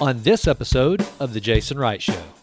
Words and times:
on 0.00 0.22
this 0.22 0.46
episode 0.46 1.06
of 1.20 1.32
The 1.32 1.40
Jason 1.40 1.78
Wright 1.78 2.02
Show. 2.02 2.33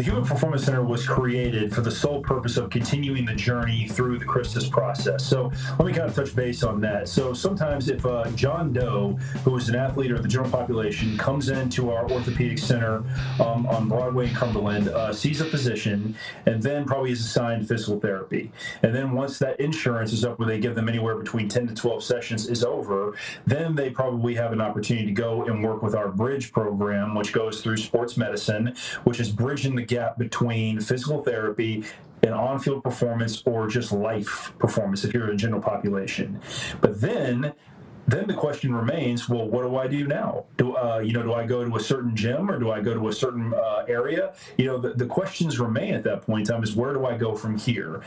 The 0.00 0.06
Human 0.06 0.24
Performance 0.24 0.64
Center 0.64 0.82
was 0.82 1.06
created 1.06 1.74
for 1.74 1.82
the 1.82 1.90
sole 1.90 2.22
purpose 2.22 2.56
of 2.56 2.70
continuing 2.70 3.26
the 3.26 3.34
journey 3.34 3.86
through 3.86 4.18
the 4.18 4.24
Christus 4.24 4.66
process. 4.66 5.22
So 5.26 5.52
let 5.78 5.84
me 5.84 5.92
kind 5.92 6.08
of 6.08 6.14
touch 6.14 6.34
base 6.34 6.62
on 6.62 6.80
that. 6.80 7.06
So 7.06 7.34
sometimes 7.34 7.90
if 7.90 8.06
uh, 8.06 8.30
John 8.30 8.72
Doe, 8.72 9.18
who 9.44 9.54
is 9.58 9.68
an 9.68 9.76
athlete 9.76 10.10
or 10.10 10.18
the 10.18 10.26
general 10.26 10.50
population, 10.50 11.18
comes 11.18 11.50
into 11.50 11.90
our 11.90 12.10
orthopedic 12.10 12.56
center 12.56 13.04
um, 13.40 13.66
on 13.66 13.88
Broadway 13.88 14.28
in 14.28 14.34
Cumberland, 14.34 14.88
uh, 14.88 15.12
sees 15.12 15.42
a 15.42 15.44
physician, 15.44 16.16
and 16.46 16.62
then 16.62 16.86
probably 16.86 17.12
is 17.12 17.20
assigned 17.20 17.68
physical 17.68 18.00
therapy. 18.00 18.50
And 18.82 18.94
then 18.94 19.12
once 19.12 19.38
that 19.40 19.60
insurance 19.60 20.14
is 20.14 20.24
up 20.24 20.38
where 20.38 20.48
they 20.48 20.58
give 20.58 20.74
them 20.74 20.88
anywhere 20.88 21.16
between 21.16 21.46
10 21.46 21.66
to 21.66 21.74
12 21.74 22.02
sessions 22.02 22.48
is 22.48 22.64
over, 22.64 23.16
then 23.46 23.74
they 23.74 23.90
probably 23.90 24.34
have 24.34 24.54
an 24.54 24.62
opportunity 24.62 25.04
to 25.04 25.12
go 25.12 25.44
and 25.44 25.62
work 25.62 25.82
with 25.82 25.94
our 25.94 26.08
bridge 26.08 26.52
program, 26.52 27.14
which 27.14 27.34
goes 27.34 27.60
through 27.60 27.76
sports 27.76 28.16
medicine, 28.16 28.74
which 29.04 29.20
is 29.20 29.30
bridging 29.30 29.76
the 29.76 29.89
gap 29.90 30.16
between 30.16 30.80
physical 30.80 31.20
therapy 31.22 31.84
and 32.22 32.32
on-field 32.32 32.82
performance 32.82 33.42
or 33.44 33.66
just 33.66 33.92
life 33.92 34.52
performance 34.58 35.04
if 35.04 35.12
you're 35.12 35.30
a 35.30 35.36
general 35.36 35.60
population. 35.60 36.40
But 36.80 37.00
then 37.00 37.52
then 38.06 38.26
the 38.26 38.34
question 38.34 38.74
remains 38.74 39.28
well 39.28 39.46
what 39.46 39.62
do 39.62 39.76
i 39.76 39.86
do 39.86 40.06
now? 40.06 40.44
Do 40.56 40.76
uh, 40.76 41.00
you 41.04 41.12
know 41.12 41.22
do 41.22 41.34
i 41.34 41.44
go 41.44 41.64
to 41.68 41.76
a 41.76 41.80
certain 41.80 42.14
gym 42.16 42.50
or 42.50 42.58
do 42.58 42.70
i 42.70 42.80
go 42.80 42.94
to 42.94 43.08
a 43.08 43.12
certain 43.12 43.52
uh, 43.52 43.84
area? 43.88 44.32
You 44.56 44.66
know 44.66 44.78
the, 44.78 44.94
the 44.94 45.06
questions 45.06 45.58
remain 45.58 45.94
at 45.94 46.04
that 46.04 46.22
point 46.22 46.48
in 46.48 46.54
time 46.54 46.62
is 46.62 46.74
where 46.74 46.94
do 46.94 47.04
i 47.04 47.16
go 47.16 47.34
from 47.34 47.58
here 47.58 48.02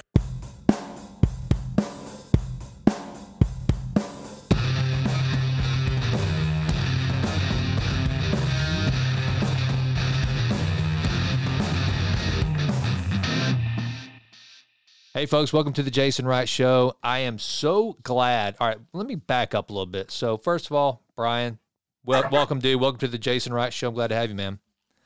Hey, 15.23 15.27
folks, 15.27 15.53
welcome 15.53 15.71
to 15.71 15.83
the 15.83 15.89
Jason 15.89 16.25
Wright 16.25 16.49
Show. 16.49 16.97
I 17.01 17.19
am 17.19 17.39
so 17.39 17.95
glad. 18.03 18.57
All 18.59 18.67
right, 18.67 18.77
let 18.91 19.07
me 19.07 19.15
back 19.15 19.55
up 19.55 19.69
a 19.69 19.73
little 19.73 19.85
bit. 19.85 20.11
So, 20.11 20.35
first 20.35 20.65
of 20.65 20.73
all, 20.73 21.01
Brian, 21.15 21.59
well, 22.03 22.27
welcome, 22.29 22.59
dude. 22.59 22.81
Welcome 22.81 22.99
to 22.99 23.07
the 23.07 23.17
Jason 23.17 23.53
Wright 23.53 23.71
Show. 23.71 23.87
I'm 23.87 23.93
glad 23.93 24.07
to 24.07 24.15
have 24.15 24.27
you, 24.27 24.35
man. 24.35 24.59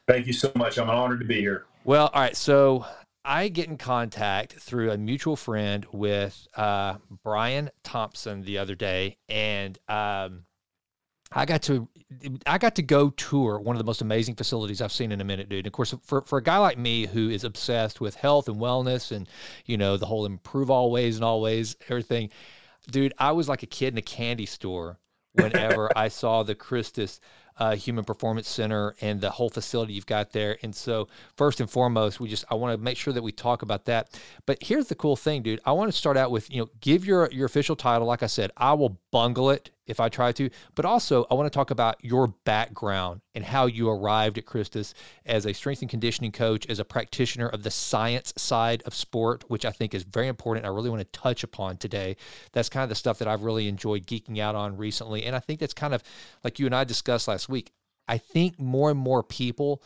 Thank 0.08 0.26
you 0.26 0.34
so 0.34 0.52
much. 0.56 0.80
I'm 0.80 0.90
honored 0.90 1.20
to 1.20 1.26
be 1.28 1.40
here. 1.40 1.66
Well, 1.84 2.10
all 2.12 2.20
right. 2.20 2.36
So, 2.36 2.84
I 3.24 3.50
get 3.50 3.68
in 3.68 3.78
contact 3.78 4.54
through 4.54 4.90
a 4.90 4.98
mutual 4.98 5.36
friend 5.36 5.86
with 5.92 6.48
uh, 6.56 6.96
Brian 7.24 7.70
Thompson 7.84 8.42
the 8.42 8.58
other 8.58 8.74
day, 8.74 9.18
and 9.30 9.78
um, 9.88 10.46
I 11.32 11.46
got 11.46 11.62
to 11.64 11.88
I 12.46 12.58
got 12.58 12.76
to 12.76 12.82
go 12.82 13.10
tour 13.10 13.60
one 13.60 13.76
of 13.76 13.80
the 13.80 13.86
most 13.86 14.02
amazing 14.02 14.36
facilities 14.36 14.82
I've 14.82 14.94
seen 14.94 15.12
in 15.12 15.20
a 15.20 15.26
minute, 15.26 15.50
dude. 15.50 15.60
And 15.60 15.68
of 15.68 15.74
course, 15.74 15.94
for, 16.04 16.22
for 16.22 16.38
a 16.38 16.44
guy 16.44 16.58
like 16.58 16.78
me 16.78 17.06
who 17.06 17.30
is 17.30 17.44
obsessed 17.44 18.00
with 18.00 18.16
health 18.16 18.48
and 18.48 18.58
wellness 18.58 19.12
and, 19.12 19.28
you 19.66 19.78
know, 19.78 19.98
the 19.98 20.06
whole 20.06 20.26
improve 20.26 20.72
always 20.72 21.18
and 21.18 21.26
always 21.26 21.76
everything, 21.90 22.30
dude, 22.90 23.14
I 23.18 23.34
was 23.34 23.50
like 23.50 23.62
a 23.62 23.68
kid 23.68 23.94
in 23.94 23.98
a 23.98 24.02
candy 24.02 24.46
store 24.46 25.00
whenever 25.34 25.92
I 25.98 26.08
saw 26.08 26.44
the 26.44 26.56
Christus 26.56 27.20
uh, 27.60 27.76
Human 27.76 28.06
Performance 28.06 28.48
Center 28.48 28.96
and 29.02 29.20
the 29.20 29.30
whole 29.30 29.50
facility 29.50 29.94
you've 29.94 30.06
got 30.06 30.32
there. 30.32 30.58
And 30.62 30.74
so, 30.74 31.10
first 31.36 31.60
and 31.60 31.70
foremost, 31.70 32.20
we 32.20 32.30
just 32.30 32.46
I 32.50 32.56
want 32.56 32.78
to 32.78 32.82
make 32.82 32.98
sure 32.98 33.14
that 33.14 33.22
we 33.22 33.32
talk 33.32 33.64
about 33.64 33.86
that. 33.86 34.18
But 34.46 34.60
here's 34.62 34.88
the 34.88 34.96
cool 34.96 35.16
thing, 35.16 35.42
dude. 35.42 35.60
I 35.66 35.72
want 35.72 35.92
to 35.92 35.98
start 35.98 36.18
out 36.18 36.32
with 36.32 36.50
you 36.52 36.62
know 36.62 36.70
give 36.80 37.04
your 37.04 37.30
your 37.32 37.48
official 37.48 37.76
title. 37.76 38.08
Like 38.08 38.24
I 38.24 38.28
said, 38.28 38.52
I 38.56 38.74
will 38.74 39.00
bungle 39.12 39.50
it 39.50 39.72
if 39.88 40.00
I 40.00 40.10
try 40.10 40.32
to. 40.34 40.50
But 40.76 40.86
also, 40.86 41.26
I 41.32 41.34
want 41.34 41.52
to 41.52 41.56
talk 41.56 41.72
about 41.72 42.04
your 42.04 42.28
background 42.28 43.22
and 43.34 43.44
how 43.44 43.66
you 43.66 43.90
arrived 43.90 44.38
at 44.38 44.46
Christus 44.46 44.94
as 45.26 45.46
a 45.46 45.54
strength 45.54 45.82
and 45.82 45.90
conditioning 45.90 46.32
coach, 46.32 46.68
as 46.68 46.80
a 46.80 46.86
practitioner 46.86 47.48
of 47.48 47.64
the 47.64 47.72
science 47.72 48.34
side 48.38 48.84
of 48.86 48.94
sport, 48.94 49.44
which 49.48 49.66
I 49.66 49.72
think 49.72 49.94
is 49.94 50.04
very 50.04 50.28
important. 50.28 50.66
I 50.66 50.70
really 50.70 50.90
want 50.90 51.02
to 51.02 51.20
touch 51.20 51.44
upon 51.44 51.78
today. 51.78 52.18
That's 52.52 52.70
kind 52.70 52.84
of 52.84 52.90
the 52.90 52.96
stuff 52.96 53.20
that 53.20 53.28
I've 53.28 53.44
really 53.44 53.68
enjoyed 53.68 54.06
geeking 54.06 54.40
out 54.40 54.56
on 54.56 54.78
recently. 54.78 55.26
And 55.26 55.36
I 55.36 55.40
think 55.40 55.60
that's 55.60 55.74
kind 55.74 55.94
of 55.94 56.04
like 56.44 56.60
you 56.60 56.66
and 56.66 56.76
I 56.76 56.84
discussed 56.84 57.28
last 57.28 57.50
week. 57.50 57.72
I 58.08 58.18
think 58.18 58.60
more 58.60 58.90
and 58.90 59.00
more 59.00 59.24
people 59.24 59.82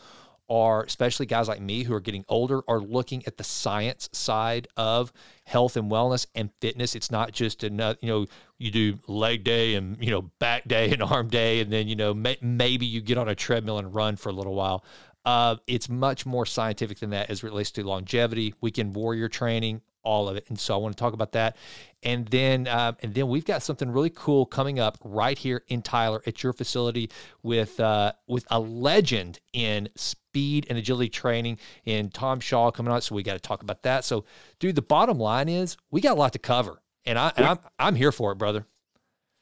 are, 0.52 0.84
especially 0.84 1.26
guys 1.26 1.48
like 1.48 1.62
me 1.62 1.84
who 1.84 1.94
are 1.94 2.02
getting 2.02 2.26
older, 2.28 2.62
are 2.68 2.82
looking 2.82 3.26
at 3.26 3.38
the 3.38 3.44
science 3.44 4.10
side 4.12 4.68
of 4.76 5.14
health 5.46 5.78
and 5.78 5.90
wellness 5.90 6.28
and 6.36 6.50
fitness. 6.60 6.94
It's 6.94 7.10
not 7.10 7.32
just 7.32 7.64
enough, 7.64 7.96
you 8.02 8.10
know, 8.10 8.26
you 8.58 8.70
do 8.70 9.00
leg 9.08 9.46
day 9.46 9.76
and, 9.76 9.98
you 10.04 10.12
know, 10.12 10.24
back 10.40 10.68
day 10.68 10.92
and 10.92 11.02
arm 11.12 11.30
day, 11.30 11.62
and 11.62 11.72
then, 11.72 11.88
you 11.88 11.96
know, 11.96 12.14
may, 12.14 12.38
maybe 12.42 12.86
you 12.86 13.00
get 13.00 13.18
on 13.18 13.30
a 13.30 13.36
treadmill 13.36 13.80
and 13.80 13.96
run 13.96 14.18
for 14.18 14.28
a 14.28 14.34
little 14.34 14.54
while. 14.54 14.84
Uh, 15.24 15.56
it's 15.68 15.88
much 15.88 16.26
more 16.26 16.46
scientific 16.46 17.00
than 17.00 17.12
that 17.12 17.30
as 17.30 17.40
it 17.40 17.44
relates 17.44 17.72
to 17.72 17.84
longevity, 17.84 18.54
weekend 18.60 18.94
warrior 18.94 19.30
training, 19.30 19.82
all 20.04 20.28
of 20.30 20.36
it. 20.38 20.46
And 20.50 20.60
so 20.60 20.74
I 20.74 20.78
want 20.78 20.96
to 20.96 21.00
talk 21.00 21.14
about 21.14 21.32
that. 21.34 21.56
And 22.04 22.28
then, 22.28 22.68
uh, 22.68 22.94
and 23.02 23.14
then 23.14 23.28
we've 23.28 23.46
got 23.46 23.62
something 23.62 23.92
really 23.92 24.10
cool 24.10 24.46
coming 24.46 24.80
up 24.80 24.98
right 25.04 25.38
here 25.38 25.64
in 25.68 25.82
Tyler 25.82 26.22
at 26.26 26.42
your 26.42 26.54
facility 26.54 27.10
with 27.44 27.80
uh, 27.80 28.14
with 28.28 28.46
a 28.50 28.60
legend 28.60 29.40
in 29.54 29.90
speed 29.96 30.66
and 30.70 30.78
agility 30.78 31.10
training 31.10 31.60
in 31.86 32.10
Tom 32.10 32.40
Shaw 32.40 32.72
coming 32.72 32.92
on. 32.92 33.02
So 33.02 33.14
we 33.14 33.24
got 33.24 33.34
to 33.34 33.40
talk 33.40 33.62
about 33.62 33.84
that. 33.84 34.04
So, 34.04 34.26
dude, 34.60 34.76
the 34.76 34.82
bottom 34.82 35.20
line 35.20 35.50
is 35.50 35.78
we 35.92 36.02
got 36.02 36.18
a 36.18 36.20
lot 36.20 36.34
to 36.34 36.40
cover, 36.40 36.82
and 37.06 37.20
I 37.20 37.32
and 37.38 37.46
I'm 37.46 37.60
I'm 37.78 37.96
here 37.96 38.12
for 38.12 38.32
it, 38.32 38.36
brother. 38.36 38.66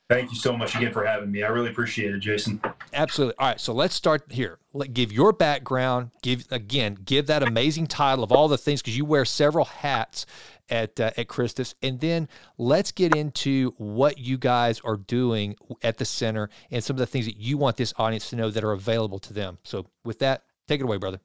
Thank 0.09 0.31
you 0.31 0.37
so 0.37 0.57
much 0.57 0.75
again 0.75 0.91
for 0.91 1.05
having 1.05 1.31
me. 1.31 1.43
I 1.43 1.49
really 1.49 1.69
appreciate 1.69 2.15
it, 2.15 2.19
Jason. 2.19 2.59
Absolutely. 2.93 3.35
All 3.37 3.49
right, 3.49 3.59
so 3.59 3.73
let's 3.73 3.93
start 3.93 4.23
here. 4.31 4.57
Let 4.73 4.91
give 4.91 5.11
your 5.11 5.31
background. 5.31 6.09
Give 6.23 6.47
again, 6.49 6.97
give 7.05 7.27
that 7.27 7.43
amazing 7.43 7.85
title 7.85 8.23
of 8.23 8.31
all 8.31 8.47
the 8.47 8.57
things 8.57 8.81
because 8.81 8.97
you 8.97 9.05
wear 9.05 9.23
several 9.23 9.65
hats 9.65 10.25
at 10.67 10.99
uh, 10.99 11.11
at 11.15 11.27
Christus, 11.27 11.75
and 11.83 11.99
then 11.99 12.27
let's 12.57 12.91
get 12.91 13.15
into 13.15 13.75
what 13.77 14.17
you 14.17 14.39
guys 14.39 14.81
are 14.83 14.97
doing 14.97 15.55
at 15.83 15.99
the 15.99 16.05
center 16.05 16.49
and 16.71 16.83
some 16.83 16.95
of 16.95 16.99
the 16.99 17.05
things 17.05 17.27
that 17.27 17.37
you 17.37 17.59
want 17.59 17.77
this 17.77 17.93
audience 17.97 18.31
to 18.31 18.35
know 18.35 18.49
that 18.49 18.63
are 18.63 18.71
available 18.71 19.19
to 19.19 19.33
them. 19.33 19.59
So, 19.63 19.85
with 20.03 20.17
that, 20.19 20.41
take 20.67 20.79
it 20.79 20.85
away, 20.85 20.97
brother. 20.97 21.19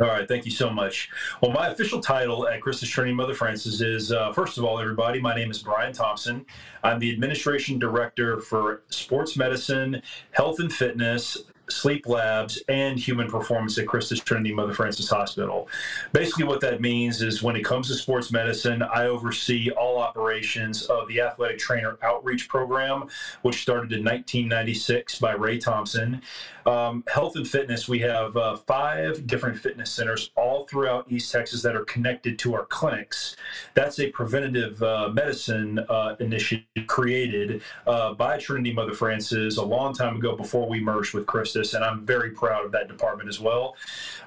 All 0.00 0.06
right, 0.06 0.26
thank 0.26 0.46
you 0.46 0.50
so 0.50 0.70
much. 0.70 1.10
Well, 1.42 1.52
my 1.52 1.68
official 1.68 2.00
title 2.00 2.48
at 2.48 2.62
Christus 2.62 2.88
Trinity 2.88 3.14
Mother 3.14 3.34
Francis 3.34 3.82
is, 3.82 4.10
uh, 4.10 4.32
first 4.32 4.56
of 4.56 4.64
all, 4.64 4.80
everybody, 4.80 5.20
my 5.20 5.34
name 5.34 5.50
is 5.50 5.62
Brian 5.62 5.92
Thompson. 5.92 6.46
I'm 6.82 6.98
the 6.98 7.12
administration 7.12 7.78
director 7.78 8.40
for 8.40 8.80
sports 8.88 9.36
medicine, 9.36 10.00
health 10.30 10.58
and 10.58 10.72
fitness, 10.72 11.36
sleep 11.68 12.06
labs, 12.06 12.62
and 12.68 12.98
human 12.98 13.28
performance 13.30 13.76
at 13.78 13.86
Christus 13.86 14.20
Trinity 14.20 14.54
Mother 14.54 14.72
Francis 14.74 15.08
Hospital. 15.10 15.68
Basically, 16.12 16.44
what 16.44 16.60
that 16.60 16.80
means 16.80 17.22
is 17.22 17.42
when 17.42 17.56
it 17.56 17.64
comes 17.64 17.88
to 17.88 17.94
sports 17.94 18.32
medicine, 18.32 18.82
I 18.82 19.06
oversee 19.06 19.70
all 19.70 19.98
operations 19.98 20.84
of 20.84 21.08
the 21.08 21.20
athletic 21.20 21.58
trainer 21.58 21.98
outreach 22.02 22.48
program, 22.48 23.08
which 23.42 23.62
started 23.62 23.92
in 23.92 24.04
1996 24.04 25.18
by 25.18 25.32
Ray 25.32 25.58
Thompson. 25.58 26.22
Um, 26.66 27.04
health 27.12 27.36
and 27.36 27.48
fitness, 27.48 27.88
we 27.88 28.00
have 28.00 28.36
uh, 28.36 28.56
five 28.56 29.26
different 29.26 29.58
fitness 29.58 29.90
centers 29.90 30.30
all 30.36 30.66
throughout 30.66 31.10
East 31.10 31.32
Texas 31.32 31.62
that 31.62 31.74
are 31.74 31.84
connected 31.84 32.38
to 32.40 32.54
our 32.54 32.66
clinics. 32.66 33.36
That's 33.74 33.98
a 34.00 34.10
preventative 34.10 34.82
uh, 34.82 35.10
medicine 35.12 35.78
uh, 35.88 36.16
initiative 36.20 36.64
created 36.86 37.62
uh, 37.86 38.14
by 38.14 38.38
Trinity 38.38 38.72
Mother 38.72 38.94
Francis 38.94 39.56
a 39.56 39.64
long 39.64 39.94
time 39.94 40.16
ago 40.16 40.36
before 40.36 40.68
we 40.68 40.80
merged 40.80 41.14
with 41.14 41.26
Christus, 41.26 41.74
and 41.74 41.84
I'm 41.84 42.04
very 42.04 42.30
proud 42.30 42.64
of 42.64 42.72
that 42.72 42.88
department 42.88 43.28
as 43.28 43.40
well. 43.40 43.76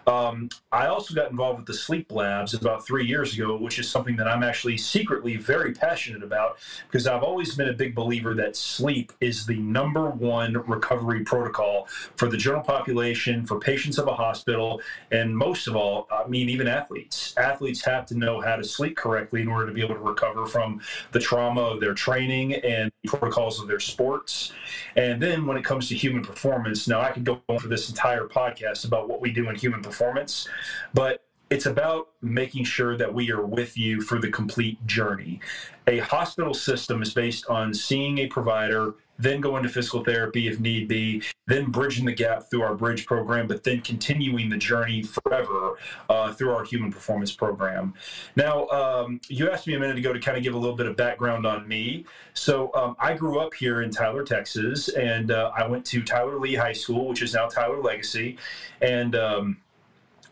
Um, 0.07 0.49
I 0.71 0.87
also 0.87 1.13
got 1.13 1.31
involved 1.31 1.59
with 1.59 1.67
the 1.67 1.73
sleep 1.73 2.11
labs 2.11 2.53
about 2.53 2.85
three 2.85 3.05
years 3.05 3.33
ago, 3.33 3.55
which 3.55 3.79
is 3.79 3.89
something 3.89 4.15
that 4.17 4.27
I'm 4.27 4.43
actually 4.43 4.77
secretly 4.77 5.37
very 5.37 5.73
passionate 5.73 6.23
about 6.23 6.57
because 6.87 7.07
I've 7.07 7.23
always 7.23 7.55
been 7.55 7.69
a 7.69 7.73
big 7.73 7.95
believer 7.95 8.33
that 8.35 8.55
sleep 8.55 9.13
is 9.21 9.45
the 9.45 9.57
number 9.57 10.09
one 10.09 10.53
recovery 10.67 11.23
protocol 11.23 11.87
for 12.23 12.29
the 12.29 12.37
general 12.37 12.63
population, 12.63 13.45
for 13.45 13.59
patients 13.59 13.97
of 13.97 14.07
a 14.07 14.13
hospital, 14.13 14.79
and 15.11 15.37
most 15.37 15.67
of 15.67 15.75
all, 15.75 16.07
I 16.09 16.25
mean, 16.25 16.47
even 16.47 16.69
athletes. 16.69 17.33
Athletes 17.35 17.83
have 17.83 18.05
to 18.05 18.17
know 18.17 18.39
how 18.39 18.55
to 18.55 18.63
sleep 18.63 18.95
correctly 18.95 19.41
in 19.41 19.49
order 19.49 19.67
to 19.67 19.73
be 19.73 19.81
able 19.81 19.95
to 19.95 20.01
recover 20.01 20.45
from 20.45 20.79
the 21.11 21.19
trauma 21.19 21.59
of 21.59 21.81
their 21.81 21.93
training 21.93 22.53
and 22.53 22.93
protocols 23.05 23.59
of 23.59 23.67
their 23.67 23.81
sports. 23.81 24.53
And 24.95 25.21
then 25.21 25.45
when 25.45 25.57
it 25.57 25.65
comes 25.65 25.89
to 25.89 25.95
human 25.95 26.23
performance, 26.23 26.87
now 26.87 27.01
I 27.01 27.11
could 27.11 27.25
go 27.25 27.41
on 27.49 27.59
for 27.59 27.67
this 27.67 27.89
entire 27.89 28.25
podcast 28.25 28.85
about 28.85 29.09
what 29.09 29.19
we 29.19 29.33
do 29.33 29.49
in 29.49 29.55
human 29.57 29.81
performance, 29.81 30.47
but 30.93 31.25
it's 31.49 31.65
about 31.65 32.07
making 32.21 32.63
sure 32.63 32.95
that 32.95 33.13
we 33.13 33.31
are 33.31 33.45
with 33.45 33.77
you 33.77 34.01
for 34.01 34.17
the 34.17 34.31
complete 34.31 34.83
journey. 34.87 35.41
A 35.87 35.99
hospital 35.99 36.53
system 36.53 37.01
is 37.01 37.13
based 37.13 37.47
on 37.47 37.73
seeing 37.73 38.19
a 38.19 38.27
provider 38.27 38.95
then 39.19 39.41
go 39.41 39.57
into 39.57 39.69
physical 39.69 40.03
therapy 40.03 40.47
if 40.47 40.59
need 40.59 40.87
be, 40.87 41.21
then 41.47 41.69
bridging 41.71 42.05
the 42.05 42.11
gap 42.11 42.49
through 42.49 42.61
our 42.61 42.75
bridge 42.75 43.05
program, 43.05 43.47
but 43.47 43.63
then 43.63 43.81
continuing 43.81 44.49
the 44.49 44.57
journey 44.57 45.03
forever 45.03 45.77
uh, 46.09 46.33
through 46.33 46.51
our 46.51 46.63
human 46.63 46.91
performance 46.91 47.31
program. 47.31 47.93
Now, 48.35 48.67
um, 48.67 49.21
you 49.27 49.49
asked 49.49 49.67
me 49.67 49.75
a 49.75 49.79
minute 49.79 49.97
ago 49.97 50.13
to 50.13 50.19
kind 50.19 50.37
of 50.37 50.43
give 50.43 50.53
a 50.53 50.57
little 50.57 50.75
bit 50.75 50.87
of 50.87 50.95
background 50.95 51.45
on 51.45 51.67
me. 51.67 52.05
So 52.33 52.71
um, 52.73 52.95
I 52.99 53.13
grew 53.13 53.39
up 53.39 53.53
here 53.53 53.81
in 53.81 53.91
Tyler, 53.91 54.23
Texas, 54.23 54.89
and 54.89 55.31
uh, 55.31 55.51
I 55.55 55.67
went 55.67 55.85
to 55.87 56.01
Tyler 56.01 56.39
Lee 56.39 56.55
High 56.55 56.73
School, 56.73 57.07
which 57.07 57.21
is 57.21 57.33
now 57.33 57.47
Tyler 57.47 57.81
Legacy, 57.81 58.37
and 58.81 59.15
um, 59.15 59.57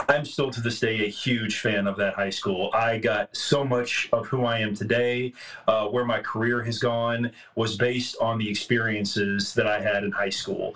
I'm 0.09 0.25
still 0.25 0.49
to 0.51 0.61
this 0.61 0.79
day 0.79 1.05
a 1.05 1.09
huge 1.09 1.59
fan 1.59 1.87
of 1.87 1.97
that 1.97 2.13
high 2.13 2.29
school. 2.29 2.69
I 2.73 2.97
got 2.97 3.35
so 3.35 3.63
much 3.63 4.09
of 4.11 4.27
who 4.27 4.45
I 4.45 4.59
am 4.59 4.75
today, 4.75 5.33
uh, 5.67 5.87
where 5.87 6.05
my 6.05 6.19
career 6.19 6.63
has 6.63 6.79
gone, 6.79 7.31
was 7.55 7.77
based 7.77 8.15
on 8.21 8.37
the 8.37 8.49
experiences 8.49 9.53
that 9.53 9.67
I 9.67 9.81
had 9.81 10.03
in 10.03 10.11
high 10.11 10.29
school. 10.29 10.75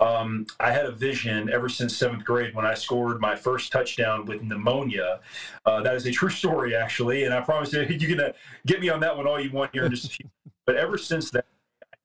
Um, 0.00 0.46
I 0.60 0.72
had 0.72 0.86
a 0.86 0.92
vision 0.92 1.48
ever 1.50 1.68
since 1.68 1.96
seventh 1.96 2.24
grade 2.24 2.54
when 2.54 2.66
I 2.66 2.74
scored 2.74 3.20
my 3.20 3.34
first 3.34 3.72
touchdown 3.72 4.26
with 4.26 4.42
pneumonia. 4.42 5.20
Uh, 5.64 5.82
that 5.82 5.94
is 5.94 6.06
a 6.06 6.12
true 6.12 6.28
story, 6.28 6.76
actually, 6.76 7.24
and 7.24 7.32
I 7.32 7.40
promise 7.40 7.72
you, 7.72 7.82
you're 7.88 8.16
gonna 8.16 8.34
get 8.66 8.80
me 8.80 8.88
on 8.88 9.00
that 9.00 9.16
one 9.16 9.26
all 9.26 9.40
you 9.40 9.50
want 9.50 9.72
here 9.72 9.84
in 9.84 9.90
just 9.90 10.06
a 10.06 10.08
few. 10.08 10.28
But 10.66 10.74
ever 10.74 10.98
since 10.98 11.30
that 11.30 11.46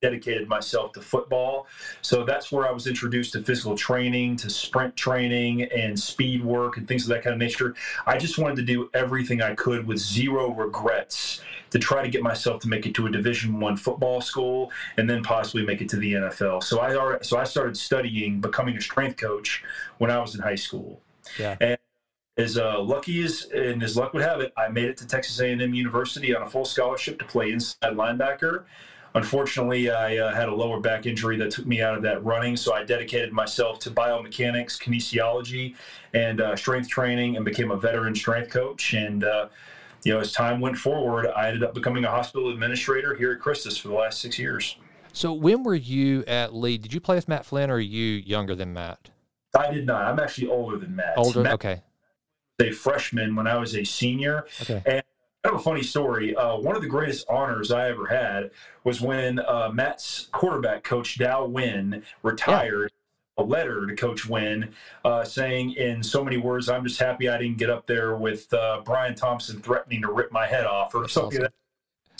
dedicated 0.02 0.48
myself 0.48 0.94
to 0.94 1.02
football. 1.02 1.68
So 2.02 2.24
that's 2.24 2.52
where 2.52 2.68
I 2.68 2.72
was 2.72 2.88
introduced 2.88 3.34
to 3.34 3.42
physical 3.42 3.76
training, 3.76 4.36
to 4.38 4.50
sprint 4.50 4.96
training, 4.96 5.64
and 5.64 5.98
speed 6.00 6.44
work 6.44 6.78
and 6.78 6.88
things 6.88 7.04
of 7.04 7.10
that 7.10 7.24
kind 7.24 7.34
of 7.34 7.40
nature. 7.40 7.76
I 8.06 8.18
just 8.18 8.38
wanted 8.38 8.56
to 8.58 8.64
do 8.64 8.90
everything 8.94 9.42
I 9.42 9.56
could 9.56 9.86
with 9.86 10.00
zero 10.00 10.52
regrets 10.52 11.42
to 11.70 11.80
try 11.80 12.04
to 12.04 12.10
get 12.10 12.22
myself 12.22 12.62
to 12.62 12.68
make 12.68 12.86
it 12.86 12.94
to 12.96 13.08
a 13.08 13.12
Division 13.12 13.60
One 13.60 13.78
football 13.78 14.22
school 14.22 14.72
and 14.98 15.10
then 15.10 15.24
possibly 15.24 15.66
make 15.66 15.82
it 15.82 15.90
to 15.90 15.98
the 15.98 16.14
NFL. 16.14 16.64
So 16.64 16.82
I 16.82 17.20
so 17.22 17.38
I 17.38 17.44
started 17.46 17.78
studying 17.78 18.42
becoming 18.42 18.76
a 18.78 18.82
strength 18.82 19.18
coach 19.18 19.64
when 19.98 20.12
I 20.12 20.20
was 20.20 20.36
in 20.36 20.42
high 20.42 20.56
school. 20.56 21.02
Yeah. 21.40 21.56
And 21.62 21.78
as 22.38 22.58
uh, 22.58 22.82
lucky 22.82 23.24
as 23.24 23.46
and 23.54 23.84
as 23.84 23.96
luck 23.96 24.14
would 24.14 24.24
have 24.24 24.42
it, 24.42 24.54
I 24.58 24.68
made 24.68 24.86
it 24.86 24.98
to 24.98 25.08
Texas 25.08 25.40
A&M 25.40 25.74
University 25.74 26.36
on 26.36 26.42
a 26.44 26.50
full 26.50 26.66
scholarship 26.66 27.20
to 27.20 27.26
play 27.26 27.52
inside 27.52 27.94
linebacker. 27.94 28.66
Unfortunately, 29.14 29.92
I 29.92 30.18
uh, 30.18 30.34
had 30.34 30.48
a 30.48 30.56
lower 30.56 30.80
back 30.80 31.06
injury 31.06 31.38
that 31.38 31.52
took 31.52 31.66
me 31.66 31.82
out 31.82 31.96
of 31.96 32.04
that 32.04 32.24
running, 32.24 32.56
so 32.56 32.74
I 32.74 32.84
dedicated 32.84 33.34
myself 33.34 33.80
to 33.80 33.92
biomechanics, 33.92 34.82
kinesiology, 34.82 35.76
and 36.14 36.40
uh, 36.40 36.56
strength 36.56 36.88
training, 36.88 37.36
and 37.36 37.44
became 37.44 37.72
a 37.72 37.78
veteran 37.78 38.16
strength 38.16 38.50
coach. 38.50 38.94
And 38.94 39.24
uh, 39.24 39.50
you 40.04 40.14
know, 40.14 40.20
as 40.20 40.32
time 40.32 40.62
went 40.62 40.78
forward, 40.78 41.28
I 41.28 41.48
ended 41.48 41.64
up 41.64 41.74
becoming 41.74 42.06
a 42.06 42.10
hospital 42.10 42.50
administrator 42.52 43.14
here 43.16 43.34
at 43.34 43.40
Christus 43.40 43.78
for 43.78 43.90
the 43.90 43.96
last 43.96 44.22
six 44.22 44.40
years. 44.40 44.78
So, 45.14 45.34
when 45.34 45.64
were 45.64 45.76
you 45.76 46.24
at 46.26 46.54
Lee? 46.54 46.78
Did 46.78 46.94
you 46.94 47.02
play 47.02 47.16
with 47.16 47.28
Matt 47.28 47.46
Flynn, 47.46 47.70
or 47.70 47.76
are 47.76 47.80
you 47.80 48.02
younger 48.26 48.56
than 48.56 48.74
Matt? 48.74 49.10
I 49.58 49.72
did 49.72 49.86
not. 49.86 50.06
I'm 50.06 50.20
actually 50.20 50.48
older 50.48 50.78
than 50.78 50.96
Matt. 50.96 51.18
Older, 51.18 51.44
Matt 51.44 51.54
okay. 51.56 51.82
A 52.62 52.72
freshman 52.72 53.36
when 53.36 53.48
I 53.48 53.58
was 53.58 53.76
a 53.76 53.84
senior, 53.84 54.46
okay. 54.62 54.82
and 54.86 55.04
kind 55.44 55.56
of 55.56 55.62
a 55.62 55.64
funny 55.64 55.84
story. 55.84 56.36
Uh, 56.36 56.58
one 56.58 56.76
of 56.76 56.82
the 56.82 56.88
greatest 56.88 57.28
honors 57.30 57.72
I 57.72 57.90
ever 57.90 58.08
had 58.08 58.52
was 58.84 59.02
when 59.02 59.40
uh, 59.40 59.70
Matt's 59.74 60.28
quarterback 60.32 60.84
coach 60.84 61.18
Dow 61.18 61.46
Wynn 61.46 62.04
retired. 62.24 62.92
Yeah. 62.92 62.98
A 63.38 63.42
letter 63.42 63.88
to 63.88 63.96
Coach 63.96 64.28
Wynn 64.28 64.74
uh, 65.06 65.24
saying, 65.24 65.72
in 65.72 66.04
so 66.04 66.22
many 66.24 66.36
words, 66.36 66.68
I'm 66.70 66.86
just 66.86 67.00
happy 67.00 67.30
I 67.30 67.38
didn't 67.38 67.58
get 67.58 67.70
up 67.70 67.88
there 67.88 68.16
with 68.16 68.54
uh, 68.54 68.82
Brian 68.84 69.16
Thompson 69.16 69.62
threatening 69.62 70.02
to 70.02 70.12
rip 70.12 70.34
my 70.34 70.46
head 70.46 70.66
off 70.66 70.94
or 70.94 71.08
something. 71.08 71.40
Awesome. 71.40 71.54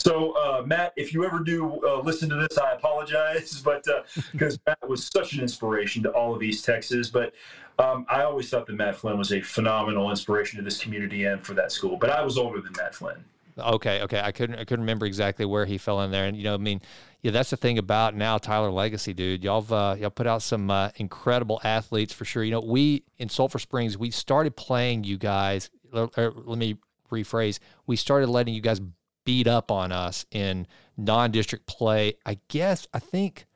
So, 0.02 0.32
uh, 0.32 0.64
Matt, 0.66 0.92
if 0.96 1.14
you 1.14 1.24
ever 1.24 1.38
do 1.38 1.80
uh, 1.86 2.00
listen 2.00 2.28
to 2.30 2.34
this, 2.34 2.58
I 2.58 2.72
apologize, 2.72 3.60
but 3.64 3.86
because 4.32 4.56
uh, 4.56 4.70
Matt 4.70 4.88
was 4.88 5.06
such 5.06 5.34
an 5.34 5.40
inspiration 5.40 6.02
to 6.02 6.10
all 6.10 6.34
of 6.34 6.42
East 6.42 6.64
Texas. 6.64 7.08
But 7.08 7.34
um, 7.78 8.04
I 8.08 8.22
always 8.22 8.50
thought 8.50 8.66
that 8.66 8.74
Matt 8.74 8.96
Flynn 8.96 9.16
was 9.16 9.32
a 9.32 9.40
phenomenal 9.40 10.10
inspiration 10.10 10.58
to 10.58 10.64
this 10.64 10.78
community 10.78 11.24
and 11.24 11.44
for 11.46 11.54
that 11.54 11.70
school. 11.70 11.96
But 11.96 12.10
I 12.10 12.24
was 12.24 12.36
older 12.36 12.60
than 12.60 12.72
Matt 12.76 12.96
Flynn. 12.96 13.24
Okay, 13.56 14.02
okay. 14.02 14.20
I 14.20 14.32
couldn't 14.32 14.56
I 14.56 14.64
couldn't 14.64 14.80
remember 14.80 15.06
exactly 15.06 15.44
where 15.44 15.66
he 15.66 15.78
fell 15.78 16.00
in 16.00 16.10
there, 16.10 16.24
and 16.24 16.36
you 16.36 16.42
know, 16.42 16.54
I 16.54 16.56
mean, 16.56 16.80
yeah, 17.22 17.30
that's 17.30 17.50
the 17.50 17.56
thing 17.56 17.78
about 17.78 18.16
now 18.16 18.38
Tyler 18.38 18.70
Legacy, 18.70 19.12
dude. 19.12 19.44
Y'all 19.44 19.72
uh, 19.72 19.94
y'all 19.94 20.10
put 20.10 20.26
out 20.26 20.42
some 20.42 20.68
uh, 20.68 20.90
incredible 20.96 21.60
athletes 21.62 22.12
for 22.12 22.24
sure. 22.24 22.42
You 22.42 22.52
know, 22.52 22.60
we 22.60 23.04
in 23.18 23.28
Sulphur 23.28 23.60
Springs, 23.60 23.96
we 23.96 24.10
started 24.10 24.56
playing 24.56 25.04
you 25.04 25.16
guys. 25.16 25.70
Let, 25.92 26.16
let 26.16 26.58
me 26.58 26.78
rephrase. 27.10 27.60
We 27.86 27.96
started 27.96 28.30
letting 28.30 28.54
you 28.54 28.62
guys 28.62 28.80
beat 29.24 29.46
up 29.46 29.70
on 29.70 29.92
us 29.92 30.26
in 30.30 30.66
non-district 30.96 31.66
play. 31.66 32.14
I 32.26 32.38
guess 32.48 32.86
I 32.92 32.98
think 32.98 33.46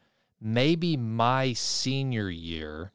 maybe 0.40 0.96
my 0.96 1.52
senior 1.52 2.30
year 2.30 2.92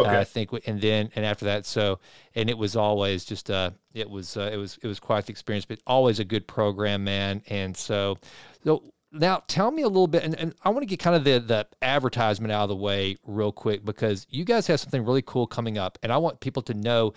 Okay. 0.00 0.16
Uh, 0.16 0.20
I 0.20 0.24
think, 0.24 0.50
and 0.66 0.80
then 0.80 1.10
and 1.14 1.24
after 1.24 1.44
that, 1.46 1.66
so 1.66 1.98
and 2.34 2.48
it 2.48 2.56
was 2.56 2.76
always 2.76 3.24
just 3.24 3.50
uh, 3.50 3.70
it 3.94 4.08
was 4.08 4.36
uh, 4.36 4.50
it 4.52 4.56
was 4.56 4.78
it 4.82 4.86
was 4.86 4.98
quite 4.98 5.26
the 5.26 5.32
experience, 5.32 5.64
but 5.64 5.80
always 5.86 6.18
a 6.18 6.24
good 6.24 6.46
program, 6.46 7.04
man. 7.04 7.42
And 7.48 7.76
so, 7.76 8.18
so 8.64 8.82
now 9.12 9.42
tell 9.46 9.70
me 9.70 9.82
a 9.82 9.88
little 9.88 10.06
bit, 10.06 10.24
and, 10.24 10.34
and 10.36 10.54
I 10.62 10.70
want 10.70 10.82
to 10.82 10.86
get 10.86 10.98
kind 10.98 11.14
of 11.14 11.24
the 11.24 11.38
the 11.38 11.66
advertisement 11.82 12.52
out 12.52 12.64
of 12.64 12.68
the 12.70 12.76
way 12.76 13.16
real 13.24 13.52
quick 13.52 13.84
because 13.84 14.26
you 14.30 14.44
guys 14.44 14.66
have 14.66 14.80
something 14.80 15.04
really 15.04 15.22
cool 15.22 15.46
coming 15.46 15.78
up, 15.78 15.98
and 16.02 16.10
I 16.10 16.16
want 16.16 16.40
people 16.40 16.62
to 16.62 16.74
know 16.74 17.12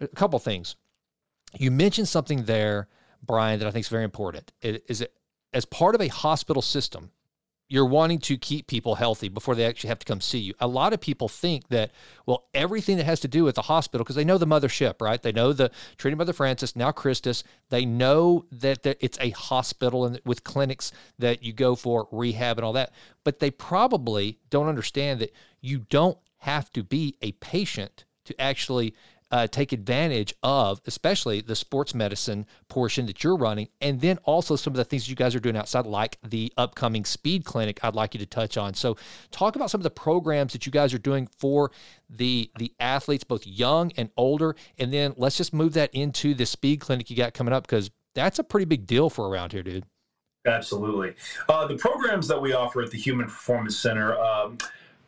a 0.00 0.08
couple 0.08 0.38
things. 0.38 0.76
You 1.58 1.70
mentioned 1.70 2.08
something 2.08 2.44
there, 2.44 2.88
Brian, 3.22 3.58
that 3.60 3.68
I 3.68 3.70
think 3.70 3.84
is 3.84 3.88
very 3.88 4.04
important. 4.04 4.52
It, 4.60 4.84
is 4.88 5.00
it 5.00 5.14
as 5.52 5.64
part 5.64 5.94
of 5.94 6.00
a 6.00 6.08
hospital 6.08 6.62
system 6.62 7.10
you're 7.72 7.86
wanting 7.86 8.18
to 8.18 8.36
keep 8.36 8.66
people 8.66 8.96
healthy 8.96 9.30
before 9.30 9.54
they 9.54 9.64
actually 9.64 9.88
have 9.88 9.98
to 9.98 10.04
come 10.04 10.20
see 10.20 10.38
you. 10.38 10.52
A 10.60 10.66
lot 10.66 10.92
of 10.92 11.00
people 11.00 11.26
think 11.26 11.68
that, 11.68 11.90
well, 12.26 12.44
everything 12.52 12.98
that 12.98 13.04
has 13.04 13.20
to 13.20 13.28
do 13.28 13.44
with 13.44 13.54
the 13.54 13.62
hospital, 13.62 14.04
because 14.04 14.14
they 14.14 14.26
know 14.26 14.36
the 14.36 14.46
mothership, 14.46 15.00
right? 15.00 15.22
They 15.22 15.32
know 15.32 15.54
the 15.54 15.70
Trinity 15.96 16.18
Mother 16.18 16.34
Francis, 16.34 16.76
now 16.76 16.92
Christus. 16.92 17.42
They 17.70 17.86
know 17.86 18.44
that, 18.52 18.82
that 18.82 18.98
it's 19.00 19.16
a 19.22 19.30
hospital 19.30 20.04
and 20.04 20.20
with 20.26 20.44
clinics 20.44 20.92
that 21.18 21.42
you 21.42 21.54
go 21.54 21.74
for 21.74 22.08
rehab 22.12 22.58
and 22.58 22.64
all 22.66 22.74
that. 22.74 22.92
But 23.24 23.38
they 23.38 23.50
probably 23.50 24.38
don't 24.50 24.68
understand 24.68 25.20
that 25.20 25.32
you 25.62 25.86
don't 25.88 26.18
have 26.40 26.70
to 26.74 26.82
be 26.82 27.16
a 27.22 27.32
patient 27.32 28.04
to 28.26 28.38
actually 28.38 28.94
uh, 29.32 29.46
take 29.46 29.72
advantage 29.72 30.34
of, 30.42 30.80
especially 30.86 31.40
the 31.40 31.56
sports 31.56 31.94
medicine 31.94 32.46
portion 32.68 33.06
that 33.06 33.24
you're 33.24 33.36
running, 33.36 33.68
and 33.80 34.00
then 34.00 34.18
also 34.24 34.54
some 34.56 34.74
of 34.74 34.76
the 34.76 34.84
things 34.84 35.08
you 35.08 35.16
guys 35.16 35.34
are 35.34 35.40
doing 35.40 35.56
outside, 35.56 35.86
like 35.86 36.18
the 36.22 36.52
upcoming 36.58 37.04
speed 37.04 37.44
clinic. 37.44 37.80
I'd 37.82 37.94
like 37.94 38.12
you 38.14 38.20
to 38.20 38.26
touch 38.26 38.58
on. 38.58 38.74
So, 38.74 38.96
talk 39.30 39.56
about 39.56 39.70
some 39.70 39.80
of 39.80 39.84
the 39.84 39.90
programs 39.90 40.52
that 40.52 40.66
you 40.66 40.72
guys 40.72 40.92
are 40.92 40.98
doing 40.98 41.28
for 41.38 41.72
the 42.10 42.50
the 42.58 42.72
athletes, 42.78 43.24
both 43.24 43.46
young 43.46 43.90
and 43.96 44.10
older, 44.18 44.54
and 44.78 44.92
then 44.92 45.14
let's 45.16 45.38
just 45.38 45.54
move 45.54 45.72
that 45.72 45.94
into 45.94 46.34
the 46.34 46.44
speed 46.44 46.80
clinic 46.80 47.10
you 47.10 47.16
got 47.16 47.32
coming 47.32 47.54
up 47.54 47.66
because 47.66 47.90
that's 48.14 48.38
a 48.38 48.44
pretty 48.44 48.66
big 48.66 48.86
deal 48.86 49.08
for 49.08 49.28
around 49.28 49.52
here, 49.52 49.62
dude. 49.62 49.84
Absolutely. 50.44 51.14
Uh, 51.48 51.66
the 51.66 51.76
programs 51.76 52.28
that 52.28 52.40
we 52.40 52.52
offer 52.52 52.82
at 52.82 52.90
the 52.90 52.98
Human 52.98 53.26
Performance 53.26 53.78
Center. 53.78 54.18
Um, 54.18 54.58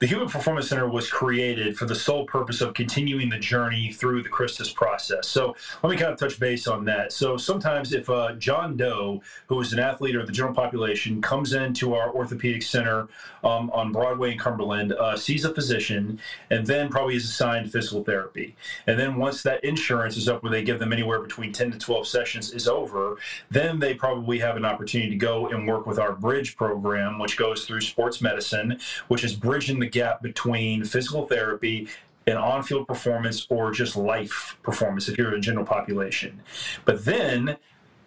the 0.00 0.06
Human 0.06 0.28
Performance 0.28 0.68
Center 0.68 0.88
was 0.88 1.08
created 1.08 1.78
for 1.78 1.86
the 1.86 1.94
sole 1.94 2.26
purpose 2.26 2.60
of 2.60 2.74
continuing 2.74 3.28
the 3.28 3.38
journey 3.38 3.92
through 3.92 4.22
the 4.22 4.28
Christus 4.28 4.72
process. 4.72 5.28
So 5.28 5.54
let 5.82 5.90
me 5.90 5.96
kind 5.96 6.12
of 6.12 6.18
touch 6.18 6.40
base 6.40 6.66
on 6.66 6.84
that. 6.86 7.12
So 7.12 7.36
sometimes 7.36 7.92
if 7.92 8.10
uh, 8.10 8.32
John 8.34 8.76
Doe, 8.76 9.22
who 9.46 9.60
is 9.60 9.72
an 9.72 9.78
athlete 9.78 10.16
or 10.16 10.26
the 10.26 10.32
general 10.32 10.54
population, 10.54 11.22
comes 11.22 11.52
into 11.52 11.94
our 11.94 12.12
orthopedic 12.12 12.62
center 12.62 13.08
um, 13.44 13.70
on 13.70 13.92
Broadway 13.92 14.32
in 14.32 14.38
Cumberland, 14.38 14.92
uh, 14.92 15.16
sees 15.16 15.44
a 15.44 15.54
physician, 15.54 16.18
and 16.50 16.66
then 16.66 16.88
probably 16.88 17.14
is 17.14 17.24
assigned 17.24 17.70
physical 17.70 18.02
therapy. 18.02 18.56
And 18.88 18.98
then 18.98 19.16
once 19.16 19.42
that 19.44 19.62
insurance 19.62 20.16
is 20.16 20.28
up 20.28 20.42
where 20.42 20.50
they 20.50 20.64
give 20.64 20.80
them 20.80 20.92
anywhere 20.92 21.20
between 21.20 21.52
10 21.52 21.70
to 21.70 21.78
12 21.78 22.06
sessions 22.06 22.52
is 22.52 22.66
over, 22.66 23.16
then 23.50 23.78
they 23.78 23.94
probably 23.94 24.40
have 24.40 24.56
an 24.56 24.64
opportunity 24.64 25.10
to 25.10 25.16
go 25.16 25.48
and 25.48 25.68
work 25.68 25.86
with 25.86 26.00
our 26.00 26.12
bridge 26.12 26.56
program, 26.56 27.18
which 27.20 27.36
goes 27.36 27.64
through 27.64 27.80
sports 27.80 28.20
medicine, 28.20 28.80
which 29.06 29.22
is 29.22 29.34
bridging 29.34 29.78
the 29.78 29.83
gap 29.86 30.22
between 30.22 30.84
physical 30.84 31.26
therapy 31.26 31.88
and 32.26 32.38
on-field 32.38 32.86
performance 32.86 33.46
or 33.50 33.70
just 33.70 33.96
life 33.96 34.56
performance 34.62 35.08
if 35.08 35.18
you're 35.18 35.34
a 35.34 35.40
general 35.40 35.66
population. 35.66 36.42
But 36.84 37.04
then 37.04 37.56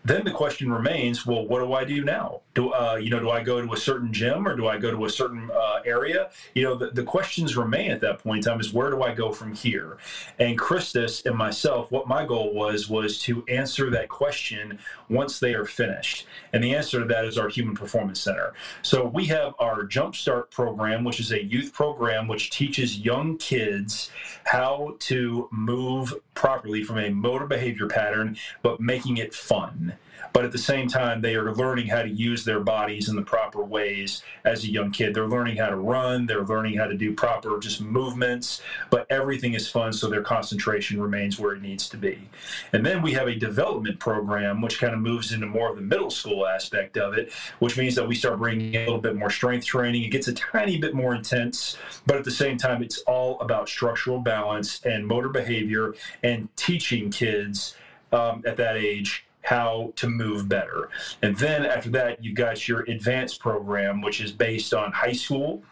then 0.05 0.23
the 0.23 0.31
question 0.31 0.71
remains 0.71 1.25
well 1.25 1.45
what 1.45 1.59
do 1.59 1.73
i 1.73 1.83
do 1.83 2.03
now 2.03 2.39
do 2.57 2.73
uh, 2.73 2.95
you 2.95 3.11
know 3.11 3.19
do 3.19 3.29
i 3.29 3.43
go 3.43 3.61
to 3.61 3.71
a 3.71 3.77
certain 3.77 4.11
gym 4.11 4.47
or 4.47 4.55
do 4.55 4.67
i 4.67 4.77
go 4.77 4.89
to 4.89 5.05
a 5.05 5.09
certain 5.09 5.49
uh, 5.51 5.79
area? 5.85 6.31
You 6.55 6.63
know 6.63 6.75
the, 6.75 6.89
the 6.89 7.03
questions 7.03 7.55
remain 7.55 7.91
at 7.91 8.01
that 8.01 8.17
point 8.17 8.39
in 8.39 8.51
time 8.51 8.59
is 8.59 8.73
where 8.73 8.89
do 8.89 9.03
i 9.03 9.13
go 9.13 9.31
from 9.31 9.53
here? 9.53 9.97
And 10.39 10.57
christus 10.57 11.23
and 11.25 11.35
myself 11.35 11.91
what 11.91 12.07
my 12.07 12.25
goal 12.25 12.53
was 12.53 12.89
was 12.89 13.19
to 13.19 13.45
answer 13.47 13.91
that 13.91 14.09
question 14.09 14.79
once 15.07 15.39
they 15.39 15.53
are 15.53 15.65
finished. 15.65 16.25
And 16.51 16.63
the 16.63 16.73
answer 16.73 16.99
to 16.99 17.05
that 17.05 17.25
is 17.25 17.37
our 17.37 17.47
human 17.47 17.75
performance 17.75 18.19
center. 18.19 18.55
So 18.81 19.05
we 19.05 19.25
have 19.25 19.53
our 19.59 19.85
jumpstart 19.85 20.49
program 20.49 21.03
which 21.03 21.19
is 21.19 21.31
a 21.31 21.43
youth 21.43 21.73
program 21.73 22.27
which 22.27 22.49
teaches 22.49 22.97
young 22.97 23.37
kids 23.37 24.09
how 24.45 24.95
to 24.99 25.47
move 25.51 26.11
properly 26.33 26.83
from 26.83 26.97
a 26.97 27.09
motor 27.09 27.45
behavior 27.45 27.87
pattern 27.87 28.35
but 28.63 28.81
making 28.81 29.17
it 29.17 29.35
fun 29.35 29.93
but 30.37 30.45
at 30.45 30.51
the 30.51 30.57
same 30.59 30.87
time, 30.87 31.19
they 31.19 31.33
are 31.33 31.51
learning 31.55 31.87
how 31.87 32.03
to 32.03 32.09
use 32.09 32.45
their 32.45 32.59
bodies 32.59 33.09
in 33.09 33.15
the 33.15 33.23
proper 33.23 33.63
ways 33.63 34.21
as 34.45 34.63
a 34.63 34.71
young 34.71 34.91
kid. 34.91 35.15
They're 35.15 35.25
learning 35.25 35.57
how 35.57 35.69
to 35.69 35.75
run, 35.75 36.27
they're 36.27 36.45
learning 36.45 36.77
how 36.77 36.85
to 36.85 36.93
do 36.93 37.15
proper 37.15 37.57
just 37.57 37.81
movements, 37.81 38.61
but 38.91 39.07
everything 39.09 39.55
is 39.55 39.67
fun, 39.67 39.93
so 39.93 40.07
their 40.07 40.21
concentration 40.21 41.01
remains 41.01 41.39
where 41.39 41.55
it 41.55 41.63
needs 41.63 41.89
to 41.89 41.97
be. 41.97 42.29
And 42.71 42.85
then 42.85 43.01
we 43.01 43.13
have 43.13 43.27
a 43.27 43.33
development 43.33 43.99
program, 43.99 44.61
which 44.61 44.77
kind 44.77 44.93
of 44.93 44.99
moves 44.99 45.33
into 45.33 45.47
more 45.47 45.71
of 45.71 45.75
the 45.75 45.81
middle 45.81 46.11
school 46.11 46.45
aspect 46.45 46.97
of 46.97 47.17
it, 47.17 47.31
which 47.57 47.75
means 47.75 47.95
that 47.95 48.07
we 48.07 48.13
start 48.13 48.37
bringing 48.37 48.75
a 48.75 48.85
little 48.85 49.01
bit 49.01 49.15
more 49.15 49.31
strength 49.31 49.65
training. 49.65 50.03
It 50.03 50.09
gets 50.09 50.27
a 50.27 50.33
tiny 50.33 50.77
bit 50.77 50.93
more 50.93 51.15
intense, 51.15 51.77
but 52.05 52.15
at 52.15 52.23
the 52.23 52.29
same 52.29 52.57
time, 52.57 52.83
it's 52.83 52.99
all 53.07 53.39
about 53.39 53.69
structural 53.69 54.19
balance 54.19 54.81
and 54.85 55.07
motor 55.07 55.29
behavior 55.29 55.95
and 56.21 56.47
teaching 56.55 57.09
kids 57.09 57.75
um, 58.13 58.43
at 58.45 58.55
that 58.57 58.77
age 58.77 59.26
how 59.47 59.93
to 59.95 60.09
move 60.09 60.49
better. 60.49 60.89
And 61.21 61.37
then 61.37 61.65
after 61.65 61.89
that, 61.91 62.21
you've 62.21 62.35
got 62.35 62.67
your 62.67 62.81
advanced 62.81 63.39
program, 63.39 64.01
which 64.01 64.19
is 64.19 64.29
based 64.29 64.73
on 64.73 64.91
high 64.91 65.13
school. 65.13 65.63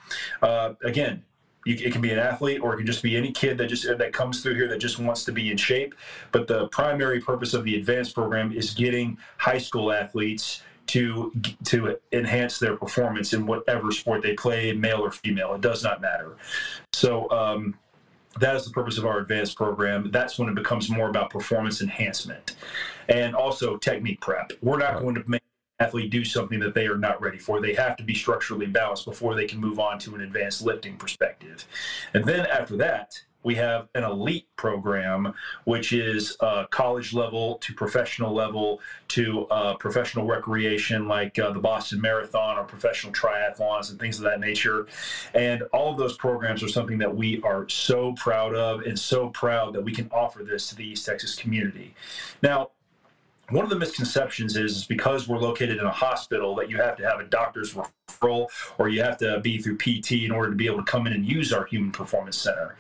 Uh, 0.42 0.76
again, 0.86 1.26
you, 1.66 1.76
it 1.76 1.92
can 1.92 2.00
be 2.00 2.12
an 2.12 2.18
athlete 2.18 2.62
or 2.62 2.74
it 2.74 2.78
can 2.78 2.86
just 2.86 3.04
be 3.04 3.18
any 3.18 3.34
kid 3.34 3.58
that 3.58 3.68
just 3.68 3.86
that 3.86 4.14
comes 4.14 4.42
through 4.42 4.56
here 4.56 4.70
that 4.70 4.80
just 4.80 4.98
wants 4.98 5.26
to 5.26 5.34
be 5.34 5.52
in 5.52 5.58
shape. 5.58 5.94
But 6.32 6.48
the 6.48 6.70
primary 6.70 7.20
purpose 7.20 7.54
of 7.54 7.66
the 7.66 7.76
advanced 7.76 8.16
program 8.16 8.54
is 8.54 8.74
getting 8.74 9.18
high 9.36 9.58
school 9.58 9.92
athletes 9.92 10.64
to 10.88 11.34
to 11.66 11.98
enhance 12.14 12.60
their 12.60 12.78
performance 12.78 13.34
in 13.34 13.46
whatever 13.46 13.92
sport 13.92 14.22
they 14.22 14.36
play, 14.36 14.72
male 14.72 15.02
or 15.02 15.12
female. 15.12 15.54
It 15.54 15.60
does 15.60 15.84
not 15.84 16.00
matter. 16.00 16.38
So. 16.94 17.30
Um, 17.30 17.78
that 18.42 18.54
is 18.58 18.66
the 18.66 18.72
purpose 18.72 18.98
of 18.98 19.06
our 19.06 19.20
advanced 19.20 19.56
program. 19.56 20.12
That's 20.12 20.38
when 20.38 20.50
it 20.50 20.56
becomes 20.56 20.90
more 20.90 21.08
about 21.08 21.30
performance 21.30 21.82
enhancement 21.82 22.58
and 23.10 23.36
also 23.36 23.78
technique 23.78 24.22
prep. 24.22 24.52
We're 24.62 24.78
not 24.78 24.96
right. 24.96 25.02
going 25.02 25.16
to 25.16 25.24
make 25.28 25.42
an 25.80 25.86
athlete 25.88 26.12
do 26.12 26.26
something 26.26 26.60
that 26.60 26.74
they 26.74 26.88
are 26.88 26.98
not 26.98 27.22
ready 27.22 27.38
for. 27.38 27.62
They 27.62 27.74
have 27.74 27.98
to 27.98 28.04
be 28.04 28.14
structurally 28.14 28.68
balanced 28.68 29.06
before 29.06 29.36
they 29.36 29.46
can 29.46 29.60
move 29.60 29.80
on 29.80 30.00
to 30.00 30.16
an 30.16 30.22
advanced 30.22 30.62
lifting 30.62 30.98
perspective. 30.98 31.66
And 32.14 32.26
then 32.26 32.46
after 32.46 32.78
that, 32.78 33.22
we 33.46 33.56
have 33.56 33.88
an 33.94 34.04
elite 34.04 34.48
program, 34.56 35.32
which 35.66 35.94
is 35.94 36.36
uh, 36.40 36.66
college 36.72 37.14
level 37.14 37.60
to 37.60 37.74
professional 37.76 38.34
level 38.34 38.82
to 39.10 39.46
uh, 39.46 39.76
professional 39.76 40.26
recreation, 40.26 41.08
like 41.08 41.38
uh, 41.38 41.52
the 41.52 41.60
Boston 41.60 42.02
Marathon 42.02 42.58
or 42.58 42.64
professional 42.64 43.14
triathlons 43.14 43.92
and 43.92 44.00
things 44.00 44.18
of 44.18 44.24
that 44.24 44.40
nature. 44.40 44.88
And 45.36 45.62
all 45.72 45.92
of 45.92 45.98
those 46.00 46.18
programs 46.18 46.64
are 46.64 46.68
something 46.68 46.98
that 46.98 47.16
we 47.16 47.40
are 47.44 47.70
so 47.70 48.14
proud 48.14 48.56
of 48.56 48.82
and 48.82 48.98
so 48.98 49.30
proud 49.30 49.76
that 49.76 49.84
we 49.84 49.94
can 49.94 50.10
offer 50.12 50.44
this 50.44 50.68
to 50.70 50.76
the 50.76 50.84
East 50.84 51.06
Texas 51.06 51.36
community. 51.36 51.94
Now, 52.42 52.72
one 53.50 53.64
of 53.64 53.70
the 53.70 53.78
misconceptions 53.78 54.58
is, 54.58 54.86
because 54.86 55.28
we're 55.28 55.38
located 55.38 55.78
in 55.78 55.86
a 55.86 55.92
hospital 55.92 56.56
that 56.56 56.70
you 56.70 56.78
have 56.78 56.98
to 56.98 57.08
have 57.08 57.20
a 57.20 57.26
doctor's 57.26 57.74
referral 57.74 58.48
or 58.78 58.90
you 58.90 59.02
have 59.02 59.18
to 59.18 59.40
be 59.42 59.60
through 59.60 59.78
PT 59.78 60.24
in 60.24 60.32
order 60.32 60.50
to 60.50 60.56
be 60.56 60.66
able 60.66 60.78
to 60.78 60.92
come 60.92 61.08
in 61.08 61.14
and 61.14 61.26
use 61.26 61.54
our 61.54 61.66
Human 61.66 61.92
Performance 61.92 62.38
Center. 62.38 62.76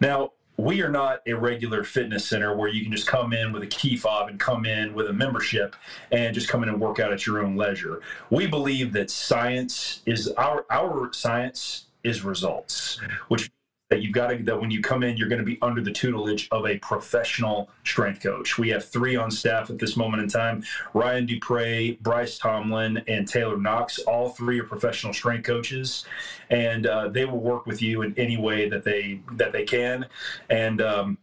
Now, 0.00 0.32
we 0.58 0.80
are 0.82 0.88
not 0.88 1.20
a 1.26 1.34
regular 1.34 1.84
fitness 1.84 2.26
center 2.26 2.56
where 2.56 2.68
you 2.68 2.82
can 2.82 2.90
just 2.90 3.06
come 3.06 3.32
in 3.32 3.52
with 3.52 3.62
a 3.62 3.66
key 3.66 3.96
fob 3.96 4.28
and 4.28 4.40
come 4.40 4.64
in 4.64 4.94
with 4.94 5.08
a 5.08 5.12
membership 5.12 5.76
and 6.10 6.34
just 6.34 6.48
come 6.48 6.62
in 6.62 6.70
and 6.70 6.80
work 6.80 6.98
out 6.98 7.12
at 7.12 7.26
your 7.26 7.44
own 7.44 7.56
leisure. 7.56 8.00
We 8.30 8.46
believe 8.46 8.92
that 8.94 9.10
science 9.10 10.00
is 10.06 10.28
our 10.32 10.64
our 10.70 11.12
science 11.12 11.86
is 12.04 12.24
results, 12.24 12.98
which 13.28 13.50
that 13.88 14.02
you've 14.02 14.12
got 14.12 14.28
to 14.28 14.42
that 14.42 14.60
when 14.60 14.70
you 14.70 14.80
come 14.80 15.02
in 15.02 15.16
you're 15.16 15.28
going 15.28 15.40
to 15.40 15.44
be 15.44 15.58
under 15.62 15.80
the 15.80 15.92
tutelage 15.92 16.48
of 16.50 16.66
a 16.66 16.78
professional 16.78 17.70
strength 17.84 18.22
coach. 18.22 18.58
We 18.58 18.68
have 18.70 18.84
three 18.84 19.16
on 19.16 19.30
staff 19.30 19.70
at 19.70 19.78
this 19.78 19.96
moment 19.96 20.22
in 20.22 20.28
time 20.28 20.64
ryan 20.94 21.26
dupre 21.26 21.96
bryce 22.00 22.38
tomlin 22.38 23.02
and 23.06 23.28
taylor 23.28 23.56
knox. 23.56 23.98
All 24.00 24.30
three 24.30 24.60
are 24.60 24.64
professional 24.64 25.12
strength 25.12 25.46
coaches 25.46 26.04
and 26.50 26.86
uh, 26.86 27.08
they 27.08 27.24
will 27.24 27.40
work 27.40 27.66
with 27.66 27.82
you 27.82 28.02
in 28.02 28.14
any 28.16 28.36
way 28.36 28.68
that 28.68 28.84
they 28.84 29.20
that 29.32 29.52
they 29.52 29.64
can. 29.64 30.06
And 30.50 30.80
um, 30.80 31.18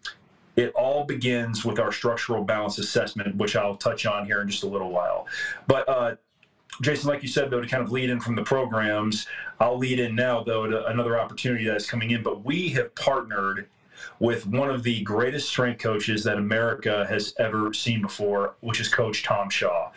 it 0.55 0.71
all 0.73 1.03
begins 1.03 1.65
with 1.65 1.79
our 1.79 1.91
structural 1.91 2.43
balance 2.43 2.77
assessment, 2.77 3.35
which 3.35 3.55
I'll 3.55 3.75
touch 3.75 4.05
on 4.05 4.25
here 4.25 4.41
in 4.41 4.49
just 4.49 4.63
a 4.63 4.67
little 4.67 4.91
while. 4.91 5.27
But 5.67 5.89
uh, 5.89 6.15
Jason, 6.81 7.09
like 7.09 7.21
you 7.21 7.29
said, 7.29 7.49
though, 7.49 7.61
to 7.61 7.67
kind 7.67 7.83
of 7.83 7.91
lead 7.91 8.09
in 8.09 8.19
from 8.19 8.35
the 8.35 8.43
programs, 8.43 9.27
I'll 9.59 9.77
lead 9.77 9.99
in 9.99 10.15
now, 10.15 10.43
though, 10.43 10.67
to 10.67 10.85
another 10.87 11.19
opportunity 11.19 11.65
that's 11.65 11.89
coming 11.89 12.11
in. 12.11 12.23
But 12.23 12.43
we 12.43 12.69
have 12.69 12.93
partnered 12.95 13.67
with 14.19 14.45
one 14.45 14.69
of 14.69 14.83
the 14.83 15.01
greatest 15.03 15.49
strength 15.49 15.81
coaches 15.81 16.23
that 16.23 16.37
America 16.37 17.05
has 17.09 17.33
ever 17.39 17.73
seen 17.73 18.01
before, 18.01 18.55
which 18.61 18.79
is 18.79 18.87
Coach 18.87 19.23
Tom 19.23 19.49
Shaw. 19.49 19.91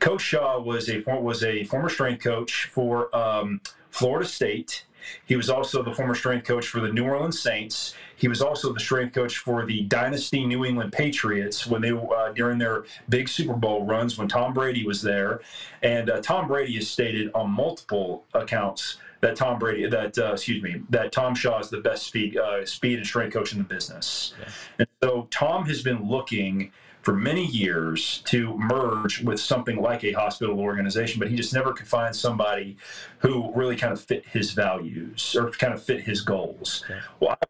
Coach 0.00 0.22
Shaw 0.22 0.60
was 0.60 0.88
a 0.88 1.02
was 1.06 1.42
a 1.42 1.64
former 1.64 1.88
strength 1.88 2.22
coach 2.22 2.68
for 2.72 3.14
um, 3.16 3.60
Florida 3.90 4.28
State. 4.28 4.84
He 5.26 5.36
was 5.36 5.50
also 5.50 5.82
the 5.82 5.94
former 5.94 6.14
strength 6.14 6.46
coach 6.46 6.68
for 6.68 6.80
the 6.80 6.92
New 6.92 7.04
Orleans 7.04 7.40
Saints. 7.40 7.94
He 8.16 8.28
was 8.28 8.42
also 8.42 8.72
the 8.72 8.80
strength 8.80 9.14
coach 9.14 9.38
for 9.38 9.64
the 9.64 9.82
dynasty 9.82 10.44
New 10.44 10.64
England 10.64 10.92
Patriots 10.92 11.66
when 11.66 11.82
they 11.82 11.90
uh, 11.90 12.32
during 12.32 12.58
their 12.58 12.84
big 13.08 13.28
Super 13.28 13.54
Bowl 13.54 13.84
runs 13.84 14.18
when 14.18 14.28
Tom 14.28 14.52
Brady 14.52 14.86
was 14.86 15.02
there. 15.02 15.40
And 15.82 16.10
uh, 16.10 16.20
Tom 16.20 16.48
Brady 16.48 16.74
has 16.74 16.88
stated 16.88 17.30
on 17.34 17.50
multiple 17.50 18.24
accounts 18.34 18.98
that 19.20 19.36
Tom 19.36 19.58
Brady, 19.58 19.86
that 19.88 20.16
uh, 20.18 20.32
excuse 20.32 20.62
me, 20.62 20.82
that 20.90 21.12
Tom 21.12 21.34
Shaw 21.34 21.58
is 21.58 21.70
the 21.70 21.80
best 21.80 22.06
speed 22.06 22.36
uh, 22.36 22.64
speed 22.64 22.98
and 22.98 23.06
strength 23.06 23.32
coach 23.32 23.52
in 23.52 23.58
the 23.58 23.64
business. 23.64 24.34
Yeah. 24.38 24.48
And 24.80 24.88
so 25.02 25.28
Tom 25.30 25.66
has 25.66 25.82
been 25.82 26.08
looking 26.08 26.72
for 27.08 27.14
many 27.14 27.46
years 27.46 28.20
to 28.26 28.54
merge 28.58 29.22
with 29.22 29.40
something 29.40 29.80
like 29.80 30.04
a 30.04 30.12
hospital 30.12 30.60
organization, 30.60 31.18
but 31.18 31.30
he 31.30 31.36
just 31.36 31.54
never 31.54 31.72
could 31.72 31.88
find 31.88 32.14
somebody 32.14 32.76
who 33.20 33.50
really 33.54 33.76
kind 33.76 33.94
of 33.94 33.98
fit 33.98 34.26
his 34.26 34.52
values 34.52 35.34
or 35.34 35.50
kind 35.52 35.72
of 35.72 35.82
fit 35.82 36.02
his 36.02 36.20
goals. 36.20 36.84
Okay. 36.84 37.00
Well, 37.18 37.30
I 37.30 37.46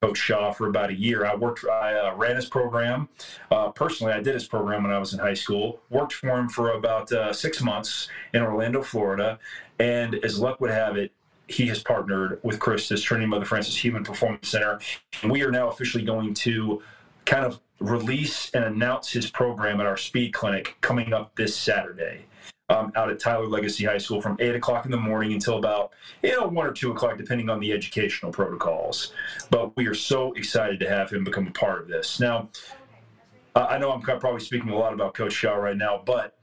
Coach 0.00 0.16
Shaw 0.16 0.52
for 0.52 0.68
about 0.68 0.90
a 0.90 0.94
year. 0.94 1.26
I 1.26 1.34
worked, 1.34 1.64
I 1.64 1.98
uh, 1.98 2.14
ran 2.14 2.36
his 2.36 2.46
program. 2.46 3.08
Uh, 3.50 3.70
personally, 3.70 4.12
I 4.12 4.20
did 4.20 4.34
his 4.34 4.46
program 4.46 4.84
when 4.84 4.92
I 4.92 4.98
was 5.00 5.12
in 5.12 5.18
high 5.18 5.34
school. 5.34 5.80
Worked 5.90 6.12
for 6.12 6.38
him 6.38 6.48
for 6.48 6.70
about 6.70 7.10
uh, 7.10 7.32
six 7.32 7.60
months 7.60 8.08
in 8.32 8.42
Orlando, 8.42 8.80
Florida. 8.80 9.40
And 9.80 10.14
as 10.24 10.38
luck 10.38 10.60
would 10.60 10.70
have 10.70 10.96
it, 10.96 11.10
he 11.48 11.66
has 11.66 11.82
partnered 11.82 12.38
with 12.44 12.60
Chris, 12.60 12.86
Christus, 12.86 13.02
Trinity 13.02 13.26
Mother 13.26 13.44
Francis 13.44 13.76
Human 13.76 14.04
Performance 14.04 14.48
Center. 14.48 14.78
And 15.22 15.32
we 15.32 15.42
are 15.42 15.50
now 15.50 15.68
officially 15.68 16.04
going 16.04 16.32
to 16.34 16.80
kind 17.30 17.46
of 17.46 17.60
release 17.78 18.50
and 18.50 18.64
announce 18.64 19.12
his 19.12 19.30
program 19.30 19.80
at 19.80 19.86
our 19.86 19.96
speed 19.96 20.32
clinic 20.32 20.76
coming 20.80 21.12
up 21.12 21.34
this 21.36 21.56
Saturday 21.56 22.26
um, 22.68 22.90
out 22.96 23.08
at 23.08 23.20
Tyler 23.20 23.46
Legacy 23.46 23.84
High 23.84 23.98
School 23.98 24.20
from 24.20 24.36
8 24.40 24.56
o'clock 24.56 24.84
in 24.84 24.90
the 24.90 24.96
morning 24.96 25.32
until 25.32 25.56
about, 25.56 25.92
you 26.24 26.32
know, 26.32 26.48
1 26.48 26.66
or 26.66 26.72
2 26.72 26.90
o'clock, 26.90 27.16
depending 27.16 27.48
on 27.48 27.60
the 27.60 27.72
educational 27.72 28.32
protocols. 28.32 29.12
But 29.48 29.76
we 29.76 29.86
are 29.86 29.94
so 29.94 30.32
excited 30.32 30.80
to 30.80 30.88
have 30.88 31.10
him 31.10 31.22
become 31.22 31.46
a 31.46 31.52
part 31.52 31.80
of 31.80 31.86
this. 31.88 32.18
Now, 32.18 32.48
I 33.54 33.78
know 33.78 33.92
I'm 33.92 34.00
probably 34.02 34.40
speaking 34.40 34.70
a 34.70 34.76
lot 34.76 34.92
about 34.92 35.14
Coach 35.14 35.32
Shaw 35.32 35.54
right 35.54 35.76
now, 35.76 36.02
but 36.04 36.36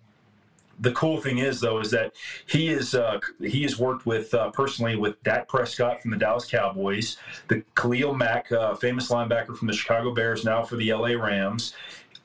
the 0.79 0.91
cool 0.91 1.19
thing 1.19 1.39
is 1.39 1.59
though 1.59 1.79
is 1.79 1.91
that 1.91 2.13
he 2.47 2.69
is 2.69 2.93
uh, 2.95 3.19
he 3.41 3.63
has 3.63 3.79
worked 3.79 4.05
with 4.05 4.33
uh, 4.33 4.51
personally 4.51 4.95
with 4.95 5.21
Dak 5.23 5.47
Prescott 5.47 6.01
from 6.01 6.11
the 6.11 6.17
Dallas 6.17 6.45
Cowboys, 6.45 7.17
the 7.47 7.63
Khalil 7.75 8.13
Mack, 8.13 8.51
uh, 8.51 8.75
famous 8.75 9.09
linebacker 9.09 9.55
from 9.55 9.67
the 9.67 9.73
Chicago 9.73 10.13
Bears, 10.13 10.43
now 10.43 10.63
for 10.63 10.75
the 10.75 10.93
LA 10.93 11.13
Rams. 11.13 11.73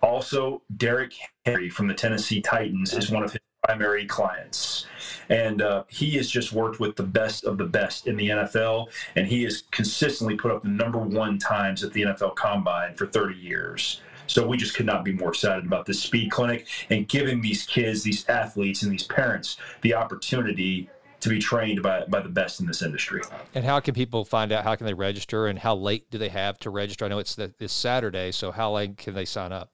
Also, 0.02 0.62
Derrick 0.76 1.12
Henry 1.46 1.70
from 1.70 1.86
the 1.86 1.94
Tennessee 1.94 2.40
Titans 2.40 2.92
is 2.92 3.10
one 3.10 3.22
of 3.22 3.32
his 3.32 3.40
primary 3.64 4.06
clients. 4.06 4.86
And 5.28 5.62
uh, 5.62 5.84
he 5.88 6.10
has 6.16 6.28
just 6.28 6.52
worked 6.52 6.80
with 6.80 6.96
the 6.96 7.04
best 7.04 7.44
of 7.44 7.56
the 7.58 7.64
best 7.64 8.08
in 8.08 8.16
the 8.16 8.28
NFL, 8.28 8.88
and 9.14 9.26
he 9.26 9.44
has 9.44 9.62
consistently 9.70 10.36
put 10.36 10.50
up 10.50 10.62
the 10.64 10.68
number 10.68 10.98
one 10.98 11.38
times 11.38 11.84
at 11.84 11.92
the 11.92 12.02
NFL 12.02 12.34
Combine 12.34 12.94
for 12.96 13.06
30 13.06 13.36
years. 13.36 14.02
So 14.32 14.46
we 14.46 14.56
just 14.56 14.74
could 14.74 14.86
not 14.86 15.04
be 15.04 15.12
more 15.12 15.28
excited 15.28 15.66
about 15.66 15.84
this 15.84 16.00
speed 16.00 16.30
clinic 16.30 16.66
and 16.88 17.06
giving 17.06 17.42
these 17.42 17.66
kids, 17.66 18.02
these 18.02 18.26
athletes, 18.30 18.82
and 18.82 18.90
these 18.90 19.02
parents 19.02 19.58
the 19.82 19.92
opportunity 19.92 20.88
to 21.20 21.28
be 21.28 21.38
trained 21.38 21.82
by, 21.82 22.04
by 22.06 22.20
the 22.20 22.30
best 22.30 22.58
in 22.58 22.66
this 22.66 22.82
industry. 22.82 23.20
And 23.54 23.64
how 23.64 23.78
can 23.80 23.94
people 23.94 24.24
find 24.24 24.50
out? 24.50 24.64
How 24.64 24.74
can 24.74 24.86
they 24.86 24.94
register? 24.94 25.48
And 25.48 25.58
how 25.58 25.74
late 25.74 26.10
do 26.10 26.16
they 26.16 26.30
have 26.30 26.58
to 26.60 26.70
register? 26.70 27.04
I 27.04 27.08
know 27.08 27.18
it's 27.18 27.34
this 27.34 27.72
Saturday, 27.72 28.32
so 28.32 28.52
how 28.52 28.72
late 28.72 28.96
can 28.96 29.14
they 29.14 29.26
sign 29.26 29.52
up? 29.52 29.71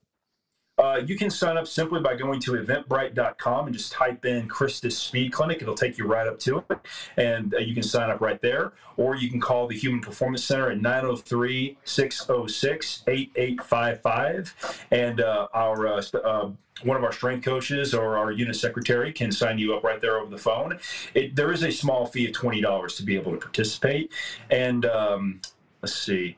Uh, 0.79 1.03
you 1.05 1.17
can 1.17 1.29
sign 1.29 1.57
up 1.57 1.67
simply 1.67 2.01
by 2.01 2.15
going 2.15 2.39
to 2.41 2.53
eventbrite.com 2.53 3.67
and 3.67 3.77
just 3.77 3.93
type 3.93 4.25
in 4.25 4.47
Christus 4.47 4.97
Speed 4.97 5.33
Clinic. 5.33 5.61
It'll 5.61 5.75
take 5.75 5.99
you 5.99 6.07
right 6.07 6.27
up 6.27 6.39
to 6.41 6.59
it, 6.59 6.79
and 7.17 7.55
uh, 7.55 7.59
you 7.59 7.75
can 7.75 7.83
sign 7.83 8.11
up 8.11 8.21
right 8.21 8.41
there. 8.41 8.73
Or 8.97 9.17
you 9.17 9.31
can 9.31 9.41
call 9.41 9.67
the 9.67 9.77
Human 9.77 10.01
Performance 10.01 10.45
Center 10.45 10.71
at 10.71 10.81
903 10.81 11.79
606 11.85 13.03
8855. 13.07 14.87
And 14.91 15.21
uh, 15.21 15.49
our 15.55 15.87
uh, 15.87 16.03
uh, 16.25 16.51
one 16.83 16.97
of 16.97 17.05
our 17.05 17.13
strength 17.13 17.45
coaches 17.45 17.95
or 17.95 18.17
our 18.17 18.31
unit 18.31 18.57
secretary 18.57 19.13
can 19.13 19.33
sign 19.33 19.59
you 19.59 19.75
up 19.75 19.83
right 19.83 20.01
there 20.01 20.19
over 20.19 20.31
the 20.31 20.39
phone. 20.39 20.79
It, 21.15 21.35
there 21.35 21.53
is 21.53 21.63
a 21.63 21.73
small 21.73 22.07
fee 22.07 22.27
of 22.27 22.33
$20 22.33 22.97
to 22.97 23.03
be 23.03 23.17
able 23.17 23.33
to 23.33 23.39
participate. 23.39 24.13
And 24.51 24.85
um, 24.87 25.41
let's 25.83 25.95
see 25.95 26.37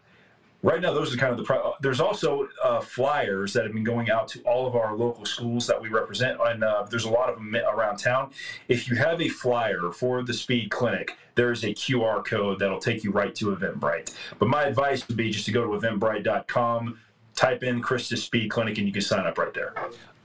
right 0.62 0.80
now 0.80 0.92
those 0.92 1.14
are 1.14 1.16
kind 1.16 1.32
of 1.32 1.38
the 1.38 1.44
pro- 1.44 1.74
there's 1.80 2.00
also 2.00 2.48
uh, 2.62 2.80
flyers 2.80 3.52
that 3.52 3.64
have 3.64 3.72
been 3.72 3.84
going 3.84 4.10
out 4.10 4.28
to 4.28 4.40
all 4.42 4.66
of 4.66 4.74
our 4.76 4.94
local 4.94 5.24
schools 5.24 5.66
that 5.66 5.80
we 5.80 5.88
represent 5.88 6.38
and 6.40 6.62
uh, 6.62 6.84
there's 6.90 7.04
a 7.04 7.10
lot 7.10 7.28
of 7.28 7.36
them 7.36 7.54
around 7.56 7.96
town 7.96 8.30
if 8.68 8.88
you 8.88 8.96
have 8.96 9.20
a 9.20 9.28
flyer 9.28 9.90
for 9.92 10.22
the 10.22 10.34
speed 10.34 10.70
clinic 10.70 11.16
there's 11.34 11.64
a 11.64 11.68
qr 11.68 12.24
code 12.24 12.58
that'll 12.58 12.78
take 12.78 13.02
you 13.04 13.10
right 13.10 13.34
to 13.34 13.56
eventbrite 13.56 14.14
but 14.38 14.48
my 14.48 14.64
advice 14.64 15.06
would 15.08 15.16
be 15.16 15.30
just 15.30 15.46
to 15.46 15.52
go 15.52 15.64
to 15.64 15.80
eventbrite.com 15.80 16.98
type 17.34 17.62
in 17.62 17.80
christus 17.80 18.22
speed 18.22 18.50
clinic 18.50 18.78
and 18.78 18.86
you 18.86 18.92
can 18.92 19.02
sign 19.02 19.26
up 19.26 19.38
right 19.38 19.54
there 19.54 19.74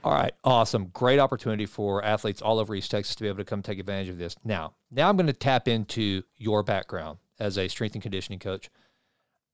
all 0.04 0.12
right, 0.12 0.32
awesome. 0.44 0.86
Great 0.92 1.18
opportunity 1.18 1.66
for 1.66 2.04
athletes 2.04 2.40
all 2.40 2.60
over 2.60 2.76
East 2.76 2.92
Texas 2.92 3.16
to 3.16 3.24
be 3.24 3.28
able 3.28 3.38
to 3.38 3.44
come 3.44 3.60
take 3.60 3.80
advantage 3.80 4.08
of 4.08 4.18
this. 4.18 4.36
Now, 4.44 4.74
now 4.92 5.08
I'm 5.08 5.16
going 5.16 5.26
to 5.26 5.32
tap 5.32 5.66
into 5.66 6.22
your 6.36 6.62
background 6.62 7.18
as 7.40 7.58
a 7.58 7.66
strength 7.66 7.94
and 7.94 8.02
conditioning 8.02 8.38
coach 8.38 8.70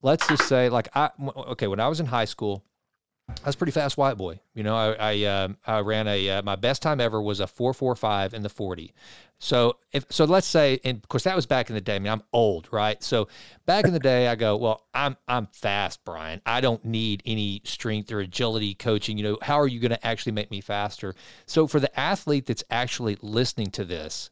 let's 0.03 0.27
just 0.29 0.49
say 0.49 0.69
like 0.69 0.89
I 0.95 1.11
okay 1.49 1.67
when 1.67 1.81
I 1.81 1.89
was 1.89 2.01
in 2.01 2.07
high 2.07 2.27
school, 2.27 2.65
I 3.29 3.47
was 3.47 3.57
pretty 3.57 3.73
fast 3.73 3.97
white 3.97 4.19
boy. 4.19 4.41
You 4.55 4.63
know, 4.63 4.77
I 4.77 5.13
I, 5.13 5.25
um, 5.25 5.57
I 5.67 5.81
ran 5.81 6.09
a 6.09 6.29
uh, 6.29 6.43
my 6.43 6.57
best 6.57 6.83
time 6.83 7.01
ever 7.01 7.23
was 7.23 7.41
a 7.41 7.47
four 7.47 7.73
four 7.73 7.95
five 7.95 8.35
in 8.35 8.43
the 8.43 8.49
forty. 8.49 8.93
So 9.39 9.79
if 9.93 10.05
so, 10.11 10.25
let's 10.25 10.47
say, 10.47 10.81
and 10.85 10.99
of 10.99 11.09
course 11.09 11.25
that 11.25 11.35
was 11.35 11.47
back 11.47 11.69
in 11.69 11.75
the 11.75 11.81
day. 11.81 11.97
I 11.97 11.99
mean, 11.99 12.13
I'm 12.13 12.23
old, 12.33 12.69
right? 12.71 13.03
So 13.03 13.29
back 13.67 13.85
in 13.87 13.93
the 13.93 13.99
day, 13.99 14.29
I 14.29 14.35
go, 14.35 14.57
well, 14.57 14.87
I'm 14.93 15.17
I'm 15.27 15.47
fast, 15.47 16.05
Brian. 16.05 16.43
I 16.47 16.61
don't 16.61 16.85
need 16.85 17.23
any 17.27 17.63
strength 17.65 18.13
or 18.13 18.21
agility 18.21 18.75
coaching. 18.75 19.17
You 19.19 19.25
know, 19.25 19.39
how 19.43 19.59
are 19.59 19.69
you 19.69 19.81
going 19.81 19.91
to 19.91 20.07
actually 20.07 20.33
make 20.33 20.51
me 20.51 20.61
faster? 20.61 21.15
So 21.47 21.67
for 21.67 21.81
the 21.81 21.99
athlete 21.99 22.47
that's 22.47 22.65
actually 22.71 23.17
listening 23.21 23.71
to 23.73 23.85
this, 23.85 24.31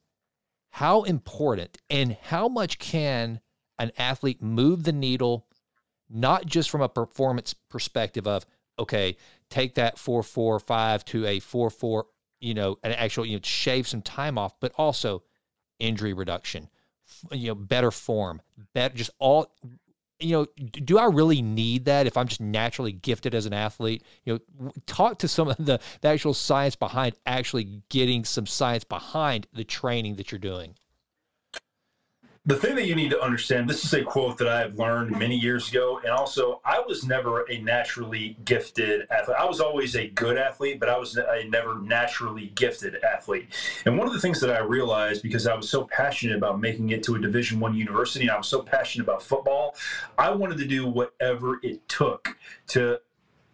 how 0.70 1.02
important 1.02 1.78
and 1.88 2.16
how 2.22 2.48
much 2.48 2.78
can 2.78 3.40
an 3.78 3.90
athlete 3.96 4.42
move 4.42 4.84
the 4.84 4.92
needle 4.92 5.46
not 6.10 6.46
just 6.46 6.70
from 6.70 6.82
a 6.82 6.88
performance 6.88 7.54
perspective 7.54 8.26
of 8.26 8.44
okay, 8.78 9.16
take 9.50 9.74
that 9.74 9.98
four 9.98 10.22
four 10.22 10.58
five 10.58 11.04
to 11.06 11.26
a 11.26 11.38
four 11.38 11.70
four, 11.70 12.06
you 12.40 12.54
know, 12.54 12.78
an 12.82 12.92
actual 12.92 13.24
you 13.26 13.36
know 13.36 13.42
shave 13.42 13.86
some 13.86 14.02
time 14.02 14.38
off, 14.38 14.58
but 14.60 14.72
also 14.76 15.22
injury 15.78 16.12
reduction, 16.12 16.68
you 17.30 17.48
know, 17.48 17.54
better 17.54 17.90
form, 17.90 18.40
better 18.74 18.94
just 18.94 19.10
all. 19.18 19.52
You 20.22 20.32
know, 20.32 20.46
do 20.70 20.98
I 20.98 21.06
really 21.06 21.40
need 21.40 21.86
that 21.86 22.06
if 22.06 22.18
I'm 22.18 22.28
just 22.28 22.42
naturally 22.42 22.92
gifted 22.92 23.34
as 23.34 23.46
an 23.46 23.54
athlete? 23.54 24.02
You 24.24 24.42
know, 24.60 24.70
talk 24.84 25.18
to 25.20 25.28
some 25.28 25.48
of 25.48 25.56
the, 25.56 25.80
the 26.02 26.08
actual 26.08 26.34
science 26.34 26.76
behind 26.76 27.14
actually 27.24 27.80
getting 27.88 28.26
some 28.26 28.44
science 28.44 28.84
behind 28.84 29.46
the 29.54 29.64
training 29.64 30.16
that 30.16 30.30
you're 30.30 30.38
doing 30.38 30.74
the 32.46 32.56
thing 32.56 32.74
that 32.74 32.86
you 32.86 32.94
need 32.94 33.10
to 33.10 33.20
understand 33.20 33.68
this 33.68 33.84
is 33.84 33.92
a 33.92 34.02
quote 34.02 34.38
that 34.38 34.48
i 34.48 34.60
have 34.60 34.78
learned 34.78 35.10
many 35.10 35.36
years 35.36 35.68
ago 35.68 36.00
and 36.02 36.10
also 36.10 36.60
i 36.64 36.82
was 36.86 37.04
never 37.04 37.44
a 37.50 37.60
naturally 37.60 38.36
gifted 38.46 39.06
athlete. 39.10 39.36
I 39.38 39.44
was 39.44 39.60
always 39.60 39.94
a 39.94 40.08
good 40.08 40.38
athlete 40.38 40.80
but 40.80 40.88
i 40.88 40.96
was 40.96 41.16
a 41.16 41.44
never 41.48 41.78
naturally 41.80 42.52
gifted 42.54 42.96
athlete. 43.04 43.48
And 43.84 43.98
one 43.98 44.06
of 44.06 44.14
the 44.14 44.20
things 44.20 44.40
that 44.40 44.50
i 44.50 44.58
realized 44.58 45.22
because 45.22 45.46
i 45.46 45.54
was 45.54 45.68
so 45.68 45.84
passionate 45.84 46.36
about 46.36 46.60
making 46.60 46.90
it 46.90 47.02
to 47.04 47.14
a 47.14 47.18
division 47.18 47.60
one 47.60 47.74
university 47.74 48.24
and 48.24 48.30
i 48.30 48.38
was 48.38 48.48
so 48.48 48.62
passionate 48.62 49.04
about 49.04 49.22
football 49.22 49.76
i 50.16 50.30
wanted 50.30 50.56
to 50.58 50.66
do 50.66 50.86
whatever 50.86 51.60
it 51.62 51.86
took 51.88 52.38
to 52.68 52.98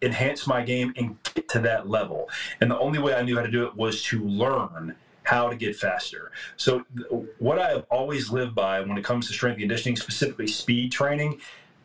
enhance 0.02 0.46
my 0.46 0.62
game 0.62 0.92
and 0.96 1.16
get 1.34 1.48
to 1.48 1.58
that 1.58 1.88
level. 1.88 2.28
And 2.60 2.70
the 2.70 2.78
only 2.78 2.98
way 2.98 3.14
i 3.14 3.22
knew 3.22 3.36
how 3.36 3.42
to 3.42 3.50
do 3.50 3.66
it 3.66 3.74
was 3.74 4.02
to 4.04 4.22
learn 4.24 4.94
how 5.26 5.48
to 5.48 5.56
get 5.56 5.74
faster. 5.74 6.30
So, 6.56 6.84
what 7.38 7.58
I 7.58 7.70
have 7.70 7.84
always 7.90 8.30
lived 8.30 8.54
by 8.54 8.80
when 8.80 8.96
it 8.96 9.02
comes 9.02 9.26
to 9.26 9.32
strength 9.32 9.54
and 9.54 9.62
conditioning, 9.62 9.96
specifically 9.96 10.46
speed 10.46 10.92
training, 10.92 11.40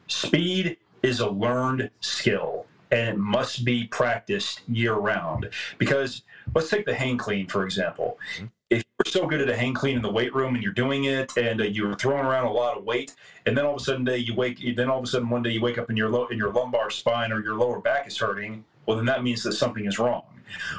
speed 0.07 0.77
is 1.01 1.19
a 1.19 1.29
learned 1.29 1.89
skill 2.01 2.67
and 2.91 3.09
it 3.09 3.17
must 3.17 3.65
be 3.65 3.85
practiced 3.85 4.61
year 4.67 4.93
round. 4.93 5.49
Because 5.79 6.21
let's 6.53 6.69
take 6.69 6.85
the 6.85 6.93
hang 6.93 7.17
clean, 7.17 7.47
for 7.47 7.63
example. 7.63 8.19
Mm-hmm. 8.35 8.45
If 8.69 8.83
you're 9.03 9.11
so 9.11 9.27
good 9.27 9.41
at 9.41 9.49
a 9.49 9.55
hang 9.55 9.73
clean 9.73 9.95
in 9.95 10.01
the 10.01 10.11
weight 10.11 10.35
room 10.35 10.53
and 10.53 10.63
you're 10.63 10.71
doing 10.71 11.05
it 11.05 11.35
and 11.35 11.59
uh, 11.61 11.63
you're 11.63 11.95
throwing 11.95 12.25
around 12.25 12.45
a 12.45 12.51
lot 12.51 12.77
of 12.77 12.83
weight, 12.83 13.15
and 13.45 13.57
then 13.57 13.65
all 13.65 13.75
of 13.75 13.81
a 13.81 13.83
sudden 13.83 14.03
day 14.03 14.17
you 14.17 14.35
wake, 14.35 14.59
then 14.77 14.89
all 14.89 14.99
of 14.99 15.03
a 15.03 15.07
sudden 15.07 15.29
one 15.29 15.41
day 15.41 15.49
you 15.49 15.61
wake 15.61 15.79
up 15.79 15.89
in 15.89 15.97
your 15.97 16.09
low, 16.09 16.27
in 16.27 16.37
your 16.37 16.53
lumbar 16.53 16.91
spine 16.91 17.31
or 17.31 17.41
your 17.41 17.55
lower 17.55 17.79
back 17.79 18.07
is 18.07 18.17
hurting, 18.17 18.63
well 18.85 18.97
then 18.97 19.05
that 19.07 19.23
means 19.23 19.41
that 19.43 19.53
something 19.53 19.85
is 19.85 19.97
wrong. 19.97 20.23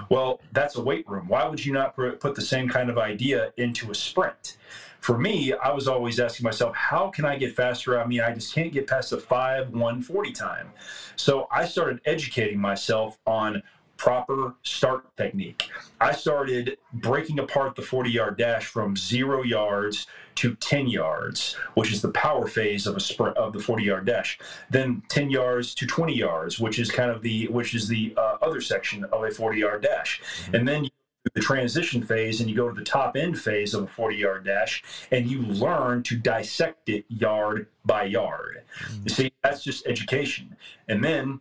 Well, 0.08 0.40
that's 0.52 0.76
a 0.76 0.82
weight 0.82 1.08
room. 1.08 1.28
Why 1.28 1.46
would 1.46 1.64
you 1.64 1.72
not 1.72 1.96
put 1.96 2.34
the 2.34 2.42
same 2.42 2.68
kind 2.68 2.90
of 2.90 2.98
idea 2.98 3.52
into 3.56 3.90
a 3.90 3.94
sprint? 3.94 4.56
For 5.00 5.18
me, 5.18 5.52
I 5.52 5.72
was 5.72 5.88
always 5.88 6.20
asking 6.20 6.44
myself, 6.44 6.76
how 6.76 7.08
can 7.08 7.24
I 7.24 7.36
get 7.36 7.56
faster? 7.56 8.00
I 8.00 8.06
mean, 8.06 8.20
I 8.20 8.32
just 8.32 8.54
can't 8.54 8.72
get 8.72 8.86
past 8.86 9.10
the 9.10 9.18
5 9.18 9.70
140 9.70 10.32
time. 10.32 10.70
So 11.16 11.48
I 11.50 11.66
started 11.66 12.00
educating 12.04 12.60
myself 12.60 13.18
on 13.26 13.62
proper 14.02 14.52
start 14.64 15.16
technique. 15.16 15.70
I 16.00 16.10
started 16.10 16.76
breaking 16.92 17.38
apart 17.38 17.76
the 17.76 17.82
40 17.82 18.10
yard 18.10 18.36
dash 18.36 18.66
from 18.66 18.96
zero 18.96 19.44
yards 19.44 20.08
to 20.34 20.56
10 20.56 20.88
yards, 20.88 21.54
which 21.74 21.92
is 21.92 22.02
the 22.02 22.10
power 22.10 22.48
phase 22.48 22.88
of 22.88 22.96
a 22.96 23.00
sprint 23.00 23.36
of 23.36 23.52
the 23.52 23.60
40 23.60 23.84
yard 23.84 24.06
dash. 24.06 24.40
Then 24.70 25.04
10 25.08 25.30
yards 25.30 25.72
to 25.76 25.86
20 25.86 26.16
yards, 26.16 26.58
which 26.58 26.80
is 26.80 26.90
kind 26.90 27.12
of 27.12 27.22
the 27.22 27.46
which 27.46 27.76
is 27.76 27.86
the 27.86 28.12
uh, 28.16 28.38
other 28.42 28.60
section 28.60 29.04
of 29.04 29.22
a 29.22 29.30
40 29.30 29.60
yard 29.60 29.82
dash. 29.82 30.20
Mm-hmm. 30.20 30.54
And 30.56 30.66
then 30.66 30.88
the 31.34 31.40
transition 31.40 32.02
phase 32.02 32.40
and 32.40 32.50
you 32.50 32.56
go 32.56 32.68
to 32.68 32.74
the 32.74 32.84
top 32.84 33.16
end 33.16 33.38
phase 33.38 33.72
of 33.72 33.84
a 33.84 33.86
40 33.86 34.16
yard 34.16 34.44
dash 34.44 34.82
and 35.12 35.30
you 35.30 35.42
learn 35.42 36.02
to 36.02 36.16
dissect 36.16 36.88
it 36.88 37.04
yard 37.06 37.68
by 37.84 38.02
yard. 38.02 38.62
Mm-hmm. 38.82 39.02
You 39.04 39.10
see, 39.10 39.32
that's 39.44 39.62
just 39.62 39.86
education. 39.86 40.56
And 40.88 41.04
then 41.04 41.40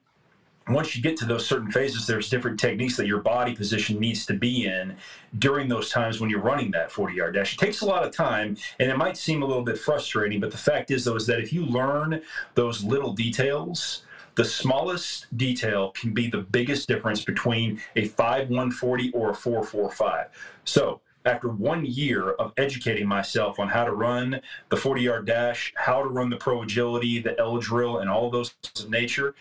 once 0.67 0.95
you 0.95 1.01
get 1.01 1.17
to 1.17 1.25
those 1.25 1.45
certain 1.45 1.71
phases, 1.71 2.05
there's 2.05 2.29
different 2.29 2.59
techniques 2.59 2.95
that 2.97 3.07
your 3.07 3.21
body 3.21 3.55
position 3.55 3.99
needs 3.99 4.25
to 4.27 4.33
be 4.33 4.65
in 4.65 4.95
during 5.39 5.67
those 5.67 5.89
times 5.89 6.19
when 6.19 6.29
you're 6.29 6.41
running 6.41 6.71
that 6.71 6.91
40 6.91 7.15
yard 7.15 7.33
dash. 7.33 7.53
It 7.53 7.59
takes 7.59 7.81
a 7.81 7.85
lot 7.85 8.03
of 8.03 8.11
time 8.11 8.57
and 8.79 8.89
it 8.89 8.97
might 8.97 9.17
seem 9.17 9.41
a 9.41 9.45
little 9.45 9.63
bit 9.63 9.77
frustrating, 9.77 10.39
but 10.39 10.51
the 10.51 10.57
fact 10.57 10.91
is, 10.91 11.05
though, 11.05 11.15
is 11.15 11.25
that 11.27 11.39
if 11.39 11.51
you 11.51 11.65
learn 11.65 12.21
those 12.53 12.83
little 12.83 13.13
details, 13.13 14.03
the 14.35 14.45
smallest 14.45 15.35
detail 15.37 15.91
can 15.91 16.13
be 16.13 16.29
the 16.29 16.39
biggest 16.39 16.87
difference 16.87 17.25
between 17.25 17.81
a 17.95 18.07
5 18.07 18.49
140 18.49 19.11
or 19.11 19.31
a 19.31 19.35
445. 19.35 20.27
So, 20.63 21.01
after 21.25 21.49
one 21.49 21.85
year 21.85 22.31
of 22.31 22.51
educating 22.57 23.07
myself 23.07 23.59
on 23.59 23.67
how 23.67 23.85
to 23.85 23.91
run 23.91 24.41
the 24.69 24.77
40 24.77 25.01
yard 25.01 25.25
dash, 25.25 25.73
how 25.75 26.01
to 26.01 26.09
run 26.09 26.29
the 26.29 26.37
pro 26.37 26.63
agility, 26.63 27.19
the 27.19 27.37
L 27.39 27.57
drill, 27.57 27.99
and 27.99 28.09
all 28.09 28.29
those 28.31 28.55
of 28.79 28.89
nature, 28.89 29.35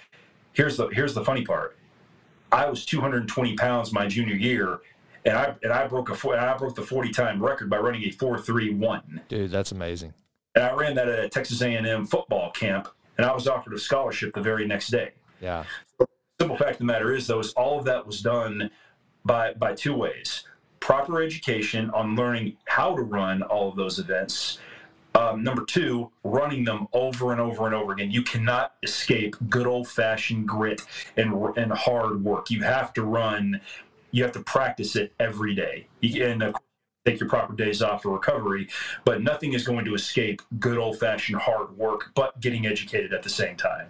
here's 0.60 0.76
the 0.76 0.88
here's 0.88 1.14
the 1.14 1.24
funny 1.24 1.42
part. 1.42 1.76
I 2.52 2.68
was 2.68 2.84
220 2.84 3.56
pounds 3.56 3.92
my 3.92 4.06
junior 4.06 4.34
year, 4.34 4.80
and 5.24 5.36
I 5.36 5.54
and 5.62 5.72
I 5.72 5.86
broke 5.86 6.10
a 6.10 6.28
I 6.30 6.56
broke 6.56 6.74
the 6.74 6.82
40 6.82 7.10
time 7.10 7.42
record 7.42 7.70
by 7.70 7.78
running 7.78 8.02
a 8.02 8.08
4.31. 8.12 9.20
Dude, 9.28 9.50
that's 9.50 9.72
amazing. 9.72 10.12
And 10.54 10.64
I 10.64 10.74
ran 10.74 10.94
that 10.96 11.08
at 11.08 11.18
a 11.18 11.28
Texas 11.28 11.62
A&M 11.62 12.06
football 12.06 12.50
camp, 12.50 12.88
and 13.16 13.26
I 13.26 13.32
was 13.32 13.46
offered 13.46 13.72
a 13.72 13.78
scholarship 13.78 14.34
the 14.34 14.42
very 14.42 14.66
next 14.66 14.88
day. 14.88 15.12
Yeah. 15.40 15.64
So, 15.98 16.06
simple 16.40 16.56
fact 16.56 16.72
of 16.72 16.78
the 16.78 16.84
matter 16.84 17.14
is, 17.14 17.26
though, 17.26 17.38
is 17.38 17.52
all 17.52 17.78
of 17.78 17.84
that 17.86 18.06
was 18.06 18.20
done 18.20 18.70
by 19.24 19.54
by 19.54 19.74
two 19.74 19.94
ways: 19.94 20.44
proper 20.80 21.22
education 21.22 21.88
on 21.90 22.16
learning 22.16 22.58
how 22.66 22.94
to 22.94 23.02
run 23.02 23.42
all 23.42 23.70
of 23.70 23.76
those 23.76 23.98
events, 23.98 24.58
um, 25.14 25.42
number 25.42 25.64
two, 25.64 26.10
running 26.22 26.64
them 26.64 26.86
over 26.92 27.32
and 27.32 27.40
over 27.40 27.66
and 27.66 27.74
over 27.74 27.92
again. 27.92 28.10
You 28.10 28.22
cannot 28.22 28.74
escape 28.82 29.36
good 29.48 29.66
old 29.66 29.88
fashioned 29.88 30.46
grit 30.46 30.82
and, 31.16 31.32
and 31.56 31.72
hard 31.72 32.22
work. 32.24 32.50
You 32.50 32.62
have 32.62 32.92
to 32.94 33.02
run, 33.02 33.60
you 34.10 34.22
have 34.22 34.32
to 34.32 34.40
practice 34.42 34.96
it 34.96 35.12
every 35.18 35.54
day. 35.54 35.88
And 36.02 36.42
of 36.42 36.52
course, 36.54 36.64
take 37.06 37.18
your 37.18 37.28
proper 37.28 37.54
days 37.54 37.82
off 37.82 38.02
for 38.02 38.10
recovery, 38.10 38.68
but 39.04 39.22
nothing 39.22 39.52
is 39.52 39.66
going 39.66 39.84
to 39.86 39.94
escape 39.94 40.42
good 40.58 40.78
old 40.78 40.98
fashioned 40.98 41.40
hard 41.40 41.76
work, 41.76 42.12
but 42.14 42.38
getting 42.40 42.66
educated 42.66 43.12
at 43.12 43.22
the 43.22 43.30
same 43.30 43.56
time. 43.56 43.88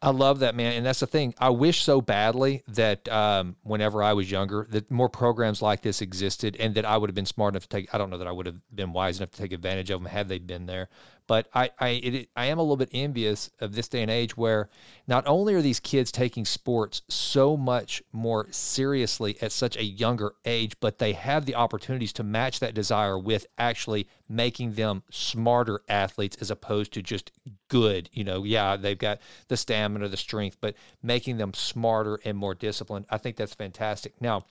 I 0.00 0.10
love 0.10 0.40
that, 0.40 0.54
man. 0.54 0.72
And 0.74 0.86
that's 0.86 1.00
the 1.00 1.06
thing. 1.06 1.34
I 1.38 1.50
wish 1.50 1.82
so 1.82 2.00
badly 2.00 2.64
that 2.68 3.08
um, 3.08 3.56
whenever 3.62 4.02
I 4.02 4.12
was 4.14 4.30
younger, 4.30 4.66
that 4.70 4.90
more 4.90 5.08
programs 5.08 5.62
like 5.62 5.82
this 5.82 6.02
existed 6.02 6.56
and 6.58 6.74
that 6.74 6.84
I 6.84 6.96
would 6.96 7.08
have 7.08 7.14
been 7.14 7.26
smart 7.26 7.54
enough 7.54 7.62
to 7.64 7.68
take, 7.68 7.94
I 7.94 7.98
don't 7.98 8.10
know 8.10 8.18
that 8.18 8.26
I 8.26 8.32
would 8.32 8.46
have 8.46 8.56
been 8.74 8.92
wise 8.92 9.18
enough 9.18 9.30
to 9.32 9.38
take 9.38 9.52
advantage 9.52 9.90
of 9.90 10.00
them 10.00 10.10
had 10.10 10.28
they 10.28 10.38
been 10.38 10.66
there. 10.66 10.88
But 11.26 11.48
I, 11.54 11.70
I, 11.78 11.88
it, 11.88 12.28
I 12.36 12.46
am 12.46 12.58
a 12.58 12.62
little 12.62 12.76
bit 12.76 12.90
envious 12.92 13.50
of 13.60 13.74
this 13.74 13.88
day 13.88 14.02
and 14.02 14.10
age 14.10 14.36
where 14.36 14.68
not 15.06 15.26
only 15.26 15.54
are 15.54 15.62
these 15.62 15.80
kids 15.80 16.12
taking 16.12 16.44
sports 16.44 17.02
so 17.08 17.56
much 17.56 18.02
more 18.12 18.46
seriously 18.50 19.36
at 19.40 19.52
such 19.52 19.76
a 19.76 19.84
younger 19.84 20.34
age, 20.44 20.74
but 20.80 20.98
they 20.98 21.12
have 21.12 21.46
the 21.46 21.54
opportunities 21.54 22.12
to 22.14 22.22
match 22.22 22.60
that 22.60 22.74
desire 22.74 23.18
with 23.18 23.46
actually 23.58 24.08
making 24.28 24.74
them 24.74 25.02
smarter 25.10 25.82
athletes 25.88 26.36
as 26.40 26.50
opposed 26.50 26.92
to 26.92 27.02
just 27.02 27.32
good. 27.68 28.08
You 28.12 28.24
know, 28.24 28.44
yeah, 28.44 28.76
they've 28.76 28.98
got 28.98 29.20
the 29.48 29.56
stamina, 29.56 30.08
the 30.08 30.16
strength, 30.16 30.58
but 30.60 30.74
making 31.02 31.36
them 31.36 31.54
smarter 31.54 32.18
and 32.24 32.36
more 32.36 32.54
disciplined. 32.54 33.06
I 33.10 33.18
think 33.18 33.36
that's 33.36 33.54
fantastic. 33.54 34.20
Now, 34.20 34.44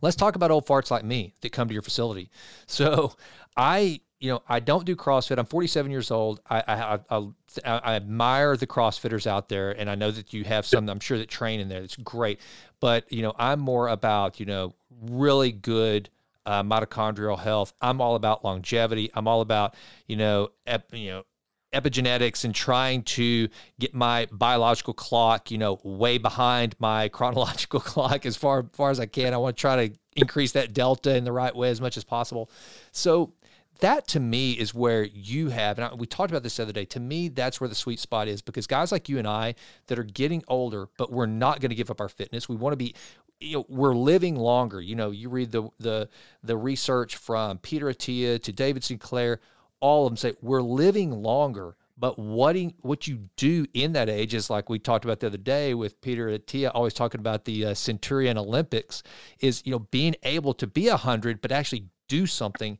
Let's 0.00 0.16
talk 0.16 0.36
about 0.36 0.50
old 0.50 0.66
farts 0.66 0.90
like 0.90 1.04
me 1.04 1.34
that 1.40 1.52
come 1.52 1.68
to 1.68 1.74
your 1.74 1.82
facility. 1.82 2.30
So, 2.66 3.14
I 3.56 4.00
you 4.20 4.30
know, 4.30 4.42
I 4.46 4.60
don't 4.60 4.84
do 4.84 4.94
CrossFit. 4.94 5.38
I'm 5.38 5.46
47 5.46 5.90
years 5.90 6.10
old. 6.10 6.40
I, 6.48 6.62
I, 6.68 6.98
I, 7.10 7.28
I, 7.64 7.94
admire 7.96 8.54
the 8.54 8.66
CrossFitters 8.66 9.26
out 9.26 9.48
there, 9.48 9.70
and 9.72 9.88
I 9.88 9.94
know 9.94 10.10
that 10.10 10.34
you 10.34 10.44
have 10.44 10.66
some. 10.66 10.88
I'm 10.90 11.00
sure 11.00 11.16
that 11.16 11.28
train 11.28 11.58
in 11.58 11.70
there. 11.70 11.82
It's 11.82 11.96
great, 11.96 12.40
but 12.80 13.10
you 13.10 13.22
know, 13.22 13.32
I'm 13.38 13.60
more 13.60 13.88
about 13.88 14.38
you 14.38 14.44
know 14.44 14.74
really 15.02 15.52
good 15.52 16.10
uh, 16.44 16.62
mitochondrial 16.62 17.38
health. 17.38 17.72
I'm 17.80 18.02
all 18.02 18.14
about 18.14 18.44
longevity. 18.44 19.10
I'm 19.14 19.26
all 19.26 19.40
about 19.40 19.74
you 20.06 20.16
know, 20.16 20.50
ep, 20.66 20.92
you 20.92 21.10
know, 21.10 21.22
epigenetics 21.72 22.44
and 22.44 22.54
trying 22.54 23.02
to 23.04 23.48
get 23.78 23.94
my 23.94 24.26
biological 24.32 24.92
clock, 24.92 25.50
you 25.50 25.56
know, 25.56 25.80
way 25.82 26.18
behind 26.18 26.74
my 26.78 27.08
chronological 27.10 27.80
clock 27.80 28.26
as 28.26 28.36
far, 28.36 28.66
far 28.72 28.90
as 28.90 29.00
I 29.00 29.06
can. 29.06 29.32
I 29.32 29.38
want 29.38 29.56
to 29.56 29.60
try 29.60 29.88
to 29.88 29.94
increase 30.16 30.52
that 30.52 30.72
delta 30.72 31.16
in 31.16 31.24
the 31.24 31.32
right 31.32 31.54
way 31.54 31.70
as 31.70 31.80
much 31.80 31.96
as 31.96 32.04
possible. 32.04 32.50
So 32.92 33.32
that 33.80 34.06
to 34.08 34.20
me 34.20 34.52
is 34.52 34.74
where 34.74 35.04
you 35.04 35.50
have, 35.50 35.78
and 35.78 35.86
I, 35.86 35.94
we 35.94 36.06
talked 36.06 36.30
about 36.30 36.42
this 36.42 36.56
the 36.56 36.64
other 36.64 36.72
day. 36.72 36.84
To 36.86 37.00
me, 37.00 37.28
that's 37.28 37.60
where 37.60 37.68
the 37.68 37.74
sweet 37.74 38.00
spot 38.00 38.28
is 38.28 38.42
because 38.42 38.66
guys 38.66 38.92
like 38.92 39.08
you 39.08 39.18
and 39.18 39.28
I 39.28 39.54
that 39.86 39.98
are 39.98 40.04
getting 40.04 40.42
older, 40.48 40.88
but 40.96 41.12
we're 41.12 41.26
not 41.26 41.60
going 41.60 41.70
to 41.70 41.74
give 41.74 41.90
up 41.90 42.00
our 42.00 42.08
fitness. 42.08 42.48
We 42.48 42.56
want 42.56 42.72
to 42.72 42.76
be, 42.76 42.94
you 43.40 43.58
know, 43.58 43.66
we're 43.68 43.94
living 43.94 44.36
longer. 44.36 44.80
You 44.80 44.94
know, 44.94 45.10
you 45.10 45.28
read 45.28 45.50
the 45.50 45.68
the 45.78 46.08
the 46.42 46.56
research 46.56 47.16
from 47.16 47.58
Peter 47.58 47.86
Attia 47.86 48.42
to 48.42 48.52
David 48.52 48.84
Sinclair. 48.84 49.40
All 49.80 50.06
of 50.06 50.10
them 50.10 50.16
say 50.16 50.34
we're 50.42 50.62
living 50.62 51.10
longer, 51.10 51.76
but 51.96 52.18
what 52.18 52.56
what 52.80 53.06
you 53.06 53.28
do 53.36 53.66
in 53.74 53.92
that 53.92 54.08
age 54.08 54.34
is 54.34 54.50
like 54.50 54.68
we 54.68 54.78
talked 54.78 55.04
about 55.04 55.20
the 55.20 55.26
other 55.26 55.38
day 55.38 55.74
with 55.74 56.00
Peter 56.00 56.28
Attia, 56.28 56.70
always 56.74 56.94
talking 56.94 57.20
about 57.20 57.44
the 57.44 57.66
uh, 57.66 57.74
Centurion 57.74 58.38
Olympics, 58.38 59.02
is 59.40 59.62
you 59.64 59.72
know 59.72 59.80
being 59.80 60.16
able 60.22 60.54
to 60.54 60.66
be 60.66 60.88
a 60.88 60.96
hundred, 60.96 61.40
but 61.40 61.52
actually 61.52 61.86
do 62.08 62.26
something 62.26 62.78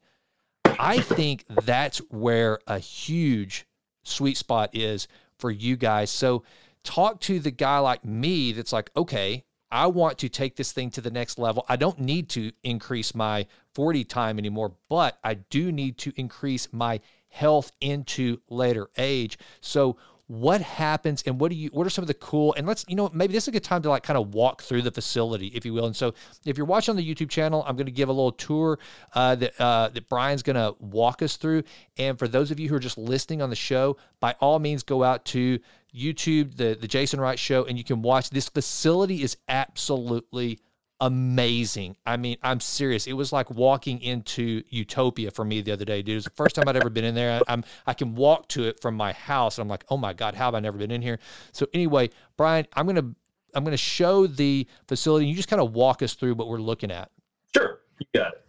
I 0.78 1.00
think 1.00 1.44
that's 1.64 1.98
where 2.11 2.59
a 2.66 2.78
huge 2.78 3.66
sweet 4.02 4.37
spot 4.37 4.70
is 4.72 5.09
for 5.38 5.50
you 5.50 5.76
guys. 5.76 6.11
So 6.11 6.44
talk 6.85 7.20
to 7.20 7.40
the 7.40 7.50
guy 7.50 7.78
like 7.78 8.04
me 8.04 8.52
that's 8.52 8.72
like, 8.72 8.90
okay, 8.96 9.44
I 9.70 9.87
want 9.87 10.18
to 10.18 10.28
take 10.28 10.56
this 10.56 10.72
thing 10.72 10.90
to 10.90 11.00
the 11.00 11.11
next 11.11 11.38
level. 11.38 11.64
I 11.68 11.76
don't 11.76 12.00
need 12.00 12.28
to 12.30 12.50
increase 12.64 13.14
my 13.14 13.46
40 13.74 14.04
time 14.04 14.38
anymore, 14.38 14.74
but 14.88 15.18
I 15.22 15.35
do 15.35 15.70
need 15.70 15.96
to 15.98 16.12
increase 16.16 16.72
my 16.72 17.00
health 17.28 17.70
into 17.80 18.40
later 18.48 18.90
age. 18.98 19.38
So 19.61 19.96
what 20.31 20.61
happens 20.61 21.25
and 21.27 21.40
what 21.40 21.51
do 21.51 21.57
you 21.57 21.69
what 21.73 21.85
are 21.85 21.90
some 21.90 22.05
of 22.05 22.07
the 22.07 22.14
cool 22.14 22.55
and 22.57 22.64
let's 22.64 22.85
you 22.87 22.95
know 22.95 23.11
maybe 23.12 23.33
this 23.33 23.43
is 23.43 23.49
a 23.49 23.51
good 23.51 23.64
time 23.64 23.83
to 23.83 23.88
like 23.88 24.05
kind 24.05 24.16
of 24.16 24.33
walk 24.33 24.62
through 24.62 24.81
the 24.81 24.90
facility 24.93 25.49
if 25.49 25.64
you 25.64 25.75
will. 25.75 25.87
And 25.87 25.97
so 25.97 26.14
if 26.47 26.57
you're 26.57 26.69
watching 26.69 26.93
on 26.93 26.97
the 26.97 27.14
youtube 27.14 27.29
channel 27.29 27.64
i'm 27.66 27.75
going 27.75 27.87
to 27.87 27.93
give 27.93 28.09
a 28.09 28.12
little 28.12 28.31
tour 28.31 28.79
uh, 29.14 29.35
that 29.35 29.61
uh, 29.61 29.88
that 29.88 30.09
brian's 30.09 30.45
going 30.45 30.55
to 30.55 30.77
walk 30.79 31.21
us 31.23 31.37
through. 31.37 31.64
And 31.99 32.16
for 32.16 32.29
those 32.29 32.53
of 32.53 32.61
you 32.61 32.69
who 32.69 32.77
are 32.77 32.81
just 32.81 32.97
listening 32.97 33.43
on 33.43 33.51
the 33.51 33.57
show 33.57 33.97
by 34.21 34.37
all 34.38 34.61
means 34.61 34.85
go 34.85 35.03
out 35.03 35.25
to 35.25 35.59
youtube 35.93 36.57
the 36.57 36.79
the 36.81 36.87
jason 36.87 37.21
wright 37.21 37.38
show 37.38 37.64
and 37.64 37.77
you 37.77 37.83
can 37.83 38.01
watch. 38.01 38.31
This 38.31 38.49
facility 38.49 39.25
is 39.25 39.37
absolutely 39.49 40.61
amazing. 41.01 41.97
I 42.05 42.17
mean, 42.17 42.37
I'm 42.43 42.61
serious. 42.61 43.07
It 43.07 43.15
was 43.15 43.33
like 43.33 43.51
walking 43.51 44.01
into 44.03 44.63
utopia 44.69 45.31
for 45.31 45.45
me 45.45 45.61
the 45.63 45.73
other 45.73 45.85
day, 45.85 46.03
dude. 46.03 46.13
It 46.13 46.15
was 46.17 46.25
the 46.25 46.31
first 46.31 46.55
time 46.55 46.69
I'd 46.69 46.77
ever 46.77 46.91
been 46.91 47.05
in 47.05 47.15
there. 47.15 47.41
I'm 47.49 47.65
I 47.87 47.95
can 47.95 48.15
walk 48.15 48.49
to 48.49 48.65
it 48.65 48.81
from 48.81 48.95
my 48.95 49.13
house, 49.13 49.59
and 49.59 49.63
I'm 49.65 49.69
like, 49.69 49.85
oh 49.89 49.97
my 49.97 50.13
god, 50.13 50.35
how 50.35 50.47
have 50.47 50.55
I 50.55 50.61
never 50.61 50.79
been 50.79 50.91
in 50.91 51.03
here? 51.03 51.19
So 51.53 51.67
anyway, 51.73 52.11
Brian, 52.37 52.67
I'm 52.75 52.87
gonna 52.87 53.15
I'm 53.55 53.65
gonna 53.65 53.77
show 53.77 54.27
the 54.27 54.67
facility. 54.89 55.27
You 55.27 55.35
just 55.35 55.49
kind 55.49 55.63
of 55.63 55.73
walk 55.73 56.03
us 56.03 56.15
through 56.15 56.35
what 56.35 56.49
we're 56.49 56.59
looking 56.59 56.91
at. 56.91 57.11
Sure, 57.55 57.81
you 57.99 58.07
got 58.15 58.33
it. 58.35 58.39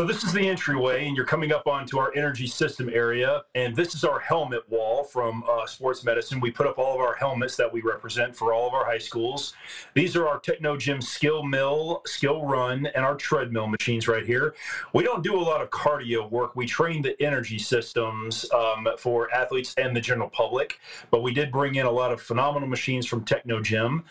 So 0.00 0.06
this 0.06 0.24
is 0.24 0.32
the 0.32 0.48
entryway, 0.48 1.06
and 1.06 1.14
you're 1.14 1.26
coming 1.26 1.52
up 1.52 1.66
onto 1.66 1.98
our 1.98 2.10
energy 2.16 2.46
system 2.46 2.88
area. 2.88 3.42
And 3.54 3.76
this 3.76 3.94
is 3.94 4.02
our 4.02 4.18
helmet 4.18 4.66
wall 4.70 5.04
from 5.04 5.44
uh, 5.46 5.66
sports 5.66 6.04
medicine. 6.04 6.40
We 6.40 6.50
put 6.50 6.66
up 6.66 6.78
all 6.78 6.94
of 6.94 7.00
our 7.00 7.14
helmets 7.16 7.54
that 7.56 7.70
we 7.70 7.82
represent 7.82 8.34
for 8.34 8.54
all 8.54 8.66
of 8.66 8.72
our 8.72 8.86
high 8.86 8.96
schools. 8.96 9.52
These 9.92 10.16
are 10.16 10.26
our 10.26 10.40
Technogym 10.40 11.02
Skill 11.02 11.42
Mill, 11.42 12.00
Skill 12.06 12.46
Run, 12.46 12.86
and 12.86 13.04
our 13.04 13.14
treadmill 13.14 13.66
machines 13.66 14.08
right 14.08 14.24
here. 14.24 14.54
We 14.94 15.04
don't 15.04 15.22
do 15.22 15.38
a 15.38 15.44
lot 15.44 15.60
of 15.60 15.68
cardio 15.68 16.30
work. 16.30 16.56
We 16.56 16.64
train 16.64 17.02
the 17.02 17.14
energy 17.22 17.58
systems 17.58 18.50
um, 18.52 18.88
for 18.96 19.30
athletes 19.34 19.74
and 19.76 19.94
the 19.94 20.00
general 20.00 20.30
public, 20.30 20.80
but 21.10 21.22
we 21.22 21.34
did 21.34 21.52
bring 21.52 21.74
in 21.74 21.84
a 21.84 21.90
lot 21.90 22.10
of 22.10 22.22
phenomenal 22.22 22.70
machines 22.70 23.04
from 23.04 23.26
Technogym. 23.26 24.04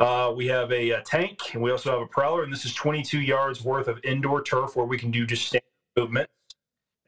Uh, 0.00 0.32
we 0.34 0.46
have 0.46 0.72
a, 0.72 0.90
a, 0.92 1.02
tank, 1.02 1.38
and 1.52 1.62
we 1.62 1.70
also 1.70 1.90
have 1.90 2.00
a 2.00 2.06
prowler, 2.06 2.42
and 2.42 2.50
this 2.50 2.64
is 2.64 2.72
22 2.72 3.20
yards 3.20 3.62
worth 3.62 3.86
of 3.86 4.02
indoor 4.02 4.42
turf 4.42 4.74
where 4.74 4.86
we 4.86 4.96
can 4.96 5.10
do 5.10 5.26
just 5.26 5.46
standard 5.46 5.66
movement. 5.94 6.30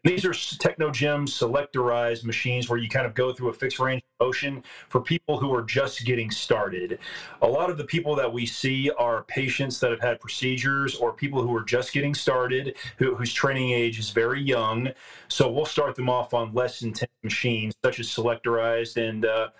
These 0.04 0.26
are 0.26 0.32
Technogym 0.32 1.26
selectorized 1.26 2.24
machines 2.24 2.68
where 2.68 2.78
you 2.78 2.88
kind 2.88 3.06
of 3.06 3.14
go 3.14 3.32
through 3.32 3.48
a 3.50 3.52
fixed 3.54 3.78
range 3.78 4.02
of 4.02 4.26
motion 4.26 4.62
for 4.88 5.00
people 5.00 5.38
who 5.38 5.54
are 5.54 5.62
just 5.62 6.04
getting 6.04 6.30
started. 6.30 6.98
A 7.40 7.46
lot 7.46 7.70
of 7.70 7.78
the 7.78 7.84
people 7.84 8.14
that 8.16 8.30
we 8.30 8.44
see 8.44 8.90
are 8.98 9.22
patients 9.22 9.78
that 9.80 9.92
have 9.92 10.00
had 10.00 10.20
procedures 10.20 10.96
or 10.96 11.12
people 11.12 11.40
who 11.40 11.56
are 11.56 11.62
just 11.62 11.92
getting 11.92 12.14
started, 12.14 12.76
who, 12.98 13.14
whose 13.14 13.32
training 13.32 13.70
age 13.70 14.00
is 14.00 14.10
very 14.10 14.42
young. 14.42 14.90
So 15.28 15.48
we'll 15.48 15.66
start 15.66 15.94
them 15.94 16.10
off 16.10 16.34
on 16.34 16.52
less 16.52 16.82
intense 16.82 17.12
machines, 17.22 17.72
such 17.84 18.00
as 18.00 18.08
selectorized. 18.08 18.96
And 18.96 19.24
uh, 19.24 19.50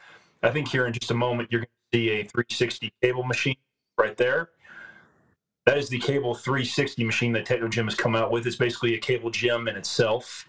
I 0.42 0.50
think 0.50 0.66
here 0.68 0.86
in 0.86 0.92
just 0.92 1.12
a 1.12 1.14
moment, 1.14 1.52
you're 1.52 1.60
going 1.60 1.68
see 1.92 2.10
a 2.10 2.22
360 2.22 2.92
cable 3.02 3.24
machine 3.24 3.56
right 3.98 4.16
there. 4.16 4.50
That 5.66 5.78
is 5.78 5.88
the 5.88 5.98
cable 5.98 6.34
360 6.34 7.04
machine 7.04 7.32
that 7.32 7.46
Technogym 7.46 7.84
has 7.84 7.94
come 7.94 8.16
out 8.16 8.32
with. 8.32 8.46
It's 8.46 8.56
basically 8.56 8.94
a 8.94 8.98
cable 8.98 9.30
gym 9.30 9.68
in 9.68 9.76
itself. 9.76 10.48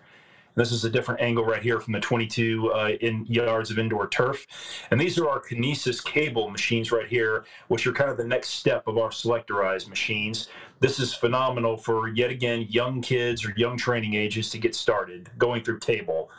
This 0.55 0.71
is 0.71 0.85
a 0.85 0.89
different 0.89 1.21
angle 1.21 1.43
right 1.43 1.63
here 1.63 1.79
from 1.79 1.93
the 1.93 1.99
22 1.99 2.71
uh, 2.71 2.89
in 3.01 3.25
yards 3.25 3.71
of 3.71 3.79
indoor 3.79 4.07
turf. 4.07 4.45
And 4.91 5.01
these 5.01 5.17
are 5.17 5.27
our 5.27 5.41
Kinesis 5.41 6.03
cable 6.03 6.49
machines 6.49 6.91
right 6.91 7.07
here, 7.07 7.45
which 7.69 7.87
are 7.87 7.91
kind 7.91 8.11
of 8.11 8.17
the 8.17 8.23
next 8.23 8.49
step 8.49 8.87
of 8.87 8.97
our 8.97 9.09
selectorized 9.09 9.89
machines. 9.89 10.49
This 10.79 10.99
is 10.99 11.13
phenomenal 11.13 11.77
for, 11.77 12.07
yet 12.07 12.29
again, 12.29 12.67
young 12.69 13.01
kids 13.01 13.45
or 13.45 13.53
young 13.57 13.77
training 13.77 14.13
ages 14.13 14.49
to 14.51 14.59
get 14.59 14.75
started 14.75 15.31
going 15.37 15.63
through 15.63 15.79
cable. 15.79 16.29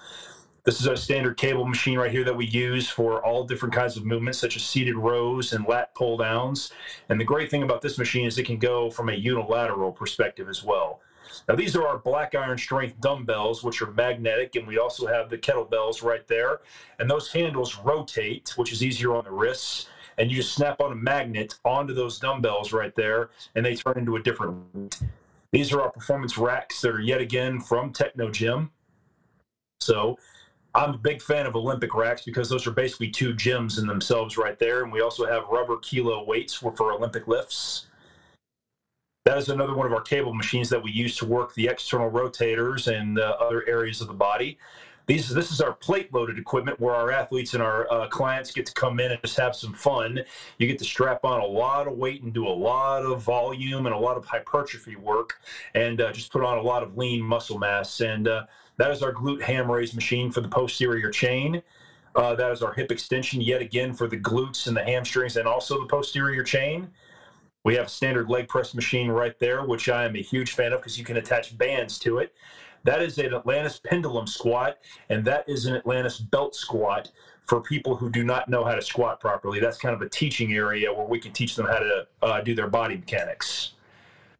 This 0.64 0.80
is 0.80 0.86
a 0.86 0.96
standard 0.96 1.36
cable 1.36 1.66
machine 1.66 1.98
right 1.98 2.10
here 2.10 2.24
that 2.24 2.34
we 2.34 2.46
use 2.46 2.88
for 2.88 3.22
all 3.22 3.44
different 3.44 3.74
kinds 3.74 3.98
of 3.98 4.06
movements, 4.06 4.38
such 4.38 4.56
as 4.56 4.62
seated 4.62 4.96
rows 4.96 5.52
and 5.52 5.66
lat 5.68 5.94
pull 5.94 6.16
downs. 6.16 6.72
And 7.10 7.20
the 7.20 7.24
great 7.24 7.50
thing 7.50 7.62
about 7.62 7.82
this 7.82 7.98
machine 7.98 8.26
is 8.26 8.38
it 8.38 8.46
can 8.46 8.58
go 8.58 8.90
from 8.90 9.10
a 9.10 9.14
unilateral 9.14 9.92
perspective 9.92 10.48
as 10.48 10.64
well. 10.64 11.02
Now, 11.46 11.54
these 11.54 11.76
are 11.76 11.86
our 11.86 11.98
black 11.98 12.34
iron 12.34 12.56
strength 12.56 12.98
dumbbells, 13.02 13.62
which 13.62 13.82
are 13.82 13.90
magnetic, 13.90 14.56
and 14.56 14.66
we 14.66 14.78
also 14.78 15.06
have 15.06 15.28
the 15.28 15.36
kettlebells 15.36 16.02
right 16.02 16.26
there. 16.28 16.60
And 16.98 17.10
those 17.10 17.30
handles 17.30 17.76
rotate, 17.76 18.54
which 18.56 18.72
is 18.72 18.82
easier 18.82 19.14
on 19.14 19.24
the 19.24 19.32
wrists. 19.32 19.88
And 20.16 20.30
you 20.30 20.38
just 20.38 20.54
snap 20.54 20.80
on 20.80 20.92
a 20.92 20.96
magnet 20.96 21.56
onto 21.66 21.92
those 21.92 22.18
dumbbells 22.18 22.72
right 22.72 22.94
there, 22.94 23.28
and 23.54 23.66
they 23.66 23.76
turn 23.76 23.98
into 23.98 24.16
a 24.16 24.22
different. 24.22 24.98
These 25.52 25.74
are 25.74 25.82
our 25.82 25.90
performance 25.90 26.38
racks 26.38 26.80
that 26.80 26.94
are 26.94 27.00
yet 27.00 27.20
again 27.20 27.60
from 27.60 27.92
Technogym. 27.92 28.70
So 29.80 30.16
I'm 30.74 30.94
a 30.94 30.98
big 30.98 31.22
fan 31.22 31.46
of 31.46 31.54
Olympic 31.54 31.94
racks 31.94 32.22
because 32.22 32.48
those 32.48 32.66
are 32.66 32.72
basically 32.72 33.08
two 33.08 33.32
gyms 33.32 33.78
in 33.78 33.86
themselves 33.86 34.36
right 34.36 34.58
there. 34.58 34.82
And 34.82 34.92
we 34.92 35.02
also 35.02 35.24
have 35.24 35.44
rubber 35.48 35.76
kilo 35.78 36.24
weights 36.24 36.54
for, 36.54 36.72
for 36.72 36.92
Olympic 36.92 37.28
lifts. 37.28 37.86
That 39.24 39.38
is 39.38 39.48
another 39.48 39.74
one 39.74 39.86
of 39.86 39.92
our 39.92 40.02
cable 40.02 40.34
machines 40.34 40.68
that 40.70 40.82
we 40.82 40.90
use 40.90 41.16
to 41.18 41.26
work 41.26 41.54
the 41.54 41.68
external 41.68 42.10
rotators 42.10 42.92
and 42.92 43.18
uh, 43.18 43.36
other 43.40 43.66
areas 43.68 44.00
of 44.00 44.08
the 44.08 44.14
body. 44.14 44.58
These, 45.06 45.28
this 45.28 45.52
is 45.52 45.60
our 45.60 45.74
plate 45.74 46.12
loaded 46.12 46.38
equipment 46.38 46.80
where 46.80 46.94
our 46.94 47.12
athletes 47.12 47.54
and 47.54 47.62
our 47.62 47.90
uh, 47.92 48.08
clients 48.08 48.50
get 48.50 48.66
to 48.66 48.72
come 48.72 49.00
in 49.00 49.12
and 49.12 49.20
just 49.22 49.36
have 49.36 49.54
some 49.54 49.74
fun. 49.74 50.20
You 50.58 50.66
get 50.66 50.78
to 50.78 50.84
strap 50.84 51.24
on 51.24 51.40
a 51.40 51.46
lot 51.46 51.86
of 51.86 51.94
weight 51.94 52.22
and 52.22 52.32
do 52.32 52.46
a 52.46 52.48
lot 52.48 53.04
of 53.04 53.22
volume 53.22 53.86
and 53.86 53.94
a 53.94 53.98
lot 53.98 54.16
of 54.16 54.24
hypertrophy 54.24 54.96
work 54.96 55.40
and 55.74 56.00
uh, 56.00 56.10
just 56.12 56.32
put 56.32 56.42
on 56.42 56.58
a 56.58 56.62
lot 56.62 56.82
of 56.82 56.96
lean 56.96 57.22
muscle 57.22 57.58
mass. 57.58 58.00
And 58.00 58.28
uh, 58.28 58.44
that 58.76 58.90
is 58.90 59.02
our 59.02 59.12
glute 59.12 59.42
ham 59.42 59.70
raise 59.70 59.94
machine 59.94 60.30
for 60.30 60.40
the 60.40 60.48
posterior 60.48 61.10
chain. 61.10 61.62
Uh, 62.14 62.34
that 62.34 62.50
is 62.52 62.62
our 62.62 62.72
hip 62.72 62.92
extension 62.92 63.40
yet 63.40 63.60
again 63.60 63.92
for 63.92 64.06
the 64.06 64.16
glutes 64.16 64.66
and 64.66 64.76
the 64.76 64.84
hamstrings 64.84 65.36
and 65.36 65.48
also 65.48 65.80
the 65.80 65.86
posterior 65.86 66.42
chain. 66.42 66.88
We 67.64 67.74
have 67.76 67.86
a 67.86 67.90
standard 67.90 68.28
leg 68.28 68.46
press 68.48 68.74
machine 68.74 69.08
right 69.08 69.38
there, 69.38 69.64
which 69.64 69.88
I 69.88 70.04
am 70.04 70.14
a 70.16 70.22
huge 70.22 70.52
fan 70.52 70.72
of 70.72 70.80
because 70.80 70.98
you 70.98 71.04
can 71.04 71.16
attach 71.16 71.56
bands 71.56 71.98
to 72.00 72.18
it. 72.18 72.34
That 72.84 73.00
is 73.00 73.16
an 73.18 73.34
Atlantis 73.34 73.80
pendulum 73.82 74.26
squat, 74.26 74.78
and 75.08 75.24
that 75.24 75.48
is 75.48 75.64
an 75.64 75.74
Atlantis 75.74 76.18
belt 76.18 76.54
squat 76.54 77.10
for 77.46 77.60
people 77.60 77.96
who 77.96 78.10
do 78.10 78.22
not 78.22 78.48
know 78.48 78.64
how 78.64 78.74
to 78.74 78.82
squat 78.82 79.20
properly. 79.20 79.60
That's 79.60 79.78
kind 79.78 79.94
of 79.94 80.02
a 80.02 80.08
teaching 80.08 80.52
area 80.52 80.92
where 80.92 81.06
we 81.06 81.18
can 81.18 81.32
teach 81.32 81.56
them 81.56 81.66
how 81.66 81.78
to 81.78 82.06
uh, 82.22 82.40
do 82.42 82.54
their 82.54 82.68
body 82.68 82.96
mechanics. 82.96 83.72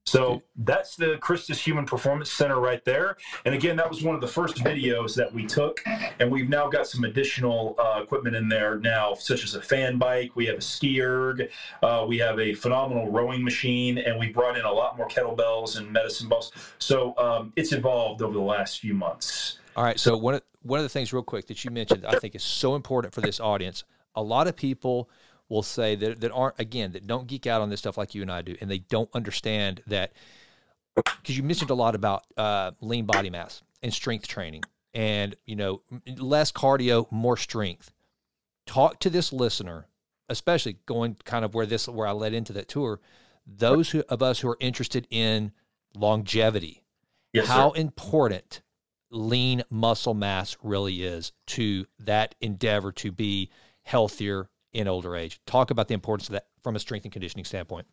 So 0.06 0.42
that's 0.56 0.96
the 0.96 1.16
Christus 1.18 1.66
Human 1.66 1.86
Performance 1.86 2.30
Center 2.30 2.60
right 2.60 2.84
there. 2.84 3.16
And 3.46 3.54
again, 3.54 3.76
that 3.76 3.88
was 3.88 4.02
one 4.02 4.14
of 4.14 4.20
the 4.20 4.28
first 4.28 4.56
videos 4.56 5.14
that 5.16 5.32
we 5.32 5.46
took. 5.46 5.82
And 6.20 6.30
we've 6.30 6.48
now 6.48 6.68
got 6.68 6.86
some 6.86 7.04
additional 7.04 7.74
uh, 7.78 8.00
equipment 8.02 8.36
in 8.36 8.48
there 8.48 8.78
now, 8.78 9.14
such 9.14 9.44
as 9.44 9.54
a 9.54 9.62
fan 9.62 9.96
bike. 9.96 10.36
We 10.36 10.46
have 10.46 10.58
a 10.58 10.60
ski 10.60 11.00
erg. 11.00 11.50
Uh, 11.82 12.04
we 12.06 12.18
have 12.18 12.38
a 12.38 12.52
phenomenal 12.54 13.10
rowing 13.10 13.42
machine. 13.42 13.98
And 13.98 14.18
we 14.18 14.28
brought 14.28 14.58
in 14.58 14.64
a 14.64 14.72
lot 14.72 14.98
more 14.98 15.08
kettlebells 15.08 15.78
and 15.78 15.90
medicine 15.90 16.28
balls. 16.28 16.52
So 16.78 17.16
um, 17.16 17.52
it's 17.56 17.72
evolved 17.72 18.20
over 18.20 18.34
the 18.34 18.40
last 18.40 18.80
few 18.80 18.94
months. 18.94 19.58
All 19.74 19.84
right. 19.84 19.98
So 19.98 20.16
one 20.16 20.34
of, 20.34 20.42
one 20.62 20.78
of 20.78 20.84
the 20.84 20.90
things, 20.90 21.12
real 21.12 21.22
quick, 21.22 21.46
that 21.46 21.64
you 21.64 21.70
mentioned, 21.70 22.04
I 22.06 22.18
think 22.18 22.34
is 22.34 22.42
so 22.42 22.74
important 22.74 23.14
for 23.14 23.22
this 23.22 23.40
audience. 23.40 23.84
A 24.16 24.22
lot 24.22 24.46
of 24.46 24.54
people 24.54 25.08
will 25.48 25.62
say 25.62 25.94
that, 25.94 26.20
that 26.20 26.32
aren't 26.32 26.58
again 26.58 26.92
that 26.92 27.06
don't 27.06 27.26
geek 27.26 27.46
out 27.46 27.60
on 27.60 27.70
this 27.70 27.80
stuff 27.80 27.98
like 27.98 28.14
you 28.14 28.22
and 28.22 28.30
I 28.30 28.42
do, 28.42 28.56
and 28.60 28.70
they 28.70 28.78
don't 28.78 29.10
understand 29.14 29.82
that 29.86 30.12
because 30.94 31.36
you 31.36 31.42
mentioned 31.42 31.70
a 31.70 31.74
lot 31.74 31.94
about 31.94 32.24
uh, 32.36 32.72
lean 32.80 33.04
body 33.04 33.30
mass 33.30 33.62
and 33.82 33.92
strength 33.92 34.26
training, 34.26 34.62
and 34.92 35.34
you 35.44 35.56
know 35.56 35.82
less 36.18 36.52
cardio, 36.52 37.10
more 37.10 37.36
strength. 37.36 37.92
Talk 38.66 38.98
to 39.00 39.10
this 39.10 39.32
listener, 39.32 39.86
especially 40.28 40.78
going 40.86 41.16
kind 41.24 41.44
of 41.44 41.54
where 41.54 41.66
this 41.66 41.88
where 41.88 42.06
I 42.06 42.12
led 42.12 42.32
into 42.32 42.52
that 42.54 42.68
tour. 42.68 43.00
Those 43.46 43.90
who, 43.90 44.02
of 44.08 44.22
us 44.22 44.40
who 44.40 44.48
are 44.48 44.56
interested 44.58 45.06
in 45.10 45.52
longevity, 45.94 46.82
yes, 47.32 47.46
how 47.46 47.72
sir. 47.72 47.80
important 47.80 48.62
lean 49.10 49.62
muscle 49.70 50.14
mass 50.14 50.56
really 50.62 51.02
is 51.02 51.32
to 51.46 51.86
that 51.98 52.34
endeavor 52.40 52.90
to 52.90 53.12
be 53.12 53.50
healthier 53.82 54.48
in 54.74 54.88
older 54.88 55.16
age. 55.16 55.40
Talk 55.46 55.70
about 55.70 55.88
the 55.88 55.94
importance 55.94 56.28
of 56.28 56.32
that 56.32 56.46
from 56.62 56.76
a 56.76 56.78
strength 56.78 57.04
and 57.04 57.12
conditioning 57.12 57.44
standpoint. 57.44 57.86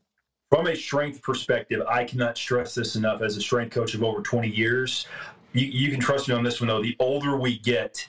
From 0.50 0.68
a 0.68 0.76
strength 0.76 1.22
perspective, 1.22 1.82
I 1.88 2.04
cannot 2.04 2.38
stress 2.38 2.76
this 2.76 2.98
enough 2.98 3.22
as 3.22 3.38
a 3.38 3.42
strength 3.42 3.74
coach 3.74 3.94
of 3.94 4.04
over 4.04 4.22
20 4.22 4.50
years. 4.50 5.08
You, 5.54 5.66
you 5.66 5.92
can 5.92 6.00
trust 6.00 6.28
me 6.28 6.36
on 6.36 6.44
this 6.44 6.60
one, 6.60 6.68
though. 6.68 6.82
The 6.82 6.98
older 7.00 7.38
we 7.38 7.58
get, 7.60 8.06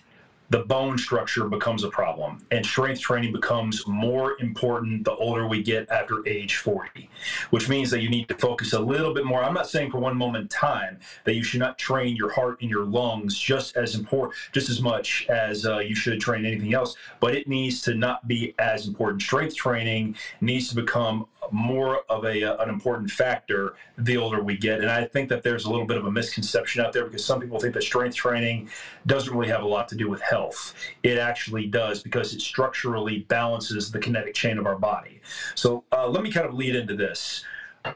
the 0.52 0.58
bone 0.66 0.98
structure 0.98 1.48
becomes 1.48 1.82
a 1.82 1.88
problem 1.88 2.44
and 2.50 2.64
strength 2.64 3.00
training 3.00 3.32
becomes 3.32 3.86
more 3.86 4.36
important 4.38 5.02
the 5.02 5.14
older 5.14 5.48
we 5.48 5.62
get 5.62 5.88
after 5.88 6.26
age 6.28 6.56
40 6.56 7.08
which 7.48 7.70
means 7.70 7.90
that 7.90 8.02
you 8.02 8.10
need 8.10 8.28
to 8.28 8.34
focus 8.34 8.74
a 8.74 8.78
little 8.78 9.14
bit 9.14 9.24
more. 9.24 9.42
I'm 9.42 9.54
not 9.54 9.66
saying 9.66 9.90
for 9.90 9.98
one 9.98 10.14
moment 10.14 10.42
in 10.42 10.48
time 10.48 11.00
that 11.24 11.34
you 11.34 11.42
should 11.42 11.60
not 11.60 11.78
train 11.78 12.16
your 12.16 12.30
heart 12.30 12.60
and 12.60 12.68
your 12.68 12.84
lungs 12.84 13.38
just 13.38 13.78
as 13.78 13.94
important 13.94 14.34
just 14.52 14.68
as 14.68 14.82
much 14.82 15.26
as 15.30 15.64
uh, 15.64 15.78
you 15.78 15.94
should 15.94 16.20
train 16.20 16.44
anything 16.44 16.74
else 16.74 16.96
but 17.18 17.34
it 17.34 17.48
needs 17.48 17.80
to 17.82 17.94
not 17.94 18.28
be 18.28 18.54
as 18.58 18.86
important. 18.86 19.22
Strength 19.22 19.56
training 19.56 20.16
needs 20.42 20.68
to 20.68 20.74
become 20.74 21.26
more 21.52 22.00
of 22.08 22.24
a, 22.24 22.42
uh, 22.42 22.62
an 22.62 22.68
important 22.68 23.10
factor 23.10 23.74
the 23.98 24.16
older 24.16 24.42
we 24.42 24.56
get. 24.56 24.80
And 24.80 24.90
I 24.90 25.04
think 25.04 25.28
that 25.28 25.42
there's 25.42 25.64
a 25.64 25.70
little 25.70 25.86
bit 25.86 25.98
of 25.98 26.06
a 26.06 26.10
misconception 26.10 26.84
out 26.84 26.92
there 26.92 27.04
because 27.04 27.24
some 27.24 27.40
people 27.40 27.60
think 27.60 27.74
that 27.74 27.82
strength 27.82 28.16
training 28.16 28.70
doesn't 29.06 29.32
really 29.34 29.50
have 29.50 29.62
a 29.62 29.66
lot 29.66 29.88
to 29.88 29.94
do 29.94 30.08
with 30.08 30.20
health. 30.20 30.74
It 31.02 31.18
actually 31.18 31.66
does 31.66 32.02
because 32.02 32.34
it 32.34 32.40
structurally 32.40 33.20
balances 33.28 33.90
the 33.90 33.98
kinetic 33.98 34.34
chain 34.34 34.58
of 34.58 34.66
our 34.66 34.76
body. 34.76 35.20
So 35.54 35.84
uh, 35.92 36.08
let 36.08 36.22
me 36.22 36.30
kind 36.30 36.46
of 36.46 36.54
lead 36.54 36.74
into 36.74 36.96
this 36.96 37.44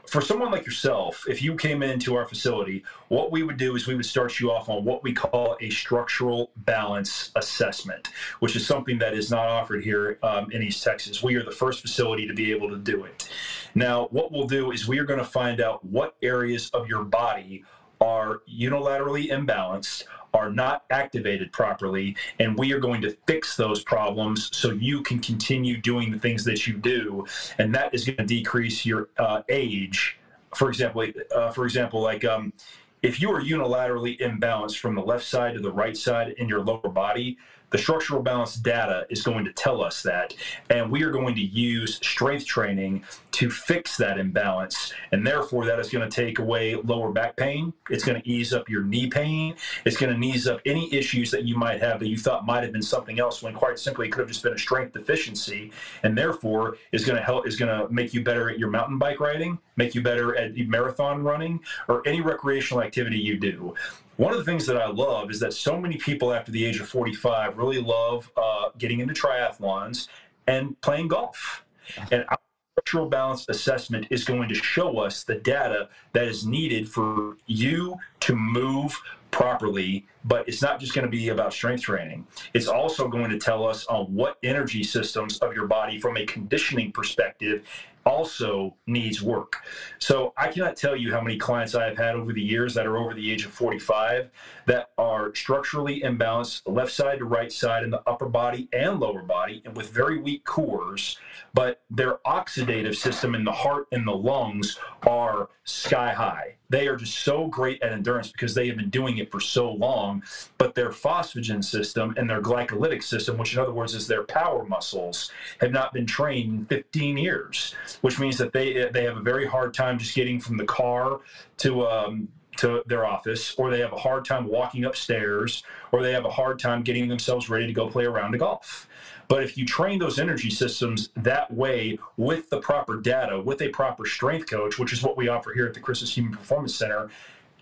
for 0.05 0.21
someone 0.21 0.51
like 0.51 0.65
yourself, 0.65 1.25
if 1.29 1.41
you 1.41 1.55
came 1.55 1.81
into 1.81 2.15
our 2.15 2.25
facility, 2.25 2.83
what 3.07 3.31
we 3.31 3.43
would 3.43 3.57
do 3.57 3.75
is 3.75 3.87
we 3.87 3.95
would 3.95 4.05
start 4.05 4.39
you 4.39 4.51
off 4.51 4.69
on 4.69 4.83
what 4.83 5.03
we 5.03 5.13
call 5.13 5.57
a 5.61 5.69
structural 5.69 6.51
balance 6.57 7.31
assessment, 7.35 8.09
which 8.39 8.55
is 8.55 8.65
something 8.65 8.99
that 8.99 9.13
is 9.13 9.31
not 9.31 9.47
offered 9.47 9.83
here 9.83 10.19
um, 10.23 10.51
in 10.51 10.61
East 10.61 10.83
Texas. 10.83 11.23
We 11.23 11.35
are 11.35 11.43
the 11.43 11.51
first 11.51 11.81
facility 11.81 12.27
to 12.27 12.33
be 12.33 12.51
able 12.51 12.69
to 12.69 12.77
do 12.77 13.05
it. 13.05 13.29
Now, 13.75 14.07
what 14.11 14.31
we'll 14.31 14.47
do 14.47 14.71
is 14.71 14.87
we 14.87 14.99
are 14.99 15.05
going 15.05 15.19
to 15.19 15.25
find 15.25 15.61
out 15.61 15.83
what 15.85 16.15
areas 16.21 16.69
of 16.71 16.87
your 16.87 17.03
body 17.03 17.63
are 17.99 18.41
unilaterally 18.47 19.29
imbalanced, 19.29 20.03
are 20.37 20.51
not 20.51 20.83
activated 20.91 21.51
properly, 21.51 22.15
and 22.39 22.57
we 22.57 22.71
are 22.73 22.79
going 22.79 23.01
to 23.01 23.17
fix 23.25 23.57
those 23.57 23.83
problems 23.83 24.55
so 24.55 24.71
you 24.71 25.01
can 25.01 25.19
continue 25.19 25.77
doing 25.77 26.11
the 26.11 26.19
things 26.19 26.43
that 26.45 26.67
you 26.67 26.73
do, 26.73 27.25
and 27.57 27.73
that 27.73 27.93
is 27.93 28.05
going 28.05 28.17
to 28.17 28.25
decrease 28.25 28.85
your 28.85 29.09
uh, 29.17 29.41
age. 29.49 30.17
For 30.55 30.69
example, 30.69 31.05
uh, 31.35 31.51
for 31.51 31.65
example, 31.65 32.01
like 32.01 32.23
um, 32.23 32.53
if 33.01 33.21
you 33.21 33.31
are 33.31 33.41
unilaterally 33.41 34.19
imbalanced 34.19 34.77
from 34.77 34.95
the 34.95 35.01
left 35.01 35.25
side 35.25 35.53
to 35.55 35.59
the 35.59 35.71
right 35.71 35.97
side 35.97 36.35
in 36.37 36.47
your 36.47 36.61
lower 36.61 36.89
body, 36.89 37.37
the 37.69 37.77
structural 37.77 38.21
balance 38.21 38.55
data 38.55 39.05
is 39.09 39.21
going 39.21 39.45
to 39.45 39.51
tell 39.51 39.83
us 39.83 40.01
that, 40.03 40.33
and 40.69 40.89
we 40.91 41.03
are 41.03 41.11
going 41.11 41.35
to 41.35 41.41
use 41.41 41.95
strength 41.95 42.45
training 42.45 43.03
to 43.31 43.49
fix 43.49 43.97
that 43.97 44.17
imbalance. 44.17 44.93
And 45.11 45.25
therefore, 45.25 45.65
that 45.65 45.79
is 45.79 45.89
going 45.89 46.09
to 46.09 46.15
take 46.15 46.39
away 46.39 46.75
lower 46.75 47.11
back 47.11 47.35
pain. 47.35 47.73
It's 47.89 48.03
going 48.03 48.21
to 48.21 48.27
ease 48.27 48.53
up 48.53 48.69
your 48.69 48.83
knee 48.83 49.07
pain. 49.07 49.55
It's 49.85 49.97
going 49.97 50.19
to 50.19 50.27
ease 50.27 50.47
up 50.47 50.61
any 50.65 50.91
issues 50.93 51.29
that 51.31 51.43
you 51.43 51.57
might 51.57 51.81
have 51.81 51.99
that 51.99 52.07
you 52.07 52.17
thought 52.17 52.45
might 52.45 52.63
have 52.63 52.71
been 52.71 52.81
something 52.81 53.19
else 53.19 53.43
when 53.43 53.53
quite 53.53 53.77
simply 53.77 54.07
it 54.07 54.11
could 54.11 54.21
have 54.21 54.29
just 54.29 54.43
been 54.43 54.53
a 54.53 54.57
strength 54.57 54.93
deficiency. 54.93 55.71
And 56.03 56.17
therefore, 56.17 56.77
is 56.91 57.05
going 57.05 57.17
to 57.17 57.23
help, 57.23 57.47
is 57.47 57.57
going 57.57 57.77
to 57.77 57.93
make 57.93 58.13
you 58.13 58.23
better 58.23 58.49
at 58.49 58.57
your 58.57 58.69
mountain 58.69 58.97
bike 58.97 59.19
riding, 59.19 59.59
make 59.75 59.93
you 59.93 60.01
better 60.01 60.35
at 60.35 60.55
marathon 60.55 61.23
running, 61.23 61.59
or 61.87 62.07
any 62.07 62.21
recreational 62.21 62.81
activity 62.81 63.17
you 63.17 63.37
do 63.37 63.75
one 64.17 64.33
of 64.33 64.39
the 64.39 64.45
things 64.45 64.65
that 64.65 64.77
I 64.77 64.87
love 64.87 65.31
is 65.31 65.39
that 65.39 65.53
so 65.53 65.79
many 65.79 65.97
people 65.97 66.33
after 66.33 66.51
the 66.51 66.65
age 66.65 66.79
of 66.79 66.89
45 66.89 67.57
really 67.57 67.81
love 67.81 68.29
uh, 68.35 68.69
getting 68.77 68.99
into 68.99 69.13
triathlons 69.13 70.07
and 70.47 70.79
playing 70.81 71.07
golf. 71.07 71.63
And 72.11 72.25
our 72.27 72.37
structural 72.73 73.07
balance 73.07 73.47
assessment 73.49 74.07
is 74.09 74.23
going 74.23 74.49
to 74.49 74.55
show 74.55 74.99
us 74.99 75.23
the 75.23 75.35
data 75.35 75.89
that 76.13 76.25
is 76.25 76.45
needed 76.45 76.89
for 76.89 77.37
you 77.45 77.97
to 78.19 78.35
move 78.35 78.99
properly 79.31 80.05
but 80.23 80.47
it's 80.47 80.61
not 80.61 80.79
just 80.79 80.93
going 80.93 81.05
to 81.05 81.11
be 81.11 81.29
about 81.29 81.51
strength 81.51 81.83
training 81.83 82.25
it's 82.53 82.67
also 82.67 83.07
going 83.07 83.29
to 83.29 83.37
tell 83.37 83.67
us 83.67 83.85
on 83.87 84.05
what 84.13 84.37
energy 84.41 84.83
systems 84.83 85.37
of 85.39 85.53
your 85.53 85.67
body 85.67 85.99
from 85.99 86.15
a 86.15 86.25
conditioning 86.25 86.91
perspective 86.91 87.61
also 88.07 88.75
needs 88.87 89.21
work. 89.21 89.57
So 89.99 90.33
I 90.37 90.47
cannot 90.47 90.75
tell 90.75 90.95
you 90.95 91.11
how 91.11 91.21
many 91.21 91.37
clients 91.37 91.75
I 91.75 91.85
have 91.85 91.97
had 91.97 92.15
over 92.15 92.33
the 92.33 92.41
years 92.41 92.73
that 92.75 92.87
are 92.87 92.97
over 92.97 93.13
the 93.13 93.31
age 93.31 93.45
of 93.45 93.51
45 93.51 94.29
that 94.67 94.91
are 94.97 95.33
structurally 95.33 96.01
imbalanced, 96.01 96.61
left 96.65 96.91
side 96.91 97.19
to 97.19 97.25
right 97.25 97.51
side 97.51 97.83
in 97.83 97.89
the 97.89 98.01
upper 98.07 98.27
body 98.27 98.69
and 98.71 98.99
lower 98.99 99.23
body, 99.23 99.61
and 99.65 99.75
with 99.75 99.89
very 99.89 100.19
weak 100.19 100.43
cores, 100.43 101.17
but 101.53 101.81
their 101.89 102.17
oxidative 102.25 102.95
system 102.95 103.33
in 103.33 103.43
the 103.43 103.51
heart 103.51 103.87
and 103.91 104.05
the 104.05 104.15
lungs 104.15 104.77
are 105.05 105.49
sky 105.63 106.13
high. 106.13 106.55
They 106.69 106.87
are 106.87 106.97
just 106.97 107.19
so 107.19 107.47
great 107.47 107.81
at 107.81 107.93
endurance 107.93 108.29
because 108.29 108.53
they 108.53 108.67
have 108.67 108.75
been 108.75 108.89
doing 108.89 109.17
it 109.17 109.31
for 109.31 109.39
so 109.39 109.71
long, 109.71 110.21
but 110.57 110.75
their 110.75 110.89
phosphagen 110.89 111.63
system 111.63 112.13
and 112.17 112.29
their 112.29 112.41
glycolytic 112.41 113.03
system, 113.03 113.37
which 113.37 113.53
in 113.53 113.59
other 113.59 113.71
words 113.71 113.95
is 113.95 114.07
their 114.07 114.23
power 114.23 114.65
muscles, 114.65 115.31
have 115.61 115.71
not 115.71 115.93
been 115.93 116.05
trained 116.05 116.53
in 116.53 116.65
15 116.65 117.17
years 117.17 117.73
which 118.01 118.19
means 118.19 118.37
that 118.37 118.53
they 118.53 118.89
they 118.91 119.03
have 119.03 119.17
a 119.17 119.21
very 119.21 119.45
hard 119.45 119.73
time 119.73 119.97
just 119.97 120.15
getting 120.15 120.39
from 120.39 120.57
the 120.57 120.65
car 120.65 121.19
to 121.57 121.85
um, 121.87 122.27
to 122.57 122.83
their 122.85 123.05
office, 123.05 123.55
or 123.57 123.69
they 123.69 123.79
have 123.79 123.93
a 123.93 123.97
hard 123.97 124.25
time 124.25 124.47
walking 124.47 124.85
upstairs, 124.85 125.63
or 125.91 126.01
they 126.01 126.11
have 126.11 126.25
a 126.25 126.29
hard 126.29 126.59
time 126.59 126.83
getting 126.83 127.07
themselves 127.07 127.49
ready 127.49 127.67
to 127.67 127.73
go 127.73 127.87
play 127.87 128.05
a 128.05 128.09
round 128.09 128.33
of 128.33 128.39
golf. 128.39 128.87
But 129.27 129.43
if 129.43 129.57
you 129.57 129.65
train 129.65 129.99
those 129.99 130.19
energy 130.19 130.49
systems 130.49 131.09
that 131.15 131.53
way 131.53 131.99
with 132.15 132.49
the 132.49 132.59
proper 132.59 132.97
data, 133.01 133.39
with 133.39 133.61
a 133.61 133.69
proper 133.69 134.05
strength 134.05 134.49
coach, 134.49 134.79
which 134.79 134.93
is 134.93 135.03
what 135.03 135.17
we 135.17 135.27
offer 135.27 135.53
here 135.53 135.67
at 135.67 135.73
the 135.73 135.79
Christus 135.79 136.15
Human 136.15 136.33
Performance 136.33 136.75
Center, 136.75 137.09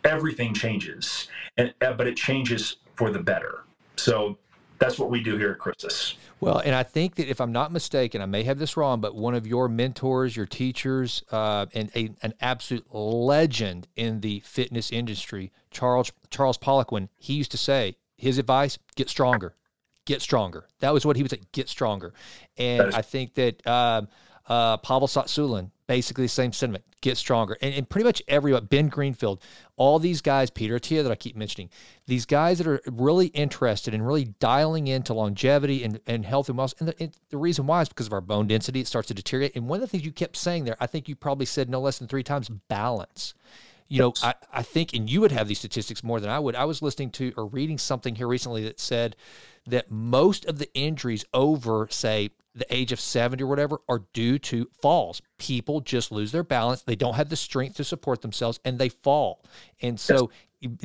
everything 0.03 0.53
changes, 0.53 1.27
and 1.57 1.73
uh, 1.81 1.93
but 1.93 2.07
it 2.07 2.15
changes 2.15 2.77
for 2.95 3.09
the 3.09 3.19
better. 3.19 3.63
So 3.95 4.37
that's 4.77 4.99
what 4.99 5.09
we 5.09 5.21
do 5.21 5.37
here 5.37 5.51
at 5.51 5.57
Christus. 5.57 6.15
Well, 6.41 6.59
and 6.59 6.75
I 6.75 6.83
think 6.83 7.15
that 7.15 7.29
if 7.29 7.39
I'm 7.39 7.51
not 7.51 7.71
mistaken, 7.71 8.21
I 8.21 8.25
may 8.25 8.43
have 8.43 8.59
this 8.59 8.75
wrong, 8.75 8.99
but 8.99 9.15
one 9.15 9.35
of 9.35 9.47
your 9.47 9.69
mentors, 9.69 10.35
your 10.35 10.45
teachers, 10.45 11.23
uh, 11.31 11.65
and 11.73 11.89
a, 11.95 12.11
an 12.21 12.33
absolute 12.41 12.85
legend 12.93 13.87
in 13.95 14.19
the 14.19 14.41
fitness 14.41 14.91
industry, 14.91 15.51
Charles 15.71 16.11
Charles 16.29 16.57
Poliquin, 16.57 17.09
he 17.17 17.33
used 17.33 17.51
to 17.51 17.57
say 17.57 17.95
his 18.17 18.37
advice: 18.37 18.77
get 18.95 19.09
stronger, 19.09 19.55
get 20.05 20.21
stronger. 20.21 20.67
That 20.79 20.93
was 20.93 21.05
what 21.05 21.15
he 21.15 21.23
would 21.23 21.31
say: 21.31 21.41
get 21.53 21.69
stronger. 21.69 22.13
And 22.57 22.93
I 22.93 23.01
think 23.01 23.35
that 23.35 23.65
um, 23.65 24.09
uh, 24.47 24.77
Pavel 24.77 25.07
Tsatsouline, 25.07 25.71
basically 25.87 26.25
the 26.25 26.29
same 26.29 26.51
sentiment. 26.51 26.83
Get 27.01 27.17
stronger. 27.17 27.57
And, 27.61 27.73
and 27.75 27.89
pretty 27.89 28.05
much 28.05 28.23
everyone, 28.27 28.63
uh, 28.63 28.65
Ben 28.65 28.87
Greenfield, 28.87 29.41
all 29.75 29.99
these 29.99 30.21
guys, 30.21 30.49
Peter 30.49 30.79
Attia 30.79 31.03
that 31.03 31.11
I 31.11 31.15
keep 31.15 31.35
mentioning, 31.35 31.69
these 32.07 32.25
guys 32.25 32.57
that 32.57 32.67
are 32.67 32.81
really 32.91 33.27
interested 33.27 33.93
in 33.93 34.01
really 34.01 34.25
dialing 34.39 34.87
into 34.87 35.13
longevity 35.13 35.83
and, 35.83 35.99
and 36.07 36.25
health 36.25 36.49
and 36.49 36.57
wellness. 36.57 36.79
And 36.79 36.87
the, 36.89 36.95
and 36.99 37.11
the 37.29 37.37
reason 37.37 37.67
why 37.67 37.81
is 37.81 37.89
because 37.89 38.07
of 38.07 38.13
our 38.13 38.21
bone 38.21 38.47
density. 38.47 38.79
It 38.79 38.87
starts 38.87 39.07
to 39.09 39.13
deteriorate. 39.13 39.55
And 39.55 39.67
one 39.67 39.77
of 39.77 39.81
the 39.81 39.87
things 39.87 40.03
you 40.03 40.11
kept 40.11 40.37
saying 40.37 40.65
there, 40.65 40.77
I 40.79 40.87
think 40.87 41.07
you 41.07 41.15
probably 41.15 41.45
said 41.45 41.69
no 41.69 41.79
less 41.79 41.99
than 41.99 42.07
three 42.07 42.23
times 42.23 42.49
balance. 42.49 43.35
you 43.87 43.99
know, 43.99 44.13
I, 44.23 44.33
I 44.51 44.63
think, 44.63 44.93
and 44.93 45.09
you 45.09 45.21
would 45.21 45.31
have 45.31 45.47
these 45.47 45.59
statistics 45.59 46.03
more 46.03 46.19
than 46.19 46.29
I 46.29 46.39
would. 46.39 46.55
I 46.55 46.65
was 46.65 46.81
listening 46.81 47.11
to 47.11 47.33
or 47.37 47.45
reading 47.45 47.77
something 47.77 48.15
here 48.15 48.27
recently 48.27 48.63
that 48.63 48.79
said 48.79 49.15
that 49.67 49.91
most 49.91 50.45
of 50.45 50.57
the 50.57 50.73
injuries 50.73 51.25
over, 51.33 51.87
say, 51.91 52.31
the 52.55 52.65
age 52.73 52.91
of 52.91 52.99
70 52.99 53.43
or 53.43 53.47
whatever 53.47 53.79
are 53.89 54.03
due 54.13 54.39
to 54.39 54.69
falls. 54.81 55.21
People 55.37 55.81
just 55.81 56.11
lose 56.11 56.31
their 56.31 56.43
balance. 56.43 56.81
They 56.81 56.95
don't 56.95 57.15
have 57.15 57.29
the 57.29 57.35
strength 57.35 57.75
to 57.77 57.83
support 57.83 58.21
themselves 58.21 58.59
and 58.63 58.79
they 58.79 58.89
fall. 58.89 59.43
And 59.81 59.99
so 59.99 60.31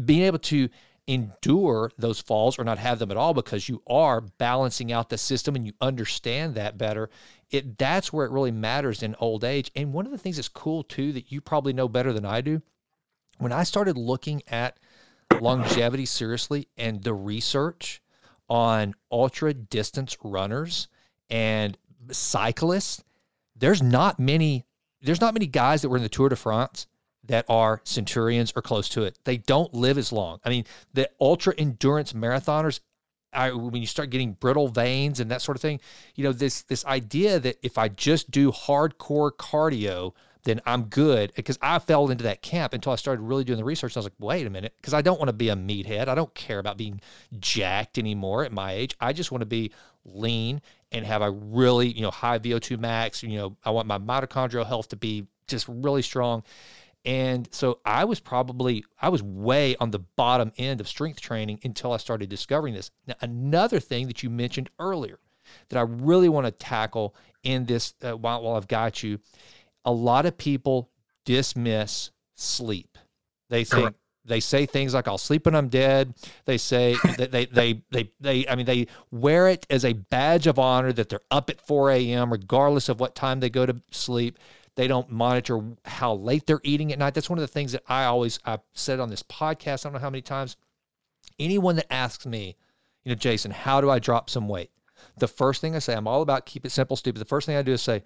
being 0.05 0.23
able 0.23 0.41
to 0.41 0.69
endure 1.07 1.91
those 1.99 2.21
falls 2.21 2.59
or 2.59 2.65
not 2.65 2.79
have 2.79 2.99
them 2.99 3.11
at 3.11 3.17
all 3.17 3.35
because 3.35 3.69
you 3.69 3.83
are 3.87 4.21
balancing 4.21 4.93
out 4.93 5.09
the 5.09 5.19
system 5.19 5.57
and 5.57 5.65
you 5.65 5.73
understand 5.81 6.55
that 6.55 6.79
better 6.79 7.11
it 7.51 7.77
that's 7.79 8.13
where 8.13 8.27
it 8.27 8.31
really 8.31 8.53
matters 8.53 9.03
in 9.03 9.17
old 9.19 9.43
age 9.43 9.73
and 9.75 9.93
one 9.93 10.07
of 10.07 10.13
the 10.13 10.19
things 10.19 10.37
that's 10.37 10.49
cool 10.49 10.85
too 10.85 11.11
that 11.13 11.33
you 11.33 11.41
probably 11.41 11.73
know 11.73 11.89
better 11.89 12.13
than 12.13 12.25
I 12.25 12.41
do 12.43 12.63
when 13.39 13.51
I 13.51 13.65
started 13.65 13.97
looking 13.97 14.43
at 14.47 14.79
longevity 15.41 16.07
seriously 16.07 16.69
and 16.77 17.03
the 17.03 17.15
research 17.15 18.01
on 18.49 18.95
ultra 19.11 19.53
distance 19.53 20.17
runners 20.23 20.87
and 21.31 21.77
cyclists, 22.11 23.03
there's 23.57 23.83
not 23.83 24.19
many 24.19 24.65
there's 25.03 25.21
not 25.21 25.33
many 25.33 25.47
guys 25.47 25.81
that 25.83 25.89
were 25.89 25.97
in 25.97 26.03
the 26.03 26.11
Tour 26.11 26.29
de 26.29 26.37
France 26.37 26.87
that 27.25 27.47
are 27.49 27.81
centurions 27.85 28.53
or 28.55 28.61
close 28.61 28.89
to 28.91 29.03
it. 29.05 29.19
They 29.25 29.39
don't 29.39 29.73
live 29.73 29.97
as 29.97 30.13
long. 30.13 30.41
I 30.45 30.51
mean, 30.51 30.65
the 30.93 31.09
ultra 31.21 31.55
endurance 31.57 32.13
marathoners 32.13 32.81
I, 33.33 33.53
when 33.53 33.81
you 33.81 33.87
start 33.87 34.11
getting 34.11 34.33
brittle 34.33 34.69
veins 34.69 35.21
and 35.21 35.31
that 35.31 35.43
sort 35.43 35.57
of 35.57 35.63
thing, 35.63 35.81
you 36.15 36.25
know, 36.25 36.33
this 36.33 36.63
this 36.63 36.85
idea 36.85 37.39
that 37.41 37.59
if 37.63 37.79
I 37.79 37.89
just 37.89 38.31
do 38.31 38.51
hardcore 38.51 39.31
cardio, 39.31 40.15
then 40.45 40.61
I'm 40.67 40.85
good. 40.85 41.33
Because 41.37 41.59
I 41.63 41.79
fell 41.79 42.11
into 42.11 42.25
that 42.25 42.43
camp 42.43 42.73
until 42.73 42.93
I 42.93 42.97
started 42.97 43.23
really 43.23 43.45
doing 43.45 43.59
the 43.59 43.65
research. 43.65 43.97
I 43.97 44.01
was 44.01 44.07
like, 44.07 44.15
wait 44.19 44.47
a 44.47 44.51
minute, 44.51 44.75
because 44.77 44.95
I 44.95 45.03
don't 45.03 45.19
want 45.19 45.29
to 45.29 45.35
be 45.35 45.49
a 45.49 45.57
meathead. 45.57 46.09
I 46.09 46.15
don't 46.15 46.35
care 46.35 46.59
about 46.59 46.77
being 46.77 47.01
jacked 47.39 47.99
anymore 47.99 48.45
at 48.45 48.53
my 48.53 48.73
age. 48.73 48.97
I 49.01 49.13
just 49.13 49.31
want 49.31 49.43
to 49.43 49.47
be 49.47 49.73
lean 50.05 50.61
and 50.93 51.05
have 51.07 51.23
a 51.23 51.31
really, 51.31 51.89
you 51.89 52.03
know, 52.03 52.11
high 52.11 52.39
VO2 52.39 52.79
max. 52.79 53.23
You 53.23 53.39
know, 53.39 53.57
I 53.65 53.71
want 53.71 53.87
my 53.87 53.99
mitochondrial 53.99 54.67
health 54.67 54.89
to 54.89 54.97
be 54.97 55.27
just 55.47 55.67
really 55.69 56.03
strong. 56.03 56.43
And 57.05 57.49
so 57.51 57.79
I 57.85 58.05
was 58.05 58.21
probably 58.21 58.85
I 59.01 59.09
was 59.09 59.23
way 59.23 59.75
on 59.77 59.91
the 59.91 60.01
bottom 60.01 60.53
end 60.59 60.81
of 60.81 60.89
strength 60.89 61.21
training 61.21 61.61
until 61.65 61.93
I 61.93 61.97
started 61.97 62.29
discovering 62.29 62.75
this. 62.75 62.91
Now, 63.07 63.15
another 63.23 63.81
thing 63.81 64.07
that 64.09 64.23
you 64.23 64.29
mentioned 64.29 64.69
earlier 64.79 65.19
that 65.71 65.79
I 65.79 65.83
really 65.83 66.29
want 66.29 66.47
to 66.47 66.51
tackle 66.51 67.15
in 67.43 67.65
this 67.65 67.95
uh, 68.03 68.13
while, 68.13 68.43
while 68.43 68.57
I've 68.57 68.69
got 68.69 69.03
you 69.03 69.19
a 69.85 69.93
lot 69.93 70.27
of 70.27 70.37
people 70.37 70.91
dismiss 71.25 72.11
sleep. 72.35 72.99
They 73.49 73.65
think. 73.65 73.97
They 74.25 74.41
say 74.41 74.67
things 74.67 74.95
like 74.95 75.09
"I'll 75.09 75.19
sleep 75.19 75.47
when 75.47 75.55
I'm 75.55 75.69
dead." 75.69 76.15
They 76.45 76.59
say 76.59 76.97
that 77.19 77.31
they, 77.31 77.47
they 77.47 77.83
they 77.91 78.11
they 78.21 78.47
I 78.49 78.55
mean 78.55 78.67
they 78.67 78.87
wear 79.11 79.49
it 79.49 79.67
as 79.71 79.85
a 79.85 79.93
badge 79.93 80.47
of 80.47 80.59
honor 80.59 80.93
that 80.93 81.09
they're 81.09 81.21
up 81.31 81.51
at 81.51 81.61
4 81.61 81.91
a.m. 81.93 82.33
regardless 82.33 82.89
of 82.89 83.01
what 83.01 83.15
time 83.15 83.41
they 83.41 83.51
go 83.51 83.67
to 83.67 83.77
sleep. 83.91 84.39
They 84.77 84.87
don't 84.87 85.11
monitor 85.11 85.61
how 85.85 86.15
late 86.15 86.47
they're 86.47 86.61
eating 86.63 86.93
at 86.93 86.99
night. 86.99 87.15
That's 87.15 87.29
one 87.29 87.39
of 87.39 87.43
the 87.43 87.49
things 87.49 87.73
that 87.73 87.83
I 87.89 88.05
always 88.05 88.39
I've 88.45 88.63
said 88.73 89.01
on 89.01 89.11
this 89.11 89.23
podcast. 89.23 89.85
I 89.85 89.89
don't 89.89 89.95
know 89.95 89.99
how 89.99 90.11
many 90.11 90.23
times. 90.23 90.57
Anyone 91.39 91.77
that 91.77 91.93
asks 91.93 92.27
me, 92.27 92.57
you 93.05 93.11
know, 93.11 93.17
Jason, 93.17 93.51
how 93.51 93.81
do 93.81 93.91
I 93.91 93.99
drop 93.99 94.31
some 94.31 94.49
weight? 94.49 94.71
The 95.19 95.29
first 95.29 95.61
thing 95.61 95.75
I 95.75 95.79
say, 95.79 95.95
I'm 95.95 96.07
all 96.07 96.23
about 96.23 96.47
keep 96.47 96.65
it 96.67 96.71
simple, 96.71 96.97
stupid. 96.97 97.21
The 97.21 97.27
first 97.27 97.47
thing 97.47 97.57
I 97.57 97.63
do 97.63 97.73
is 97.73 97.83
say, 97.83 98.03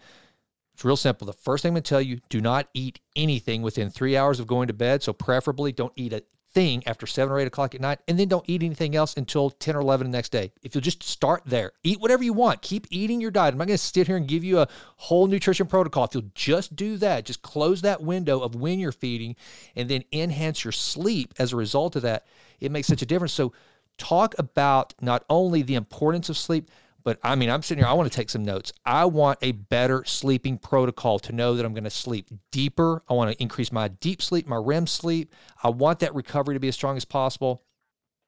it's 0.75 0.85
real 0.85 0.97
simple. 0.97 1.27
The 1.27 1.33
first 1.33 1.63
thing 1.63 1.71
I'm 1.71 1.75
going 1.75 1.85
to 1.85 1.89
tell 1.89 2.03
you 2.03 2.21
do 2.29 2.41
not 2.41 2.69
eat 2.75 2.99
anything 3.15 3.63
within 3.63 3.91
three 3.91 4.17
hours 4.17 4.41
of 4.41 4.47
going 4.47 4.67
to 4.67 4.75
bed. 4.75 5.03
So, 5.03 5.13
preferably, 5.13 5.71
don't 5.71 5.93
eat 5.95 6.13
a 6.13 6.25
thing 6.55 6.83
after 6.87 7.07
seven 7.07 7.33
or 7.33 7.41
eight 7.41 7.47
o'clock 7.47 7.75
at 7.75 7.81
night, 7.81 7.99
and 8.09 8.19
then 8.19 8.29
don't 8.29 8.49
eat 8.49 8.63
anything 8.63 8.95
else 8.97 9.17
until 9.17 9.51
10 9.51 9.77
or 9.77 9.81
11 9.81 10.11
the 10.11 10.17
next 10.17 10.31
day. 10.31 10.53
If 10.63 10.75
you'll 10.75 10.83
just 10.83 11.03
start 11.03 11.43
there, 11.45 11.73
eat 11.83 12.01
whatever 12.01 12.23
you 12.23 12.33
want, 12.33 12.63
keep 12.63 12.87
eating 12.91 13.21
your 13.21 13.33
diet. 13.33 13.53
I'm 13.53 13.59
not 13.59 13.67
going 13.67 13.77
to 13.77 13.85
sit 13.85 14.07
here 14.07 14.17
and 14.17 14.27
give 14.27 14.45
you 14.45 14.61
a 14.61 14.69
whole 14.97 15.27
nutrition 15.27 15.67
protocol. 15.67 16.05
If 16.05 16.15
you'll 16.15 16.31
just 16.35 16.75
do 16.75 16.97
that, 16.99 17.25
just 17.25 17.43
close 17.43 17.83
that 17.83 18.03
window 18.03 18.41
of 18.41 18.55
when 18.55 18.79
you're 18.79 18.93
feeding 18.93 19.37
and 19.75 19.89
then 19.89 20.05
enhance 20.13 20.65
your 20.65 20.73
sleep 20.73 21.35
as 21.39 21.53
a 21.53 21.57
result 21.57 21.97
of 21.97 22.03
that, 22.03 22.25
it 22.61 22.71
makes 22.71 22.87
such 22.87 23.03
a 23.03 23.07
difference. 23.07 23.33
So, 23.33 23.53
talk 23.97 24.35
about 24.39 24.95
not 25.01 25.25
only 25.31 25.63
the 25.63 25.77
importance 25.77 26.29
of 26.29 26.37
sleep, 26.37 26.69
but 27.05 27.19
I 27.23 27.35
mean, 27.35 27.51
I'm 27.51 27.63
sitting 27.63 27.85
here, 27.85 27.91
I 27.91 27.93
want 27.93 28.11
to 28.11 28.17
take 28.17 28.31
some 28.31 28.43
notes. 28.43 28.73
I 28.85 29.05
want 29.05 29.39
a 29.43 29.53
better 29.53 30.05
sleeping 30.05 30.57
protocol 30.59 31.19
to 31.21 31.33
know 31.33 31.55
that 31.55 31.65
I'm 31.65 31.75
going 31.75 31.85
to 31.85 31.91
sleep 31.91 32.31
deeper. 32.51 33.03
I 33.09 33.13
want 33.13 33.31
to 33.31 33.43
increase 33.43 33.71
my 33.71 33.89
deep 33.89 34.23
sleep, 34.23 34.47
my 34.47 34.57
REM 34.57 34.87
sleep. 34.87 35.33
I 35.63 35.69
want 35.69 35.99
that 36.01 36.15
recovery 36.15 36.55
to 36.55 36.61
be 36.61 36.69
as 36.69 36.75
strong 36.75 36.97
as 36.97 37.05
possible. 37.05 37.63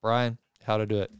Brian, 0.01 0.37
how 0.63 0.77
to 0.77 0.85
do 0.85 0.99
it? 0.99 1.11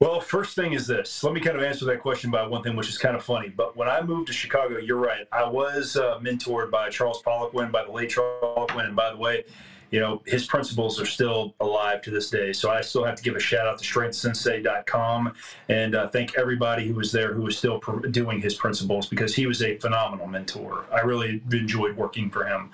Well, 0.00 0.20
first 0.20 0.56
thing 0.56 0.72
is 0.72 0.86
this. 0.86 1.22
Let 1.22 1.34
me 1.34 1.40
kind 1.40 1.56
of 1.56 1.62
answer 1.62 1.84
that 1.84 2.00
question 2.00 2.30
by 2.30 2.46
one 2.46 2.62
thing, 2.62 2.76
which 2.76 2.88
is 2.88 2.98
kind 2.98 3.14
of 3.14 3.22
funny. 3.22 3.48
But 3.48 3.76
when 3.76 3.88
I 3.88 4.02
moved 4.02 4.26
to 4.26 4.32
Chicago, 4.32 4.78
you're 4.78 4.98
right. 4.98 5.26
I 5.32 5.48
was 5.48 5.96
uh, 5.96 6.18
mentored 6.18 6.70
by 6.70 6.90
Charles 6.90 7.22
Poliquin, 7.22 7.70
by 7.70 7.84
the 7.84 7.92
late 7.92 8.10
Charles 8.10 8.40
Poliquin. 8.42 8.86
And 8.86 8.96
by 8.96 9.10
the 9.10 9.16
way, 9.16 9.44
you 9.94 10.00
know, 10.00 10.20
his 10.26 10.44
principles 10.44 11.00
are 11.00 11.06
still 11.06 11.54
alive 11.60 12.02
to 12.02 12.10
this 12.10 12.28
day. 12.28 12.52
So 12.52 12.68
I 12.68 12.80
still 12.80 13.04
have 13.04 13.14
to 13.14 13.22
give 13.22 13.36
a 13.36 13.40
shout 13.40 13.68
out 13.68 13.78
to 13.78 13.84
strengthsensei.com 13.84 15.32
and 15.68 15.94
uh, 15.94 16.08
thank 16.08 16.36
everybody 16.36 16.88
who 16.88 16.94
was 16.94 17.12
there 17.12 17.32
who 17.32 17.42
was 17.42 17.56
still 17.56 17.78
pr- 17.78 18.08
doing 18.08 18.40
his 18.40 18.56
principles 18.56 19.06
because 19.06 19.36
he 19.36 19.46
was 19.46 19.62
a 19.62 19.78
phenomenal 19.78 20.26
mentor. 20.26 20.84
I 20.92 21.02
really 21.02 21.40
enjoyed 21.52 21.96
working 21.96 22.28
for 22.28 22.44
him. 22.44 22.72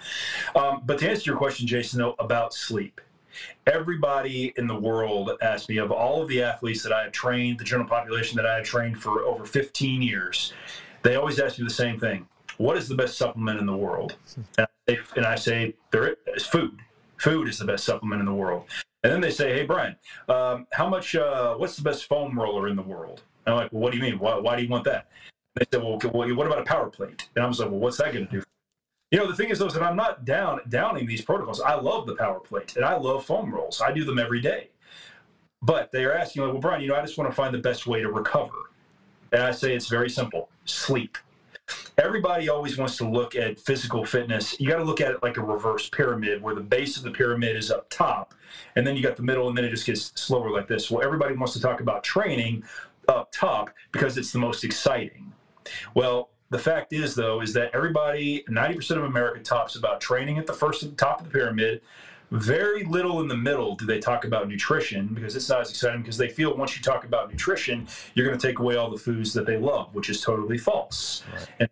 Um, 0.56 0.80
but 0.86 0.98
to 1.00 1.10
answer 1.10 1.30
your 1.30 1.36
question, 1.36 1.66
Jason, 1.66 1.98
though, 1.98 2.14
about 2.18 2.54
sleep. 2.54 3.02
Everybody 3.66 4.54
in 4.56 4.66
the 4.66 4.80
world 4.80 5.32
asked 5.42 5.68
me 5.68 5.76
of 5.76 5.92
all 5.92 6.22
of 6.22 6.28
the 6.30 6.42
athletes 6.42 6.82
that 6.84 6.92
I 6.94 7.02
have 7.02 7.12
trained, 7.12 7.58
the 7.58 7.64
general 7.64 7.86
population 7.86 8.38
that 8.38 8.46
I 8.46 8.56
have 8.56 8.64
trained 8.64 8.98
for 8.98 9.24
over 9.24 9.44
15 9.44 10.00
years, 10.00 10.54
they 11.02 11.16
always 11.16 11.38
ask 11.38 11.58
me 11.58 11.64
the 11.64 11.70
same 11.70 12.00
thing. 12.00 12.26
What 12.56 12.78
is 12.78 12.88
the 12.88 12.94
best 12.94 13.18
supplement 13.18 13.60
in 13.60 13.66
the 13.66 13.76
world? 13.76 14.16
And 14.56 14.66
I 14.88 14.94
say, 14.94 15.00
and 15.16 15.26
I 15.26 15.34
say 15.34 15.74
there 15.90 16.16
is 16.34 16.46
food 16.46 16.80
food 17.20 17.48
is 17.48 17.58
the 17.58 17.64
best 17.64 17.84
supplement 17.84 18.20
in 18.20 18.26
the 18.26 18.34
world. 18.34 18.64
And 19.02 19.12
then 19.12 19.20
they 19.20 19.30
say, 19.30 19.52
hey, 19.52 19.64
Brian, 19.64 19.96
um, 20.28 20.66
how 20.72 20.88
much, 20.88 21.14
uh, 21.14 21.54
what's 21.54 21.76
the 21.76 21.82
best 21.82 22.06
foam 22.06 22.38
roller 22.38 22.68
in 22.68 22.76
the 22.76 22.82
world? 22.82 23.22
And 23.46 23.54
I'm 23.54 23.60
like, 23.62 23.72
well, 23.72 23.82
what 23.82 23.92
do 23.92 23.98
you 23.98 24.02
mean? 24.02 24.18
Why, 24.18 24.38
why 24.38 24.56
do 24.56 24.62
you 24.62 24.68
want 24.68 24.84
that? 24.84 25.08
And 25.56 25.64
they 25.64 25.76
said, 25.76 25.84
well, 25.84 25.98
well, 26.12 26.34
what 26.34 26.46
about 26.46 26.60
a 26.60 26.64
power 26.64 26.88
plate? 26.88 27.28
And 27.34 27.44
I 27.44 27.48
was 27.48 27.60
like, 27.60 27.70
well, 27.70 27.80
what's 27.80 27.96
that 27.98 28.12
going 28.12 28.26
to 28.26 28.30
do? 28.30 28.42
You 29.10 29.18
know, 29.18 29.26
the 29.26 29.34
thing 29.34 29.48
is, 29.48 29.58
though, 29.58 29.66
is 29.66 29.74
that 29.74 29.82
I'm 29.82 29.96
not 29.96 30.24
down 30.24 30.60
downing 30.68 31.06
these 31.06 31.22
protocols. 31.22 31.60
I 31.60 31.74
love 31.74 32.06
the 32.06 32.14
power 32.14 32.38
plate 32.38 32.76
and 32.76 32.84
I 32.84 32.96
love 32.96 33.24
foam 33.24 33.52
rolls. 33.52 33.80
I 33.80 33.92
do 33.92 34.04
them 34.04 34.18
every 34.18 34.40
day. 34.40 34.70
But 35.62 35.90
they 35.92 36.04
are 36.04 36.14
asking, 36.14 36.42
like, 36.42 36.52
well, 36.52 36.60
Brian, 36.60 36.80
you 36.80 36.88
know, 36.88 36.94
I 36.94 37.02
just 37.02 37.18
want 37.18 37.28
to 37.28 37.34
find 37.34 37.52
the 37.52 37.58
best 37.58 37.86
way 37.86 38.00
to 38.00 38.10
recover. 38.10 38.70
And 39.32 39.42
I 39.42 39.50
say 39.50 39.74
it's 39.74 39.88
very 39.88 40.08
simple 40.08 40.48
sleep 40.64 41.18
everybody 41.98 42.48
always 42.48 42.76
wants 42.78 42.96
to 42.98 43.08
look 43.08 43.34
at 43.34 43.58
physical 43.58 44.04
fitness. 44.04 44.58
You 44.60 44.68
got 44.68 44.78
to 44.78 44.84
look 44.84 45.00
at 45.00 45.12
it 45.12 45.22
like 45.22 45.36
a 45.36 45.42
reverse 45.42 45.88
pyramid 45.88 46.42
where 46.42 46.54
the 46.54 46.60
base 46.60 46.96
of 46.96 47.02
the 47.02 47.10
pyramid 47.10 47.56
is 47.56 47.70
up 47.70 47.88
top 47.90 48.34
and 48.76 48.86
then 48.86 48.96
you 48.96 49.02
got 49.02 49.16
the 49.16 49.22
middle 49.22 49.48
and 49.48 49.56
then 49.56 49.64
it 49.64 49.70
just 49.70 49.86
gets 49.86 50.12
slower 50.20 50.50
like 50.50 50.68
this. 50.68 50.90
Well, 50.90 51.04
everybody 51.04 51.34
wants 51.34 51.52
to 51.54 51.60
talk 51.60 51.80
about 51.80 52.04
training 52.04 52.64
up 53.08 53.32
top 53.32 53.70
because 53.92 54.16
it's 54.16 54.32
the 54.32 54.38
most 54.38 54.64
exciting. 54.64 55.32
Well, 55.94 56.30
the 56.50 56.58
fact 56.58 56.92
is 56.92 57.14
though 57.14 57.40
is 57.40 57.52
that 57.54 57.70
everybody 57.74 58.44
90% 58.48 58.96
of 58.96 59.04
America 59.04 59.40
talks 59.40 59.76
about 59.76 60.00
training 60.00 60.38
at 60.38 60.46
the 60.46 60.52
first 60.52 60.96
top 60.96 61.20
of 61.20 61.26
the 61.26 61.32
pyramid. 61.32 61.80
Very 62.30 62.84
little 62.84 63.20
in 63.20 63.28
the 63.28 63.36
middle 63.36 63.74
do 63.74 63.86
they 63.86 63.98
talk 63.98 64.24
about 64.24 64.48
nutrition 64.48 65.08
because 65.08 65.34
it's 65.34 65.48
not 65.48 65.60
as 65.62 65.70
exciting 65.70 66.02
because 66.02 66.16
they 66.16 66.28
feel 66.28 66.56
once 66.56 66.76
you 66.76 66.82
talk 66.82 67.04
about 67.04 67.30
nutrition, 67.30 67.88
you're 68.14 68.26
going 68.26 68.38
to 68.38 68.46
take 68.46 68.60
away 68.60 68.76
all 68.76 68.90
the 68.90 68.98
foods 68.98 69.32
that 69.32 69.46
they 69.46 69.56
love, 69.56 69.94
which 69.94 70.08
is 70.08 70.20
totally 70.20 70.58
false. 70.58 71.24
Right. 71.32 71.48
And 71.60 71.68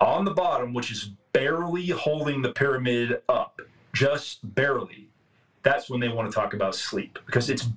on 0.00 0.24
the 0.24 0.32
bottom, 0.32 0.74
which 0.74 0.90
is 0.90 1.10
barely 1.32 1.86
holding 1.88 2.42
the 2.42 2.52
pyramid 2.52 3.22
up, 3.28 3.60
just 3.92 4.54
barely, 4.54 5.08
that's 5.62 5.88
when 5.88 6.00
they 6.00 6.08
want 6.08 6.30
to 6.30 6.34
talk 6.34 6.52
about 6.52 6.74
sleep 6.74 7.18
because 7.26 7.48
it's 7.48 7.68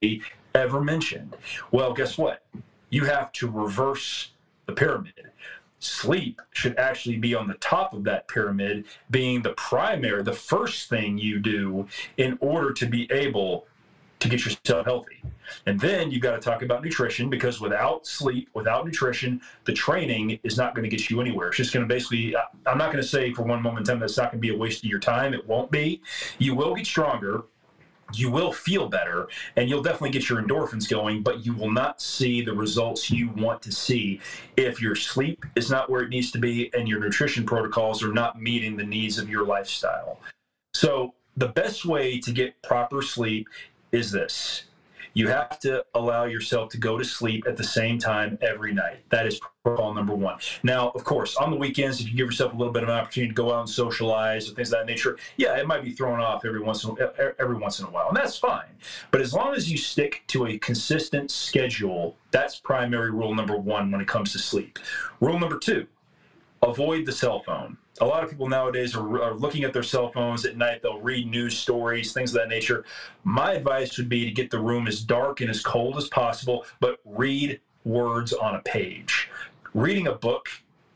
barely 0.00 0.22
ever 0.54 0.80
mentioned. 0.80 1.36
Well, 1.70 1.92
guess 1.92 2.16
what? 2.16 2.44
You 2.90 3.04
have 3.04 3.32
to 3.32 3.50
reverse 3.50 4.30
the 4.66 4.72
pyramid. 4.72 5.30
Sleep 5.78 6.40
should 6.52 6.76
actually 6.78 7.18
be 7.18 7.34
on 7.34 7.48
the 7.48 7.54
top 7.54 7.92
of 7.92 8.04
that 8.04 8.28
pyramid, 8.28 8.86
being 9.10 9.42
the 9.42 9.52
primary, 9.52 10.22
the 10.22 10.32
first 10.32 10.88
thing 10.88 11.18
you 11.18 11.38
do 11.38 11.86
in 12.16 12.38
order 12.40 12.72
to 12.72 12.86
be 12.86 13.10
able 13.12 13.66
to 14.20 14.28
get 14.28 14.44
yourself 14.44 14.86
healthy. 14.86 15.22
And 15.66 15.78
then 15.78 16.10
you've 16.10 16.22
got 16.22 16.32
to 16.32 16.38
talk 16.40 16.62
about 16.62 16.82
nutrition 16.82 17.30
because 17.30 17.60
without 17.60 18.06
sleep, 18.06 18.48
without 18.54 18.84
nutrition, 18.86 19.40
the 19.64 19.72
training 19.72 20.38
is 20.42 20.56
not 20.56 20.74
going 20.74 20.88
to 20.88 20.96
get 20.96 21.08
you 21.10 21.20
anywhere. 21.20 21.48
It's 21.48 21.58
just 21.58 21.72
going 21.72 21.86
to 21.86 21.94
basically, 21.94 22.34
I'm 22.66 22.78
not 22.78 22.86
going 22.86 23.02
to 23.02 23.08
say 23.08 23.32
for 23.32 23.42
one 23.42 23.62
moment 23.62 23.86
in 23.88 23.94
time 23.94 24.00
that's 24.00 24.16
not 24.16 24.32
going 24.32 24.40
to 24.40 24.48
be 24.48 24.54
a 24.54 24.56
waste 24.56 24.82
of 24.82 24.90
your 24.90 24.98
time. 24.98 25.34
It 25.34 25.46
won't 25.46 25.70
be. 25.70 26.02
You 26.38 26.54
will 26.54 26.74
get 26.74 26.86
stronger. 26.86 27.44
You 28.14 28.30
will 28.30 28.52
feel 28.52 28.88
better 28.88 29.28
and 29.56 29.68
you'll 29.68 29.82
definitely 29.82 30.10
get 30.10 30.28
your 30.28 30.40
endorphins 30.40 30.88
going, 30.88 31.22
but 31.22 31.44
you 31.44 31.54
will 31.54 31.70
not 31.70 32.00
see 32.00 32.42
the 32.42 32.54
results 32.54 33.10
you 33.10 33.30
want 33.30 33.62
to 33.62 33.72
see 33.72 34.20
if 34.56 34.80
your 34.80 34.94
sleep 34.94 35.44
is 35.56 35.70
not 35.70 35.90
where 35.90 36.02
it 36.02 36.08
needs 36.08 36.30
to 36.32 36.38
be 36.38 36.72
and 36.74 36.88
your 36.88 37.00
nutrition 37.00 37.44
protocols 37.44 38.02
are 38.02 38.12
not 38.12 38.40
meeting 38.40 38.76
the 38.76 38.84
needs 38.84 39.18
of 39.18 39.28
your 39.28 39.44
lifestyle. 39.44 40.20
So, 40.74 41.14
the 41.38 41.48
best 41.48 41.84
way 41.84 42.18
to 42.20 42.32
get 42.32 42.62
proper 42.62 43.02
sleep 43.02 43.48
is 43.92 44.10
this 44.10 44.65
you 45.16 45.28
have 45.28 45.58
to 45.58 45.82
allow 45.94 46.24
yourself 46.24 46.68
to 46.68 46.76
go 46.76 46.98
to 46.98 47.04
sleep 47.04 47.46
at 47.48 47.56
the 47.56 47.64
same 47.64 47.98
time 47.98 48.38
every 48.42 48.74
night. 48.74 48.98
That 49.08 49.26
is 49.26 49.40
protocol 49.64 49.94
number 49.94 50.14
one. 50.14 50.38
Now, 50.62 50.90
of 50.90 51.04
course, 51.04 51.36
on 51.36 51.50
the 51.50 51.56
weekends, 51.56 52.02
if 52.02 52.10
you 52.10 52.14
give 52.14 52.26
yourself 52.26 52.52
a 52.52 52.56
little 52.56 52.70
bit 52.72 52.82
of 52.82 52.90
an 52.90 52.96
opportunity 52.96 53.30
to 53.30 53.34
go 53.34 53.50
out 53.50 53.60
and 53.60 53.68
socialize 53.70 54.46
or 54.46 54.52
things 54.52 54.68
of 54.68 54.78
that 54.78 54.86
nature, 54.86 55.16
yeah, 55.38 55.56
it 55.56 55.66
might 55.66 55.82
be 55.82 55.92
thrown 55.92 56.20
off 56.20 56.44
every 56.44 56.60
once 56.60 56.84
in 56.84 56.94
every 57.38 57.56
once 57.56 57.80
in 57.80 57.86
a 57.86 57.90
while, 57.90 58.08
and 58.08 58.16
that's 58.16 58.36
fine. 58.36 58.68
But 59.10 59.22
as 59.22 59.32
long 59.32 59.54
as 59.54 59.72
you 59.72 59.78
stick 59.78 60.22
to 60.26 60.48
a 60.48 60.58
consistent 60.58 61.30
schedule, 61.30 62.14
that's 62.30 62.60
primary 62.60 63.10
rule 63.10 63.34
number 63.34 63.56
one 63.56 63.90
when 63.90 64.02
it 64.02 64.06
comes 64.06 64.32
to 64.32 64.38
sleep. 64.38 64.78
Rule 65.20 65.40
number 65.40 65.58
two: 65.58 65.86
avoid 66.62 67.06
the 67.06 67.12
cell 67.12 67.40
phone 67.40 67.78
a 68.00 68.04
lot 68.04 68.22
of 68.22 68.30
people 68.30 68.48
nowadays 68.48 68.94
are, 68.94 69.22
are, 69.22 69.34
looking 69.34 69.64
at 69.64 69.72
their 69.72 69.82
cell 69.82 70.10
phones 70.10 70.44
at 70.44 70.56
night. 70.56 70.82
They'll 70.82 71.00
read 71.00 71.26
news 71.26 71.56
stories, 71.56 72.12
things 72.12 72.34
of 72.34 72.40
that 72.40 72.48
nature. 72.48 72.84
My 73.24 73.52
advice 73.52 73.96
would 73.98 74.08
be 74.08 74.24
to 74.24 74.30
get 74.30 74.50
the 74.50 74.58
room 74.58 74.86
as 74.86 75.02
dark 75.02 75.40
and 75.40 75.50
as 75.50 75.62
cold 75.62 75.96
as 75.96 76.08
possible, 76.08 76.64
but 76.80 76.98
read 77.04 77.60
words 77.84 78.32
on 78.32 78.54
a 78.54 78.60
page. 78.60 79.30
Reading 79.74 80.06
a 80.06 80.12
book 80.12 80.48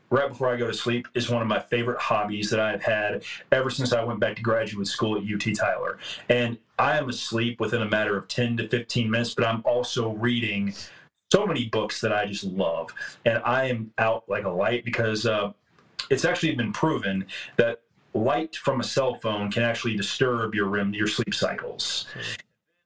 right 0.09 0.27
before 0.27 0.53
I 0.53 0.57
go 0.57 0.67
to 0.67 0.73
sleep 0.73 1.07
is 1.13 1.29
one 1.29 1.41
of 1.41 1.47
my 1.47 1.59
favorite 1.59 1.99
hobbies 1.99 2.49
that 2.49 2.59
I've 2.59 2.83
had 2.83 3.23
ever 3.51 3.69
since 3.69 3.93
I 3.93 4.03
went 4.03 4.19
back 4.19 4.35
to 4.35 4.41
graduate 4.41 4.87
school 4.87 5.17
at 5.17 5.23
UT 5.23 5.55
Tyler. 5.55 5.97
And 6.29 6.57
I 6.77 6.97
am 6.97 7.09
asleep 7.09 7.59
within 7.59 7.81
a 7.81 7.89
matter 7.89 8.17
of 8.17 8.27
10 8.27 8.57
to 8.57 8.67
15 8.67 9.09
minutes, 9.09 9.33
but 9.33 9.45
I'm 9.45 9.61
also 9.65 10.11
reading 10.11 10.73
so 11.31 11.47
many 11.47 11.65
books 11.69 12.01
that 12.01 12.11
I 12.11 12.25
just 12.25 12.43
love. 12.43 12.93
And 13.25 13.41
I 13.45 13.65
am 13.65 13.93
out 13.97 14.25
like 14.27 14.43
a 14.43 14.49
light 14.49 14.83
because 14.83 15.25
uh, 15.25 15.53
it's 16.11 16.25
actually 16.25 16.53
been 16.53 16.73
proven 16.73 17.25
that 17.55 17.81
light 18.13 18.55
from 18.57 18.81
a 18.81 18.83
cell 18.83 19.15
phone 19.15 19.49
can 19.49 19.63
actually 19.63 19.95
disturb 19.95 20.53
your 20.53 20.77
your 20.93 21.07
sleep 21.07 21.33
cycles. 21.33 22.05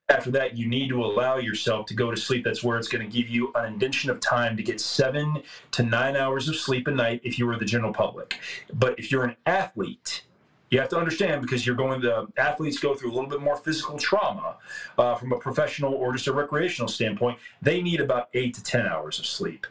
After 0.07 0.29
that, 0.31 0.55
you 0.55 0.67
need 0.67 0.89
to 0.89 1.03
allow 1.03 1.37
yourself 1.37 1.87
to 1.87 1.95
go 1.95 2.11
to 2.11 2.17
sleep. 2.17 2.43
That's 2.43 2.63
where 2.63 2.77
it's 2.77 2.87
going 2.87 3.09
to 3.09 3.11
give 3.11 3.27
you 3.27 3.51
an 3.55 3.73
indention 3.73 4.11
of 4.11 4.19
time 4.19 4.55
to 4.55 4.61
get 4.61 4.79
seven 4.79 5.41
to 5.71 5.81
nine 5.81 6.15
hours 6.15 6.47
of 6.47 6.55
sleep 6.55 6.87
a 6.87 6.91
night 6.91 7.21
if 7.23 7.39
you 7.39 7.47
were 7.47 7.57
the 7.57 7.65
general 7.65 7.91
public. 7.91 8.39
But 8.71 8.99
if 8.99 9.11
you're 9.11 9.23
an 9.23 9.35
athlete, 9.47 10.21
you 10.69 10.79
have 10.79 10.89
to 10.89 10.97
understand 10.97 11.41
because 11.41 11.65
you're 11.65 11.75
going 11.75 12.01
to 12.01 12.27
athletes 12.37 12.77
go 12.77 12.93
through 12.93 13.11
a 13.11 13.15
little 13.15 13.29
bit 13.29 13.41
more 13.41 13.57
physical 13.57 13.97
trauma 13.97 14.57
uh, 14.99 15.15
from 15.15 15.31
a 15.31 15.39
professional 15.39 15.95
or 15.95 16.13
just 16.13 16.27
a 16.27 16.33
recreational 16.33 16.87
standpoint. 16.87 17.39
They 17.63 17.81
need 17.81 17.99
about 17.99 18.29
eight 18.35 18.53
to 18.55 18.63
10 18.63 18.85
hours 18.85 19.17
of 19.17 19.25
sleep 19.25 19.65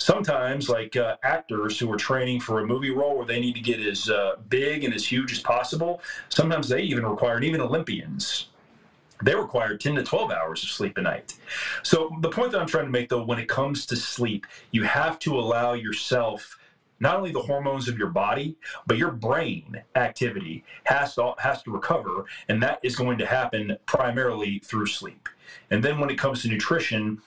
sometimes 0.00 0.68
like 0.68 0.96
uh, 0.96 1.16
actors 1.22 1.78
who 1.78 1.92
are 1.92 1.96
training 1.96 2.40
for 2.40 2.60
a 2.60 2.66
movie 2.66 2.90
role 2.90 3.16
where 3.16 3.26
they 3.26 3.38
need 3.38 3.54
to 3.54 3.60
get 3.60 3.80
as 3.80 4.08
uh, 4.08 4.32
big 4.48 4.82
and 4.82 4.94
as 4.94 5.06
huge 5.06 5.30
as 5.30 5.38
possible 5.38 6.00
sometimes 6.30 6.68
they 6.68 6.80
even 6.80 7.06
require 7.06 7.40
even 7.42 7.60
olympians 7.60 8.48
they 9.22 9.34
require 9.34 9.76
10 9.76 9.96
to 9.96 10.02
12 10.02 10.30
hours 10.32 10.62
of 10.62 10.70
sleep 10.70 10.96
a 10.96 11.02
night 11.02 11.34
so 11.82 12.10
the 12.20 12.30
point 12.30 12.50
that 12.50 12.60
i'm 12.60 12.66
trying 12.66 12.86
to 12.86 12.90
make 12.90 13.10
though 13.10 13.22
when 13.22 13.38
it 13.38 13.48
comes 13.48 13.84
to 13.84 13.94
sleep 13.94 14.46
you 14.72 14.82
have 14.84 15.18
to 15.18 15.38
allow 15.38 15.74
yourself 15.74 16.58
not 17.02 17.16
only 17.16 17.32
the 17.32 17.40
hormones 17.40 17.88
of 17.88 17.96
your 17.98 18.10
body, 18.10 18.56
but 18.86 18.98
your 18.98 19.10
brain 19.10 19.82
activity 19.94 20.62
has 20.84 21.14
to 21.14 21.32
has 21.38 21.62
to 21.62 21.70
recover, 21.70 22.26
and 22.48 22.62
that 22.62 22.78
is 22.82 22.94
going 22.94 23.16
to 23.16 23.24
happen 23.26 23.78
primarily 23.86 24.58
through 24.58 24.84
sleep. 24.84 25.28
And 25.70 25.82
then 25.82 25.98
when 25.98 26.10
it 26.10 26.18
comes 26.18 26.42
to 26.42 26.48
nutrition, 26.48 27.22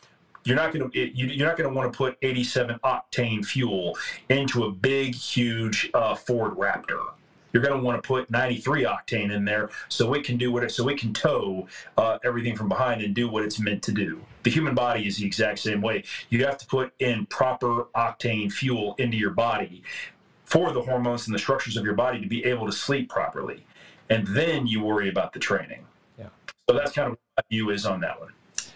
you're 0.45 0.55
not 0.55 0.73
going 0.73 0.89
to 0.89 1.17
you're 1.17 1.47
not 1.47 1.57
going 1.57 1.69
to 1.69 1.75
want 1.75 1.91
to 1.91 1.97
put 1.97 2.17
87 2.21 2.79
octane 2.83 3.45
fuel 3.45 3.97
into 4.29 4.65
a 4.65 4.71
big 4.71 5.15
huge 5.15 5.89
uh, 5.93 6.15
Ford 6.15 6.53
Raptor. 6.55 7.11
You're 7.53 7.61
going 7.61 7.79
to 7.79 7.85
want 7.85 8.01
to 8.01 8.07
put 8.07 8.31
93 8.31 8.83
octane 8.83 9.31
in 9.31 9.45
there 9.45 9.69
so 9.87 10.13
it 10.15 10.23
can 10.23 10.37
do 10.37 10.51
what 10.51 10.63
it 10.63 10.71
so 10.71 10.89
it 10.89 10.97
can 10.97 11.13
tow 11.13 11.67
uh, 11.97 12.17
everything 12.23 12.55
from 12.55 12.67
behind 12.67 13.01
and 13.01 13.13
do 13.13 13.29
what 13.29 13.43
it's 13.43 13.59
meant 13.59 13.83
to 13.83 13.91
do. 13.91 14.21
The 14.41 14.49
human 14.49 14.73
body 14.73 15.07
is 15.07 15.17
the 15.17 15.25
exact 15.25 15.59
same 15.59 15.81
way. 15.81 16.03
You 16.29 16.43
have 16.45 16.57
to 16.57 16.65
put 16.65 16.93
in 16.99 17.27
proper 17.27 17.85
octane 17.95 18.51
fuel 18.51 18.95
into 18.97 19.17
your 19.17 19.31
body 19.31 19.83
for 20.45 20.71
the 20.71 20.81
hormones 20.81 21.27
and 21.27 21.33
the 21.33 21.39
structures 21.39 21.77
of 21.77 21.85
your 21.85 21.93
body 21.93 22.19
to 22.21 22.27
be 22.27 22.43
able 22.45 22.65
to 22.65 22.71
sleep 22.71 23.09
properly, 23.09 23.65
and 24.09 24.27
then 24.27 24.67
you 24.67 24.81
worry 24.81 25.09
about 25.09 25.33
the 25.33 25.39
training. 25.39 25.85
Yeah. 26.17 26.29
So 26.69 26.75
that's 26.75 26.91
kind 26.91 27.07
of 27.07 27.11
what 27.11 27.19
my 27.37 27.43
view 27.49 27.69
is 27.69 27.85
on 27.85 28.01
that 28.01 28.19
one. 28.19 28.33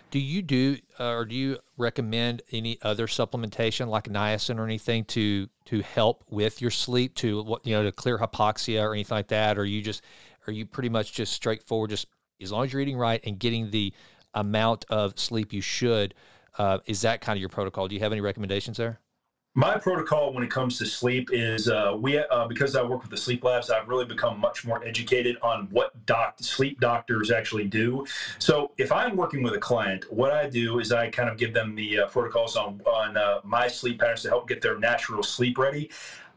Do 0.10 0.20
you 0.20 0.41
do 0.41 0.78
uh, 0.99 1.12
or 1.12 1.26
do 1.26 1.36
you 1.36 1.58
recommend 1.78 2.41
any 2.51 2.78
other 2.82 3.08
supplementation 3.08 3.88
like 3.88 4.05
niacin 4.05 4.58
or 4.58 4.64
anything 4.64 5.03
to 5.05 5.47
to 5.66 5.82
help 5.82 6.24
with 6.30 6.62
your 6.62 6.72
sleep 6.72 7.14
to 7.16 7.43
what 7.43 7.66
you 7.68 7.76
know 7.76 7.84
to 7.84 7.91
clear 7.91 8.18
hypoxia 8.18 8.82
or 8.84 8.93
anything 8.93 9.16
like 9.16 9.28
that? 9.28 9.58
Or 9.58 9.66
you 9.66 9.82
just 9.82 10.01
are 10.47 10.53
you 10.53 10.66
pretty 10.66 10.89
much 10.89 11.14
just 11.14 11.34
straightforward, 11.34 11.89
just 11.89 12.08
as 12.41 12.51
long 12.51 12.64
as 12.64 12.72
you're 12.72 12.82
eating 12.82 12.97
right 12.97 13.22
and 13.26 13.38
getting 13.38 13.70
the 13.70 13.93
amount 14.34 14.86
of 14.89 15.20
sleep 15.20 15.51
you 15.51 15.62
should? 15.62 16.14
Uh, 16.58 16.80
is 16.86 17.01
that 17.01 17.22
kind 17.22 17.38
of 17.38 17.41
your 17.41 17.49
protocol? 17.49 17.88
Do 17.88 17.95
you 17.95 18.01
have 18.01 18.12
any 18.14 18.22
recommendations 18.22 18.78
there? 18.78 18.99
My 19.58 19.76
protocol 19.76 20.34
when 20.34 20.43
it 20.43 20.51
comes 20.51 20.78
to 20.78 20.86
sleep 20.86 21.32
is 21.34 21.68
uh, 21.68 21.95
we 21.97 22.20
uh, 22.20 22.47
because 22.47 22.76
I 22.76 22.84
work 22.84 23.01
with 23.01 23.10
the 23.10 23.18
sleep 23.18 23.43
labs, 23.43 23.72
I've 23.72 23.88
really 23.88 24.05
become 24.05 24.39
much 24.39 24.64
more 24.64 24.86
educated 24.86 25.36
on 25.41 25.68
what 25.72 26.05
doc 26.05 26.36
sleep 26.39 26.80
doctors 26.80 27.32
actually 27.32 27.66
do. 27.66 28.05
So 28.38 28.70
if 28.78 28.91
I'm 28.91 29.16
working 29.16 29.41
with 29.41 29.55
a 29.55 29.60
client, 29.60 30.05
what 30.14 30.32
I 30.32 30.47
do 30.47 30.78
is 30.78 30.91
I 30.91 31.10
kind 31.10 31.28
of 31.28 31.39
give 31.39 31.55
them 31.55 31.74
the 31.74 32.01
uh, 32.01 32.08
protocols 32.08 32.55
on 32.55 32.82
on 32.86 33.18
uh, 33.18 33.39
my 33.43 33.68
sleep 33.68 33.99
patterns 33.99 34.22
to 34.22 34.30
help 34.30 34.47
get 34.47 34.62
their 34.62 34.78
natural 34.78 35.24
sleep 35.24 35.58
ready. 35.58 35.89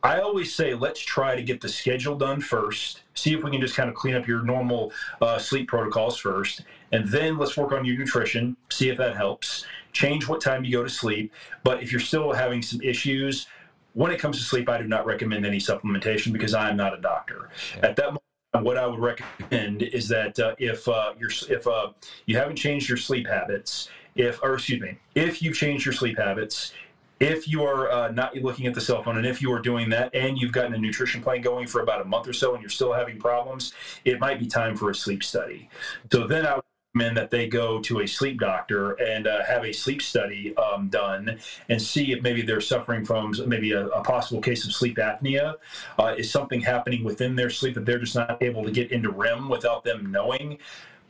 I 0.03 0.21
always 0.21 0.55
say, 0.55 0.73
let's 0.73 1.01
try 1.01 1.37
to 1.37 1.43
get 1.43 1.61
the 1.61 1.69
schedule 1.69 2.17
done 2.17 2.41
first. 2.41 3.03
See 3.13 3.35
if 3.35 3.45
we 3.45 3.51
can 3.51 3.61
just 3.61 3.75
kind 3.75 3.91
of 3.91 3.95
clean 3.95 4.15
up 4.15 4.27
your 4.27 4.41
normal 4.41 4.93
uh, 5.21 5.39
sleep 5.39 5.69
protocols 5.69 6.17
first. 6.17 6.63
And 6.93 7.09
then 7.09 7.39
let's 7.39 7.57
work 7.57 7.73
on 7.73 7.85
your 7.85 7.97
nutrition, 7.97 8.57
see 8.71 8.89
if 8.89 8.99
that 8.99 9.17
helps. 9.17 9.65
Change 9.93 10.29
what 10.29 10.41
time 10.41 10.65
you 10.65 10.73
go 10.73 10.83
to 10.83 10.89
sleep. 10.89 11.33
But 11.63 11.83
if 11.83 11.93
you're 11.93 12.01
still 12.01 12.33
having 12.33 12.63
some 12.63 12.81
issues, 12.81 13.47
when 13.95 14.13
it 14.13 14.19
comes 14.19 14.39
to 14.39 14.45
sleep, 14.45 14.69
I 14.69 14.79
do 14.79 14.87
not 14.87 15.07
recommend 15.07 15.45
any 15.45 15.59
supplementation 15.59 16.33
because 16.33 16.55
I 16.55 16.71
am 16.71 16.77
not 16.77 16.97
a 16.97 17.01
doctor. 17.01 17.51
Yeah. 17.77 17.89
At 17.89 17.97
that 17.97 18.07
moment, 18.07 18.21
what 18.67 18.77
I 18.77 18.87
would 18.87 19.01
recommend 19.01 19.83
is 19.83 20.09
that 20.09 20.39
uh, 20.39 20.55
if 20.59 20.87
uh, 20.89 21.13
you're 21.19 21.31
if 21.49 21.67
uh, 21.67 21.91
you 22.27 22.37
haven't 22.37 22.57
changed 22.57 22.89
your 22.89 22.99
sleep 22.99 23.27
habits, 23.27 23.89
if 24.15 24.43
or 24.43 24.55
excuse 24.55 24.81
me, 24.81 24.99
if 25.15 25.43
you've 25.43 25.57
changed 25.57 25.85
your 25.85 25.93
sleep 25.93 26.19
habits, 26.19 26.73
if 27.21 27.47
you 27.47 27.63
are 27.63 27.91
uh, 27.91 28.11
not 28.11 28.35
looking 28.37 28.67
at 28.67 28.75
the 28.75 28.81
cell 28.81 29.03
phone 29.03 29.19
and 29.19 29.27
if 29.27 29.43
you 29.43 29.53
are 29.53 29.61
doing 29.61 29.91
that 29.91 30.15
and 30.15 30.39
you've 30.39 30.53
gotten 30.53 30.75
a 30.75 30.79
nutrition 30.79 31.23
plan 31.23 31.43
going 31.43 31.67
for 31.67 31.83
about 31.83 32.01
a 32.01 32.05
month 32.05 32.27
or 32.27 32.33
so 32.33 32.55
and 32.55 32.63
you're 32.63 32.71
still 32.71 32.93
having 32.93 33.19
problems, 33.19 33.75
it 34.05 34.19
might 34.19 34.39
be 34.39 34.47
time 34.47 34.75
for 34.75 34.91
a 34.91 34.95
sleep 34.95 35.23
study. 35.23 35.69
So 36.11 36.27
then 36.27 36.47
I 36.47 36.55
would 36.57 36.65
recommend 36.95 37.17
that 37.17 37.31
they 37.31 37.47
go 37.47 37.81
to 37.81 38.01
a 38.01 38.07
sleep 38.07 38.41
doctor 38.41 38.93
and 38.93 39.27
uh, 39.27 39.45
have 39.45 39.65
a 39.65 39.73
sleep 39.73 40.03
study 40.03 40.57
um, 40.57 40.89
done 40.89 41.39
and 41.69 41.81
see 41.81 42.13
if 42.13 42.23
maybe 42.23 42.43
they're 42.43 42.61
suffering 42.61 43.05
from 43.05 43.33
maybe 43.47 43.73
a, 43.73 43.87
a 43.89 44.03
possible 44.03 44.41
case 44.41 44.65
of 44.65 44.73
sleep 44.73 44.97
apnea. 44.97 45.55
Uh, 45.99 46.15
is 46.19 46.31
something 46.31 46.61
happening 46.61 47.05
within 47.05 47.37
their 47.37 47.51
sleep 47.51 47.75
that 47.75 47.87
they're 47.87 47.99
just 47.99 48.17
not 48.17 48.43
able 48.43 48.65
to 48.65 48.73
get 48.73 48.91
into 48.91 49.11
REM 49.11 49.49
without 49.49 49.85
them 49.85 50.11
knowing? 50.11 50.59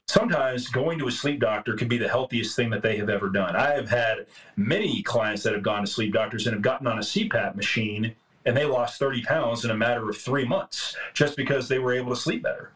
sometimes 0.06 0.66
going 0.66 0.98
to 0.98 1.06
a 1.06 1.12
sleep 1.12 1.38
doctor 1.38 1.76
can 1.76 1.86
be 1.86 1.96
the 1.96 2.08
healthiest 2.08 2.56
thing 2.56 2.68
that 2.68 2.82
they 2.82 2.96
have 2.96 3.08
ever 3.08 3.28
done. 3.28 3.54
I 3.54 3.74
have 3.74 3.88
had 3.88 4.26
many 4.56 5.02
clients 5.02 5.44
that 5.44 5.52
have 5.52 5.62
gone 5.62 5.82
to 5.82 5.86
sleep 5.86 6.12
doctors 6.12 6.48
and 6.48 6.54
have 6.54 6.62
gotten 6.62 6.88
on 6.88 6.98
a 6.98 7.00
CPAP 7.00 7.54
machine 7.54 8.16
and 8.44 8.56
they 8.56 8.64
lost 8.64 8.98
30 8.98 9.22
pounds 9.22 9.64
in 9.64 9.70
a 9.70 9.76
matter 9.76 10.10
of 10.10 10.16
three 10.16 10.44
months 10.44 10.96
just 11.14 11.36
because 11.36 11.68
they 11.68 11.78
were 11.78 11.92
able 11.92 12.12
to 12.12 12.20
sleep 12.20 12.42
better. 12.42 12.72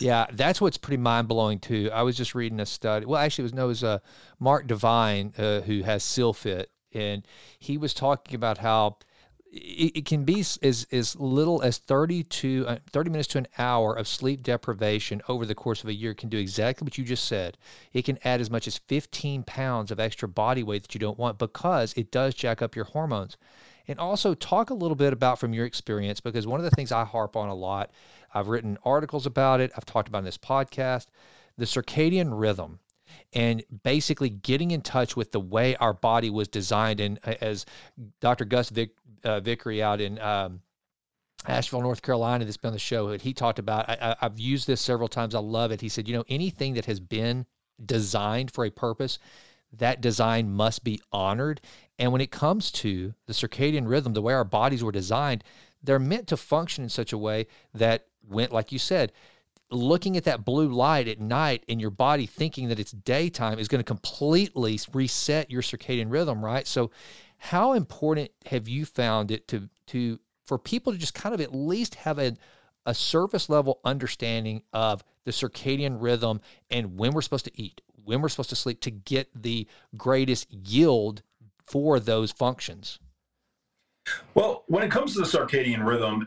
Yeah, 0.00 0.26
that's 0.32 0.60
what's 0.60 0.78
pretty 0.78 1.00
mind 1.02 1.28
blowing 1.28 1.58
too. 1.58 1.90
I 1.92 2.02
was 2.02 2.16
just 2.16 2.34
reading 2.34 2.60
a 2.60 2.66
study. 2.66 3.06
Well, 3.06 3.20
actually, 3.20 3.42
it 3.42 3.46
was 3.46 3.54
no, 3.54 3.64
it 3.64 3.68
was 3.68 3.84
uh, 3.84 3.98
Mark 4.38 4.66
Divine 4.66 5.32
uh, 5.38 5.60
who 5.62 5.82
has 5.82 6.02
SealFit, 6.04 6.66
and 6.92 7.26
he 7.58 7.78
was 7.78 7.94
talking 7.94 8.34
about 8.34 8.58
how 8.58 8.98
it, 9.50 9.96
it 9.96 10.04
can 10.04 10.24
be 10.24 10.40
as, 10.40 10.86
as 10.92 11.16
little 11.16 11.62
as 11.62 11.78
30 11.78 12.24
to 12.24 12.64
uh, 12.68 12.76
30 12.90 13.10
minutes 13.10 13.28
to 13.28 13.38
an 13.38 13.48
hour 13.58 13.94
of 13.94 14.06
sleep 14.06 14.42
deprivation 14.42 15.22
over 15.28 15.46
the 15.46 15.54
course 15.54 15.82
of 15.82 15.88
a 15.88 15.94
year 15.94 16.14
can 16.14 16.28
do 16.28 16.38
exactly 16.38 16.84
what 16.84 16.98
you 16.98 17.04
just 17.04 17.24
said. 17.24 17.56
It 17.92 18.04
can 18.04 18.18
add 18.24 18.40
as 18.40 18.50
much 18.50 18.66
as 18.66 18.78
15 18.78 19.42
pounds 19.44 19.90
of 19.90 20.00
extra 20.00 20.28
body 20.28 20.62
weight 20.62 20.82
that 20.82 20.94
you 20.94 21.00
don't 21.00 21.18
want 21.18 21.38
because 21.38 21.92
it 21.94 22.10
does 22.10 22.34
jack 22.34 22.62
up 22.62 22.76
your 22.76 22.84
hormones. 22.86 23.36
And 23.88 23.98
also 23.98 24.34
talk 24.34 24.70
a 24.70 24.74
little 24.74 24.94
bit 24.94 25.12
about 25.12 25.38
from 25.38 25.54
your 25.54 25.64
experience 25.64 26.20
because 26.20 26.46
one 26.46 26.60
of 26.60 26.64
the 26.64 26.70
things 26.70 26.92
I 26.92 27.04
harp 27.04 27.36
on 27.36 27.48
a 27.48 27.54
lot, 27.54 27.90
I've 28.32 28.48
written 28.48 28.78
articles 28.84 29.24
about 29.26 29.60
it, 29.60 29.72
I've 29.76 29.86
talked 29.86 30.08
about 30.08 30.18
in 30.18 30.24
this 30.24 30.38
podcast, 30.38 31.06
the 31.56 31.64
circadian 31.64 32.38
rhythm 32.38 32.80
and 33.32 33.62
basically 33.82 34.28
getting 34.28 34.70
in 34.70 34.82
touch 34.82 35.16
with 35.16 35.32
the 35.32 35.40
way 35.40 35.76
our 35.76 35.92
body 35.92 36.30
was 36.30 36.48
designed. 36.48 37.00
And 37.00 37.18
as 37.26 37.66
Dr. 38.20 38.44
Gus 38.44 38.70
Vic, 38.70 38.90
uh, 39.24 39.40
Vickery 39.40 39.82
out 39.82 40.00
in 40.00 40.18
um, 40.20 40.60
Asheville, 41.46 41.82
North 41.82 42.02
Carolina, 42.02 42.44
that's 42.44 42.56
been 42.56 42.68
on 42.68 42.72
the 42.74 42.78
show, 42.78 43.16
he 43.18 43.32
talked 43.32 43.58
about, 43.58 43.88
I, 43.88 44.16
I've 44.20 44.38
used 44.38 44.66
this 44.66 44.80
several 44.80 45.08
times. 45.08 45.34
I 45.34 45.40
love 45.40 45.72
it. 45.72 45.80
He 45.80 45.88
said, 45.88 46.08
you 46.08 46.14
know, 46.14 46.24
anything 46.28 46.74
that 46.74 46.86
has 46.86 47.00
been 47.00 47.46
designed 47.84 48.50
for 48.50 48.64
a 48.64 48.70
purpose, 48.70 49.18
that 49.72 50.00
design 50.00 50.50
must 50.50 50.84
be 50.84 51.00
honored. 51.12 51.60
And 51.98 52.12
when 52.12 52.20
it 52.20 52.30
comes 52.30 52.70
to 52.72 53.14
the 53.26 53.32
circadian 53.32 53.88
rhythm, 53.88 54.12
the 54.12 54.22
way 54.22 54.34
our 54.34 54.44
bodies 54.44 54.82
were 54.82 54.92
designed, 54.92 55.44
they're 55.82 55.98
meant 55.98 56.28
to 56.28 56.36
function 56.36 56.84
in 56.84 56.90
such 56.90 57.12
a 57.12 57.18
way 57.18 57.46
that 57.74 58.06
went, 58.26 58.52
like 58.52 58.72
you 58.72 58.78
said, 58.78 59.12
looking 59.70 60.16
at 60.16 60.24
that 60.24 60.44
blue 60.44 60.68
light 60.68 61.08
at 61.08 61.20
night 61.20 61.64
in 61.68 61.78
your 61.78 61.90
body 61.90 62.26
thinking 62.26 62.68
that 62.68 62.78
it's 62.78 62.92
daytime 62.92 63.58
is 63.58 63.68
going 63.68 63.80
to 63.80 63.84
completely 63.84 64.78
reset 64.92 65.50
your 65.50 65.60
circadian 65.60 66.10
rhythm 66.10 66.42
right 66.42 66.66
so 66.66 66.90
how 67.36 67.74
important 67.74 68.30
have 68.46 68.66
you 68.66 68.86
found 68.86 69.30
it 69.30 69.46
to 69.46 69.68
to 69.86 70.18
for 70.46 70.58
people 70.58 70.92
to 70.92 70.98
just 70.98 71.14
kind 71.14 71.34
of 71.34 71.40
at 71.40 71.54
least 71.54 71.96
have 71.96 72.18
a 72.18 72.34
a 72.86 72.94
surface 72.94 73.50
level 73.50 73.80
understanding 73.84 74.62
of 74.72 75.04
the 75.24 75.30
circadian 75.30 76.00
rhythm 76.00 76.40
and 76.70 76.98
when 76.98 77.12
we're 77.12 77.20
supposed 77.20 77.44
to 77.44 77.60
eat 77.60 77.82
when 78.08 78.20
we're 78.22 78.28
supposed 78.28 78.50
to 78.50 78.56
sleep 78.56 78.80
to 78.80 78.90
get 78.90 79.28
the 79.34 79.66
greatest 79.96 80.50
yield 80.50 81.22
for 81.66 82.00
those 82.00 82.32
functions 82.32 82.98
well 84.34 84.64
when 84.66 84.82
it 84.82 84.90
comes 84.90 85.12
to 85.14 85.20
the 85.20 85.26
circadian 85.26 85.86
rhythm 85.86 86.26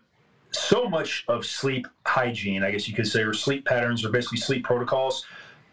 so 0.52 0.90
much 0.90 1.24
of 1.28 1.46
sleep 1.46 1.88
hygiene, 2.06 2.64
I 2.64 2.72
guess 2.72 2.88
you 2.88 2.94
could 2.94 3.08
say, 3.08 3.24
or 3.24 3.34
sleep 3.34 3.66
patterns, 3.66 4.06
or 4.06 4.10
basically 4.10 4.38
sleep 4.40 4.64
protocols, 4.64 5.26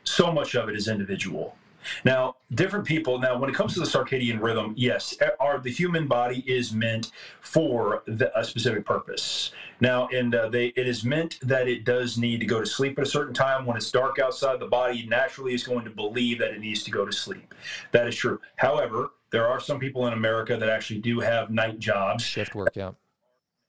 so 0.05 0.33
much 0.33 0.55
of 0.55 0.69
it 0.69 0.77
is 0.77 0.89
individual. 0.89 1.57
Now, 2.05 2.37
different 2.55 2.87
people. 2.87 3.19
Now, 3.19 3.39
when 3.39 3.51
it 3.51 3.55
comes 3.55 3.75
to 3.75 3.81
the 3.81 3.87
circadian 3.87 4.41
rhythm, 4.41 4.75
yes, 4.77 5.17
our 5.41 5.59
the 5.59 5.71
human 5.71 6.07
body 6.07 6.45
is 6.47 6.73
meant 6.73 7.13
for 7.41 8.03
the, 8.07 8.37
a 8.39 8.45
specific 8.45 8.85
purpose. 8.85 9.53
Now, 9.81 10.09
and 10.09 10.35
uh, 10.35 10.49
they 10.49 10.67
it 10.69 10.87
is 10.87 11.05
meant 11.05 11.39
that 11.43 11.69
it 11.69 11.85
does 11.85 12.19
need 12.19 12.41
to 12.41 12.47
go 12.47 12.61
to 12.61 12.67
sleep 12.67 12.99
at 12.99 13.05
a 13.05 13.11
certain 13.11 13.35
time. 13.35 13.67
When 13.67 13.77
it's 13.77 13.91
dark 13.91 14.19
outside, 14.19 14.61
the 14.61 14.67
body 14.67 15.07
naturally 15.07 15.55
is 15.55 15.65
going 15.65 15.85
to 15.85 15.91
believe 15.91 16.39
that 16.39 16.51
it 16.51 16.61
needs 16.61 16.83
to 16.85 16.91
go 16.91 17.05
to 17.05 17.13
sleep. 17.13 17.55
That 17.93 18.07
is 18.07 18.17
true. 18.17 18.41
However, 18.57 19.11
there 19.31 19.47
are 19.47 19.61
some 19.61 19.79
people 19.79 20.07
in 20.07 20.13
America 20.13 20.57
that 20.57 20.69
actually 20.69 21.01
do 21.01 21.21
have 21.21 21.51
night 21.51 21.79
jobs, 21.79 22.25
shift 22.25 22.55
work, 22.55 22.75
yeah 22.75 22.93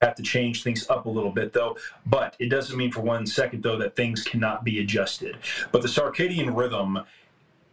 have 0.01 0.15
to 0.15 0.23
change 0.23 0.63
things 0.63 0.89
up 0.89 1.05
a 1.05 1.09
little 1.09 1.31
bit 1.31 1.51
though 1.51 1.75
but 2.05 2.35
it 2.39 2.47
doesn't 2.49 2.77
mean 2.77 2.91
for 2.91 3.01
one 3.01 3.25
second 3.25 3.61
though 3.61 3.77
that 3.77 3.95
things 3.95 4.23
cannot 4.23 4.63
be 4.63 4.79
adjusted 4.79 5.37
but 5.71 5.81
the 5.81 5.87
circadian 5.87 6.55
rhythm 6.55 6.99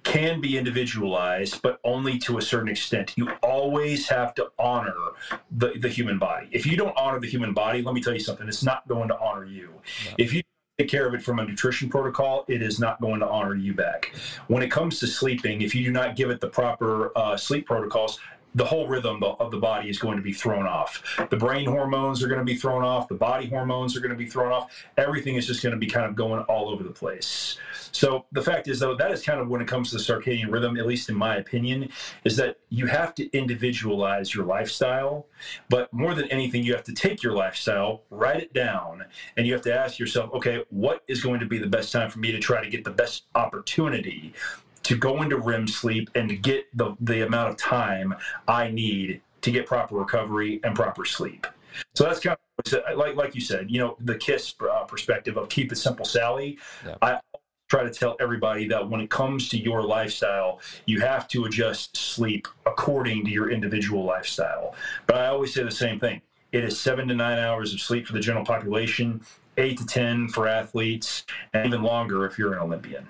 can 0.07 0.41
be 0.41 0.57
individualized 0.57 1.61
but 1.63 1.81
only 1.83 2.17
to 2.19 2.39
a 2.39 2.43
certain 2.43 2.69
extent 2.69 3.13
you 3.17 3.29
always 3.43 4.09
have 4.09 4.35
to 4.35 4.49
honor 4.59 4.95
the, 5.51 5.73
the 5.81 5.89
human 5.89 6.19
body 6.19 6.49
if 6.53 6.65
you 6.65 6.77
don't 6.77 6.97
honor 6.97 7.19
the 7.19 7.29
human 7.29 7.53
body 7.53 7.83
let 7.83 7.95
me 7.95 8.01
tell 8.01 8.15
you 8.15 8.21
something 8.21 8.47
it's 8.47 8.63
not 8.63 8.87
going 8.87 9.09
to 9.09 9.19
honor 9.19 9.45
you 9.45 9.71
yeah. 10.05 10.15
if 10.19 10.33
you 10.33 10.43
take 10.79 10.89
care 10.89 11.07
of 11.07 11.15
it 11.15 11.23
from 11.23 11.39
a 11.39 11.45
nutrition 11.45 11.89
protocol, 11.89 12.45
it 12.49 12.61
is 12.61 12.79
not 12.79 13.01
going 13.01 13.19
to 13.19 13.27
honor 13.27 13.55
you 13.55 13.73
back. 13.73 14.15
When 14.49 14.63
it 14.63 14.71
comes 14.71 15.01
to 15.01 15.07
sleeping, 15.07 15.63
if 15.63 15.75
you 15.75 15.83
do 15.83 15.91
not 15.91 16.17
give 16.17 16.29
it 16.29 16.39
the 16.39 16.49
proper 16.49 17.17
uh, 17.17 17.37
sleep 17.37 17.65
protocols, 17.65 18.19
the 18.57 18.65
whole 18.65 18.89
rhythm 18.89 19.23
of 19.23 19.51
the 19.51 19.59
body 19.59 19.91
is 19.91 19.99
going 19.99 20.17
to 20.17 20.23
be 20.23 20.33
thrown 20.33 20.67
off. 20.67 21.03
The 21.31 21.37
brain 21.37 21.67
hormones 21.67 22.23
are 22.23 22.27
going 22.27 22.41
to 22.41 22.45
be 22.45 22.57
thrown 22.57 22.83
off. 22.83 23.07
The 23.07 23.15
body 23.15 23.47
hormones 23.47 23.95
are 23.95 24.01
going 24.01 24.13
to 24.13 24.17
be 24.17 24.27
thrown 24.27 24.51
off. 24.51 24.73
Everything 24.97 25.37
is 25.37 25.47
just 25.47 25.63
going 25.63 25.75
to 25.75 25.79
be 25.79 25.87
kind 25.87 26.07
of 26.07 26.17
going 26.17 26.41
all 26.45 26.71
over 26.71 26.83
the 26.83 26.91
place. 26.91 27.59
So 27.93 28.25
the 28.33 28.41
fact 28.41 28.67
is, 28.67 28.81
though, 28.81 28.97
that 28.97 29.13
is 29.13 29.23
kind 29.23 29.41
of 29.41 29.49
when 29.49 29.61
it 29.61 29.69
comes 29.69 29.91
to 29.91 29.99
the 29.99 30.03
circadian 30.03 30.51
rhythm, 30.51 30.79
at 30.79 30.87
least 30.87 31.11
in 31.11 31.15
my 31.15 31.37
opinion, 31.37 31.91
is 32.25 32.37
that 32.39 32.57
you 32.71 32.87
have 32.87 33.15
to 33.17 33.31
individualize 33.37 34.35
your 34.35 34.47
lifestyle. 34.47 35.27
But 35.69 35.93
more 35.93 36.15
than 36.15 36.27
anything, 36.31 36.63
you 36.63 36.73
have 36.75 36.85
to 36.85 36.95
take 36.95 37.23
your 37.23 37.35
lifestyle, 37.35 38.05
write 38.09 38.41
it 38.41 38.55
down, 38.55 39.05
and 39.37 39.47
you 39.47 39.53
have 39.53 39.63
to 39.63 39.75
ask 39.75 39.99
yourself, 39.99 40.33
okay, 40.33 40.65
what 40.71 41.05
is 41.09 41.23
going 41.23 41.41
to 41.41 41.47
be 41.47 41.59
the 41.59 41.67
best 41.67 41.93
time 41.93 42.11
for 42.11 42.21
me 42.21 42.33
to 42.33 42.39
try 42.39 42.63
to 42.65 42.71
get 42.71 42.85
the 42.85 42.91
best 42.91 43.25
opportunity 43.35 44.33
to 44.87 44.97
go 44.97 45.21
into 45.21 45.37
REM 45.37 45.67
sleep 45.67 46.09
and 46.15 46.29
to 46.29 46.37
get 46.37 46.65
the, 46.73 46.95
the 47.01 47.27
amount 47.27 47.51
of 47.51 47.57
time 47.57 48.15
I 48.47 48.71
need 48.71 49.21
to 49.41 49.51
get 49.51 49.67
proper 49.67 49.97
recovery 49.97 50.61
and 50.63 50.77
proper 50.77 51.05
sleep. 51.05 51.45
So 51.97 52.05
that's 52.05 52.21
kind 52.21 52.39
of 52.73 52.97
like 52.97 53.17
like 53.17 53.35
you 53.35 53.41
said, 53.41 53.69
you 53.69 53.81
know, 53.81 53.97
the 53.99 54.17
KISS 54.17 54.55
uh, 54.61 54.85
perspective 54.85 55.37
of 55.37 55.49
keep 55.49 55.73
it 55.73 55.77
simple, 55.77 56.05
Sally. 56.05 56.59
Yeah. 56.87 56.95
I 57.03 57.21
try 57.69 57.83
to 57.83 57.91
tell 57.91 58.17
everybody 58.21 58.69
that 58.69 58.89
when 58.89 59.01
it 59.01 59.11
comes 59.11 59.49
to 59.49 59.59
your 59.59 59.83
lifestyle, 59.83 60.61
you 60.87 61.01
have 61.01 61.27
to 61.29 61.47
adjust 61.47 61.97
sleep 61.97 62.47
according 62.65 63.25
to 63.25 63.31
your 63.33 63.51
individual 63.51 64.05
lifestyle. 64.05 64.77
But 65.09 65.17
I 65.17 65.27
always 65.27 65.53
say 65.53 65.65
the 65.65 65.71
same 65.73 65.99
thing. 65.99 66.23
It 66.53 66.63
is 66.63 66.81
seven 66.81 67.09
to 67.09 67.15
nine 67.17 67.41
hours 67.41 67.75
of 67.75 67.81
sleep 67.81 68.07
for 68.07 68.13
the 68.13 68.21
general 68.21 68.45
population, 68.45 69.21
eight 69.57 69.79
to 69.79 69.87
10 69.87 70.29
for 70.29 70.47
athletes, 70.47 71.25
and 71.53 71.67
even 71.67 71.83
longer 71.83 72.25
if 72.25 72.39
you're 72.39 72.53
an 72.53 72.61
Olympian. 72.61 73.09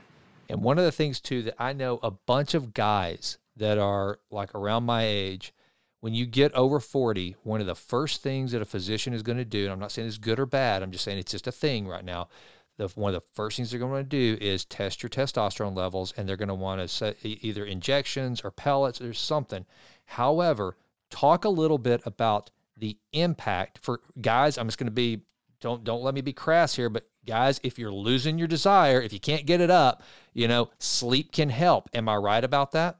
And 0.49 0.63
one 0.63 0.79
of 0.79 0.85
the 0.85 0.93
things 0.93 1.21
too 1.21 1.43
that 1.43 1.55
I 1.59 1.73
know 1.73 1.99
a 2.03 2.11
bunch 2.11 2.55
of 2.55 2.75
guys 2.75 3.39
that 3.57 3.79
are 3.79 4.21
like 4.31 4.55
around 4.55 4.85
my 4.85 5.05
age, 5.05 5.53
when 6.01 6.15
you 6.15 6.27
get 6.27 6.53
over 6.53 6.79
40, 6.79 7.37
one 7.43 7.61
of 7.61 7.67
the 7.67 7.75
first 7.75 8.23
things 8.23 8.53
that 8.53 8.63
a 8.63 8.67
physician 8.67 9.13
is 9.13 9.23
going 9.23 9.39
to 9.39 9.45
do, 9.45 9.65
and 9.65 9.73
I'm 9.73 9.81
not 9.81 9.93
saying 9.93 10.07
it's 10.09 10.19
good 10.19 10.39
or 10.39 10.47
bad, 10.47 10.83
I'm 10.83 10.93
just 10.93 11.05
saying 11.05 11.19
it's 11.19 11.33
just 11.33 11.47
a 11.47 11.53
thing 11.53 11.89
right 11.89 12.05
now. 12.05 12.29
The, 12.77 12.89
one 12.89 13.15
of 13.15 13.23
the 13.23 13.27
first 13.33 13.57
things 13.57 13.71
they're 13.71 13.81
going 13.81 14.05
to 14.05 14.09
do 14.09 14.37
is 14.41 14.67
test 14.67 15.03
your 15.03 15.11
testosterone 15.11 15.75
levels, 15.75 16.13
and 16.17 16.29
they're 16.29 16.37
going 16.37 16.49
to 16.49 16.55
want 16.55 16.81
to 16.81 16.89
set 16.89 17.17
either 17.25 17.65
injections 17.65 18.43
or 18.43 18.51
pellets 18.51 19.01
or 19.01 19.15
something. 19.15 19.65
However, 20.05 20.77
talk 21.11 21.45
a 21.45 21.49
little 21.49 21.79
bit 21.79 22.03
about 22.05 22.51
the 22.77 22.99
impact 23.13 23.79
for 23.83 24.01
guys. 24.21 24.59
I'm 24.59 24.69
just 24.69 24.79
going 24.79 24.89
to 24.89 24.93
be 24.93 25.23
don't 25.61 25.85
don't 25.85 26.03
let 26.03 26.15
me 26.15 26.21
be 26.21 26.35
crass 26.35 26.75
here, 26.77 26.91
but 26.91 27.09
guys, 27.27 27.61
if 27.63 27.79
you're 27.79 27.93
losing 27.93 28.39
your 28.39 28.49
desire, 28.49 29.01
if 29.01 29.13
you 29.13 29.21
can't 29.21 29.47
get 29.47 29.61
it 29.61 29.71
up, 29.71 30.03
you 30.33 30.49
know, 30.49 30.71
sleep 30.79 31.33
can 31.33 31.51
help. 31.51 31.89
Am 31.93 32.09
I 32.09 32.17
right 32.17 32.45
about 32.45 32.73
that? 32.73 32.99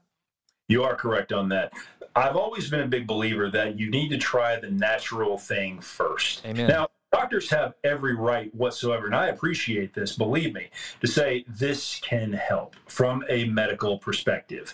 You 0.67 0.83
are 0.83 0.95
correct 0.95 1.31
on 1.31 1.49
that. 1.49 1.73
I've 2.15 2.35
always 2.35 2.69
been 2.69 2.81
a 2.81 2.87
big 2.87 3.05
believer 3.07 3.49
that 3.49 3.79
you 3.79 3.89
need 3.89 4.09
to 4.09 4.17
try 4.17 4.59
the 4.59 4.71
natural 4.71 5.37
thing 5.37 5.79
first. 5.79 6.43
Amen. 6.45 6.67
Now, 6.67 6.87
doctors 7.11 7.49
have 7.51 7.75
every 7.83 8.15
right 8.15 8.53
whatsoever, 8.55 9.05
and 9.05 9.15
I 9.15 9.27
appreciate 9.27 9.93
this, 9.93 10.15
believe 10.15 10.53
me, 10.53 10.67
to 11.01 11.07
say 11.07 11.45
this 11.47 11.99
can 12.01 12.33
help 12.33 12.75
from 12.87 13.23
a 13.29 13.45
medical 13.45 13.99
perspective. 13.99 14.73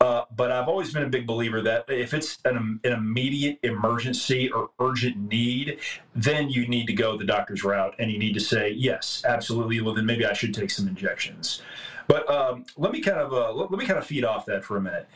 Uh, 0.00 0.24
but 0.36 0.52
I've 0.52 0.68
always 0.68 0.92
been 0.92 1.02
a 1.02 1.08
big 1.08 1.26
believer 1.26 1.60
that 1.62 1.86
if 1.88 2.14
it's 2.14 2.38
an, 2.44 2.80
an, 2.84 2.92
immediate 2.92 3.58
emergency 3.64 4.48
or 4.50 4.70
urgent 4.78 5.16
need, 5.16 5.78
then 6.14 6.48
you 6.48 6.68
need 6.68 6.86
to 6.86 6.92
go 6.92 7.16
the 7.16 7.24
doctor's 7.24 7.64
route 7.64 7.96
and 7.98 8.10
you 8.10 8.18
need 8.18 8.34
to 8.34 8.40
say, 8.40 8.70
yes, 8.70 9.24
absolutely. 9.26 9.80
Well, 9.80 9.94
then 9.94 10.06
maybe 10.06 10.24
I 10.24 10.34
should 10.34 10.54
take 10.54 10.70
some 10.70 10.86
injections. 10.86 11.62
But 12.06 12.30
um, 12.30 12.64
let 12.76 12.92
me 12.92 13.00
kind 13.00 13.18
of 13.18 13.32
uh, 13.32 13.52
let, 13.52 13.70
let 13.70 13.78
me 13.78 13.86
kind 13.86 13.98
of 13.98 14.06
feed 14.06 14.24
off 14.24 14.46
that 14.46 14.64
for 14.64 14.76
a 14.76 14.80
minute. 14.80 15.08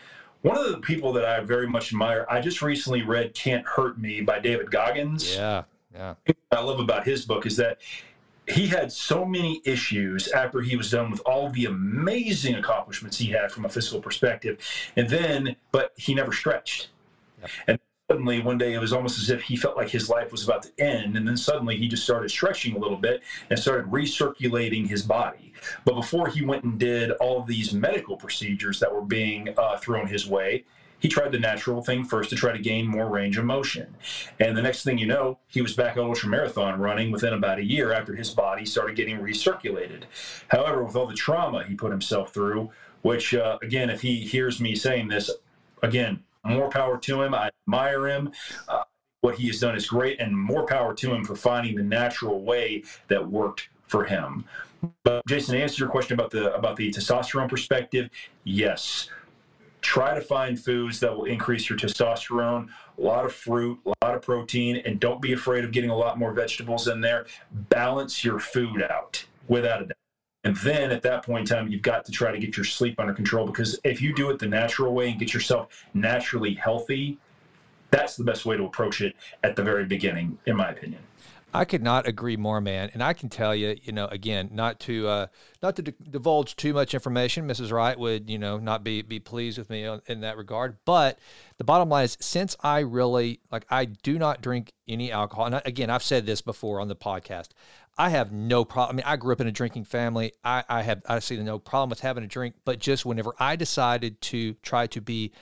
One 0.43 0.59
of 0.59 0.69
the 0.71 0.79
people 0.79 1.13
that 1.13 1.25
I 1.25 1.41
very 1.41 1.69
much 1.69 1.93
admire, 1.93 2.27
I 2.29 2.41
just 2.41 2.61
recently 2.61 3.03
read 3.03 3.35
"Can't 3.35 3.67
Hurt 3.67 3.99
Me" 3.99 4.21
by 4.21 4.41
David 4.41 4.71
Goggins. 4.71 5.35
Yeah, 5.35 5.63
yeah. 5.95 6.15
I 6.51 6.61
love 6.61 6.81
about 6.81 7.05
his 7.05 7.25
book 7.25 7.47
is 7.47 7.57
that 7.57 7.79
he 8.49 8.67
had 8.67 8.93
so 8.93 9.25
many 9.25 9.61
issues 9.65 10.29
after 10.29 10.61
he 10.61 10.77
was 10.77 10.91
done 10.91 11.11
with 11.11 11.21
all 11.21 11.51
the 11.51 11.67
amazing 11.67 12.55
accomplishments 12.57 13.19
he 13.19 13.31
had 13.31 13.53
from 13.53 13.65
a 13.65 13.69
physical 13.69 14.01
perspective. 14.01 14.59
And 14.97 15.09
then, 15.09 15.57
but 15.71 15.93
he 15.97 16.15
never 16.15 16.33
stretched. 16.33 16.89
And 17.67 17.79
suddenly 18.11 18.41
one 18.41 18.59
day 18.59 18.75
it 18.75 18.81
was 18.81 18.93
almost 18.93 19.19
as 19.19 19.31
if 19.31 19.43
he 19.43 19.57
felt 19.57 19.77
like 19.77 19.89
his 19.89 20.11
life 20.11 20.33
was 20.33 20.45
about 20.45 20.65
to 20.65 20.71
end. 20.79 21.17
And 21.17 21.27
then 21.27 21.37
suddenly 21.37 21.77
he 21.77 21.87
just 21.87 22.03
started 22.03 22.31
stretching 22.31 22.75
a 22.75 22.79
little 22.79 22.97
bit 22.97 23.23
and 23.49 23.59
started 23.59 23.87
recirculating 23.87 24.89
his 24.89 25.03
body. 25.03 25.53
But 25.85 25.95
before 25.95 26.29
he 26.29 26.45
went 26.45 26.65
and 26.65 26.79
did 26.79 27.13
all 27.13 27.41
of 27.41 27.47
these 27.47 27.73
medical 27.73 28.17
procedures 28.17 28.81
that 28.81 28.93
were 28.93 29.03
being 29.03 29.55
uh, 29.57 29.77
thrown 29.79 30.09
his 30.09 30.27
way, 30.27 30.65
he 31.03 31.09
tried 31.09 31.33
the 31.33 31.39
natural 31.39 31.83
thing 31.83 32.05
first 32.05 32.31
to 32.31 32.37
try 32.37 32.53
to 32.53 32.61
gain 32.61 32.87
more 32.87 33.09
range 33.09 33.37
of 33.37 33.45
motion. 33.45 33.97
And 34.39 34.57
the 34.57 34.63
next 34.63 34.85
thing 34.85 34.99
you 34.99 35.07
know, 35.07 35.41
he 35.49 35.61
was 35.61 35.75
back 35.75 35.97
at 35.97 35.99
ultra 35.99 36.29
marathon 36.29 36.79
running 36.79 37.11
within 37.11 37.33
about 37.33 37.59
a 37.59 37.65
year 37.65 37.93
after 37.93 38.15
his 38.15 38.31
body 38.31 38.65
started 38.65 38.95
getting 38.95 39.19
recirculated. 39.19 40.05
However, 40.49 40.85
with 40.85 40.95
all 40.95 41.07
the 41.07 41.15
trauma 41.15 41.65
he 41.65 41.75
put 41.75 41.91
himself 41.91 42.33
through, 42.33 42.71
which 43.03 43.35
uh, 43.35 43.59
again, 43.63 43.91
if 43.91 44.01
he 44.01 44.21
hears 44.21 44.61
me 44.61 44.77
saying 44.77 45.09
this, 45.09 45.29
again, 45.83 46.23
more 46.45 46.71
power 46.71 46.99
to 46.99 47.23
him. 47.23 47.35
I 47.35 47.51
admire 47.67 48.07
him. 48.07 48.31
Uh, 48.69 48.85
what 49.23 49.35
he 49.37 49.49
has 49.49 49.59
done 49.59 49.75
is 49.75 49.87
great, 49.87 50.21
and 50.21 50.37
more 50.37 50.67
power 50.67 50.95
to 50.95 51.15
him 51.15 51.25
for 51.25 51.35
finding 51.35 51.75
the 51.75 51.83
natural 51.83 52.43
way 52.43 52.85
that 53.09 53.29
worked 53.29 53.69
for 53.89 54.05
him. 54.05 54.45
But 55.03 55.27
Jason, 55.27 55.57
to 55.57 55.63
answer 55.63 55.85
your 55.85 55.91
question 55.91 56.15
about 56.15 56.31
the 56.31 56.55
about 56.55 56.77
the 56.77 56.91
testosterone 56.91 57.49
perspective, 57.49 58.09
yes 58.45 59.09
try 59.83 60.15
to 60.15 60.21
find 60.21 60.59
foods 60.59 61.01
that 61.01 61.15
will 61.15 61.25
increase 61.25 61.69
your 61.69 61.79
testosterone 61.79 62.69
a 62.99 63.01
lot 63.01 63.25
of 63.25 63.33
fruit 63.33 63.79
a 63.85 63.93
lot 64.05 64.15
of 64.15 64.23
protein 64.23 64.77
and 64.85 65.01
don't 65.01 65.21
be 65.21 65.33
afraid 65.33 65.65
of 65.65 65.73
getting 65.73 65.91
a 65.91 65.97
lot 65.97 66.19
more 66.19 66.33
vegetables 66.33 66.89
in 66.89 67.01
there. 67.01 67.27
Balance 67.51 68.25
your 68.25 68.39
food 68.39 68.83
out 68.83 69.25
without 69.49 69.83
a 69.83 69.87
doubt. 69.87 69.97
And 70.45 70.57
then 70.57 70.91
at 70.91 71.03
that 71.03 71.25
point 71.25 71.51
in 71.51 71.57
time 71.57 71.69
you've 71.69 71.83
got 71.83 72.05
to 72.05 72.13
try 72.13 72.33
to 72.33 72.39
get 72.39 72.57
your 72.57 72.65
sleep 72.65 72.99
under 72.99 73.13
control 73.13 73.47
because 73.47 73.79
if 73.85 74.01
you 74.01 74.15
do 74.15 74.31
it 74.31 74.39
the 74.39 74.47
natural 74.47 74.95
way 74.95 75.11
and 75.11 75.19
get 75.19 75.35
yourself 75.35 75.85
naturally 75.95 76.55
healthy 76.55 77.19
that's 77.91 78.17
the 78.17 78.25
best 78.25 78.47
way 78.47 78.57
to 78.57 78.65
approach 78.65 79.03
it 79.03 79.15
at 79.45 79.55
the 79.55 79.63
very 79.63 79.85
beginning 79.85 80.39
in 80.47 80.57
my 80.57 80.71
opinion 80.71 81.01
I 81.55 81.65
could 81.65 81.83
not 81.83 82.09
agree 82.09 82.37
more, 82.37 82.61
man. 82.61 82.91
And 82.95 83.03
I 83.03 83.13
can 83.13 83.29
tell 83.29 83.55
you, 83.55 83.77
you 83.83 83.93
know, 83.93 84.07
again, 84.07 84.49
not 84.53 84.81
to 84.81 85.07
uh, 85.07 85.27
not 85.63 85.77
to 85.77 85.83
d- 85.83 85.95
divulge 86.11 86.57
too 86.57 86.73
much 86.73 86.95
information. 86.95 87.47
Mrs. 87.47 87.73
Wright 87.73 87.99
would, 87.99 88.31
you 88.31 88.39
know, 88.39 88.59
not 88.59 88.83
be 88.83 89.03
be 89.03 89.21
pleased 89.21 89.59
with 89.59 89.69
me 89.69 89.87
in 90.07 90.21
that 90.21 90.37
regard. 90.37 90.79
But 90.85 91.19
the 91.59 91.65
bottom 91.65 91.89
line 91.89 92.05
is, 92.05 92.17
since 92.21 92.57
I 92.61 92.81
really 92.81 93.41
like, 93.51 93.67
I 93.71 93.85
do 93.85 94.19
not 94.19 94.41
drink 94.41 94.73
any 94.89 95.13
alcohol. 95.13 95.47
And 95.47 95.57
I, 95.57 95.63
again, 95.65 95.91
I've 95.91 96.03
said 96.03 96.25
this 96.27 96.41
before 96.41 96.81
on 96.81 96.89
the 96.89 96.97
podcast. 96.97 97.49
I 97.99 98.09
have 98.09 98.33
no 98.33 98.65
problem. 98.65 98.97
I 98.97 98.97
mean, 98.97 99.07
I 99.07 99.17
grew 99.17 99.33
up 99.33 99.41
in 99.41 99.47
a 99.47 99.53
drinking 99.53 99.85
family. 99.85 100.33
I, 100.43 100.65
I 100.69 100.83
have 100.83 101.03
I 101.07 101.19
see 101.19 101.37
no 101.37 101.59
problem 101.59 101.91
with 101.91 102.01
having 102.01 102.25
a 102.25 102.29
drink, 102.29 102.55
but 102.65 102.79
just 102.79 103.05
whenever 103.05 103.35
I 103.39 103.57
decided 103.57 104.21
to 104.23 104.55
try 104.55 104.87
to 104.89 105.01
be 105.01 105.33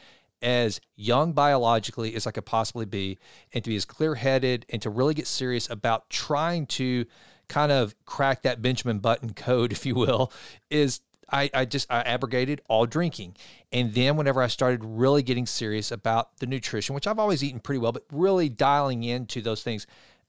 as 0.42 0.80
young 0.96 1.32
biologically 1.32 2.14
as 2.14 2.26
I 2.26 2.30
could 2.30 2.46
possibly 2.46 2.86
be, 2.86 3.18
and 3.52 3.62
to 3.64 3.70
be 3.70 3.76
as 3.76 3.84
clear 3.84 4.14
headed 4.14 4.66
and 4.68 4.80
to 4.82 4.90
really 4.90 5.14
get 5.14 5.26
serious 5.26 5.68
about 5.68 6.08
trying 6.10 6.66
to 6.66 7.06
kind 7.48 7.72
of 7.72 7.94
crack 8.06 8.42
that 8.42 8.62
Benjamin 8.62 8.98
Button 8.98 9.34
code, 9.34 9.72
if 9.72 9.84
you 9.84 9.94
will, 9.94 10.32
is 10.70 11.00
I, 11.32 11.50
I 11.54 11.64
just 11.64 11.90
I 11.90 12.00
abrogated 12.00 12.60
all 12.68 12.86
drinking. 12.86 13.36
And 13.72 13.94
then 13.94 14.16
whenever 14.16 14.42
I 14.42 14.48
started 14.48 14.84
really 14.84 15.22
getting 15.22 15.46
serious 15.46 15.92
about 15.92 16.38
the 16.38 16.46
nutrition, 16.46 16.94
which 16.94 17.06
I've 17.06 17.18
always 17.18 17.44
eaten 17.44 17.60
pretty 17.60 17.78
well, 17.78 17.92
but 17.92 18.04
really 18.10 18.48
dialing 18.48 19.04
into 19.04 19.40
those 19.40 19.62
things, 19.62 19.86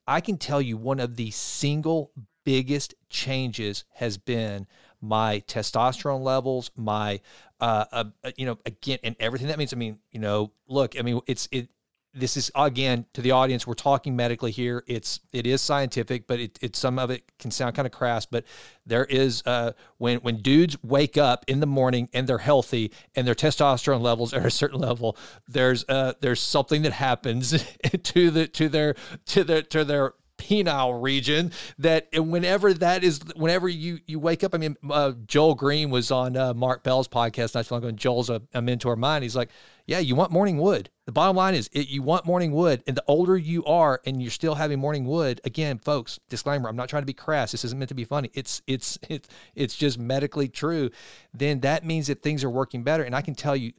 I 0.08 0.22
can 0.22 0.38
tell 0.38 0.62
you 0.62 0.78
one 0.78 1.00
of 1.00 1.16
the 1.16 1.32
single 1.32 2.12
biggest 2.44 2.96
changes 3.10 3.84
has 3.94 4.18
been 4.18 4.68
my 5.02 5.42
testosterone 5.48 6.22
levels, 6.22 6.72
my 6.76 7.20
uh, 7.62 7.86
uh, 7.92 8.32
you 8.36 8.46
know, 8.46 8.58
again, 8.66 8.98
and 9.04 9.16
everything 9.20 9.48
that 9.48 9.58
means. 9.58 9.72
I 9.74 9.78
mean, 9.78 10.00
you 10.12 10.20
know, 10.20 10.52
look, 10.68 11.00
I 11.00 11.04
mean, 11.04 11.22
it's 11.28 11.48
it. 11.52 11.70
This 12.14 12.36
is 12.36 12.52
again 12.56 13.06
to 13.14 13.22
the 13.22 13.32
audience. 13.32 13.66
We're 13.66 13.74
talking 13.76 14.18
medically 14.18 14.52
here. 14.52 14.84
It's 14.86 15.22
it 15.32 15.48
is 15.48 15.62
scientific, 15.62 16.28
but 16.28 16.42
it, 16.42 16.60
it 16.62 16.76
some 16.76 17.00
of 17.00 17.10
it 17.10 17.24
can 17.40 17.52
sound 17.52 17.74
kind 17.74 17.86
of 17.86 17.94
crass. 17.94 18.26
But 18.26 18.44
there 18.86 19.06
is 19.06 19.44
uh, 19.46 19.74
when 19.98 20.18
when 20.20 20.38
dudes 20.38 20.76
wake 20.84 21.18
up 21.18 21.46
in 21.48 21.62
the 21.62 21.68
morning 21.68 22.10
and 22.14 22.28
they're 22.28 22.40
healthy 22.40 22.92
and 23.16 23.26
their 23.26 23.36
testosterone 23.36 24.02
levels 24.02 24.34
are 24.34 24.48
a 24.48 24.52
certain 24.52 24.80
level, 24.80 25.16
there's 25.48 25.86
uh 25.88 26.14
there's 26.20 26.42
something 26.42 26.82
that 26.82 26.92
happens 26.94 27.52
to 28.04 28.30
the 28.30 28.48
to 28.48 28.68
their 28.68 28.96
to 29.28 29.46
their 29.46 29.62
to 29.62 29.86
their 29.86 30.14
penile 30.52 31.02
region 31.02 31.52
that 31.78 32.08
and 32.12 32.32
whenever 32.32 32.74
that 32.74 33.04
is 33.04 33.22
whenever 33.36 33.70
you 33.70 34.00
you 34.06 34.20
wake 34.20 34.44
up 34.44 34.54
i 34.54 34.58
mean 34.58 34.76
uh, 34.90 35.14
joel 35.26 35.56
greene 35.56 35.90
was 35.90 36.12
on 36.12 36.36
uh, 36.36 36.54
mark 36.54 36.84
bell's 36.84 37.08
podcast 37.08 37.56
not 37.56 37.66
too 37.66 37.74
long 37.74 37.82
ago 37.82 37.88
and 37.88 37.98
joel's 37.98 38.30
a, 38.30 38.42
a, 38.54 38.62
mentor 38.62 38.94
of 38.94 39.00
mine. 39.00 39.22
He's 39.22 39.36
like 39.36 39.50
yeah 39.86 40.00
you 40.00 40.16
want 40.16 40.32
morning 40.32 40.58
wood. 40.58 40.90
The 41.06 41.12
bottom 41.12 41.36
line 41.36 41.56
is 41.56 41.70
it, 41.74 41.88
you 41.88 42.02
want 42.02 42.26
morning 42.26 42.52
wood 42.52 42.84
and 42.88 42.96
the 42.96 43.04
older 43.08 43.38
you 43.38 43.64
are 43.66 44.02
and 44.06 44.22
you're 44.22 44.32
still 44.32 44.56
having 44.56 44.80
morning 44.80 45.06
wood 45.06 45.42
again 45.44 45.80
folks 45.80 46.20
disclaimer 46.30 46.70
i'm 46.70 46.76
not 46.76 46.90
trying 46.90 47.04
to 47.04 47.08
be 47.08 47.14
crass. 47.14 47.52
This 47.52 47.66
isn't 47.66 47.78
meant 47.78 47.90
to 47.90 47.96
be 47.96 48.06
funny. 48.06 48.30
It's 48.34 48.62
it's 48.68 48.98
it's 49.10 49.30
it's 49.56 49.76
just 49.76 50.00
medically 50.00 50.50
true. 50.50 50.90
Then 51.34 51.62
that 51.62 51.86
means 51.86 52.08
that 52.08 52.22
things 52.22 52.44
are 52.44 52.50
working 52.50 52.84
better. 52.84 53.04
And 53.04 53.16
i 53.16 53.22
can 53.22 53.36
tell 53.36 53.56
you 53.56 53.72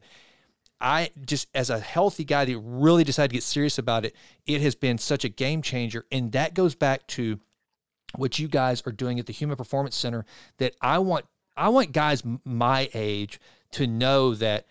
I 0.83 1.11
just, 1.25 1.47
as 1.55 1.69
a 1.69 1.79
healthy 1.79 2.25
guy 2.25 2.43
that 2.43 2.59
really 2.59 3.05
decided 3.05 3.29
to 3.29 3.35
get 3.35 3.43
serious 3.43 3.77
about 3.77 4.03
it, 4.03 4.13
it 4.45 4.61
has 4.61 4.75
been 4.75 4.97
such 4.97 5.23
a 5.23 5.29
game 5.29 5.61
changer. 5.61 6.05
And 6.11 6.33
that 6.33 6.53
goes 6.53 6.75
back 6.75 7.07
to 7.07 7.39
what 8.15 8.37
you 8.37 8.49
guys 8.49 8.83
are 8.85 8.91
doing 8.91 9.17
at 9.17 9.25
the 9.25 9.33
Human 9.33 9.55
Performance 9.55 9.95
Center 9.95 10.25
that 10.57 10.75
I 10.81 10.99
want, 10.99 11.25
I 11.55 11.69
want 11.69 11.93
guys 11.93 12.21
my 12.43 12.89
age 12.93 13.39
to 13.71 13.87
know 13.87 14.35
that, 14.35 14.67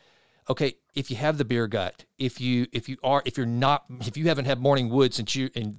okay, 0.50 0.74
if 0.94 1.10
you 1.10 1.16
have 1.16 1.38
the 1.38 1.46
beer 1.46 1.66
gut, 1.66 2.04
if 2.18 2.40
you, 2.40 2.66
if 2.72 2.90
you 2.90 2.98
are, 3.02 3.22
if 3.24 3.38
you're 3.38 3.46
not, 3.46 3.84
if 4.00 4.16
you 4.16 4.28
haven't 4.28 4.44
had 4.44 4.60
morning 4.60 4.90
wood 4.90 5.14
since 5.14 5.34
you, 5.34 5.48
and 5.56 5.78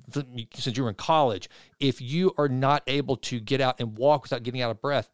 since 0.55 0.75
you 0.75 0.83
were 0.83 0.89
in 0.89 0.95
college, 0.95 1.47
if 1.79 2.01
you 2.01 2.33
are 2.39 2.49
not 2.49 2.81
able 2.87 3.17
to 3.17 3.39
get 3.39 3.61
out 3.61 3.79
and 3.79 3.97
walk 3.97 4.23
without 4.23 4.41
getting 4.41 4.61
out 4.61 4.71
of 4.71 4.81
breath, 4.81 5.09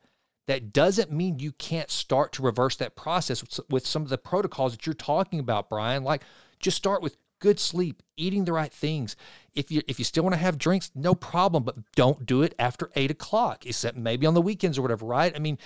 that 0.50 0.74
doesn't 0.74 1.12
mean 1.12 1.38
you 1.38 1.52
can't 1.52 1.92
start 1.92 2.34
to 2.34 2.42
reverse 2.42 2.76
that 2.78 2.96
process 2.96 3.44
with 3.70 3.86
some 3.86 4.02
of 4.02 4.10
the 4.10 4.18
protocols 4.18 4.72
that 4.72 4.84
you're 4.84 4.96
talking 4.96 5.40
about, 5.40 5.70
Brian. 5.70 6.04
Like 6.04 6.24
just 6.58 6.76
start 6.76 7.04
with 7.04 7.18
good 7.38 7.60
sleep, 7.60 8.02
eating 8.18 8.46
the 8.46 8.52
right 8.52 8.74
things. 8.74 9.16
If 9.54 9.70
you 9.70 9.84
if 9.88 10.00
you 10.00 10.06
still 10.06 10.24
want 10.24 10.34
to 10.34 10.40
have 10.40 10.58
drinks, 10.58 10.90
no 10.96 11.14
problem, 11.14 11.62
but 11.62 11.76
don't 11.94 12.26
do 12.26 12.42
it 12.42 12.56
after 12.58 12.90
eight 12.96 13.12
o'clock, 13.12 13.68
except 13.68 13.96
maybe 13.96 14.26
on 14.26 14.34
the 14.34 14.42
weekends 14.42 14.80
or 14.80 14.82
whatever, 14.82 15.06
right? 15.06 15.36
I 15.36 15.38
mean, 15.38 15.60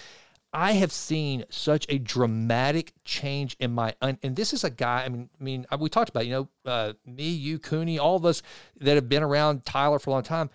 I 0.52 0.74
have 0.74 0.92
seen 0.92 1.46
such 1.50 1.86
a 1.88 1.98
dramatic 1.98 2.92
change 3.06 3.56
in 3.62 3.72
my 3.72 3.96
and 4.02 4.20
this 4.22 4.52
is 4.52 4.66
a 4.66 4.70
guy. 4.70 5.06
I 5.06 5.08
mean, 5.08 5.30
I 5.40 5.44
mean, 5.46 5.66
we 5.80 5.88
talked 5.88 6.10
about 6.10 6.26
you 6.28 6.34
know 6.34 6.50
uh, 6.70 6.92
me, 7.06 7.30
you, 7.30 7.58
Cooney, 7.58 8.00
all 8.00 8.18
of 8.18 8.26
us 8.26 8.44
that 8.82 8.96
have 8.96 9.08
been 9.08 9.24
around 9.24 9.66
Tyler 9.66 9.98
for 9.98 10.10
a 10.10 10.14
long 10.14 10.24
time. 10.24 10.50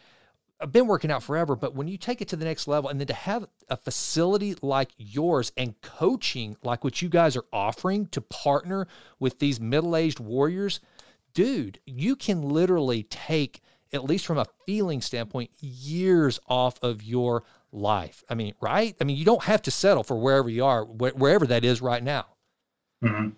I've 0.61 0.73
been 0.73 0.89
working 0.89 1.11
out 1.11 1.23
forever, 1.23 1.55
but 1.55 1.75
when 1.75 1.87
you 1.87 1.97
take 1.97 2.21
it 2.21 2.29
to 2.29 2.37
the 2.37 2.45
next 2.45 2.67
level 2.67 2.91
and 2.91 2.99
then 2.99 3.07
to 3.07 3.15
have 3.15 3.47
a 3.69 3.77
facility 3.77 4.57
like 4.61 4.91
yours 4.97 5.53
and 5.57 5.81
coaching 5.83 6.57
like 6.65 6.83
what 6.83 7.01
you 7.01 7.09
guys 7.09 7.37
are 7.37 7.45
offering 7.53 8.07
to 8.07 8.21
partner 8.21 8.89
with 9.21 9.39
these 9.39 9.61
middle 9.61 9.95
aged 9.95 10.19
warriors, 10.19 10.81
dude, 11.33 11.79
you 11.87 12.17
can 12.17 12.43
literally 12.43 13.05
take, 13.05 13.61
at 13.93 14.03
least 14.03 14.27
from 14.27 14.39
a 14.39 14.47
feeling 14.67 15.01
standpoint, 15.01 15.51
years 15.61 16.41
off 16.49 16.83
of 16.83 17.05
your 17.05 17.45
life. 17.71 18.25
I 18.29 18.35
mean, 18.35 18.55
right? 18.61 18.97
I 19.01 19.05
mean, 19.05 19.17
you 19.17 19.25
don't 19.25 19.45
have 19.45 19.63
to 19.63 19.71
settle 19.71 20.03
for 20.03 20.17
wherever 20.19 20.49
you 20.49 20.65
are, 20.65 20.85
wherever 20.85 21.47
that 21.47 21.65
is 21.65 21.81
right 21.81 22.03
now. 22.03 22.27
Mm-hmm. 23.05 23.29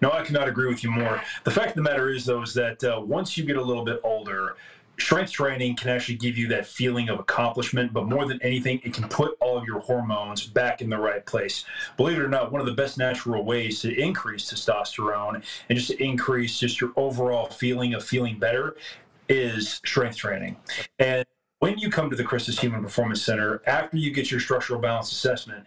No, 0.00 0.10
I 0.10 0.24
cannot 0.24 0.48
agree 0.48 0.68
with 0.68 0.82
you 0.82 0.90
more. 0.90 1.22
The 1.44 1.50
fact 1.50 1.70
of 1.70 1.74
the 1.76 1.82
matter 1.82 2.10
is, 2.10 2.24
though, 2.24 2.42
is 2.42 2.54
that 2.54 2.82
uh, 2.82 3.00
once 3.00 3.36
you 3.36 3.44
get 3.44 3.56
a 3.56 3.62
little 3.62 3.84
bit 3.84 4.00
older, 4.02 4.56
strength 4.98 5.32
training 5.32 5.76
can 5.76 5.90
actually 5.90 6.16
give 6.16 6.36
you 6.38 6.48
that 6.48 6.66
feeling 6.66 7.08
of 7.08 7.18
accomplishment, 7.18 7.92
but 7.92 8.08
more 8.08 8.26
than 8.26 8.40
anything, 8.42 8.80
it 8.82 8.94
can 8.94 9.08
put 9.08 9.36
all 9.40 9.56
of 9.56 9.64
your 9.64 9.80
hormones 9.80 10.46
back 10.46 10.80
in 10.80 10.88
the 10.88 10.98
right 10.98 11.24
place. 11.26 11.64
Believe 11.96 12.18
it 12.18 12.22
or 12.22 12.28
not, 12.28 12.52
one 12.52 12.60
of 12.60 12.66
the 12.66 12.72
best 12.72 12.98
natural 12.98 13.44
ways 13.44 13.80
to 13.82 13.94
increase 13.94 14.52
testosterone 14.52 15.42
and 15.68 15.78
just 15.78 15.90
to 15.90 16.02
increase 16.02 16.58
just 16.58 16.80
your 16.80 16.92
overall 16.96 17.46
feeling 17.46 17.94
of 17.94 18.04
feeling 18.04 18.38
better 18.38 18.76
is 19.28 19.74
strength 19.84 20.16
training. 20.16 20.56
And 20.98 21.24
when 21.58 21.78
you 21.78 21.90
come 21.90 22.10
to 22.10 22.16
the 22.16 22.24
Christus 22.24 22.58
Human 22.58 22.82
Performance 22.82 23.22
Center, 23.22 23.62
after 23.66 23.96
you 23.96 24.12
get 24.12 24.30
your 24.30 24.40
structural 24.40 24.80
balance 24.80 25.10
assessment, 25.10 25.64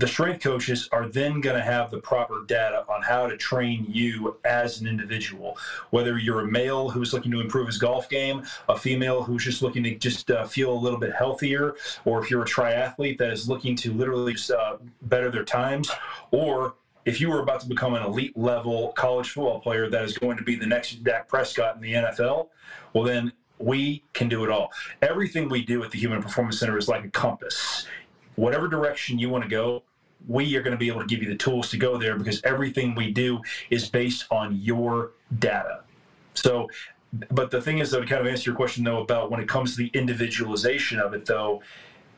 the 0.00 0.08
strength 0.08 0.42
coaches 0.42 0.88
are 0.92 1.06
then 1.06 1.42
going 1.42 1.56
to 1.56 1.62
have 1.62 1.90
the 1.90 1.98
proper 1.98 2.42
data 2.46 2.86
on 2.88 3.02
how 3.02 3.26
to 3.26 3.36
train 3.36 3.84
you 3.86 4.36
as 4.46 4.80
an 4.80 4.86
individual. 4.86 5.58
Whether 5.90 6.18
you're 6.18 6.40
a 6.40 6.50
male 6.50 6.88
who's 6.88 7.12
looking 7.12 7.30
to 7.32 7.40
improve 7.40 7.66
his 7.66 7.76
golf 7.76 8.08
game, 8.08 8.42
a 8.70 8.78
female 8.78 9.22
who's 9.22 9.44
just 9.44 9.60
looking 9.60 9.82
to 9.84 9.94
just 9.96 10.30
uh, 10.30 10.46
feel 10.46 10.72
a 10.72 10.80
little 10.80 10.98
bit 10.98 11.14
healthier, 11.14 11.74
or 12.06 12.22
if 12.22 12.30
you're 12.30 12.42
a 12.42 12.46
triathlete 12.46 13.18
that 13.18 13.30
is 13.30 13.46
looking 13.46 13.76
to 13.76 13.92
literally 13.92 14.34
uh, 14.58 14.78
better 15.02 15.30
their 15.30 15.44
times, 15.44 15.90
or 16.30 16.76
if 17.04 17.20
you 17.20 17.28
were 17.28 17.40
about 17.40 17.60
to 17.60 17.68
become 17.68 17.92
an 17.92 18.02
elite 18.02 18.36
level 18.38 18.92
college 18.92 19.30
football 19.30 19.60
player 19.60 19.90
that 19.90 20.02
is 20.02 20.16
going 20.16 20.38
to 20.38 20.42
be 20.42 20.56
the 20.56 20.66
next 20.66 21.04
Dak 21.04 21.28
Prescott 21.28 21.76
in 21.76 21.82
the 21.82 21.92
NFL, 21.92 22.48
well 22.94 23.04
then 23.04 23.32
we 23.58 24.02
can 24.14 24.30
do 24.30 24.44
it 24.44 24.50
all. 24.50 24.72
Everything 25.02 25.50
we 25.50 25.62
do 25.62 25.84
at 25.84 25.90
the 25.90 25.98
Human 25.98 26.22
Performance 26.22 26.58
Center 26.58 26.78
is 26.78 26.88
like 26.88 27.04
a 27.04 27.10
compass 27.10 27.86
whatever 28.40 28.68
direction 28.68 29.18
you 29.18 29.28
want 29.28 29.44
to 29.44 29.50
go, 29.50 29.82
we 30.28 30.54
are 30.56 30.62
going 30.62 30.72
to 30.72 30.78
be 30.78 30.88
able 30.88 31.00
to 31.00 31.06
give 31.06 31.22
you 31.22 31.28
the 31.28 31.36
tools 31.36 31.70
to 31.70 31.76
go 31.76 31.96
there 31.96 32.16
because 32.16 32.40
everything 32.42 32.94
we 32.94 33.10
do 33.12 33.40
is 33.70 33.88
based 33.88 34.26
on 34.30 34.56
your 34.56 35.12
data. 35.38 35.82
So, 36.34 36.68
but 37.12 37.50
the 37.50 37.60
thing 37.60 37.78
is, 37.78 37.90
though, 37.90 38.00
to 38.00 38.06
kind 38.06 38.20
of 38.20 38.26
answer 38.26 38.50
your 38.50 38.56
question, 38.56 38.84
though, 38.84 39.02
about 39.02 39.30
when 39.30 39.40
it 39.40 39.48
comes 39.48 39.76
to 39.76 39.82
the 39.82 39.90
individualization 39.94 41.00
of 41.00 41.12
it, 41.12 41.26
though, 41.26 41.60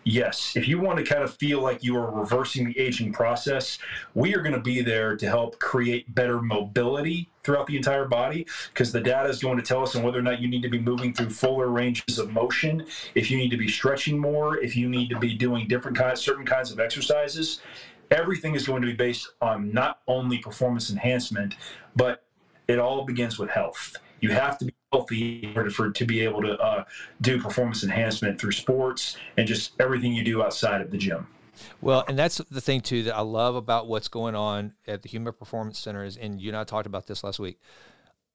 yes, 0.05 0.55
if 0.57 0.69
you 0.69 0.81
want 0.81 0.99
to 0.99 1.05
kind 1.05 1.23
of 1.23 1.35
feel 1.35 1.63
like 1.63 1.83
you 1.83 1.97
are 1.97 2.11
reversing 2.11 2.67
the 2.67 2.79
aging 2.79 3.13
process, 3.13 3.79
we 4.15 4.35
are 4.35 4.43
going 4.43 4.55
to 4.55 4.61
be 4.61 4.83
there 4.83 5.17
to 5.17 5.27
help 5.27 5.59
create 5.61 6.15
better 6.15 6.43
mobility 6.43 7.29
throughout 7.43 7.67
the 7.67 7.77
entire 7.77 8.07
body 8.07 8.47
because 8.73 8.93
the 8.93 9.01
data 9.01 9.29
is 9.29 9.41
going 9.41 9.57
to 9.57 9.63
tell 9.63 9.83
us 9.83 9.97
on 9.97 10.03
whether 10.03 10.19
or 10.19 10.23
not 10.23 10.41
you 10.41 10.49
need 10.49 10.63
to 10.63 10.69
be 10.69 10.79
moving 10.79 11.13
through 11.13 11.31
fuller 11.31 11.69
ranges 11.69 12.19
of 12.19 12.31
motion, 12.33 12.87
if 13.15 13.31
you 13.31 13.37
need 13.37 13.51
to 13.51 13.57
be 13.57 13.69
stretching 13.69 14.19
more, 14.19 14.59
if 14.59 14.77
you 14.77 14.89
need 14.89 15.09
to 15.09 15.19
be 15.19 15.35
doing 15.35 15.67
different 15.69 15.97
kinds, 15.97 16.21
certain 16.21 16.45
kinds 16.45 16.71
of 16.71 16.81
exercises. 16.81 17.61
Everything 18.13 18.55
is 18.55 18.67
going 18.67 18.83
to 18.83 18.87
be 18.87 18.95
based 18.95 19.31
on 19.41 19.73
not 19.73 20.01
only 20.07 20.39
performance 20.39 20.91
enhancement, 20.91 21.57
but 21.97 22.25
it 22.69 22.79
all 22.79 23.05
begins 23.05 23.39
with 23.39 23.49
health. 23.49 23.97
You 24.21 24.31
have 24.31 24.59
to 24.59 24.67
be 24.67 24.75
healthy 24.93 25.41
in 25.45 25.57
order 25.57 25.71
for 25.71 25.91
to 25.91 26.05
be 26.05 26.21
able 26.21 26.43
to 26.43 26.59
uh, 26.59 26.85
do 27.23 27.41
performance 27.41 27.83
enhancement 27.83 28.39
through 28.39 28.53
sports 28.53 29.17
and 29.39 29.49
just 29.49 29.73
everything 29.81 30.13
you 30.13 30.23
do 30.25 30.43
outside 30.43 30.83
of 30.83 30.91
the 30.91 30.99
gym. 30.99 31.27
Well, 31.81 32.05
and 32.07 32.19
that's 32.19 32.37
the 32.37 32.61
thing 32.61 32.83
too 32.83 33.03
that 33.05 33.17
I 33.17 33.21
love 33.21 33.57
about 33.57 33.89
what's 33.89 34.09
going 34.09 34.35
on 34.35 34.75
at 34.87 35.03
the 35.03 35.09
Human 35.09 35.33
Performance 35.33 35.79
Centers, 35.79 36.17
and 36.17 36.41
you 36.41 36.49
and 36.49 36.57
I 36.57 36.65
talked 36.65 36.87
about 36.87 37.07
this 37.07 37.25
last 37.25 37.39
week. 37.39 37.61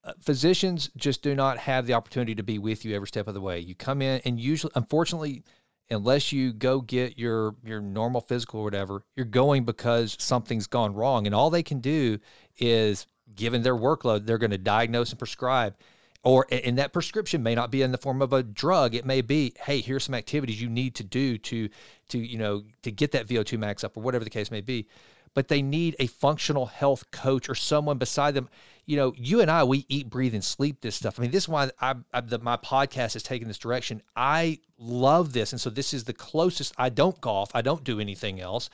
Uh, 0.04 0.14
physicians 0.20 0.90
just 0.96 1.22
do 1.22 1.36
not 1.36 1.58
have 1.58 1.86
the 1.86 1.94
opportunity 1.94 2.34
to 2.36 2.44
be 2.44 2.58
with 2.58 2.86
you 2.86 2.96
every 2.96 3.08
step 3.08 3.28
of 3.28 3.34
the 3.34 3.42
way. 3.42 3.60
You 3.60 3.76
come 3.76 4.02
in, 4.02 4.22
and 4.26 4.40
usually, 4.40 4.72
unfortunately, 4.76 5.44
unless 5.90 6.32
you 6.32 6.54
go 6.54 6.82
get 6.82 7.18
your 7.18 7.56
your 7.64 7.82
normal 7.82 8.22
physical 8.22 8.62
or 8.62 8.64
whatever, 8.64 9.04
you're 9.16 9.26
going 9.26 9.64
because 9.64 10.16
something's 10.20 10.68
gone 10.68 10.94
wrong, 10.94 11.26
and 11.26 11.36
all 11.36 11.50
they 11.50 11.64
can 11.64 11.80
do 11.80 12.20
is, 12.58 13.08
given 13.36 13.62
their 13.62 13.76
workload, 13.76 14.26
they're 14.26 14.38
going 14.38 14.52
to 14.52 14.58
diagnose 14.58 15.12
and 15.12 15.20
prescribe. 15.20 15.76
Or 16.24 16.46
and 16.52 16.78
that 16.78 16.92
prescription 16.94 17.42
may 17.44 17.56
not 17.56 17.72
be 17.72 17.82
in 17.84 17.92
the 17.92 17.98
form 17.98 18.22
of 18.22 18.34
a 18.34 18.44
drug. 18.44 18.96
It 18.96 19.06
may 19.06 19.22
be 19.22 19.54
hey 19.64 19.82
here's 19.82 20.04
some 20.04 20.16
activities 20.16 20.62
you 20.62 20.70
need 20.70 20.96
to 20.96 21.04
do 21.04 21.38
to 21.38 21.70
to 22.10 22.18
you 22.18 22.38
know 22.38 22.64
to 22.82 22.92
get 22.92 23.12
that 23.12 23.28
vo2 23.28 23.58
max 23.58 23.84
up 23.84 23.96
or 23.96 24.02
whatever 24.02 24.24
the 24.24 24.30
case 24.30 24.52
may 24.52 24.62
be. 24.62 24.88
But 25.34 25.48
they 25.48 25.62
need 25.62 25.96
a 26.00 26.08
functional 26.08 26.66
health 26.66 27.12
coach 27.12 27.48
or 27.48 27.56
someone 27.56 27.98
beside 27.98 28.34
them 28.34 28.50
you 28.88 28.96
know, 28.96 29.14
you 29.18 29.42
and 29.42 29.52
I, 29.52 29.66
we 29.66 29.86
eat, 29.90 30.10
breathe, 30.10 30.34
and 30.34 30.44
sleep 30.44 30.80
this 30.80 30.96
stuff. 30.96 31.20
I 31.20 31.22
mean, 31.22 31.32
this 31.32 31.44
is 31.44 31.50
why 31.50 31.70
I, 31.82 31.96
I 32.14 32.22
the, 32.22 32.40
my 32.40 32.56
podcast 32.56 33.14
has 33.14 33.22
taken 33.22 33.48
this 33.50 33.58
direction. 33.58 34.02
I 34.16 34.60
love 34.80 35.34
this, 35.34 35.52
and 35.52 35.60
so 35.60 35.70
this 35.70 35.94
is 35.94 36.06
the 36.06 36.14
closest. 36.14 36.74
I 36.78 36.88
don't 36.88 37.20
golf. 37.20 37.52
I 37.54 37.62
don't 37.62 37.84
do 37.84 38.00
anything 38.00 38.40
else. 38.40 38.70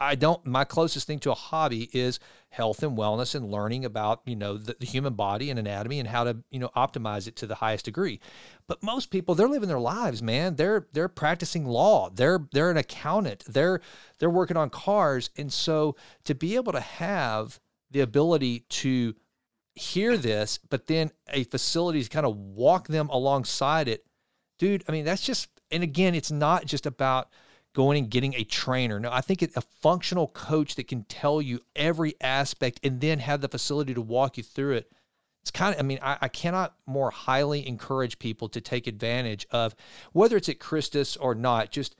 I 0.00 0.14
don't. 0.14 0.44
My 0.46 0.64
closest 0.64 1.06
thing 1.06 1.18
to 1.20 1.32
a 1.32 1.34
hobby 1.34 1.90
is 1.92 2.18
health 2.48 2.82
and 2.82 2.96
wellness 2.96 3.34
and 3.34 3.50
learning 3.50 3.84
about 3.84 4.22
you 4.24 4.36
know 4.36 4.56
the, 4.56 4.74
the, 4.80 4.86
human 4.86 5.12
body 5.12 5.50
and 5.50 5.58
anatomy 5.58 5.98
and 5.98 6.08
how 6.08 6.24
to 6.24 6.38
you 6.50 6.60
know 6.60 6.70
optimize 6.74 7.28
it 7.28 7.36
to 7.36 7.46
the 7.46 7.56
highest 7.56 7.84
degree. 7.84 8.20
But 8.68 8.82
most 8.82 9.10
people, 9.10 9.34
they're 9.34 9.48
living 9.48 9.68
their 9.68 9.78
lives, 9.78 10.22
man. 10.22 10.56
They're 10.56 10.86
they're 10.94 11.08
practicing 11.08 11.66
law. 11.66 12.08
They're 12.08 12.40
they're 12.52 12.70
an 12.70 12.78
accountant. 12.78 13.44
They're 13.46 13.82
they're 14.18 14.30
working 14.30 14.56
on 14.56 14.70
cars, 14.70 15.28
and 15.36 15.52
so 15.52 15.94
to 16.24 16.34
be 16.34 16.54
able 16.54 16.72
to 16.72 16.80
have 16.80 17.60
the 17.90 18.00
ability 18.00 18.60
to 18.68 19.14
hear 19.78 20.16
this, 20.16 20.58
but 20.68 20.86
then 20.86 21.10
a 21.32 21.44
facility 21.44 22.02
to 22.02 22.08
kind 22.08 22.26
of 22.26 22.36
walk 22.36 22.88
them 22.88 23.08
alongside 23.08 23.88
it, 23.88 24.04
dude. 24.58 24.84
I 24.88 24.92
mean, 24.92 25.04
that's 25.04 25.22
just. 25.22 25.48
And 25.70 25.82
again, 25.82 26.14
it's 26.14 26.30
not 26.30 26.64
just 26.64 26.86
about 26.86 27.28
going 27.74 27.98
and 27.98 28.10
getting 28.10 28.34
a 28.34 28.44
trainer. 28.44 28.98
No, 28.98 29.12
I 29.12 29.20
think 29.20 29.42
it, 29.42 29.52
a 29.54 29.60
functional 29.60 30.28
coach 30.28 30.74
that 30.76 30.88
can 30.88 31.04
tell 31.04 31.42
you 31.42 31.60
every 31.76 32.14
aspect 32.20 32.80
and 32.82 33.00
then 33.00 33.18
have 33.18 33.40
the 33.40 33.48
facility 33.48 33.94
to 33.94 34.00
walk 34.00 34.36
you 34.36 34.42
through 34.42 34.76
it. 34.76 34.90
It's 35.42 35.50
kind 35.50 35.74
of, 35.74 35.80
I 35.80 35.82
mean, 35.82 35.98
I, 36.02 36.18
I 36.22 36.28
cannot 36.28 36.74
more 36.86 37.10
highly 37.10 37.68
encourage 37.68 38.18
people 38.18 38.48
to 38.48 38.60
take 38.60 38.86
advantage 38.86 39.46
of 39.50 39.74
whether 40.12 40.36
it's 40.36 40.48
at 40.48 40.58
Christus 40.58 41.16
or 41.16 41.34
not, 41.34 41.70
just 41.70 41.94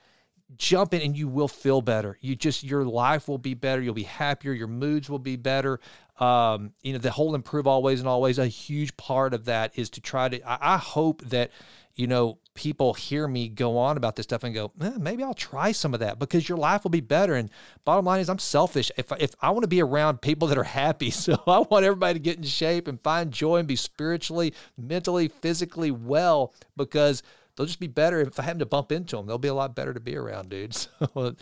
jump 0.56 0.94
in 0.94 1.02
and 1.02 1.16
you 1.16 1.28
will 1.28 1.46
feel 1.46 1.82
better. 1.82 2.18
You 2.20 2.34
just, 2.34 2.64
your 2.64 2.84
life 2.84 3.28
will 3.28 3.38
be 3.38 3.54
better. 3.54 3.82
You'll 3.82 3.94
be 3.94 4.02
happier. 4.02 4.52
Your 4.52 4.66
moods 4.66 5.08
will 5.08 5.18
be 5.18 5.36
better. 5.36 5.78
Um, 6.18 6.72
you 6.82 6.92
know, 6.92 6.98
the 6.98 7.10
whole 7.10 7.34
improve 7.34 7.66
always 7.66 8.00
and 8.00 8.08
always, 8.08 8.38
a 8.38 8.46
huge 8.46 8.96
part 8.96 9.34
of 9.34 9.44
that 9.44 9.78
is 9.78 9.90
to 9.90 10.00
try 10.00 10.28
to, 10.28 10.42
I, 10.48 10.74
I 10.74 10.76
hope 10.76 11.22
that, 11.22 11.50
you 11.94 12.06
know, 12.06 12.38
people 12.54 12.92
hear 12.92 13.28
me 13.28 13.48
go 13.48 13.78
on 13.78 13.96
about 13.96 14.16
this 14.16 14.24
stuff 14.24 14.42
and 14.42 14.52
go, 14.52 14.72
eh, 14.80 14.92
maybe 14.98 15.22
I'll 15.22 15.34
try 15.34 15.70
some 15.70 15.94
of 15.94 16.00
that 16.00 16.18
because 16.18 16.48
your 16.48 16.58
life 16.58 16.82
will 16.82 16.90
be 16.90 17.00
better. 17.00 17.34
And 17.34 17.50
bottom 17.84 18.04
line 18.04 18.20
is, 18.20 18.28
I'm 18.28 18.40
selfish. 18.40 18.90
If, 18.96 19.12
if 19.20 19.34
I 19.40 19.50
want 19.50 19.62
to 19.62 19.68
be 19.68 19.80
around 19.80 20.20
people 20.20 20.48
that 20.48 20.58
are 20.58 20.64
happy, 20.64 21.10
so 21.12 21.40
I 21.46 21.60
want 21.60 21.84
everybody 21.84 22.14
to 22.14 22.20
get 22.20 22.36
in 22.36 22.42
shape 22.42 22.88
and 22.88 23.00
find 23.00 23.30
joy 23.32 23.58
and 23.58 23.68
be 23.68 23.76
spiritually, 23.76 24.54
mentally, 24.76 25.28
physically 25.28 25.92
well 25.92 26.52
because 26.76 27.22
they'll 27.56 27.66
just 27.66 27.80
be 27.80 27.86
better 27.86 28.20
if 28.20 28.38
I 28.38 28.42
happen 28.42 28.60
to 28.60 28.66
bump 28.66 28.90
into 28.92 29.16
them. 29.16 29.26
They'll 29.26 29.38
be 29.38 29.48
a 29.48 29.54
lot 29.54 29.76
better 29.76 29.94
to 29.94 30.00
be 30.00 30.16
around, 30.16 30.50
dude. 30.50 30.76
So, 31.14 31.34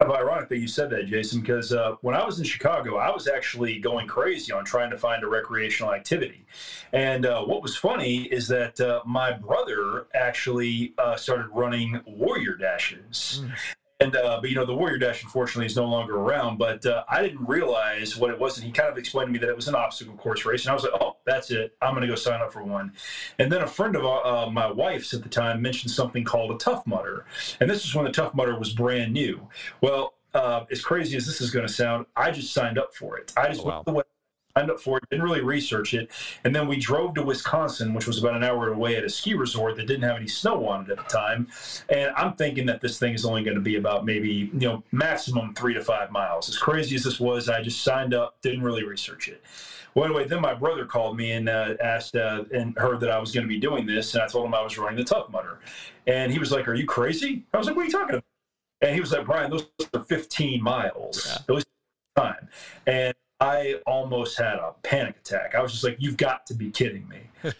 of 0.00 0.10
ironic 0.10 0.48
that 0.48 0.58
you 0.58 0.66
said 0.66 0.88
that, 0.90 1.06
Jason, 1.06 1.40
because 1.40 1.72
uh, 1.72 1.96
when 2.00 2.14
I 2.14 2.24
was 2.24 2.38
in 2.38 2.44
Chicago, 2.44 2.96
I 2.96 3.10
was 3.10 3.28
actually 3.28 3.78
going 3.78 4.06
crazy 4.06 4.50
on 4.50 4.64
trying 4.64 4.90
to 4.90 4.98
find 4.98 5.22
a 5.22 5.26
recreational 5.26 5.92
activity. 5.92 6.46
And 6.92 7.26
uh, 7.26 7.44
what 7.44 7.62
was 7.62 7.76
funny 7.76 8.22
is 8.24 8.48
that 8.48 8.80
uh, 8.80 9.02
my 9.04 9.32
brother 9.32 10.06
actually 10.14 10.94
uh, 10.96 11.16
started 11.16 11.48
running 11.52 12.00
warrior 12.06 12.54
dashes. 12.54 13.44
And 14.00 14.16
uh, 14.16 14.38
but 14.40 14.48
you 14.48 14.56
know 14.56 14.64
the 14.64 14.74
Warrior 14.74 14.98
Dash 14.98 15.22
unfortunately 15.22 15.66
is 15.66 15.76
no 15.76 15.84
longer 15.84 16.16
around. 16.16 16.58
But 16.58 16.84
uh, 16.86 17.04
I 17.08 17.22
didn't 17.22 17.46
realize 17.46 18.16
what 18.16 18.30
it 18.30 18.38
was, 18.38 18.56
and 18.56 18.66
he 18.66 18.72
kind 18.72 18.88
of 18.88 18.96
explained 18.96 19.28
to 19.28 19.32
me 19.32 19.38
that 19.38 19.48
it 19.48 19.56
was 19.56 19.68
an 19.68 19.74
obstacle 19.74 20.14
course 20.14 20.44
race, 20.44 20.64
and 20.64 20.70
I 20.70 20.74
was 20.74 20.84
like, 20.84 20.92
"Oh, 21.00 21.16
that's 21.26 21.50
it. 21.50 21.76
I'm 21.82 21.92
going 21.92 22.02
to 22.02 22.08
go 22.08 22.14
sign 22.14 22.40
up 22.40 22.52
for 22.52 22.62
one." 22.62 22.92
And 23.38 23.52
then 23.52 23.62
a 23.62 23.66
friend 23.66 23.94
of 23.96 24.04
uh, 24.04 24.50
my 24.50 24.70
wife's 24.70 25.12
at 25.12 25.22
the 25.22 25.28
time 25.28 25.60
mentioned 25.60 25.90
something 25.90 26.24
called 26.24 26.50
a 26.50 26.56
Tough 26.58 26.86
Mudder, 26.86 27.26
and 27.60 27.68
this 27.68 27.84
was 27.84 27.94
when 27.94 28.04
the 28.04 28.12
Tough 28.12 28.34
Mudder 28.34 28.58
was 28.58 28.72
brand 28.72 29.12
new. 29.12 29.48
Well, 29.80 30.14
uh, 30.34 30.64
as 30.70 30.82
crazy 30.82 31.16
as 31.16 31.26
this 31.26 31.40
is 31.40 31.50
going 31.50 31.66
to 31.66 31.72
sound, 31.72 32.06
I 32.16 32.30
just 32.30 32.52
signed 32.52 32.78
up 32.78 32.94
for 32.94 33.18
it. 33.18 33.32
I 33.36 33.48
just 33.48 33.62
oh, 33.62 33.68
wow. 33.68 33.82
went 33.86 34.06
signed 34.56 34.70
up 34.70 34.80
for 34.80 34.98
it, 34.98 35.04
didn't 35.10 35.24
really 35.24 35.42
research 35.42 35.94
it. 35.94 36.10
And 36.44 36.54
then 36.54 36.68
we 36.68 36.76
drove 36.76 37.14
to 37.14 37.22
Wisconsin, 37.22 37.94
which 37.94 38.06
was 38.06 38.18
about 38.18 38.34
an 38.36 38.44
hour 38.44 38.72
away 38.72 38.96
at 38.96 39.04
a 39.04 39.08
ski 39.08 39.34
resort 39.34 39.76
that 39.76 39.86
didn't 39.86 40.02
have 40.02 40.16
any 40.16 40.28
snow 40.28 40.66
on 40.68 40.84
it 40.84 40.90
at 40.90 40.96
the 40.98 41.04
time. 41.04 41.48
And 41.88 42.10
I'm 42.16 42.34
thinking 42.34 42.66
that 42.66 42.80
this 42.80 42.98
thing 42.98 43.14
is 43.14 43.24
only 43.24 43.42
going 43.42 43.56
to 43.56 43.62
be 43.62 43.76
about 43.76 44.04
maybe, 44.04 44.50
you 44.52 44.68
know, 44.68 44.82
maximum 44.92 45.54
three 45.54 45.74
to 45.74 45.82
five 45.82 46.10
miles. 46.10 46.48
As 46.48 46.58
crazy 46.58 46.96
as 46.96 47.04
this 47.04 47.20
was, 47.20 47.48
I 47.48 47.62
just 47.62 47.82
signed 47.82 48.14
up, 48.14 48.40
didn't 48.42 48.62
really 48.62 48.84
research 48.84 49.28
it. 49.28 49.42
Well, 49.94 50.04
anyway, 50.04 50.26
then 50.26 50.40
my 50.40 50.54
brother 50.54 50.84
called 50.84 51.16
me 51.16 51.32
and 51.32 51.48
uh, 51.48 51.74
asked 51.82 52.14
uh, 52.14 52.44
and 52.54 52.76
heard 52.78 53.00
that 53.00 53.10
I 53.10 53.18
was 53.18 53.32
going 53.32 53.44
to 53.44 53.48
be 53.48 53.58
doing 53.58 53.86
this. 53.86 54.14
And 54.14 54.22
I 54.22 54.28
told 54.28 54.46
him 54.46 54.54
I 54.54 54.62
was 54.62 54.78
running 54.78 54.98
the 54.98 55.04
Tough 55.04 55.30
Mudder. 55.30 55.58
And 56.06 56.32
he 56.32 56.38
was 56.38 56.52
like, 56.52 56.68
Are 56.68 56.74
you 56.74 56.86
crazy? 56.86 57.44
I 57.52 57.58
was 57.58 57.66
like, 57.66 57.74
What 57.74 57.82
are 57.82 57.86
you 57.86 57.92
talking 57.92 58.10
about? 58.10 58.24
And 58.82 58.94
he 58.94 59.00
was 59.00 59.12
like, 59.12 59.26
Brian, 59.26 59.50
those 59.50 59.66
are 59.92 60.00
15 60.00 60.62
miles. 60.62 61.26
Yeah. 61.26 61.38
Those 61.46 61.64
time. 62.16 62.48
And 62.86 63.14
I 63.40 63.76
almost 63.86 64.38
had 64.38 64.54
a 64.54 64.74
panic 64.82 65.16
attack. 65.18 65.54
I 65.54 65.62
was 65.62 65.72
just 65.72 65.84
like, 65.84 65.96
"You've 65.98 66.16
got 66.16 66.46
to 66.46 66.54
be 66.54 66.70
kidding 66.70 67.08
me!" 67.08 67.20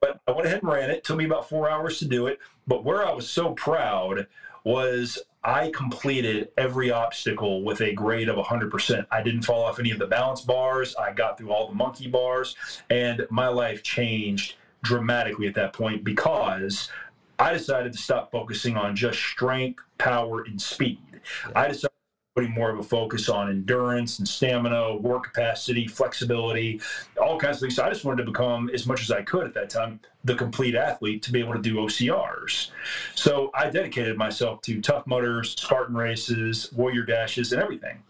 but 0.00 0.20
I 0.26 0.32
went 0.32 0.46
ahead 0.46 0.62
and 0.62 0.68
ran 0.70 0.90
it. 0.90 0.98
it. 0.98 1.04
Took 1.04 1.16
me 1.16 1.24
about 1.24 1.48
four 1.48 1.68
hours 1.68 1.98
to 2.00 2.04
do 2.04 2.26
it. 2.26 2.38
But 2.66 2.84
where 2.84 3.06
I 3.06 3.12
was 3.12 3.28
so 3.28 3.52
proud 3.52 4.26
was 4.64 5.18
I 5.42 5.70
completed 5.70 6.48
every 6.56 6.90
obstacle 6.90 7.62
with 7.62 7.80
a 7.82 7.92
grade 7.92 8.28
of 8.28 8.36
100%. 8.36 9.06
I 9.10 9.22
didn't 9.22 9.42
fall 9.42 9.64
off 9.64 9.78
any 9.78 9.90
of 9.90 9.98
the 9.98 10.06
balance 10.06 10.40
bars. 10.40 10.96
I 10.96 11.12
got 11.12 11.36
through 11.36 11.52
all 11.52 11.68
the 11.68 11.74
monkey 11.74 12.08
bars, 12.08 12.56
and 12.88 13.26
my 13.30 13.48
life 13.48 13.82
changed 13.82 14.54
dramatically 14.82 15.46
at 15.46 15.54
that 15.54 15.72
point 15.72 16.04
because 16.04 16.90
I 17.38 17.52
decided 17.52 17.92
to 17.92 17.98
stop 17.98 18.30
focusing 18.30 18.76
on 18.76 18.96
just 18.96 19.18
strength, 19.18 19.82
power, 19.98 20.42
and 20.42 20.60
speed. 20.60 20.98
Yeah. 21.12 21.52
I 21.54 21.68
decided 21.68 21.93
putting 22.34 22.50
more 22.50 22.68
of 22.70 22.78
a 22.78 22.82
focus 22.82 23.28
on 23.28 23.48
endurance 23.48 24.18
and 24.18 24.26
stamina, 24.26 24.96
work 24.96 25.24
capacity, 25.24 25.86
flexibility, 25.86 26.80
all 27.20 27.38
kinds 27.38 27.58
of 27.58 27.60
things. 27.60 27.76
So 27.76 27.84
I 27.84 27.88
just 27.88 28.04
wanted 28.04 28.24
to 28.24 28.30
become, 28.30 28.70
as 28.74 28.86
much 28.86 29.02
as 29.02 29.10
I 29.12 29.22
could 29.22 29.46
at 29.46 29.54
that 29.54 29.70
time, 29.70 30.00
the 30.24 30.34
complete 30.34 30.74
athlete 30.74 31.22
to 31.22 31.32
be 31.32 31.38
able 31.38 31.52
to 31.52 31.62
do 31.62 31.76
OCRs. 31.76 32.70
So 33.14 33.50
I 33.54 33.70
dedicated 33.70 34.16
myself 34.16 34.62
to 34.62 34.80
Tough 34.80 35.06
Mudders, 35.06 35.52
Spartan 35.52 35.96
races, 35.96 36.72
warrior 36.72 37.04
dashes, 37.04 37.52
and 37.52 37.62
everything. 37.62 38.02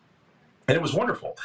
And 0.69 0.77
it 0.77 0.81
was 0.81 0.95
wonderful. 0.95 1.37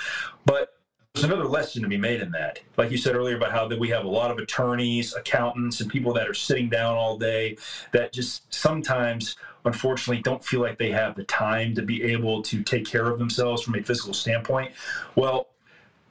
But 0.45 0.73
there's 1.13 1.25
another 1.25 1.47
lesson 1.47 1.81
to 1.81 1.89
be 1.89 1.97
made 1.97 2.21
in 2.21 2.31
that. 2.31 2.59
Like 2.77 2.91
you 2.91 2.97
said 2.97 3.15
earlier 3.15 3.35
about 3.35 3.51
how 3.51 3.67
that 3.67 3.79
we 3.79 3.89
have 3.89 4.05
a 4.05 4.09
lot 4.09 4.31
of 4.31 4.37
attorneys, 4.37 5.13
accountants, 5.13 5.81
and 5.81 5.91
people 5.91 6.13
that 6.13 6.29
are 6.29 6.33
sitting 6.33 6.69
down 6.69 6.95
all 6.95 7.17
day 7.17 7.57
that 7.91 8.13
just 8.13 8.53
sometimes 8.53 9.35
unfortunately 9.65 10.21
don't 10.21 10.43
feel 10.43 10.61
like 10.61 10.77
they 10.77 10.91
have 10.91 11.15
the 11.15 11.23
time 11.23 11.75
to 11.75 11.81
be 11.81 12.03
able 12.03 12.41
to 12.43 12.63
take 12.63 12.85
care 12.85 13.09
of 13.09 13.19
themselves 13.19 13.61
from 13.61 13.75
a 13.75 13.83
physical 13.83 14.13
standpoint. 14.13 14.71
Well, 15.15 15.47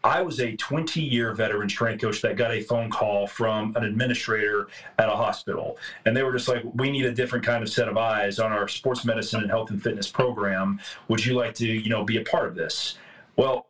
I 0.05 0.22
was 0.22 0.38
a 0.40 0.55
20 0.57 1.01
year 1.01 1.34
veteran 1.34 1.68
strength 1.68 2.01
coach 2.01 2.22
that 2.22 2.36
got 2.36 2.53
a 2.53 2.62
phone 2.62 2.90
call 2.90 3.26
from 3.26 3.74
an 3.76 3.84
administrator 3.84 4.68
at 4.99 5.09
a 5.09 5.16
hospital. 5.16 5.76
And 6.05 6.16
they 6.16 6.22
were 6.22 6.32
just 6.32 6.49
like, 6.49 6.62
we 6.74 6.90
need 6.90 7.05
a 7.05 7.12
different 7.12 7.44
kind 7.44 7.62
of 7.62 7.68
set 7.68 7.88
of 7.88 7.96
eyes 7.96 8.38
on 8.38 8.53
our 8.53 8.68
sports 8.68 9.05
medicine 9.05 9.40
and 9.40 9.51
health 9.51 9.70
and 9.70 9.82
fitness 9.82 10.09
program. 10.09 10.80
Would 11.09 11.24
you 11.26 11.34
like 11.34 11.55
to, 11.57 11.66
you 11.66 11.90
know, 11.90 12.05
be 12.05 12.18
a 12.18 12.24
part 12.24 12.49
of 12.49 12.55
this? 12.55 12.96
Well, 13.36 13.66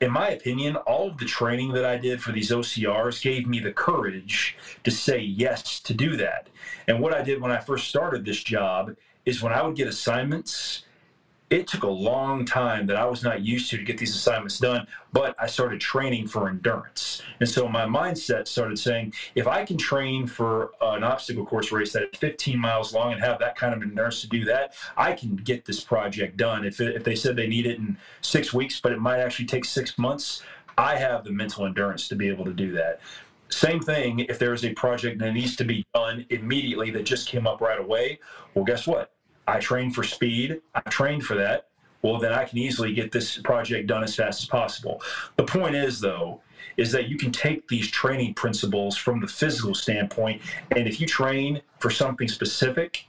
in 0.00 0.10
my 0.10 0.30
opinion, 0.30 0.76
all 0.76 1.08
of 1.08 1.18
the 1.18 1.24
training 1.24 1.72
that 1.72 1.84
I 1.84 1.96
did 1.96 2.22
for 2.22 2.32
these 2.32 2.50
OCRs 2.50 3.22
gave 3.22 3.46
me 3.46 3.58
the 3.60 3.72
courage 3.72 4.56
to 4.84 4.90
say 4.90 5.18
yes 5.18 5.80
to 5.80 5.94
do 5.94 6.16
that. 6.16 6.48
And 6.86 7.00
what 7.00 7.14
I 7.14 7.22
did 7.22 7.40
when 7.40 7.50
I 7.50 7.58
first 7.58 7.88
started 7.88 8.24
this 8.24 8.42
job 8.42 8.96
is 9.24 9.42
when 9.42 9.52
I 9.52 9.62
would 9.62 9.76
get 9.76 9.88
assignments, 9.88 10.84
it 11.50 11.66
took 11.66 11.82
a 11.82 11.88
long 11.88 12.44
time 12.44 12.86
that 12.86 12.96
I 12.96 13.04
was 13.04 13.22
not 13.22 13.42
used 13.42 13.70
to 13.70 13.76
to 13.76 13.84
get 13.84 13.98
these 13.98 14.14
assignments 14.14 14.58
done, 14.58 14.86
but 15.12 15.36
I 15.38 15.46
started 15.46 15.80
training 15.80 16.26
for 16.26 16.48
endurance. 16.48 17.22
And 17.38 17.48
so 17.48 17.68
my 17.68 17.84
mindset 17.84 18.48
started 18.48 18.78
saying, 18.78 19.14
if 19.34 19.46
I 19.46 19.64
can 19.64 19.76
train 19.76 20.26
for 20.26 20.72
an 20.80 21.04
obstacle 21.04 21.44
course 21.44 21.70
race 21.70 21.92
that 21.92 22.04
is 22.12 22.18
15 22.18 22.58
miles 22.58 22.94
long 22.94 23.12
and 23.12 23.20
have 23.20 23.38
that 23.40 23.56
kind 23.56 23.74
of 23.74 23.82
endurance 23.82 24.20
to 24.22 24.28
do 24.28 24.44
that, 24.46 24.74
I 24.96 25.12
can 25.12 25.36
get 25.36 25.64
this 25.64 25.80
project 25.80 26.36
done. 26.36 26.64
If, 26.64 26.80
it, 26.80 26.96
if 26.96 27.04
they 27.04 27.14
said 27.14 27.36
they 27.36 27.46
need 27.46 27.66
it 27.66 27.78
in 27.78 27.98
six 28.22 28.52
weeks, 28.52 28.80
but 28.80 28.92
it 28.92 28.98
might 28.98 29.20
actually 29.20 29.46
take 29.46 29.64
six 29.64 29.98
months, 29.98 30.42
I 30.76 30.96
have 30.96 31.24
the 31.24 31.30
mental 31.30 31.66
endurance 31.66 32.08
to 32.08 32.16
be 32.16 32.28
able 32.28 32.46
to 32.46 32.52
do 32.52 32.72
that. 32.72 33.00
Same 33.50 33.80
thing 33.80 34.20
if 34.20 34.38
there 34.38 34.54
is 34.54 34.64
a 34.64 34.72
project 34.72 35.20
that 35.20 35.32
needs 35.32 35.54
to 35.56 35.64
be 35.64 35.86
done 35.94 36.26
immediately 36.30 36.90
that 36.90 37.04
just 37.04 37.28
came 37.28 37.46
up 37.46 37.60
right 37.60 37.78
away. 37.78 38.18
Well, 38.54 38.64
guess 38.64 38.86
what? 38.86 39.13
I 39.46 39.58
trained 39.58 39.94
for 39.94 40.04
speed. 40.04 40.60
I 40.74 40.80
trained 40.82 41.24
for 41.24 41.34
that. 41.36 41.68
Well, 42.02 42.18
then 42.18 42.32
I 42.32 42.44
can 42.44 42.58
easily 42.58 42.92
get 42.92 43.12
this 43.12 43.38
project 43.38 43.86
done 43.86 44.04
as 44.04 44.14
fast 44.14 44.42
as 44.42 44.48
possible. 44.48 45.02
The 45.36 45.44
point 45.44 45.74
is, 45.74 46.00
though, 46.00 46.42
is 46.76 46.92
that 46.92 47.08
you 47.08 47.16
can 47.16 47.32
take 47.32 47.68
these 47.68 47.90
training 47.90 48.34
principles 48.34 48.96
from 48.96 49.20
the 49.20 49.26
physical 49.26 49.74
standpoint, 49.74 50.42
and 50.76 50.86
if 50.86 51.00
you 51.00 51.06
train 51.06 51.62
for 51.78 51.90
something 51.90 52.28
specific, 52.28 53.06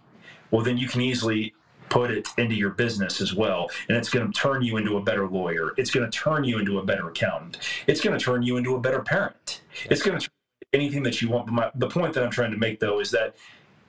well, 0.51 0.63
then 0.63 0.77
you 0.77 0.87
can 0.87 1.01
easily 1.01 1.53
put 1.89 2.11
it 2.11 2.27
into 2.37 2.55
your 2.55 2.69
business 2.69 3.21
as 3.21 3.33
well. 3.33 3.69
And 3.87 3.97
it's 3.97 4.09
going 4.09 4.31
to 4.31 4.39
turn 4.39 4.61
you 4.61 4.77
into 4.77 4.97
a 4.97 5.01
better 5.01 5.27
lawyer. 5.27 5.73
It's 5.77 5.91
going 5.91 6.09
to 6.09 6.17
turn 6.17 6.43
you 6.43 6.57
into 6.59 6.79
a 6.79 6.83
better 6.83 7.09
accountant. 7.09 7.59
It's 7.87 8.01
going 8.01 8.17
to 8.17 8.23
turn 8.23 8.43
you 8.43 8.57
into 8.57 8.75
a 8.75 8.79
better 8.79 9.01
parent. 9.01 9.61
It's 9.89 10.01
going 10.01 10.17
to 10.19 10.25
turn 10.25 10.33
anything 10.73 11.03
that 11.03 11.21
you 11.21 11.29
want. 11.29 11.47
But 11.47 11.53
my, 11.53 11.71
the 11.75 11.87
point 11.87 12.13
that 12.13 12.23
I'm 12.23 12.31
trying 12.31 12.51
to 12.51 12.57
make, 12.57 12.79
though, 12.79 12.99
is 12.99 13.11
that 13.11 13.35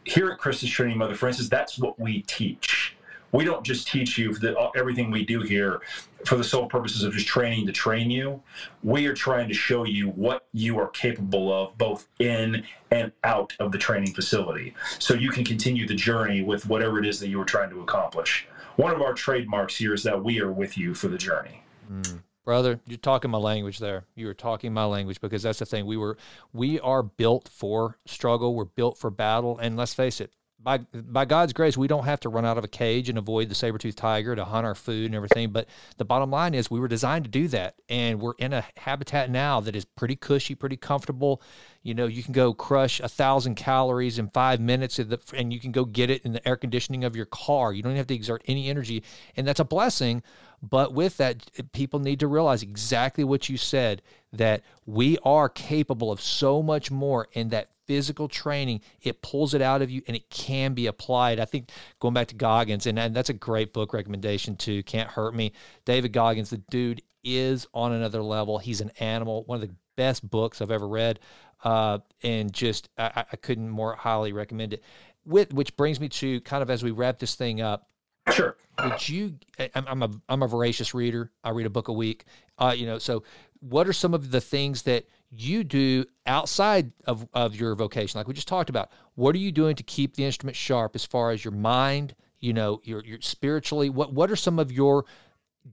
here 0.07 0.31
at 0.31 0.39
Christus 0.39 0.71
Trinity 0.71 0.97
Mother 0.97 1.15
Frances, 1.15 1.49
that's 1.49 1.79
what 1.79 1.99
we 1.99 2.23
teach. 2.23 2.97
we 3.33 3.45
don't 3.45 3.65
just 3.65 3.89
teach 3.89 4.17
you 4.17 4.33
the, 4.35 4.57
everything 4.77 5.11
we 5.11 5.25
do 5.25 5.41
here 5.41 5.81
for 6.25 6.37
the 6.37 6.45
sole 6.45 6.67
purposes 6.67 7.03
of 7.03 7.13
just 7.13 7.27
training 7.27 7.67
to 7.67 7.73
train 7.73 8.11
you. 8.11 8.41
We 8.83 9.07
are 9.07 9.15
trying 9.15 9.49
to 9.49 9.55
show 9.55 9.85
you 9.85 10.09
what 10.11 10.47
you 10.53 10.79
are 10.79 10.89
capable 10.89 11.53
of 11.53 11.77
both 11.77 12.09
in 12.21 12.65
and 12.91 13.13
out 13.25 13.53
of 13.59 13.73
the 13.73 13.79
training 13.79 14.15
facility 14.15 14.75
so 14.99 15.13
you 15.13 15.31
can 15.31 15.45
continue 15.45 15.87
the 15.87 15.95
journey 15.95 16.41
with 16.41 16.67
whatever 16.67 16.99
it 16.99 17.07
is 17.07 17.19
that 17.21 17.29
you 17.29 17.41
are 17.41 17.45
trying 17.45 17.71
to 17.71 17.81
accomplish. 17.81 18.47
One 18.77 18.95
of 18.95 19.03
our 19.03 19.13
trademarks 19.13 19.77
here 19.77 19.93
is 19.93 20.05
that 20.05 20.23
we 20.23 20.41
are 20.41 20.53
with 20.53 20.79
you 20.79 20.95
for 20.95 21.09
the 21.09 21.19
journey. 21.19 21.63
Mm 21.91 22.21
brother 22.47 22.81
you're 22.87 22.97
talking 22.97 23.31
my 23.31 23.37
language 23.37 23.79
there. 23.79 24.07
You 24.15 24.27
were 24.27 24.35
talking 24.35 24.73
my 24.73 24.87
language 24.87 25.21
because 25.21 25.43
that's 25.43 25.59
the 25.59 25.67
thing. 25.67 25.85
We 25.85 25.99
were 25.99 26.17
we 26.55 26.81
are 26.81 27.03
built 27.03 27.51
for 27.53 27.99
struggle. 28.07 28.55
We're 28.55 28.65
built 28.65 28.97
for 28.97 29.11
battle. 29.11 29.59
And 29.59 29.77
let's 29.77 29.93
face 29.93 30.23
it 30.23 30.33
by 30.67 30.79
by 30.93 31.25
God's 31.25 31.53
grace, 31.53 31.77
we 31.77 31.87
don't 31.87 32.07
have 32.07 32.19
to 32.21 32.29
run 32.29 32.45
out 32.45 32.59
of 32.59 32.65
a 32.65 32.69
cage 32.69 33.09
and 33.09 33.17
avoid 33.17 33.49
the 33.49 33.55
saber-toothed 33.55 33.97
tiger 33.97 34.35
to 34.35 34.45
hunt 34.45 34.67
our 34.67 34.75
food 34.75 35.07
and 35.07 35.15
everything. 35.15 35.53
But 35.53 35.69
the 35.97 36.05
bottom 36.05 36.29
line 36.29 36.55
is 36.55 36.69
we 36.69 36.81
were 36.81 36.89
designed 36.89 37.25
to 37.25 37.31
do 37.31 37.47
that. 37.49 37.77
And 37.89 38.21
we're 38.21 38.35
in 38.39 38.53
a 38.53 38.65
habitat 38.77 39.31
now 39.31 39.61
that 39.61 39.77
is 39.77 39.85
pretty 39.85 40.17
cushy, 40.17 40.57
pretty 40.57 40.77
comfortable. 40.77 41.41
You 41.85 41.95
know, 41.95 42.07
you 42.07 42.25
can 42.25 42.33
go 42.33 42.53
crush 42.53 42.99
a 42.99 43.09
thousand 43.09 43.55
calories 43.55 44.19
in 44.19 44.29
five 44.31 44.59
minutes 44.59 44.99
and 44.99 45.53
you 45.53 45.61
can 45.61 45.71
go 45.71 45.85
get 45.85 46.11
it 46.11 46.23
in 46.23 46.33
the 46.33 46.47
air 46.47 46.57
conditioning 46.57 47.05
of 47.05 47.15
your 47.15 47.27
car. 47.27 47.73
You 47.73 47.85
don't 47.85 47.95
have 47.95 48.09
to 48.09 48.15
exert 48.15 48.43
any 48.49 48.69
energy. 48.69 49.05
And 49.37 49.47
that's 49.47 49.61
a 49.61 49.65
blessing. 49.65 50.25
But 50.61 50.93
with 50.93 51.17
that, 51.19 51.49
people 51.75 52.01
need 52.01 52.19
to 52.19 52.27
realize 52.27 52.65
exactly 52.65 53.23
what 53.23 53.49
you 53.49 53.57
said 53.57 54.03
that 54.33 54.63
we 54.85 55.17
are 55.23 55.49
capable 55.49 56.11
of 56.11 56.21
so 56.21 56.61
much 56.61 56.91
more 56.91 57.29
and 57.37 57.53
that 57.53 57.69
physical 57.87 58.29
training, 58.29 58.81
it 59.03 59.23
pulls 59.23 59.55
it 59.55 59.63
out 59.63 59.83
of 59.83 59.91
you 59.91 60.03
and 60.07 60.17
it 60.17 60.29
can 60.31 60.75
be 60.75 60.87
applied. 60.87 61.41
I 61.41 61.45
think 61.45 61.71
going 62.01 62.15
back 62.15 62.29
to 62.29 62.35
Goggins, 62.35 62.87
and, 62.87 62.99
and 62.99 63.15
that's 63.15 63.31
a 63.31 63.35
great 63.35 63.73
book 63.73 63.93
recommendation 63.93 64.57
too. 64.57 64.83
Can't 64.83 65.09
Hurt 65.09 65.35
Me. 65.35 65.53
David 65.85 66.13
Goggins, 66.13 66.51
the 66.51 66.59
dude 66.71 67.03
is 67.25 67.67
on 67.75 67.93
another 67.93 68.23
level. 68.23 68.59
He's 68.59 68.81
an 68.81 68.93
animal, 69.01 69.45
one 69.45 69.63
of 69.63 69.69
the 69.69 69.75
best 69.97 70.29
books 70.29 70.61
I've 70.61 70.71
ever 70.71 70.87
read. 70.87 71.21
Uh, 71.65 71.99
and 72.23 72.53
just, 72.53 72.89
I, 72.99 73.25
I 73.33 73.37
couldn't 73.37 73.69
more 73.69 73.95
highly 73.95 74.33
recommend 74.33 74.75
it. 74.75 74.85
With, 75.25 75.53
which 75.53 75.77
brings 75.77 75.99
me 75.99 76.09
to 76.11 76.41
kind 76.43 76.63
of 76.63 76.71
as 76.71 76.85
we 76.85 76.93
wrap 76.93 77.19
this 77.19 77.35
thing 77.35 77.61
up, 77.61 77.89
Sure. 78.33 78.57
Would 78.83 79.09
you? 79.09 79.39
I'm 79.75 80.03
a 80.03 80.11
I'm 80.29 80.43
a 80.43 80.49
voracious 80.49 80.95
reader. 80.95 81.31
I 81.45 81.51
read 81.51 81.67
a 81.67 81.71
book 81.71 81.89
a 81.89 81.93
week. 81.93 82.25
Uh, 82.59 82.75
you 82.77 82.85
know, 82.85 82.99
so 82.99 83.23
what 83.61 83.89
are 83.89 83.93
some 83.93 84.15
of 84.15 84.31
the 84.31 84.41
things 84.41 84.83
that 84.83 85.07
you 85.31 85.65
do 85.65 86.05
outside 86.27 86.93
of, 87.07 87.27
of 87.35 87.55
your 87.55 87.75
vocation 87.75 88.19
like 88.19 88.29
we 88.29 88.35
just 88.35 88.49
talked 88.49 88.71
about 88.71 88.91
what 89.15 89.35
are 89.35 89.39
you 89.39 89.53
doing 89.53 89.75
to 89.75 89.83
keep 89.83 90.15
the 90.15 90.25
instrument 90.25 90.57
sharp 90.57 90.95
as 90.95 91.05
far 91.05 91.31
as 91.31 91.45
your 91.45 91.53
mind 91.53 92.15
you 92.41 92.53
know 92.53 92.81
your, 92.85 93.03
your 93.05 93.21
spiritually? 93.21 93.91
What 93.91 94.13
what 94.13 94.31
are 94.31 94.37
some 94.37 94.59
of 94.59 94.73
your 94.73 95.05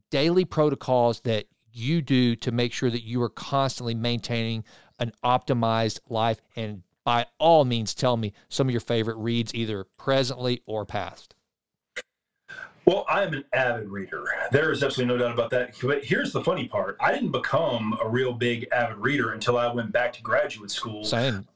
daily 0.09 0.45
protocols 0.45 1.19
that 1.21 1.45
you 1.71 2.01
do 2.01 2.35
to 2.37 2.51
make 2.51 2.73
sure 2.73 2.89
that 2.89 3.03
you 3.03 3.21
are 3.21 3.29
constantly 3.29 3.95
maintaining 3.95 4.63
an 4.99 5.11
optimized 5.23 5.99
life? 6.09 6.41
And 6.55 6.83
by 7.03 7.25
all 7.37 7.65
means 7.65 7.93
tell 7.93 8.17
me 8.17 8.33
some 8.49 8.67
of 8.67 8.71
your 8.71 8.81
favorite 8.81 9.17
reads 9.17 9.53
either 9.53 9.85
presently 9.97 10.61
or 10.65 10.85
past 10.85 11.35
well, 12.85 13.05
I'm 13.07 13.33
an 13.33 13.45
avid 13.53 13.87
reader. 13.89 14.25
There 14.51 14.71
is 14.71 14.83
absolutely 14.83 15.15
no 15.15 15.23
doubt 15.23 15.33
about 15.33 15.49
that. 15.51 15.75
But 15.81 16.03
here's 16.03 16.33
the 16.33 16.43
funny 16.43 16.67
part 16.67 16.97
I 16.99 17.11
didn't 17.13 17.31
become 17.31 17.97
a 18.01 18.07
real 18.07 18.33
big 18.33 18.67
avid 18.71 18.97
reader 18.97 19.31
until 19.31 19.57
I 19.57 19.71
went 19.71 19.91
back 19.91 20.13
to 20.13 20.21
graduate 20.21 20.71
school. 20.71 21.03
Same. 21.03 21.47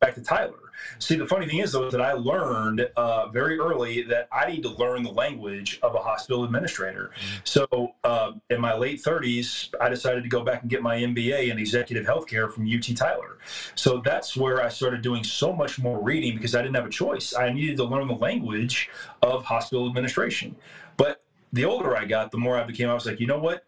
Back 0.00 0.14
to 0.14 0.22
Tyler. 0.22 0.67
See, 0.98 1.16
the 1.16 1.26
funny 1.26 1.46
thing 1.46 1.58
is, 1.58 1.72
though, 1.72 1.90
that 1.90 2.00
I 2.00 2.12
learned 2.12 2.88
uh, 2.96 3.28
very 3.28 3.58
early 3.58 4.02
that 4.04 4.28
I 4.32 4.50
need 4.50 4.62
to 4.62 4.70
learn 4.70 5.02
the 5.02 5.10
language 5.10 5.78
of 5.82 5.94
a 5.94 5.98
hospital 5.98 6.44
administrator. 6.44 7.12
Mm-hmm. 7.14 7.36
So, 7.44 7.94
uh, 8.04 8.32
in 8.50 8.60
my 8.60 8.74
late 8.74 9.02
30s, 9.02 9.74
I 9.80 9.88
decided 9.88 10.22
to 10.22 10.28
go 10.28 10.42
back 10.42 10.62
and 10.62 10.70
get 10.70 10.82
my 10.82 10.96
MBA 10.98 11.50
in 11.50 11.58
executive 11.58 12.06
healthcare 12.06 12.52
from 12.52 12.66
UT 12.66 12.96
Tyler. 12.96 13.38
So, 13.74 14.00
that's 14.04 14.36
where 14.36 14.62
I 14.62 14.68
started 14.68 15.02
doing 15.02 15.24
so 15.24 15.52
much 15.52 15.78
more 15.78 16.02
reading 16.02 16.34
because 16.34 16.54
I 16.54 16.62
didn't 16.62 16.76
have 16.76 16.86
a 16.86 16.90
choice. 16.90 17.34
I 17.34 17.52
needed 17.52 17.76
to 17.78 17.84
learn 17.84 18.08
the 18.08 18.14
language 18.14 18.90
of 19.22 19.44
hospital 19.44 19.86
administration. 19.86 20.56
But 20.96 21.22
the 21.52 21.64
older 21.64 21.96
I 21.96 22.04
got, 22.04 22.30
the 22.30 22.38
more 22.38 22.58
I 22.58 22.64
became, 22.64 22.88
I 22.88 22.94
was 22.94 23.06
like, 23.06 23.20
you 23.20 23.26
know 23.26 23.38
what? 23.38 23.64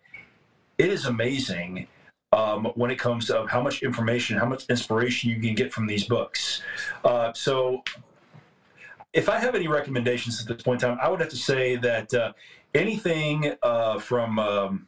It 0.79 0.91
is 0.91 1.07
amazing 1.07 1.87
um, 2.33 2.67
when 2.75 2.91
it 2.91 2.99
comes 2.99 3.27
to 3.27 3.47
how 3.47 3.61
much 3.61 3.83
information, 3.83 4.39
how 4.39 4.47
much 4.47 4.67
inspiration 4.67 5.31
you 5.31 5.41
can 5.41 5.55
get 5.55 5.73
from 5.73 5.87
these 5.87 6.05
books. 6.05 6.63
Uh, 7.05 7.33
so, 7.33 7.83
if 9.13 9.29
I 9.29 9.39
have 9.39 9.55
any 9.55 9.67
recommendations 9.67 10.41
at 10.41 10.47
this 10.47 10.63
point 10.63 10.83
in 10.83 10.91
time, 10.91 10.99
I 11.03 11.09
would 11.09 11.21
have 11.21 11.31
to 11.31 11.37
say 11.37 11.77
that 11.77 12.15
uh, 12.15 12.33
anything 12.75 13.55
uh, 13.63 13.99
from 13.99 14.39
um, 14.39 14.87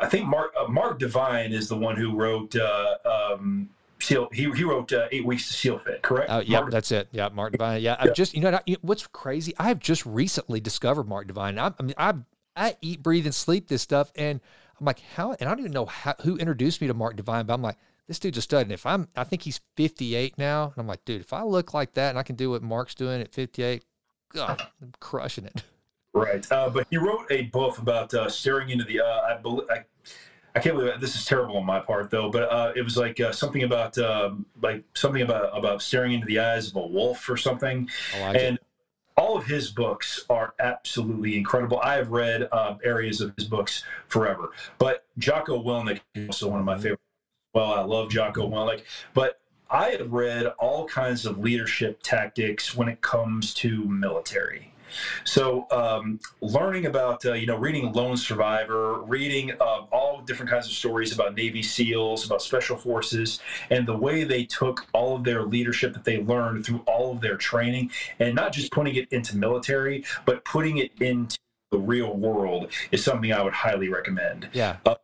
I 0.00 0.08
think 0.08 0.26
Mark 0.26 0.52
uh, 0.58 0.66
Mark 0.68 0.98
Divine 0.98 1.52
is 1.52 1.68
the 1.68 1.76
one 1.76 1.96
who 1.96 2.14
wrote. 2.16 2.56
Uh, 2.56 2.96
um, 3.04 3.70
Seal, 4.00 4.28
he, 4.32 4.50
he 4.50 4.64
wrote 4.64 4.92
uh, 4.92 5.06
eight 5.12 5.24
weeks 5.24 5.46
to 5.46 5.54
seal 5.54 5.78
fit, 5.78 6.02
correct? 6.02 6.28
Uh, 6.28 6.42
yeah, 6.44 6.66
that's 6.68 6.92
it. 6.92 7.08
Yeah, 7.12 7.30
Mark 7.32 7.52
Divine. 7.56 7.80
Yeah, 7.80 7.96
yeah. 7.98 8.10
I've 8.10 8.14
just 8.14 8.34
you 8.34 8.40
know 8.40 8.58
what's 8.82 9.06
crazy. 9.06 9.54
I 9.58 9.68
have 9.68 9.78
just 9.78 10.04
recently 10.04 10.60
discovered 10.60 11.08
Mark 11.08 11.26
Divine. 11.26 11.58
I, 11.58 11.72
I 11.78 11.82
mean, 11.82 11.94
I 11.96 12.14
I 12.54 12.76
eat, 12.82 13.02
breathe, 13.02 13.24
and 13.24 13.34
sleep 13.34 13.68
this 13.68 13.80
stuff, 13.80 14.12
and 14.16 14.40
I'm 14.78 14.86
like, 14.86 15.00
how? 15.14 15.32
And 15.32 15.48
I 15.48 15.52
don't 15.52 15.60
even 15.60 15.72
know 15.72 15.86
how, 15.86 16.14
who 16.22 16.36
introduced 16.36 16.80
me 16.80 16.86
to 16.88 16.94
Mark 16.94 17.16
Divine, 17.16 17.46
but 17.46 17.54
I'm 17.54 17.62
like, 17.62 17.76
this 18.06 18.18
dude's 18.18 18.38
a 18.38 18.42
stud. 18.42 18.62
And 18.62 18.72
if 18.72 18.84
I'm, 18.86 19.08
I 19.16 19.24
think 19.24 19.42
he's 19.42 19.60
58 19.76 20.36
now, 20.36 20.64
and 20.64 20.74
I'm 20.76 20.86
like, 20.86 21.04
dude, 21.04 21.20
if 21.20 21.32
I 21.32 21.42
look 21.42 21.72
like 21.72 21.94
that 21.94 22.10
and 22.10 22.18
I 22.18 22.22
can 22.22 22.36
do 22.36 22.50
what 22.50 22.62
Mark's 22.62 22.94
doing 22.94 23.20
at 23.20 23.32
58, 23.32 23.84
God, 24.32 24.60
I'm 24.82 24.92
crushing 25.00 25.44
it. 25.44 25.62
Right. 26.12 26.50
Uh, 26.50 26.70
but 26.70 26.86
he 26.90 26.96
wrote 26.96 27.26
a 27.30 27.42
book 27.42 27.78
about 27.78 28.14
uh, 28.14 28.28
staring 28.28 28.70
into 28.70 28.84
the. 28.84 29.00
Uh, 29.00 29.20
I 29.22 29.36
believe. 29.36 29.68
I, 29.68 29.84
I 30.56 30.60
can't 30.60 30.76
believe 30.76 30.94
it. 30.94 31.00
this 31.00 31.16
is 31.16 31.24
terrible 31.24 31.56
on 31.56 31.66
my 31.66 31.80
part 31.80 32.10
though, 32.10 32.30
but 32.30 32.44
uh, 32.44 32.72
it 32.76 32.82
was 32.82 32.96
like 32.96 33.18
uh, 33.18 33.32
something 33.32 33.64
about 33.64 33.98
uh, 33.98 34.30
like 34.62 34.84
something 34.94 35.22
about 35.22 35.56
about 35.56 35.82
staring 35.82 36.12
into 36.12 36.26
the 36.26 36.38
eyes 36.38 36.68
of 36.68 36.76
a 36.76 36.86
wolf 36.86 37.28
or 37.28 37.36
something. 37.36 37.88
Like 38.20 38.36
and 38.36 38.56
it 38.56 38.66
all 39.16 39.36
of 39.36 39.46
his 39.46 39.70
books 39.70 40.24
are 40.28 40.54
absolutely 40.58 41.36
incredible. 41.36 41.78
I 41.80 41.94
have 41.94 42.10
read 42.10 42.48
uh, 42.50 42.76
areas 42.82 43.20
of 43.20 43.32
his 43.36 43.46
books 43.46 43.84
forever, 44.08 44.50
but 44.78 45.06
Jocko 45.18 45.62
Willink 45.62 46.00
is 46.14 46.28
also 46.28 46.50
one 46.50 46.60
of 46.60 46.66
my 46.66 46.74
mm-hmm. 46.74 46.82
favorites. 46.82 47.02
Well, 47.54 47.72
I 47.72 47.82
love 47.82 48.10
Jocko 48.10 48.48
Willink, 48.48 48.82
but 49.12 49.40
I 49.70 49.90
have 49.90 50.12
read 50.12 50.46
all 50.58 50.86
kinds 50.86 51.24
of 51.24 51.38
leadership 51.38 52.00
tactics 52.02 52.74
when 52.76 52.88
it 52.88 53.00
comes 53.00 53.54
to 53.54 53.84
military. 53.84 54.73
So, 55.24 55.66
um, 55.70 56.20
learning 56.40 56.86
about, 56.86 57.24
uh, 57.24 57.32
you 57.34 57.46
know, 57.46 57.56
reading 57.56 57.92
Lone 57.92 58.16
Survivor, 58.16 59.02
reading 59.02 59.52
uh, 59.60 59.86
all 59.92 60.22
different 60.22 60.50
kinds 60.50 60.66
of 60.66 60.72
stories 60.72 61.12
about 61.12 61.34
Navy 61.34 61.62
SEALs, 61.62 62.26
about 62.26 62.42
Special 62.42 62.76
Forces, 62.76 63.40
and 63.70 63.86
the 63.86 63.96
way 63.96 64.24
they 64.24 64.44
took 64.44 64.86
all 64.92 65.16
of 65.16 65.24
their 65.24 65.42
leadership 65.42 65.92
that 65.94 66.04
they 66.04 66.22
learned 66.22 66.64
through 66.64 66.82
all 66.86 67.12
of 67.12 67.20
their 67.20 67.36
training 67.36 67.90
and 68.18 68.34
not 68.34 68.52
just 68.52 68.72
putting 68.72 68.94
it 68.94 69.08
into 69.12 69.36
military, 69.36 70.04
but 70.24 70.44
putting 70.44 70.78
it 70.78 70.92
into 71.00 71.38
the 71.70 71.78
real 71.78 72.16
world 72.16 72.70
is 72.92 73.02
something 73.02 73.32
I 73.32 73.42
would 73.42 73.52
highly 73.52 73.88
recommend. 73.88 74.48
Yeah. 74.52 74.76
Uh, 74.86 74.94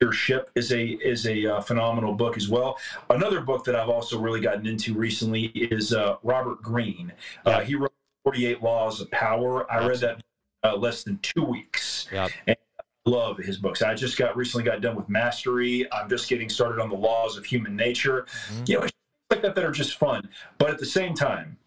your 0.00 0.12
ship 0.12 0.50
is 0.54 0.72
a 0.72 0.84
is 0.84 1.26
a 1.26 1.46
uh, 1.46 1.60
phenomenal 1.60 2.14
book 2.14 2.36
as 2.36 2.48
well. 2.48 2.78
Another 3.10 3.40
book 3.40 3.64
that 3.64 3.74
I've 3.74 3.88
also 3.88 4.18
really 4.18 4.40
gotten 4.40 4.66
into 4.66 4.92
recently 4.92 5.46
is 5.46 5.92
uh, 5.92 6.16
Robert 6.22 6.62
Greene. 6.62 7.12
Uh, 7.46 7.50
yeah. 7.50 7.64
he 7.64 7.74
wrote 7.74 7.92
48 8.24 8.62
Laws 8.62 9.00
of 9.00 9.10
Power. 9.10 9.70
I 9.70 9.86
read 9.86 9.98
that 10.00 10.22
uh, 10.64 10.76
less 10.76 11.04
than 11.04 11.18
two 11.18 11.44
weeks. 11.44 12.08
Yep. 12.10 12.30
And 12.46 12.56
I 12.80 13.10
love 13.10 13.38
his 13.38 13.58
books. 13.58 13.82
I 13.82 13.94
just 13.94 14.16
got 14.16 14.36
recently 14.36 14.64
got 14.64 14.80
done 14.80 14.96
with 14.96 15.08
Mastery. 15.08 15.86
I'm 15.92 16.08
just 16.08 16.28
getting 16.28 16.48
started 16.48 16.80
on 16.80 16.88
the 16.88 16.96
laws 16.96 17.36
of 17.36 17.44
human 17.44 17.76
nature. 17.76 18.26
Mm-hmm. 18.48 18.64
You 18.66 18.80
know, 18.80 18.86
like 19.30 19.42
that 19.42 19.54
that 19.54 19.64
are 19.64 19.70
just 19.70 19.98
fun. 19.98 20.28
But 20.58 20.70
at 20.70 20.78
the 20.78 20.86
same 20.86 21.14
time, 21.14 21.58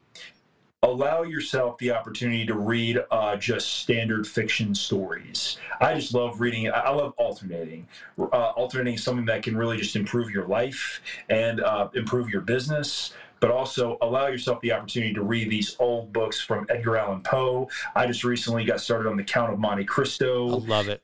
allow 0.83 1.23
yourself 1.23 1.77
the 1.79 1.91
opportunity 1.91 2.45
to 2.45 2.53
read 2.55 2.99
uh, 3.11 3.35
just 3.35 3.73
standard 3.81 4.27
fiction 4.27 4.73
stories. 4.73 5.57
I 5.79 5.93
just 5.95 6.13
love 6.13 6.39
reading. 6.39 6.71
I 6.71 6.89
love 6.89 7.13
alternating, 7.17 7.87
uh, 8.19 8.23
alternating 8.25 8.97
something 8.97 9.25
that 9.25 9.43
can 9.43 9.55
really 9.55 9.77
just 9.77 9.95
improve 9.95 10.29
your 10.29 10.47
life 10.47 11.01
and 11.29 11.61
uh, 11.61 11.89
improve 11.93 12.29
your 12.29 12.41
business 12.41 13.13
but 13.39 13.51
also 13.51 13.97
allow 14.01 14.27
yourself 14.27 14.59
the 14.61 14.71
opportunity 14.71 15.13
to 15.13 15.21
read 15.21 15.49
these 15.49 15.75
old 15.79 16.11
books 16.13 16.39
from 16.39 16.65
Edgar 16.69 16.97
Allan 16.97 17.21
Poe. 17.21 17.69
I 17.95 18.07
just 18.07 18.23
recently 18.23 18.65
got 18.65 18.81
started 18.81 19.09
on 19.09 19.17
The 19.17 19.23
Count 19.23 19.53
of 19.53 19.59
Monte 19.59 19.85
Cristo. 19.85 20.49
I 20.49 20.65
love 20.65 20.87
it. 20.89 21.01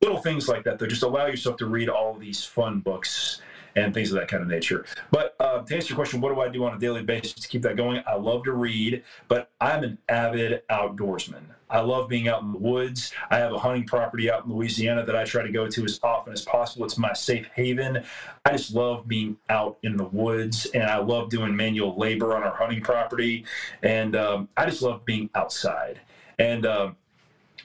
Little 0.00 0.18
things 0.18 0.48
like 0.48 0.64
that, 0.64 0.78
though. 0.78 0.86
Just 0.86 1.04
allow 1.04 1.26
yourself 1.26 1.56
to 1.58 1.66
read 1.66 1.88
all 1.88 2.14
these 2.14 2.44
fun 2.44 2.80
books 2.80 3.40
and 3.76 3.94
things 3.94 4.12
of 4.12 4.18
that 4.18 4.28
kind 4.28 4.42
of 4.42 4.48
nature. 4.48 4.84
But 5.10 5.34
uh, 5.40 5.62
to 5.62 5.74
answer 5.74 5.88
your 5.88 5.96
question, 5.96 6.20
what 6.20 6.34
do 6.34 6.40
I 6.40 6.48
do 6.48 6.64
on 6.64 6.74
a 6.74 6.78
daily 6.78 7.02
basis 7.02 7.34
to 7.34 7.48
keep 7.48 7.62
that 7.62 7.76
going? 7.76 8.02
I 8.06 8.14
love 8.14 8.44
to 8.44 8.52
read, 8.52 9.02
but 9.28 9.50
I'm 9.60 9.84
an 9.84 9.98
avid 10.08 10.62
outdoorsman. 10.68 11.42
I 11.72 11.80
love 11.80 12.06
being 12.08 12.28
out 12.28 12.42
in 12.42 12.52
the 12.52 12.58
woods. 12.58 13.12
I 13.30 13.38
have 13.38 13.52
a 13.52 13.58
hunting 13.58 13.84
property 13.84 14.30
out 14.30 14.44
in 14.44 14.52
Louisiana 14.52 15.06
that 15.06 15.16
I 15.16 15.24
try 15.24 15.42
to 15.42 15.50
go 15.50 15.66
to 15.68 15.84
as 15.84 15.98
often 16.02 16.34
as 16.34 16.42
possible. 16.42 16.84
It's 16.84 16.98
my 16.98 17.14
safe 17.14 17.48
haven. 17.54 18.04
I 18.44 18.52
just 18.52 18.74
love 18.74 19.08
being 19.08 19.38
out 19.48 19.78
in 19.82 19.96
the 19.96 20.04
woods, 20.04 20.66
and 20.74 20.82
I 20.82 20.98
love 20.98 21.30
doing 21.30 21.56
manual 21.56 21.96
labor 21.98 22.36
on 22.36 22.42
our 22.42 22.54
hunting 22.54 22.82
property. 22.82 23.46
And 23.82 24.14
um, 24.14 24.48
I 24.54 24.66
just 24.66 24.82
love 24.82 25.06
being 25.06 25.30
outside. 25.34 25.98
And 26.38 26.66
uh, 26.66 26.92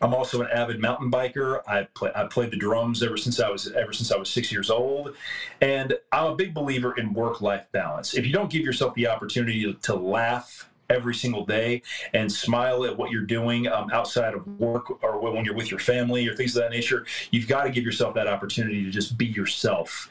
I'm 0.01 0.13
also 0.13 0.41
an 0.41 0.47
avid 0.51 0.79
mountain 0.79 1.11
biker. 1.11 1.61
I 1.67 1.83
play 1.93 2.11
I 2.15 2.25
played 2.25 2.51
the 2.51 2.57
drums 2.57 3.01
ever 3.01 3.17
since 3.17 3.39
I 3.39 3.49
was 3.49 3.71
ever 3.71 3.93
since 3.93 4.11
I 4.11 4.17
was 4.17 4.29
six 4.29 4.51
years 4.51 4.69
old, 4.69 5.15
and 5.61 5.97
I'm 6.11 6.33
a 6.33 6.35
big 6.35 6.53
believer 6.53 6.97
in 6.97 7.13
work 7.13 7.41
life 7.41 7.65
balance. 7.71 8.13
If 8.13 8.25
you 8.25 8.33
don't 8.33 8.49
give 8.49 8.63
yourself 8.63 8.93
the 8.95 9.07
opportunity 9.07 9.73
to 9.73 9.95
laugh 9.95 10.69
every 10.89 11.13
single 11.13 11.45
day 11.45 11.81
and 12.13 12.31
smile 12.31 12.85
at 12.85 12.97
what 12.97 13.11
you're 13.11 13.21
doing 13.25 13.67
um, 13.67 13.89
outside 13.91 14.33
of 14.33 14.47
work 14.59 15.03
or 15.03 15.19
when 15.19 15.43
you're 15.43 15.55
with 15.55 15.69
your 15.69 15.79
family 15.79 16.27
or 16.27 16.33
things 16.33 16.55
of 16.55 16.63
that 16.63 16.71
nature, 16.71 17.05
you've 17.31 17.47
got 17.47 17.63
to 17.63 17.69
give 17.69 17.83
yourself 17.83 18.13
that 18.15 18.27
opportunity 18.27 18.83
to 18.83 18.89
just 18.89 19.17
be 19.17 19.25
yourself 19.25 20.09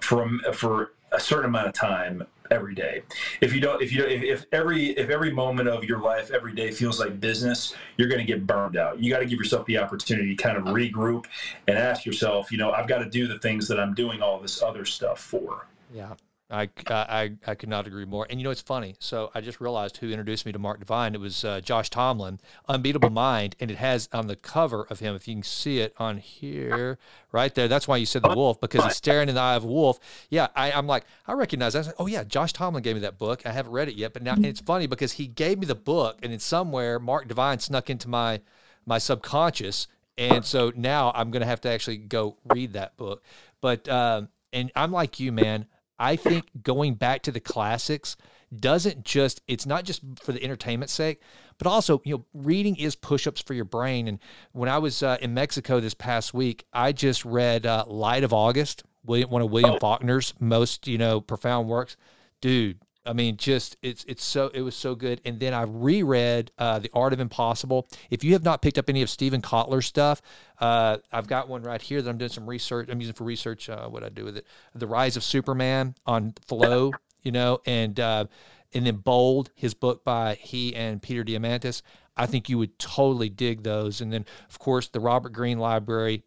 for 0.00 0.28
for 0.52 0.92
a 1.12 1.20
certain 1.20 1.46
amount 1.46 1.68
of 1.68 1.74
time 1.74 2.26
every 2.50 2.74
day. 2.74 3.02
If 3.40 3.54
you 3.54 3.60
don't, 3.60 3.82
if 3.82 3.92
you 3.92 4.02
don't, 4.02 4.10
if, 4.10 4.22
if, 4.22 4.46
every 4.52 4.90
if 4.90 5.10
every 5.10 5.32
moment 5.32 5.68
of 5.68 5.84
your 5.84 5.98
life, 5.98 6.30
every 6.30 6.54
day 6.54 6.70
feels 6.70 7.00
like 7.00 7.20
business, 7.20 7.74
you're 7.96 8.08
going 8.08 8.20
to 8.20 8.26
get 8.26 8.46
burned 8.46 8.76
out. 8.76 9.00
You 9.02 9.10
got 9.10 9.20
to 9.20 9.26
give 9.26 9.38
yourself 9.38 9.66
the 9.66 9.78
opportunity 9.78 10.34
to 10.34 10.42
kind 10.42 10.56
of 10.56 10.64
regroup 10.64 11.26
and 11.68 11.78
ask 11.78 12.04
yourself, 12.04 12.52
you 12.52 12.58
know, 12.58 12.72
I've 12.72 12.88
got 12.88 12.98
to 12.98 13.08
do 13.08 13.26
the 13.26 13.38
things 13.38 13.68
that 13.68 13.80
I'm 13.80 13.94
doing 13.94 14.22
all 14.22 14.38
this 14.40 14.62
other 14.62 14.84
stuff 14.84 15.20
for. 15.20 15.66
Yeah. 15.92 16.14
I, 16.50 16.68
I, 16.88 17.32
I 17.46 17.54
could 17.54 17.68
not 17.68 17.86
agree 17.86 18.04
more. 18.04 18.26
And 18.28 18.38
you 18.38 18.44
know, 18.44 18.50
it's 18.50 18.60
funny. 18.60 18.96
So 18.98 19.30
I 19.34 19.40
just 19.40 19.60
realized 19.60 19.96
who 19.96 20.10
introduced 20.10 20.44
me 20.44 20.52
to 20.52 20.58
Mark 20.58 20.78
Divine. 20.78 21.14
It 21.14 21.20
was 21.20 21.44
uh, 21.44 21.60
Josh 21.60 21.88
Tomlin, 21.88 22.38
Unbeatable 22.68 23.10
Mind. 23.10 23.56
And 23.60 23.70
it 23.70 23.78
has 23.78 24.08
on 24.12 24.26
the 24.26 24.36
cover 24.36 24.86
of 24.90 25.00
him, 25.00 25.14
if 25.14 25.26
you 25.26 25.34
can 25.34 25.42
see 25.42 25.80
it 25.80 25.94
on 25.96 26.18
here, 26.18 26.98
right 27.32 27.54
there. 27.54 27.66
That's 27.66 27.88
why 27.88 27.96
you 27.96 28.06
said 28.06 28.22
the 28.22 28.34
wolf, 28.34 28.60
because 28.60 28.84
he's 28.84 28.96
staring 28.96 29.28
in 29.28 29.34
the 29.34 29.40
eye 29.40 29.56
of 29.56 29.64
a 29.64 29.68
wolf. 29.68 29.98
Yeah, 30.28 30.48
I, 30.54 30.70
am 30.72 30.86
like, 30.86 31.04
I 31.26 31.32
recognize 31.32 31.72
that. 31.72 31.84
I 31.84 31.86
like, 31.86 31.96
oh, 31.98 32.06
yeah, 32.06 32.24
Josh 32.24 32.52
Tomlin 32.52 32.82
gave 32.82 32.94
me 32.94 33.00
that 33.00 33.18
book. 33.18 33.46
I 33.46 33.50
haven't 33.50 33.72
read 33.72 33.88
it 33.88 33.96
yet. 33.96 34.12
But 34.12 34.22
now 34.22 34.36
it's 34.38 34.60
funny 34.60 34.86
because 34.86 35.12
he 35.12 35.26
gave 35.26 35.58
me 35.58 35.66
the 35.66 35.74
book, 35.74 36.18
and 36.22 36.32
in 36.32 36.38
somewhere, 36.38 36.98
Mark 36.98 37.26
Divine 37.26 37.58
snuck 37.58 37.88
into 37.88 38.08
my 38.08 38.40
my 38.86 38.98
subconscious. 38.98 39.88
And 40.16 40.44
so 40.44 40.72
now 40.76 41.10
I'm 41.14 41.30
going 41.30 41.40
to 41.40 41.46
have 41.46 41.60
to 41.62 41.70
actually 41.70 41.96
go 41.96 42.36
read 42.44 42.74
that 42.74 42.96
book. 42.96 43.22
But, 43.60 43.88
um, 43.88 44.28
and 44.52 44.70
I'm 44.76 44.92
like 44.92 45.18
you, 45.18 45.32
man. 45.32 45.66
I 45.98 46.16
think 46.16 46.46
going 46.62 46.94
back 46.94 47.22
to 47.22 47.32
the 47.32 47.40
classics 47.40 48.16
doesn't 48.60 49.04
just 49.04 49.42
it's 49.48 49.66
not 49.66 49.84
just 49.84 50.02
for 50.22 50.32
the 50.32 50.42
entertainment 50.42 50.90
sake 50.90 51.20
but 51.58 51.66
also 51.66 52.00
you 52.04 52.16
know 52.16 52.24
reading 52.34 52.76
is 52.76 52.94
push-ups 52.94 53.40
for 53.42 53.54
your 53.54 53.64
brain 53.64 54.08
and 54.08 54.18
when 54.52 54.68
i 54.68 54.78
was 54.78 55.02
uh, 55.02 55.16
in 55.20 55.34
mexico 55.34 55.80
this 55.80 55.94
past 55.94 56.34
week 56.34 56.64
i 56.72 56.92
just 56.92 57.24
read 57.24 57.66
uh, 57.66 57.84
light 57.86 58.22
of 58.22 58.32
august 58.32 58.82
william, 59.04 59.30
one 59.30 59.42
of 59.42 59.50
william 59.50 59.74
oh. 59.74 59.78
faulkner's 59.78 60.34
most 60.38 60.86
you 60.86 60.98
know 60.98 61.20
profound 61.20 61.68
works 61.68 61.96
dude 62.40 62.78
I 63.06 63.12
mean, 63.12 63.36
just 63.36 63.76
it's 63.82 64.04
it's 64.08 64.24
so 64.24 64.50
it 64.54 64.62
was 64.62 64.74
so 64.74 64.94
good. 64.94 65.20
And 65.24 65.38
then 65.38 65.52
I 65.52 65.62
reread 65.62 66.50
uh, 66.58 66.78
The 66.78 66.90
Art 66.94 67.12
of 67.12 67.20
Impossible. 67.20 67.86
If 68.10 68.24
you 68.24 68.32
have 68.32 68.44
not 68.44 68.62
picked 68.62 68.78
up 68.78 68.88
any 68.88 69.02
of 69.02 69.10
Steven 69.10 69.42
Kotler's 69.42 69.86
stuff, 69.86 70.22
uh, 70.58 70.98
I've 71.12 71.26
got 71.26 71.48
one 71.48 71.62
right 71.62 71.82
here 71.82 72.00
that 72.00 72.08
I'm 72.08 72.18
doing 72.18 72.30
some 72.30 72.48
research. 72.48 72.88
I'm 72.88 73.00
using 73.00 73.14
for 73.14 73.24
research. 73.24 73.68
Uh, 73.68 73.88
what 73.88 74.02
I 74.02 74.08
do 74.08 74.24
with 74.24 74.38
it, 74.38 74.46
The 74.74 74.86
Rise 74.86 75.16
of 75.16 75.24
Superman 75.24 75.94
on 76.06 76.34
Flow, 76.46 76.92
you 77.22 77.32
know, 77.32 77.60
and 77.66 77.98
uh, 78.00 78.24
and 78.72 78.86
then 78.86 78.96
Bold, 78.96 79.50
his 79.54 79.74
book 79.74 80.04
by 80.04 80.34
he 80.34 80.74
and 80.74 81.00
Peter 81.02 81.24
Diamandis. 81.24 81.82
I 82.16 82.26
think 82.26 82.48
you 82.48 82.58
would 82.58 82.78
totally 82.78 83.28
dig 83.28 83.62
those. 83.62 84.00
And 84.00 84.12
then, 84.12 84.24
of 84.48 84.58
course, 84.58 84.88
the 84.88 85.00
Robert 85.00 85.32
Greene 85.32 85.58
Library. 85.58 86.22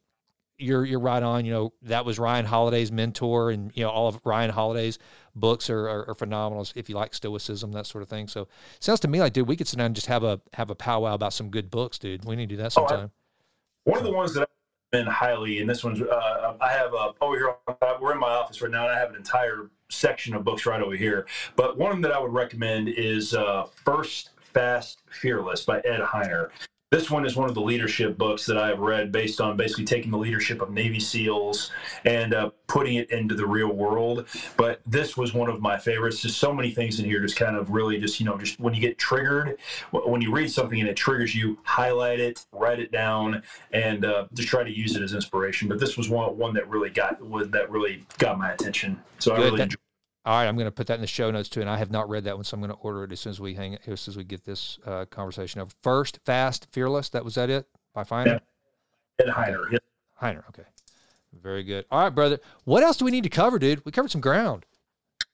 You're 0.59 0.83
you're 0.85 0.99
right 0.99 1.21
on. 1.21 1.45
You 1.45 1.51
know 1.51 1.73
that 1.83 2.03
was 2.03 2.17
Ryan 2.17 2.45
Holiday's 2.45 2.91
mentor, 2.91 3.51
and 3.51 3.71
you 3.75 3.83
know 3.83 3.91
all 3.91 4.07
of 4.07 4.19
Ryan 4.25 4.49
Holiday's 4.49 4.97
books 5.39 5.69
are, 5.69 5.87
are, 5.87 6.09
are, 6.09 6.15
phenomenal 6.15 6.67
if 6.75 6.89
you 6.89 6.95
like 6.95 7.13
stoicism 7.13 7.71
that 7.73 7.85
sort 7.85 8.01
of 8.01 8.09
thing. 8.09 8.27
So 8.27 8.47
sounds 8.79 8.99
to 9.01 9.07
me 9.07 9.19
like 9.19 9.33
dude 9.33 9.47
we 9.47 9.55
could 9.55 9.67
sit 9.67 9.77
down 9.77 9.87
and 9.87 9.95
just 9.95 10.07
have 10.07 10.23
a 10.23 10.41
have 10.53 10.69
a 10.69 10.75
powwow 10.75 11.13
about 11.13 11.33
some 11.33 11.49
good 11.49 11.69
books 11.69 11.97
dude. 11.97 12.25
We 12.25 12.35
need 12.35 12.49
to 12.49 12.55
do 12.55 12.61
that 12.63 12.73
sometime 12.73 12.99
oh, 12.99 13.03
I, 13.85 13.89
one 13.91 13.99
of 13.99 14.03
the 14.03 14.11
ones 14.11 14.33
that 14.33 14.41
i've 14.41 14.47
been 14.91 15.07
highly 15.07 15.59
and 15.59 15.69
this 15.69 15.83
one's 15.83 16.01
uh, 16.01 16.53
i 16.61 16.71
have 16.71 16.93
a 16.93 17.13
over 17.21 17.35
here 17.35 17.55
we're 18.01 18.13
in 18.13 18.19
my 18.19 18.27
office 18.27 18.61
right 18.61 18.71
now 18.71 18.83
and 18.83 18.95
i 18.95 18.99
have 18.99 19.09
an 19.09 19.15
entire 19.15 19.69
section 19.89 20.35
of 20.35 20.43
books 20.43 20.65
right 20.65 20.81
over 20.81 20.95
here. 20.95 21.25
But 21.55 21.77
one 21.77 22.01
that 22.01 22.11
i 22.11 22.19
would 22.19 22.33
recommend 22.33 22.89
is 22.89 23.33
uh, 23.33 23.65
first 23.85 24.31
fast 24.53 25.01
fearless 25.09 25.63
by 25.63 25.79
ed 25.79 26.01
Hiner 26.01 26.49
this 26.89 27.11
one 27.11 27.25
is 27.25 27.35
one 27.35 27.49
of 27.49 27.55
the 27.55 27.61
leadership 27.61 28.17
books 28.17 28.45
that 28.45 28.57
I 28.57 28.69
have 28.69 28.79
read 28.79 29.11
based 29.11 29.41
on 29.41 29.57
basically 29.57 29.83
taking 29.83 30.09
the 30.09 30.17
leadership 30.17 30.61
of 30.61 30.71
Navy 30.71 31.01
SEALs 31.01 31.69
and 32.05 32.33
uh, 32.33 32.51
putting 32.67 32.95
it 32.95 33.11
into 33.11 33.35
the 33.35 33.45
real 33.45 33.73
world. 33.73 34.25
But 34.55 34.79
this 34.85 35.17
was 35.17 35.33
one 35.33 35.49
of 35.49 35.59
my 35.59 35.77
favorites. 35.77 36.21
Just 36.21 36.37
so 36.37 36.53
many 36.53 36.71
things 36.71 36.99
in 36.99 37.05
here, 37.05 37.19
just 37.19 37.35
kind 37.35 37.57
of 37.57 37.71
really 37.71 37.99
just, 37.99 38.21
you 38.21 38.25
know, 38.25 38.37
just 38.37 38.57
when 38.61 38.73
you 38.73 38.79
get 38.79 38.97
triggered, 38.97 39.57
when 39.91 40.21
you 40.21 40.31
read 40.31 40.49
something 40.49 40.79
and 40.79 40.87
it 40.87 40.95
triggers 40.95 41.35
you, 41.35 41.57
highlight 41.63 42.21
it, 42.21 42.45
write 42.53 42.79
it 42.79 42.91
down, 42.91 43.43
and 43.73 44.05
uh, 44.05 44.27
just 44.33 44.47
try 44.47 44.63
to 44.63 44.71
use 44.71 44.95
it 44.95 45.03
as 45.03 45.13
inspiration. 45.13 45.67
But 45.67 45.79
this 45.79 45.97
was 45.97 46.09
one, 46.09 46.37
one 46.37 46.53
that 46.53 46.69
really 46.69 46.89
got, 46.89 47.19
that 47.51 47.69
really 47.69 48.05
got 48.17 48.39
my 48.39 48.53
attention. 48.53 49.01
So 49.19 49.31
Good. 49.31 49.41
I 49.41 49.43
really 49.43 49.61
enjoyed 49.63 49.79
all 50.27 50.33
right, 50.33 50.45
I'm 50.45 50.55
going 50.55 50.65
to 50.65 50.71
put 50.71 50.87
that 50.87 50.95
in 50.95 51.01
the 51.01 51.07
show 51.07 51.31
notes 51.31 51.47
too, 51.47 51.61
and 51.61 51.69
I 51.69 51.77
have 51.77 51.89
not 51.89 52.09
read 52.09 52.25
that 52.25 52.35
one, 52.35 52.43
so 52.43 52.55
I'm 52.55 52.61
going 52.61 52.69
to 52.69 52.77
order 52.81 53.05
it 53.05 53.13
as 53.13 53.21
soon 53.21 53.31
as 53.31 53.39
we 53.39 53.53
hang 53.53 53.77
as 53.87 54.01
soon 54.01 54.11
as 54.11 54.17
we 54.17 54.25
get 54.25 54.43
this 54.43 54.77
uh, 54.85 55.05
conversation 55.05 55.61
over. 55.61 55.71
First, 55.81 56.19
fast, 56.25 56.67
fearless. 56.71 57.07
That 57.09 57.23
was 57.23 57.35
that 57.35 57.49
it 57.49 57.65
by 57.93 58.03
Feiner. 58.03 58.41
Yeah. 59.19 59.31
Hiner. 59.31 59.71
Yeah. 59.71 59.79
Hiner. 60.21 60.43
Okay. 60.49 60.67
Very 61.41 61.63
good. 61.63 61.85
All 61.89 62.03
right, 62.03 62.09
brother. 62.09 62.39
What 62.65 62.83
else 62.83 62.97
do 62.97 63.05
we 63.05 63.11
need 63.11 63.23
to 63.23 63.29
cover, 63.29 63.57
dude? 63.57 63.85
We 63.85 63.93
covered 63.93 64.11
some 64.11 64.19
ground. 64.19 64.65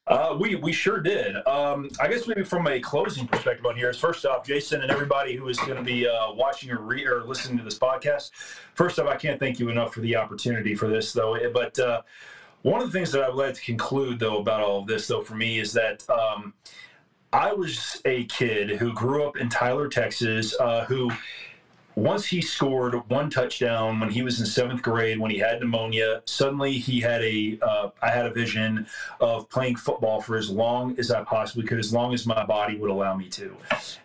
Uh, 0.06 0.38
we 0.39 0.56
we 0.56 0.72
sure 0.72 1.00
did. 1.00 1.36
Um, 1.48 1.89
I 2.00 2.08
guess 2.08 2.28
maybe 2.28 2.44
from 2.44 2.68
a 2.68 2.80
closing 2.80 3.26
perspective 3.26 3.66
on 3.66 3.76
here 3.76 3.89
is 3.89 3.98
first 3.98 4.26
off, 4.28 4.46
Jason 4.46 4.84
and 4.84 4.91
everybody 4.91 5.36
who 5.36 5.48
is 5.48 5.58
going 5.58 5.78
to 5.78 5.84
be 5.84 6.08
uh, 6.08 6.34
watching 6.34 6.70
or 6.70 6.82
read 6.82 7.08
or 7.08 7.24
listening 7.24 7.58
to 7.58 7.64
this 7.64 7.80
podcast. 7.80 8.30
First 8.76 9.00
off, 9.00 9.08
I 9.08 9.16
can't 9.16 9.39
thank 9.39 9.60
you 9.60 9.70
enough 9.70 9.94
for 9.94 10.02
the 10.02 10.18
opportunity 10.18 10.76
for 10.76 10.88
this, 10.88 11.14
though. 11.14 11.38
But 11.52 11.80
uh, 11.80 12.02
one 12.64 12.82
of 12.82 12.91
the 12.91 12.97
things 12.97 13.11
that 13.11 13.24
I 13.24 13.30
would 13.30 13.38
like 13.38 13.53
to 13.53 13.61
conclude, 13.61 14.20
though, 14.20 14.39
about 14.39 14.61
all 14.61 14.80
of 14.80 14.88
this, 14.88 15.07
though, 15.07 15.22
for 15.22 15.36
me, 15.36 15.59
is 15.59 15.74
that 15.74 16.09
um, 16.09 16.53
I 17.32 17.53
was 17.53 18.01
a 18.05 18.24
kid 18.26 18.72
who 18.72 18.93
grew 18.93 19.26
up 19.26 19.38
in 19.38 19.49
Tyler, 19.49 19.88
Texas, 19.88 20.55
uh, 20.59 20.86
who 20.86 21.11
once 21.96 22.26
he 22.26 22.41
scored 22.41 22.96
one 23.10 23.30
touchdown 23.30 24.00
when 24.00 24.10
he 24.10 24.22
was 24.22 24.39
in 24.39 24.46
seventh 24.46 24.82
grade 24.82 25.20
when 25.20 25.30
he 25.30 25.38
had 25.38 25.60
pneumonia 25.60 26.22
suddenly 26.26 26.74
he 26.74 27.00
had 27.00 27.22
a 27.22 27.58
uh, 27.62 27.89
I 28.02 28.10
had 28.10 28.26
a 28.26 28.32
vision 28.32 28.88
of 29.20 29.50
playing 29.50 29.76
football 29.76 30.22
for 30.22 30.38
as 30.38 30.50
long 30.50 30.98
as 30.98 31.12
i 31.12 31.24
possibly 31.24 31.66
could 31.66 31.80
as 31.80 31.94
long 31.94 32.14
as 32.14 32.26
my 32.26 32.46
body 32.46 32.78
would 32.78 32.89
allow 32.89 33.16
me 33.16 33.30
to. 33.30 33.56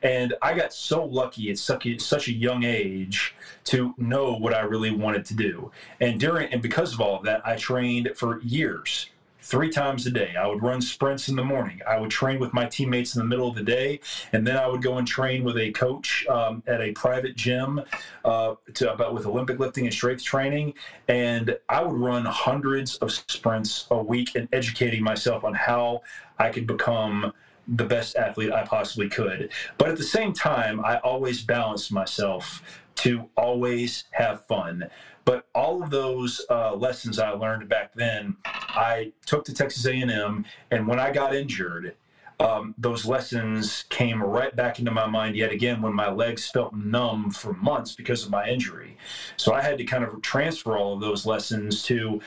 And 0.02 0.34
i 0.42 0.54
got 0.54 0.72
so 0.72 1.04
lucky 1.04 1.50
at 1.50 1.58
such 1.58 1.86
a, 1.86 1.98
such 1.98 2.28
a 2.28 2.32
young 2.32 2.64
age 2.64 3.34
to 3.64 3.94
know 3.96 4.34
what 4.34 4.54
i 4.54 4.60
really 4.60 4.90
wanted 4.90 5.24
to 5.26 5.34
do. 5.34 5.70
And 6.00 6.20
during 6.20 6.52
and 6.52 6.62
because 6.62 6.92
of 6.92 7.00
all 7.00 7.16
of 7.16 7.24
that 7.24 7.46
i 7.46 7.56
trained 7.56 8.10
for 8.16 8.40
years 8.42 9.08
three 9.48 9.70
times 9.70 10.06
a 10.06 10.10
day. 10.10 10.34
I 10.38 10.46
would 10.46 10.62
run 10.62 10.82
sprints 10.82 11.30
in 11.30 11.36
the 11.36 11.44
morning. 11.44 11.80
I 11.88 11.98
would 11.98 12.10
train 12.10 12.38
with 12.38 12.52
my 12.52 12.66
teammates 12.66 13.16
in 13.16 13.20
the 13.20 13.26
middle 13.26 13.48
of 13.48 13.54
the 13.54 13.62
day, 13.62 14.00
and 14.34 14.46
then 14.46 14.58
I 14.58 14.66
would 14.66 14.82
go 14.82 14.98
and 14.98 15.08
train 15.08 15.42
with 15.42 15.56
a 15.56 15.70
coach 15.72 16.26
um, 16.28 16.62
at 16.66 16.82
a 16.82 16.92
private 16.92 17.34
gym 17.34 17.80
uh, 18.26 18.56
to, 18.74 18.92
about 18.92 19.14
with 19.14 19.24
Olympic 19.24 19.58
lifting 19.58 19.86
and 19.86 19.94
strength 19.94 20.22
training. 20.22 20.74
And 21.08 21.56
I 21.70 21.82
would 21.82 21.98
run 21.98 22.26
hundreds 22.26 22.96
of 22.96 23.10
sprints 23.10 23.86
a 23.90 24.02
week 24.02 24.34
and 24.34 24.48
educating 24.52 25.02
myself 25.02 25.44
on 25.44 25.54
how 25.54 26.02
I 26.38 26.50
could 26.50 26.66
become 26.66 27.32
the 27.66 27.84
best 27.84 28.16
athlete 28.16 28.52
I 28.52 28.64
possibly 28.64 29.08
could. 29.08 29.50
But 29.78 29.88
at 29.88 29.96
the 29.96 30.04
same 30.04 30.34
time, 30.34 30.84
I 30.84 30.98
always 30.98 31.42
balanced 31.42 31.90
myself 31.90 32.62
to 32.96 33.30
always 33.36 34.04
have 34.10 34.44
fun. 34.46 34.90
But 35.28 35.46
all 35.54 35.82
of 35.82 35.90
those 35.90 36.40
uh, 36.48 36.74
lessons 36.74 37.18
I 37.18 37.32
learned 37.32 37.68
back 37.68 37.92
then, 37.92 38.38
I 38.46 39.12
took 39.26 39.44
to 39.44 39.52
Texas 39.52 39.84
A&M, 39.84 40.46
and 40.70 40.88
when 40.88 40.98
I 40.98 41.10
got 41.10 41.34
injured, 41.34 41.96
um, 42.40 42.74
those 42.78 43.04
lessons 43.04 43.84
came 43.90 44.22
right 44.22 44.56
back 44.56 44.78
into 44.78 44.90
my 44.90 45.06
mind 45.06 45.36
yet 45.36 45.52
again 45.52 45.82
when 45.82 45.92
my 45.92 46.10
legs 46.10 46.48
felt 46.48 46.72
numb 46.74 47.30
for 47.30 47.52
months 47.52 47.94
because 47.94 48.24
of 48.24 48.30
my 48.30 48.48
injury. 48.48 48.96
So 49.36 49.52
I 49.52 49.60
had 49.60 49.76
to 49.76 49.84
kind 49.84 50.02
of 50.02 50.22
transfer 50.22 50.78
all 50.78 50.94
of 50.94 51.00
those 51.00 51.26
lessons 51.26 51.82
to 51.82 52.22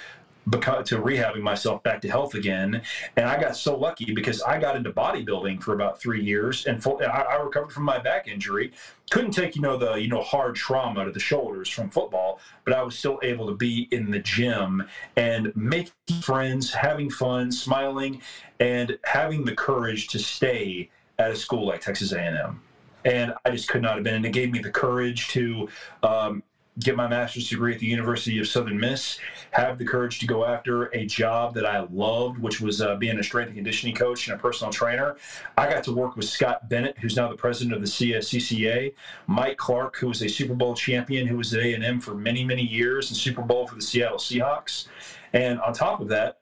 because, 0.50 0.88
to 0.90 0.98
rehabbing 0.98 1.42
myself 1.42 1.84
back 1.84 2.02
to 2.02 2.10
health 2.10 2.34
again. 2.34 2.82
And 3.16 3.26
I 3.28 3.40
got 3.40 3.56
so 3.56 3.78
lucky 3.78 4.14
because 4.14 4.42
I 4.42 4.60
got 4.60 4.76
into 4.76 4.92
bodybuilding 4.92 5.62
for 5.62 5.74
about 5.74 6.00
three 6.00 6.24
years 6.24 6.66
and 6.66 6.84
I, 7.02 7.06
I, 7.06 7.36
recovered 7.36 7.72
from 7.72 7.84
my 7.84 8.00
back 8.00 8.28
injury. 8.28 8.72
Couldn't 9.12 9.32
take, 9.32 9.56
you 9.56 9.62
know, 9.62 9.78
the, 9.78 9.96
you 9.96 10.08
know, 10.08 10.22
hard 10.22 10.56
trauma 10.56 11.06
to 11.06 11.12
the 11.12 11.20
shoulders 11.20 11.70
from 11.70 11.90
football, 11.90 12.40
but 12.66 12.74
I 12.74 12.82
was 12.82 12.98
still 12.98 13.20
able 13.24 13.48
to 13.48 13.56
be 13.56 13.88
in 13.92 14.10
the 14.10 14.20
gym 14.20 14.84
and 15.16 15.56
making 15.56 15.94
friends, 16.22 16.74
having 16.74 17.10
fun, 17.10 17.52
smiling, 17.52 18.22
and 18.60 18.98
having 19.04 19.46
the 19.46 19.54
courage 19.54 20.08
to 20.10 20.20
stay 20.20 20.90
at 21.20 21.32
a 21.32 21.36
school 21.36 21.68
like 21.68 21.82
Texas 21.82 22.14
A&M. 22.14 22.62
And 23.04 23.34
I 23.46 23.52
just 23.52 23.68
could 23.68 23.82
not 23.82 23.96
have 23.96 24.04
been. 24.04 24.16
And 24.16 24.26
it 24.26 24.32
gave 24.32 24.52
me 24.52 24.60
the 24.60 24.70
courage 24.70 25.28
to 25.30 25.68
um, 26.04 26.44
get 26.80 26.96
my 26.96 27.08
master's 27.08 27.50
degree 27.50 27.74
at 27.74 27.80
the 27.80 27.86
University 27.86 28.40
of 28.40 28.48
Southern 28.48 28.80
Miss, 28.80 29.20
have 29.52 29.78
the 29.78 29.86
courage 29.86 30.20
to 30.20 30.28
go 30.28 30.46
after 30.46 30.86
a 30.96 31.06
job 31.06 31.54
that 31.56 31.66
I 31.66 31.82
loved, 31.92 32.40
which 32.40 32.62
was 32.62 32.82
uh, 32.82 32.96
being 32.96 33.20
a 33.20 33.24
strength 33.24 33.48
and 33.48 33.58
conditioning 33.58 33.94
coach 33.94 34.28
and 34.28 34.40
a 34.40 34.42
personal 34.42 34.72
trainer. 34.72 35.18
I 35.58 35.70
got 35.70 35.84
to 35.86 35.92
work 35.92 36.16
with 36.16 36.26
Scott 36.26 36.70
Bennett, 36.70 36.98
who's 37.00 37.18
now 37.18 37.28
the 37.28 37.36
president 37.36 37.76
of 37.76 37.82
the 37.82 37.88
CCA, 37.88 38.94
Mike 39.28 39.58
Clark, 39.58 39.98
who 39.98 40.08
was 40.08 40.22
a 40.22 40.30
Super 40.30 40.54
Bowl 40.54 40.74
champion, 40.74 41.28
who 41.28 41.38
was 41.38 41.54
at 41.54 41.62
A&M 41.62 42.00
for 42.00 42.16
many, 42.16 42.46
many 42.46 42.64
years 42.64 43.10
and 43.10 43.18
Super 43.18 43.42
Bowl 43.42 43.68
for 43.68 43.76
the 43.76 43.82
Seattle 43.82 44.18
Seahawks. 44.18 44.88
And 45.34 45.60
on 45.60 45.74
top 45.74 46.00
of 46.00 46.08
that, 46.08 46.40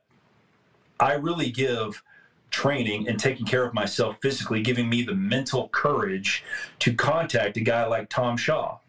I 1.00 1.14
really 1.14 1.50
give 1.50 2.04
training 2.52 3.08
and 3.08 3.20
taking 3.20 3.46
care 3.46 3.64
of 3.64 3.74
myself 3.74 4.18
physically, 4.22 4.62
giving 4.62 4.90
me 4.90 5.04
the 5.04 5.14
mental 5.14 5.70
courage 5.70 6.44
to 6.80 6.94
contact 6.94 7.58
a 7.58 7.62
guy 7.62 7.86
like 7.86 8.10
Tom 8.10 8.38
Shaw 8.38 8.80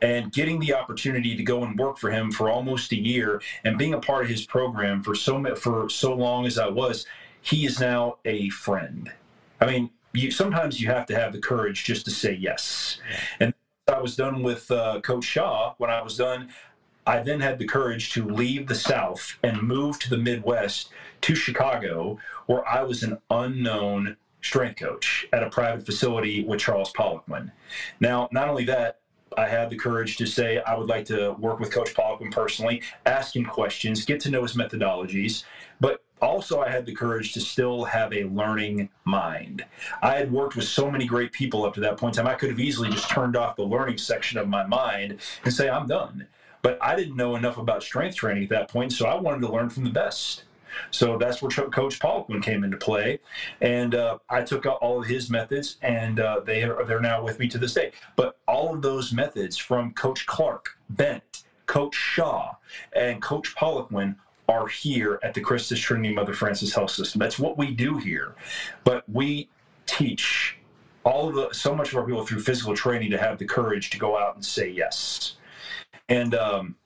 and 0.00 0.32
getting 0.32 0.60
the 0.60 0.74
opportunity 0.74 1.36
to 1.36 1.42
go 1.42 1.64
and 1.64 1.78
work 1.78 1.98
for 1.98 2.10
him 2.10 2.30
for 2.30 2.50
almost 2.50 2.92
a 2.92 2.98
year 2.98 3.40
and 3.64 3.78
being 3.78 3.94
a 3.94 4.00
part 4.00 4.24
of 4.24 4.30
his 4.30 4.46
program 4.46 5.02
for 5.02 5.14
so 5.14 5.54
for 5.56 5.88
so 5.88 6.14
long 6.14 6.46
as 6.46 6.58
I 6.58 6.68
was, 6.68 7.06
he 7.40 7.66
is 7.66 7.80
now 7.80 8.18
a 8.24 8.48
friend. 8.50 9.12
I 9.60 9.66
mean, 9.66 9.90
you 10.12 10.30
sometimes 10.30 10.80
you 10.80 10.88
have 10.88 11.06
to 11.06 11.14
have 11.14 11.32
the 11.32 11.40
courage 11.40 11.84
just 11.84 12.04
to 12.06 12.10
say 12.10 12.32
yes. 12.32 12.98
And 13.40 13.54
I 13.88 14.00
was 14.00 14.16
done 14.16 14.42
with 14.42 14.70
uh, 14.70 15.00
Coach 15.00 15.24
Shaw. 15.24 15.74
When 15.78 15.90
I 15.90 16.02
was 16.02 16.16
done, 16.16 16.50
I 17.06 17.20
then 17.22 17.40
had 17.40 17.58
the 17.58 17.66
courage 17.66 18.12
to 18.12 18.24
leave 18.24 18.66
the 18.66 18.74
South 18.74 19.38
and 19.42 19.62
move 19.62 19.98
to 20.00 20.10
the 20.10 20.18
Midwest 20.18 20.90
to 21.22 21.34
Chicago, 21.34 22.18
where 22.46 22.66
I 22.68 22.82
was 22.82 23.02
an 23.02 23.18
unknown 23.30 24.16
strength 24.42 24.78
coach 24.78 25.26
at 25.32 25.42
a 25.42 25.50
private 25.50 25.84
facility 25.84 26.44
with 26.44 26.60
Charles 26.60 26.92
Poliquin. 26.92 27.50
Now, 27.98 28.28
not 28.30 28.48
only 28.48 28.64
that, 28.66 29.00
I 29.38 29.46
had 29.46 29.70
the 29.70 29.76
courage 29.76 30.16
to 30.16 30.26
say 30.26 30.58
I 30.58 30.76
would 30.76 30.88
like 30.88 31.04
to 31.06 31.32
work 31.38 31.60
with 31.60 31.70
Coach 31.70 31.94
Poliquin 31.94 32.32
personally, 32.32 32.82
ask 33.06 33.36
him 33.36 33.44
questions, 33.44 34.04
get 34.04 34.18
to 34.22 34.30
know 34.30 34.42
his 34.42 34.56
methodologies, 34.56 35.44
but 35.80 36.02
also 36.20 36.60
I 36.60 36.68
had 36.68 36.84
the 36.86 36.94
courage 36.94 37.32
to 37.34 37.40
still 37.40 37.84
have 37.84 38.12
a 38.12 38.24
learning 38.24 38.88
mind. 39.04 39.64
I 40.02 40.16
had 40.16 40.32
worked 40.32 40.56
with 40.56 40.64
so 40.64 40.90
many 40.90 41.06
great 41.06 41.30
people 41.30 41.64
up 41.64 41.74
to 41.74 41.80
that 41.82 41.96
point 41.96 42.18
in 42.18 42.24
time. 42.24 42.32
I 42.32 42.36
could 42.36 42.50
have 42.50 42.58
easily 42.58 42.90
just 42.90 43.08
turned 43.08 43.36
off 43.36 43.54
the 43.54 43.62
learning 43.62 43.98
section 43.98 44.38
of 44.38 44.48
my 44.48 44.66
mind 44.66 45.20
and 45.44 45.54
say 45.54 45.68
I'm 45.68 45.86
done. 45.86 46.26
But 46.60 46.76
I 46.82 46.96
didn't 46.96 47.16
know 47.16 47.36
enough 47.36 47.58
about 47.58 47.84
strength 47.84 48.16
training 48.16 48.42
at 48.42 48.50
that 48.50 48.68
point, 48.68 48.92
so 48.92 49.06
I 49.06 49.14
wanted 49.14 49.42
to 49.42 49.52
learn 49.52 49.70
from 49.70 49.84
the 49.84 49.90
best. 49.90 50.42
So 50.90 51.18
that's 51.18 51.42
where 51.42 51.50
Coach 51.50 51.98
Poliquin 51.98 52.42
came 52.42 52.64
into 52.64 52.76
play, 52.76 53.20
and 53.60 53.94
uh, 53.94 54.18
I 54.28 54.42
took 54.42 54.66
out 54.66 54.78
all 54.80 55.00
of 55.00 55.06
his 55.06 55.30
methods, 55.30 55.76
and 55.82 56.20
uh, 56.20 56.40
they 56.44 56.62
are 56.62 56.84
they're 56.84 57.00
now 57.00 57.22
with 57.22 57.38
me 57.38 57.48
to 57.48 57.58
this 57.58 57.74
day. 57.74 57.92
But 58.16 58.38
all 58.46 58.74
of 58.74 58.82
those 58.82 59.12
methods 59.12 59.56
from 59.56 59.92
Coach 59.92 60.26
Clark, 60.26 60.78
Bent, 60.90 61.44
Coach 61.66 61.94
Shaw, 61.94 62.54
and 62.94 63.20
Coach 63.22 63.54
Poliquin 63.54 64.16
are 64.48 64.66
here 64.66 65.20
at 65.22 65.34
the 65.34 65.40
Christus 65.40 65.78
Trinity 65.78 66.14
Mother 66.14 66.32
Frances 66.32 66.74
Health 66.74 66.90
System. 66.90 67.18
That's 67.18 67.38
what 67.38 67.58
we 67.58 67.70
do 67.70 67.98
here, 67.98 68.34
but 68.84 69.04
we 69.08 69.48
teach 69.86 70.56
all 71.04 71.28
of 71.28 71.34
the 71.34 71.52
so 71.52 71.74
much 71.74 71.90
of 71.92 71.96
our 71.96 72.04
people 72.04 72.24
through 72.24 72.40
physical 72.40 72.74
training 72.74 73.10
to 73.10 73.18
have 73.18 73.38
the 73.38 73.44
courage 73.44 73.90
to 73.90 73.98
go 73.98 74.18
out 74.18 74.34
and 74.34 74.44
say 74.44 74.68
yes. 74.68 75.36
And 76.08 76.34
um, 76.34 76.76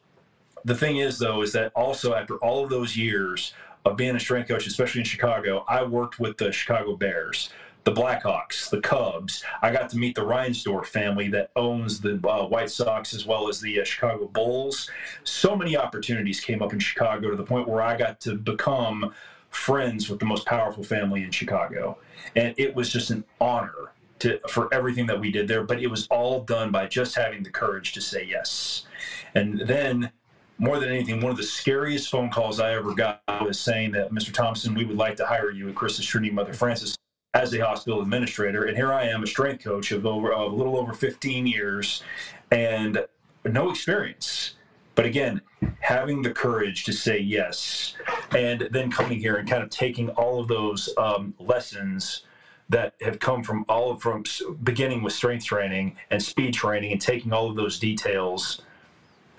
the 0.64 0.74
thing 0.74 0.98
is, 0.98 1.18
though, 1.18 1.42
is 1.42 1.52
that 1.52 1.72
also 1.74 2.14
after 2.14 2.36
all 2.36 2.64
of 2.64 2.70
those 2.70 2.96
years 2.96 3.54
of 3.84 3.96
being 3.96 4.16
a 4.16 4.20
strength 4.20 4.48
coach, 4.48 4.66
especially 4.66 5.00
in 5.00 5.04
Chicago, 5.04 5.64
I 5.68 5.82
worked 5.82 6.20
with 6.20 6.38
the 6.38 6.52
Chicago 6.52 6.96
Bears, 6.96 7.50
the 7.84 7.92
Blackhawks, 7.92 8.70
the 8.70 8.80
Cubs. 8.80 9.42
I 9.60 9.72
got 9.72 9.90
to 9.90 9.98
meet 9.98 10.14
the 10.14 10.22
Reinsdorf 10.22 10.86
family 10.86 11.28
that 11.28 11.50
owns 11.56 12.00
the 12.00 12.20
uh, 12.28 12.46
White 12.46 12.70
Sox 12.70 13.12
as 13.12 13.26
well 13.26 13.48
as 13.48 13.60
the 13.60 13.80
uh, 13.80 13.84
Chicago 13.84 14.28
Bulls. 14.28 14.88
So 15.24 15.56
many 15.56 15.76
opportunities 15.76 16.40
came 16.40 16.62
up 16.62 16.72
in 16.72 16.78
Chicago 16.78 17.30
to 17.30 17.36
the 17.36 17.44
point 17.44 17.68
where 17.68 17.82
I 17.82 17.96
got 17.96 18.20
to 18.20 18.36
become 18.36 19.12
friends 19.50 20.08
with 20.08 20.18
the 20.18 20.26
most 20.26 20.46
powerful 20.46 20.84
family 20.84 21.24
in 21.24 21.30
Chicago. 21.30 21.98
And 22.36 22.54
it 22.56 22.74
was 22.74 22.90
just 22.90 23.10
an 23.10 23.24
honor 23.40 23.92
to, 24.20 24.38
for 24.48 24.72
everything 24.72 25.06
that 25.06 25.20
we 25.20 25.30
did 25.32 25.48
there, 25.48 25.64
but 25.64 25.82
it 25.82 25.88
was 25.88 26.06
all 26.06 26.42
done 26.44 26.70
by 26.70 26.86
just 26.86 27.16
having 27.16 27.42
the 27.42 27.50
courage 27.50 27.92
to 27.92 28.00
say 28.00 28.24
yes. 28.24 28.86
And 29.34 29.60
then 29.60 30.12
more 30.58 30.78
than 30.78 30.90
anything, 30.90 31.20
one 31.20 31.30
of 31.30 31.36
the 31.36 31.42
scariest 31.42 32.10
phone 32.10 32.30
calls 32.30 32.60
I 32.60 32.74
ever 32.74 32.94
got 32.94 33.22
was 33.44 33.58
saying 33.58 33.92
that, 33.92 34.12
Mr. 34.12 34.32
Thompson, 34.32 34.74
we 34.74 34.84
would 34.84 34.96
like 34.96 35.16
to 35.16 35.26
hire 35.26 35.50
you 35.50 35.68
at 35.68 35.74
Christus 35.74 36.06
Trinity 36.06 36.32
Mother 36.32 36.52
Frances 36.52 36.96
as 37.34 37.54
a 37.54 37.58
hospital 37.58 38.02
administrator. 38.02 38.64
And 38.64 38.76
here 38.76 38.92
I 38.92 39.04
am, 39.04 39.22
a 39.22 39.26
strength 39.26 39.64
coach 39.64 39.90
of 39.90 40.06
over 40.06 40.32
of 40.32 40.52
a 40.52 40.54
little 40.54 40.76
over 40.76 40.92
15 40.92 41.46
years 41.46 42.02
and 42.50 43.04
no 43.44 43.70
experience. 43.70 44.54
But 44.94 45.06
again, 45.06 45.40
having 45.80 46.22
the 46.22 46.30
courage 46.30 46.84
to 46.84 46.92
say 46.92 47.18
yes, 47.18 47.96
and 48.36 48.68
then 48.70 48.90
coming 48.90 49.18
here 49.18 49.36
and 49.36 49.48
kind 49.48 49.62
of 49.62 49.70
taking 49.70 50.10
all 50.10 50.38
of 50.40 50.48
those 50.48 50.92
um, 50.98 51.34
lessons 51.38 52.24
that 52.68 52.94
have 53.00 53.18
come 53.18 53.42
from 53.42 53.64
all 53.68 53.90
of, 53.92 54.02
from 54.02 54.22
beginning 54.62 55.02
with 55.02 55.12
strength 55.12 55.44
training 55.44 55.96
and 56.10 56.22
speed 56.22 56.54
training 56.54 56.92
and 56.92 57.00
taking 57.00 57.32
all 57.32 57.48
of 57.48 57.56
those 57.56 57.78
details 57.78 58.62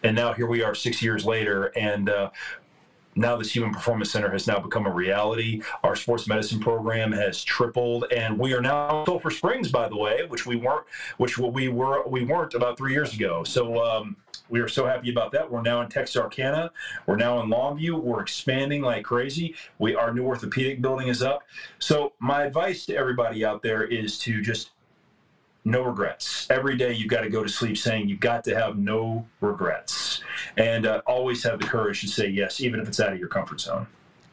and 0.03 0.15
now 0.15 0.33
here 0.33 0.47
we 0.47 0.61
are 0.61 0.75
six 0.75 1.01
years 1.01 1.25
later 1.25 1.65
and 1.75 2.09
uh, 2.09 2.29
now 3.15 3.35
this 3.35 3.55
human 3.55 3.73
performance 3.73 4.11
center 4.11 4.31
has 4.31 4.47
now 4.47 4.59
become 4.59 4.85
a 4.85 4.91
reality. 4.91 5.61
Our 5.83 5.95
sports 5.95 6.27
medicine 6.27 6.59
program 6.59 7.11
has 7.11 7.43
tripled 7.43 8.05
and 8.11 8.37
we 8.37 8.53
are 8.53 8.61
now 8.61 9.05
sulphur 9.05 9.31
springs 9.31 9.71
by 9.71 9.87
the 9.87 9.97
way 9.97 10.25
which 10.27 10.45
we 10.45 10.55
weren't 10.55 10.85
which 11.17 11.37
we 11.37 11.67
were 11.69 12.07
we 12.07 12.23
weren't 12.23 12.53
about 12.53 12.77
three 12.77 12.93
years 12.93 13.13
ago. 13.13 13.43
So 13.43 13.83
um, 13.83 14.15
we 14.49 14.59
are 14.59 14.67
so 14.67 14.85
happy 14.85 15.09
about 15.09 15.31
that. 15.31 15.49
We're 15.49 15.61
now 15.61 15.81
in 15.81 15.89
texarkana 15.89 16.71
we're 17.05 17.15
now 17.15 17.41
in 17.41 17.49
longview. 17.49 18.01
We're 18.01 18.21
expanding 18.21 18.81
like 18.81 19.03
crazy. 19.03 19.55
We 19.79 19.95
our 19.95 20.13
new 20.13 20.25
orthopedic 20.25 20.81
building 20.81 21.07
is 21.07 21.21
up. 21.21 21.43
So 21.79 22.13
my 22.19 22.43
advice 22.43 22.85
to 22.87 22.95
everybody 22.95 23.45
out 23.45 23.61
there 23.61 23.83
is 23.83 24.17
to 24.19 24.41
just 24.41 24.71
no 25.65 25.83
regrets. 25.83 26.47
Every 26.49 26.75
day 26.77 26.93
you've 26.93 27.09
got 27.09 27.21
to 27.21 27.29
go 27.29 27.43
to 27.43 27.49
sleep 27.49 27.77
saying 27.77 28.09
you've 28.09 28.19
got 28.19 28.43
to 28.45 28.55
have 28.55 28.77
no 28.77 29.25
regrets 29.41 30.21
and 30.57 30.85
uh, 30.85 31.01
always 31.05 31.43
have 31.43 31.59
the 31.59 31.65
courage 31.65 32.01
to 32.01 32.07
say 32.07 32.27
yes, 32.27 32.61
even 32.61 32.79
if 32.79 32.87
it's 32.87 32.99
out 32.99 33.13
of 33.13 33.19
your 33.19 33.29
comfort 33.29 33.61
zone. 33.61 33.87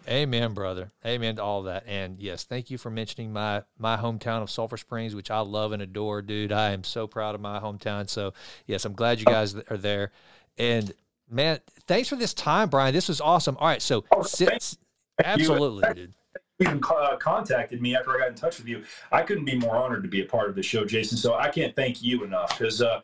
Amen, 0.09 0.55
brother. 0.55 0.91
Amen 1.07 1.37
to 1.37 1.43
all 1.43 1.62
that. 1.64 1.85
And 1.87 2.18
yes, 2.18 2.45
thank 2.45 2.70
you 2.70 2.78
for 2.78 2.91
mentioning 2.91 3.33
my 3.33 3.62
my 3.78 3.97
hometown 3.97 4.43
of 4.43 4.51
Sulphur 4.51 4.76
Springs, 4.76 5.14
which 5.14 5.31
I 5.31 5.41
love 5.41 5.72
and 5.72 5.83
adore, 5.83 6.22
dude. 6.22 6.53
I 6.53 6.70
am 6.70 6.83
so 6.83 7.07
proud 7.07 7.35
of 7.35 7.41
my 7.41 7.61
hometown. 7.61 8.09
So 8.09 8.33
yes, 8.66 8.85
I'm 8.85 8.95
glad 8.95 9.20
you 9.20 9.26
guys 9.26 9.55
are 9.55 9.76
there. 9.76 10.11
And 10.59 10.93
man, 11.31 11.61
thanks 11.87 12.09
for 12.09 12.16
this 12.16 12.35
time, 12.35 12.70
Brian. 12.70 12.93
This 12.93 13.09
was 13.09 13.20
awesome. 13.20 13.57
All 13.59 13.68
right, 13.68 13.83
so 13.83 14.05
oh, 14.11 14.22
sit, 14.22 14.76
absolutely, 15.22 15.95
dude 15.95 16.14
even 16.61 16.81
uh, 16.85 17.17
contacted 17.17 17.81
me 17.81 17.97
after 17.97 18.15
I 18.15 18.19
got 18.19 18.29
in 18.29 18.35
touch 18.35 18.59
with 18.59 18.69
you. 18.69 18.85
I 19.11 19.23
couldn't 19.23 19.45
be 19.45 19.57
more 19.57 19.77
honored 19.77 20.03
to 20.03 20.09
be 20.09 20.23
a 20.23 20.27
part 20.27 20.49
of 20.49 20.55
the 20.55 20.63
show, 20.63 20.85
Jason. 20.85 21.17
So 21.17 21.35
I 21.35 21.49
can't 21.49 21.75
thank 21.75 22.03
you 22.03 22.25
enough 22.25 22.59
because, 22.59 22.83
uh, 22.83 23.01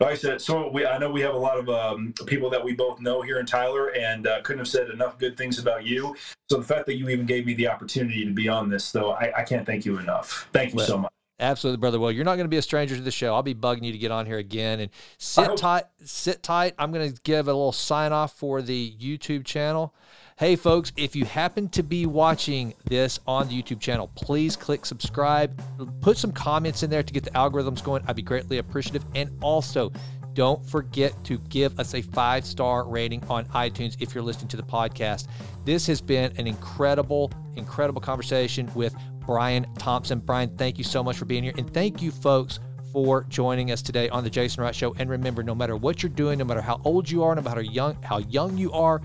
like 0.00 0.10
I 0.10 0.14
said, 0.14 0.40
so 0.40 0.70
we, 0.70 0.84
I 0.84 0.98
know 0.98 1.10
we 1.10 1.22
have 1.22 1.34
a 1.34 1.38
lot 1.38 1.58
of 1.58 1.68
um, 1.68 2.12
people 2.26 2.50
that 2.50 2.62
we 2.62 2.74
both 2.74 3.00
know 3.00 3.22
here 3.22 3.38
in 3.38 3.46
Tyler, 3.46 3.88
and 3.94 4.26
uh, 4.26 4.42
couldn't 4.42 4.58
have 4.58 4.68
said 4.68 4.90
enough 4.90 5.18
good 5.18 5.36
things 5.36 5.58
about 5.58 5.86
you. 5.86 6.14
So 6.50 6.58
the 6.58 6.64
fact 6.64 6.86
that 6.86 6.96
you 6.96 7.08
even 7.08 7.26
gave 7.26 7.46
me 7.46 7.54
the 7.54 7.68
opportunity 7.68 8.24
to 8.24 8.32
be 8.32 8.48
on 8.48 8.68
this, 8.68 8.92
though, 8.92 9.12
I, 9.12 9.32
I 9.38 9.42
can't 9.42 9.64
thank 9.64 9.86
you 9.86 9.98
enough. 9.98 10.48
Thank 10.52 10.72
you 10.72 10.76
well, 10.76 10.86
so 10.86 10.98
much. 10.98 11.12
Absolutely, 11.38 11.78
brother. 11.78 11.98
Well, 11.98 12.10
you're 12.10 12.24
not 12.24 12.36
going 12.36 12.46
to 12.46 12.50
be 12.50 12.56
a 12.56 12.62
stranger 12.62 12.96
to 12.96 13.02
the 13.02 13.10
show. 13.10 13.34
I'll 13.34 13.42
be 13.42 13.54
bugging 13.54 13.84
you 13.84 13.92
to 13.92 13.98
get 13.98 14.10
on 14.10 14.24
here 14.26 14.38
again 14.38 14.80
and 14.80 14.90
sit 15.18 15.56
tight. 15.56 15.84
Sit 16.02 16.42
tight. 16.42 16.74
I'm 16.78 16.92
going 16.92 17.12
to 17.12 17.20
give 17.22 17.48
a 17.48 17.52
little 17.52 17.72
sign 17.72 18.12
off 18.12 18.32
for 18.38 18.62
the 18.62 18.94
YouTube 18.98 19.44
channel. 19.44 19.94
Hey, 20.38 20.54
folks, 20.54 20.92
if 20.98 21.16
you 21.16 21.24
happen 21.24 21.70
to 21.70 21.82
be 21.82 22.04
watching 22.04 22.74
this 22.84 23.18
on 23.26 23.48
the 23.48 23.62
YouTube 23.62 23.80
channel, 23.80 24.10
please 24.16 24.54
click 24.54 24.84
subscribe. 24.84 25.58
Put 26.02 26.18
some 26.18 26.30
comments 26.30 26.82
in 26.82 26.90
there 26.90 27.02
to 27.02 27.10
get 27.14 27.24
the 27.24 27.30
algorithms 27.30 27.82
going. 27.82 28.02
I'd 28.06 28.16
be 28.16 28.22
greatly 28.22 28.58
appreciative. 28.58 29.02
And 29.14 29.30
also, 29.40 29.90
don't 30.34 30.62
forget 30.68 31.14
to 31.24 31.38
give 31.48 31.80
us 31.80 31.94
a 31.94 32.02
five 32.02 32.44
star 32.44 32.86
rating 32.86 33.24
on 33.30 33.46
iTunes 33.46 33.96
if 33.98 34.14
you're 34.14 34.22
listening 34.22 34.48
to 34.48 34.58
the 34.58 34.62
podcast. 34.62 35.28
This 35.64 35.86
has 35.86 36.02
been 36.02 36.30
an 36.36 36.46
incredible, 36.46 37.32
incredible 37.54 38.02
conversation 38.02 38.70
with 38.74 38.94
Brian 39.20 39.66
Thompson. 39.78 40.18
Brian, 40.18 40.54
thank 40.58 40.76
you 40.76 40.84
so 40.84 41.02
much 41.02 41.16
for 41.16 41.24
being 41.24 41.44
here. 41.44 41.54
And 41.56 41.72
thank 41.72 42.02
you, 42.02 42.10
folks, 42.10 42.60
for 42.92 43.24
joining 43.24 43.72
us 43.72 43.82
today 43.82 44.10
on 44.10 44.24
the 44.24 44.30
Jason 44.30 44.62
Wright 44.62 44.74
Show. 44.74 44.94
And 44.98 45.08
remember, 45.08 45.42
no 45.42 45.54
matter 45.54 45.76
what 45.76 46.02
you're 46.02 46.10
doing, 46.10 46.38
no 46.38 46.44
matter 46.44 46.62
how 46.62 46.80
old 46.84 47.10
you 47.10 47.24
are, 47.24 47.34
no 47.34 47.42
matter 47.42 47.60
young, 47.60 47.96
how 48.02 48.18
young 48.18 48.56
you 48.56 48.72
are, 48.72 49.00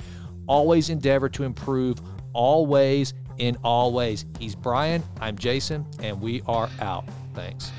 always 0.47 0.89
endeavor 0.89 1.29
to 1.29 1.43
improve, 1.43 1.99
always 2.33 3.13
in 3.37 3.57
all 3.63 3.91
ways. 3.93 4.25
He's 4.39 4.55
Brian, 4.55 5.03
I'm 5.19 5.37
Jason, 5.37 5.85
and 6.01 6.21
we 6.21 6.41
are 6.47 6.69
out. 6.79 7.05
Thanks. 7.33 7.71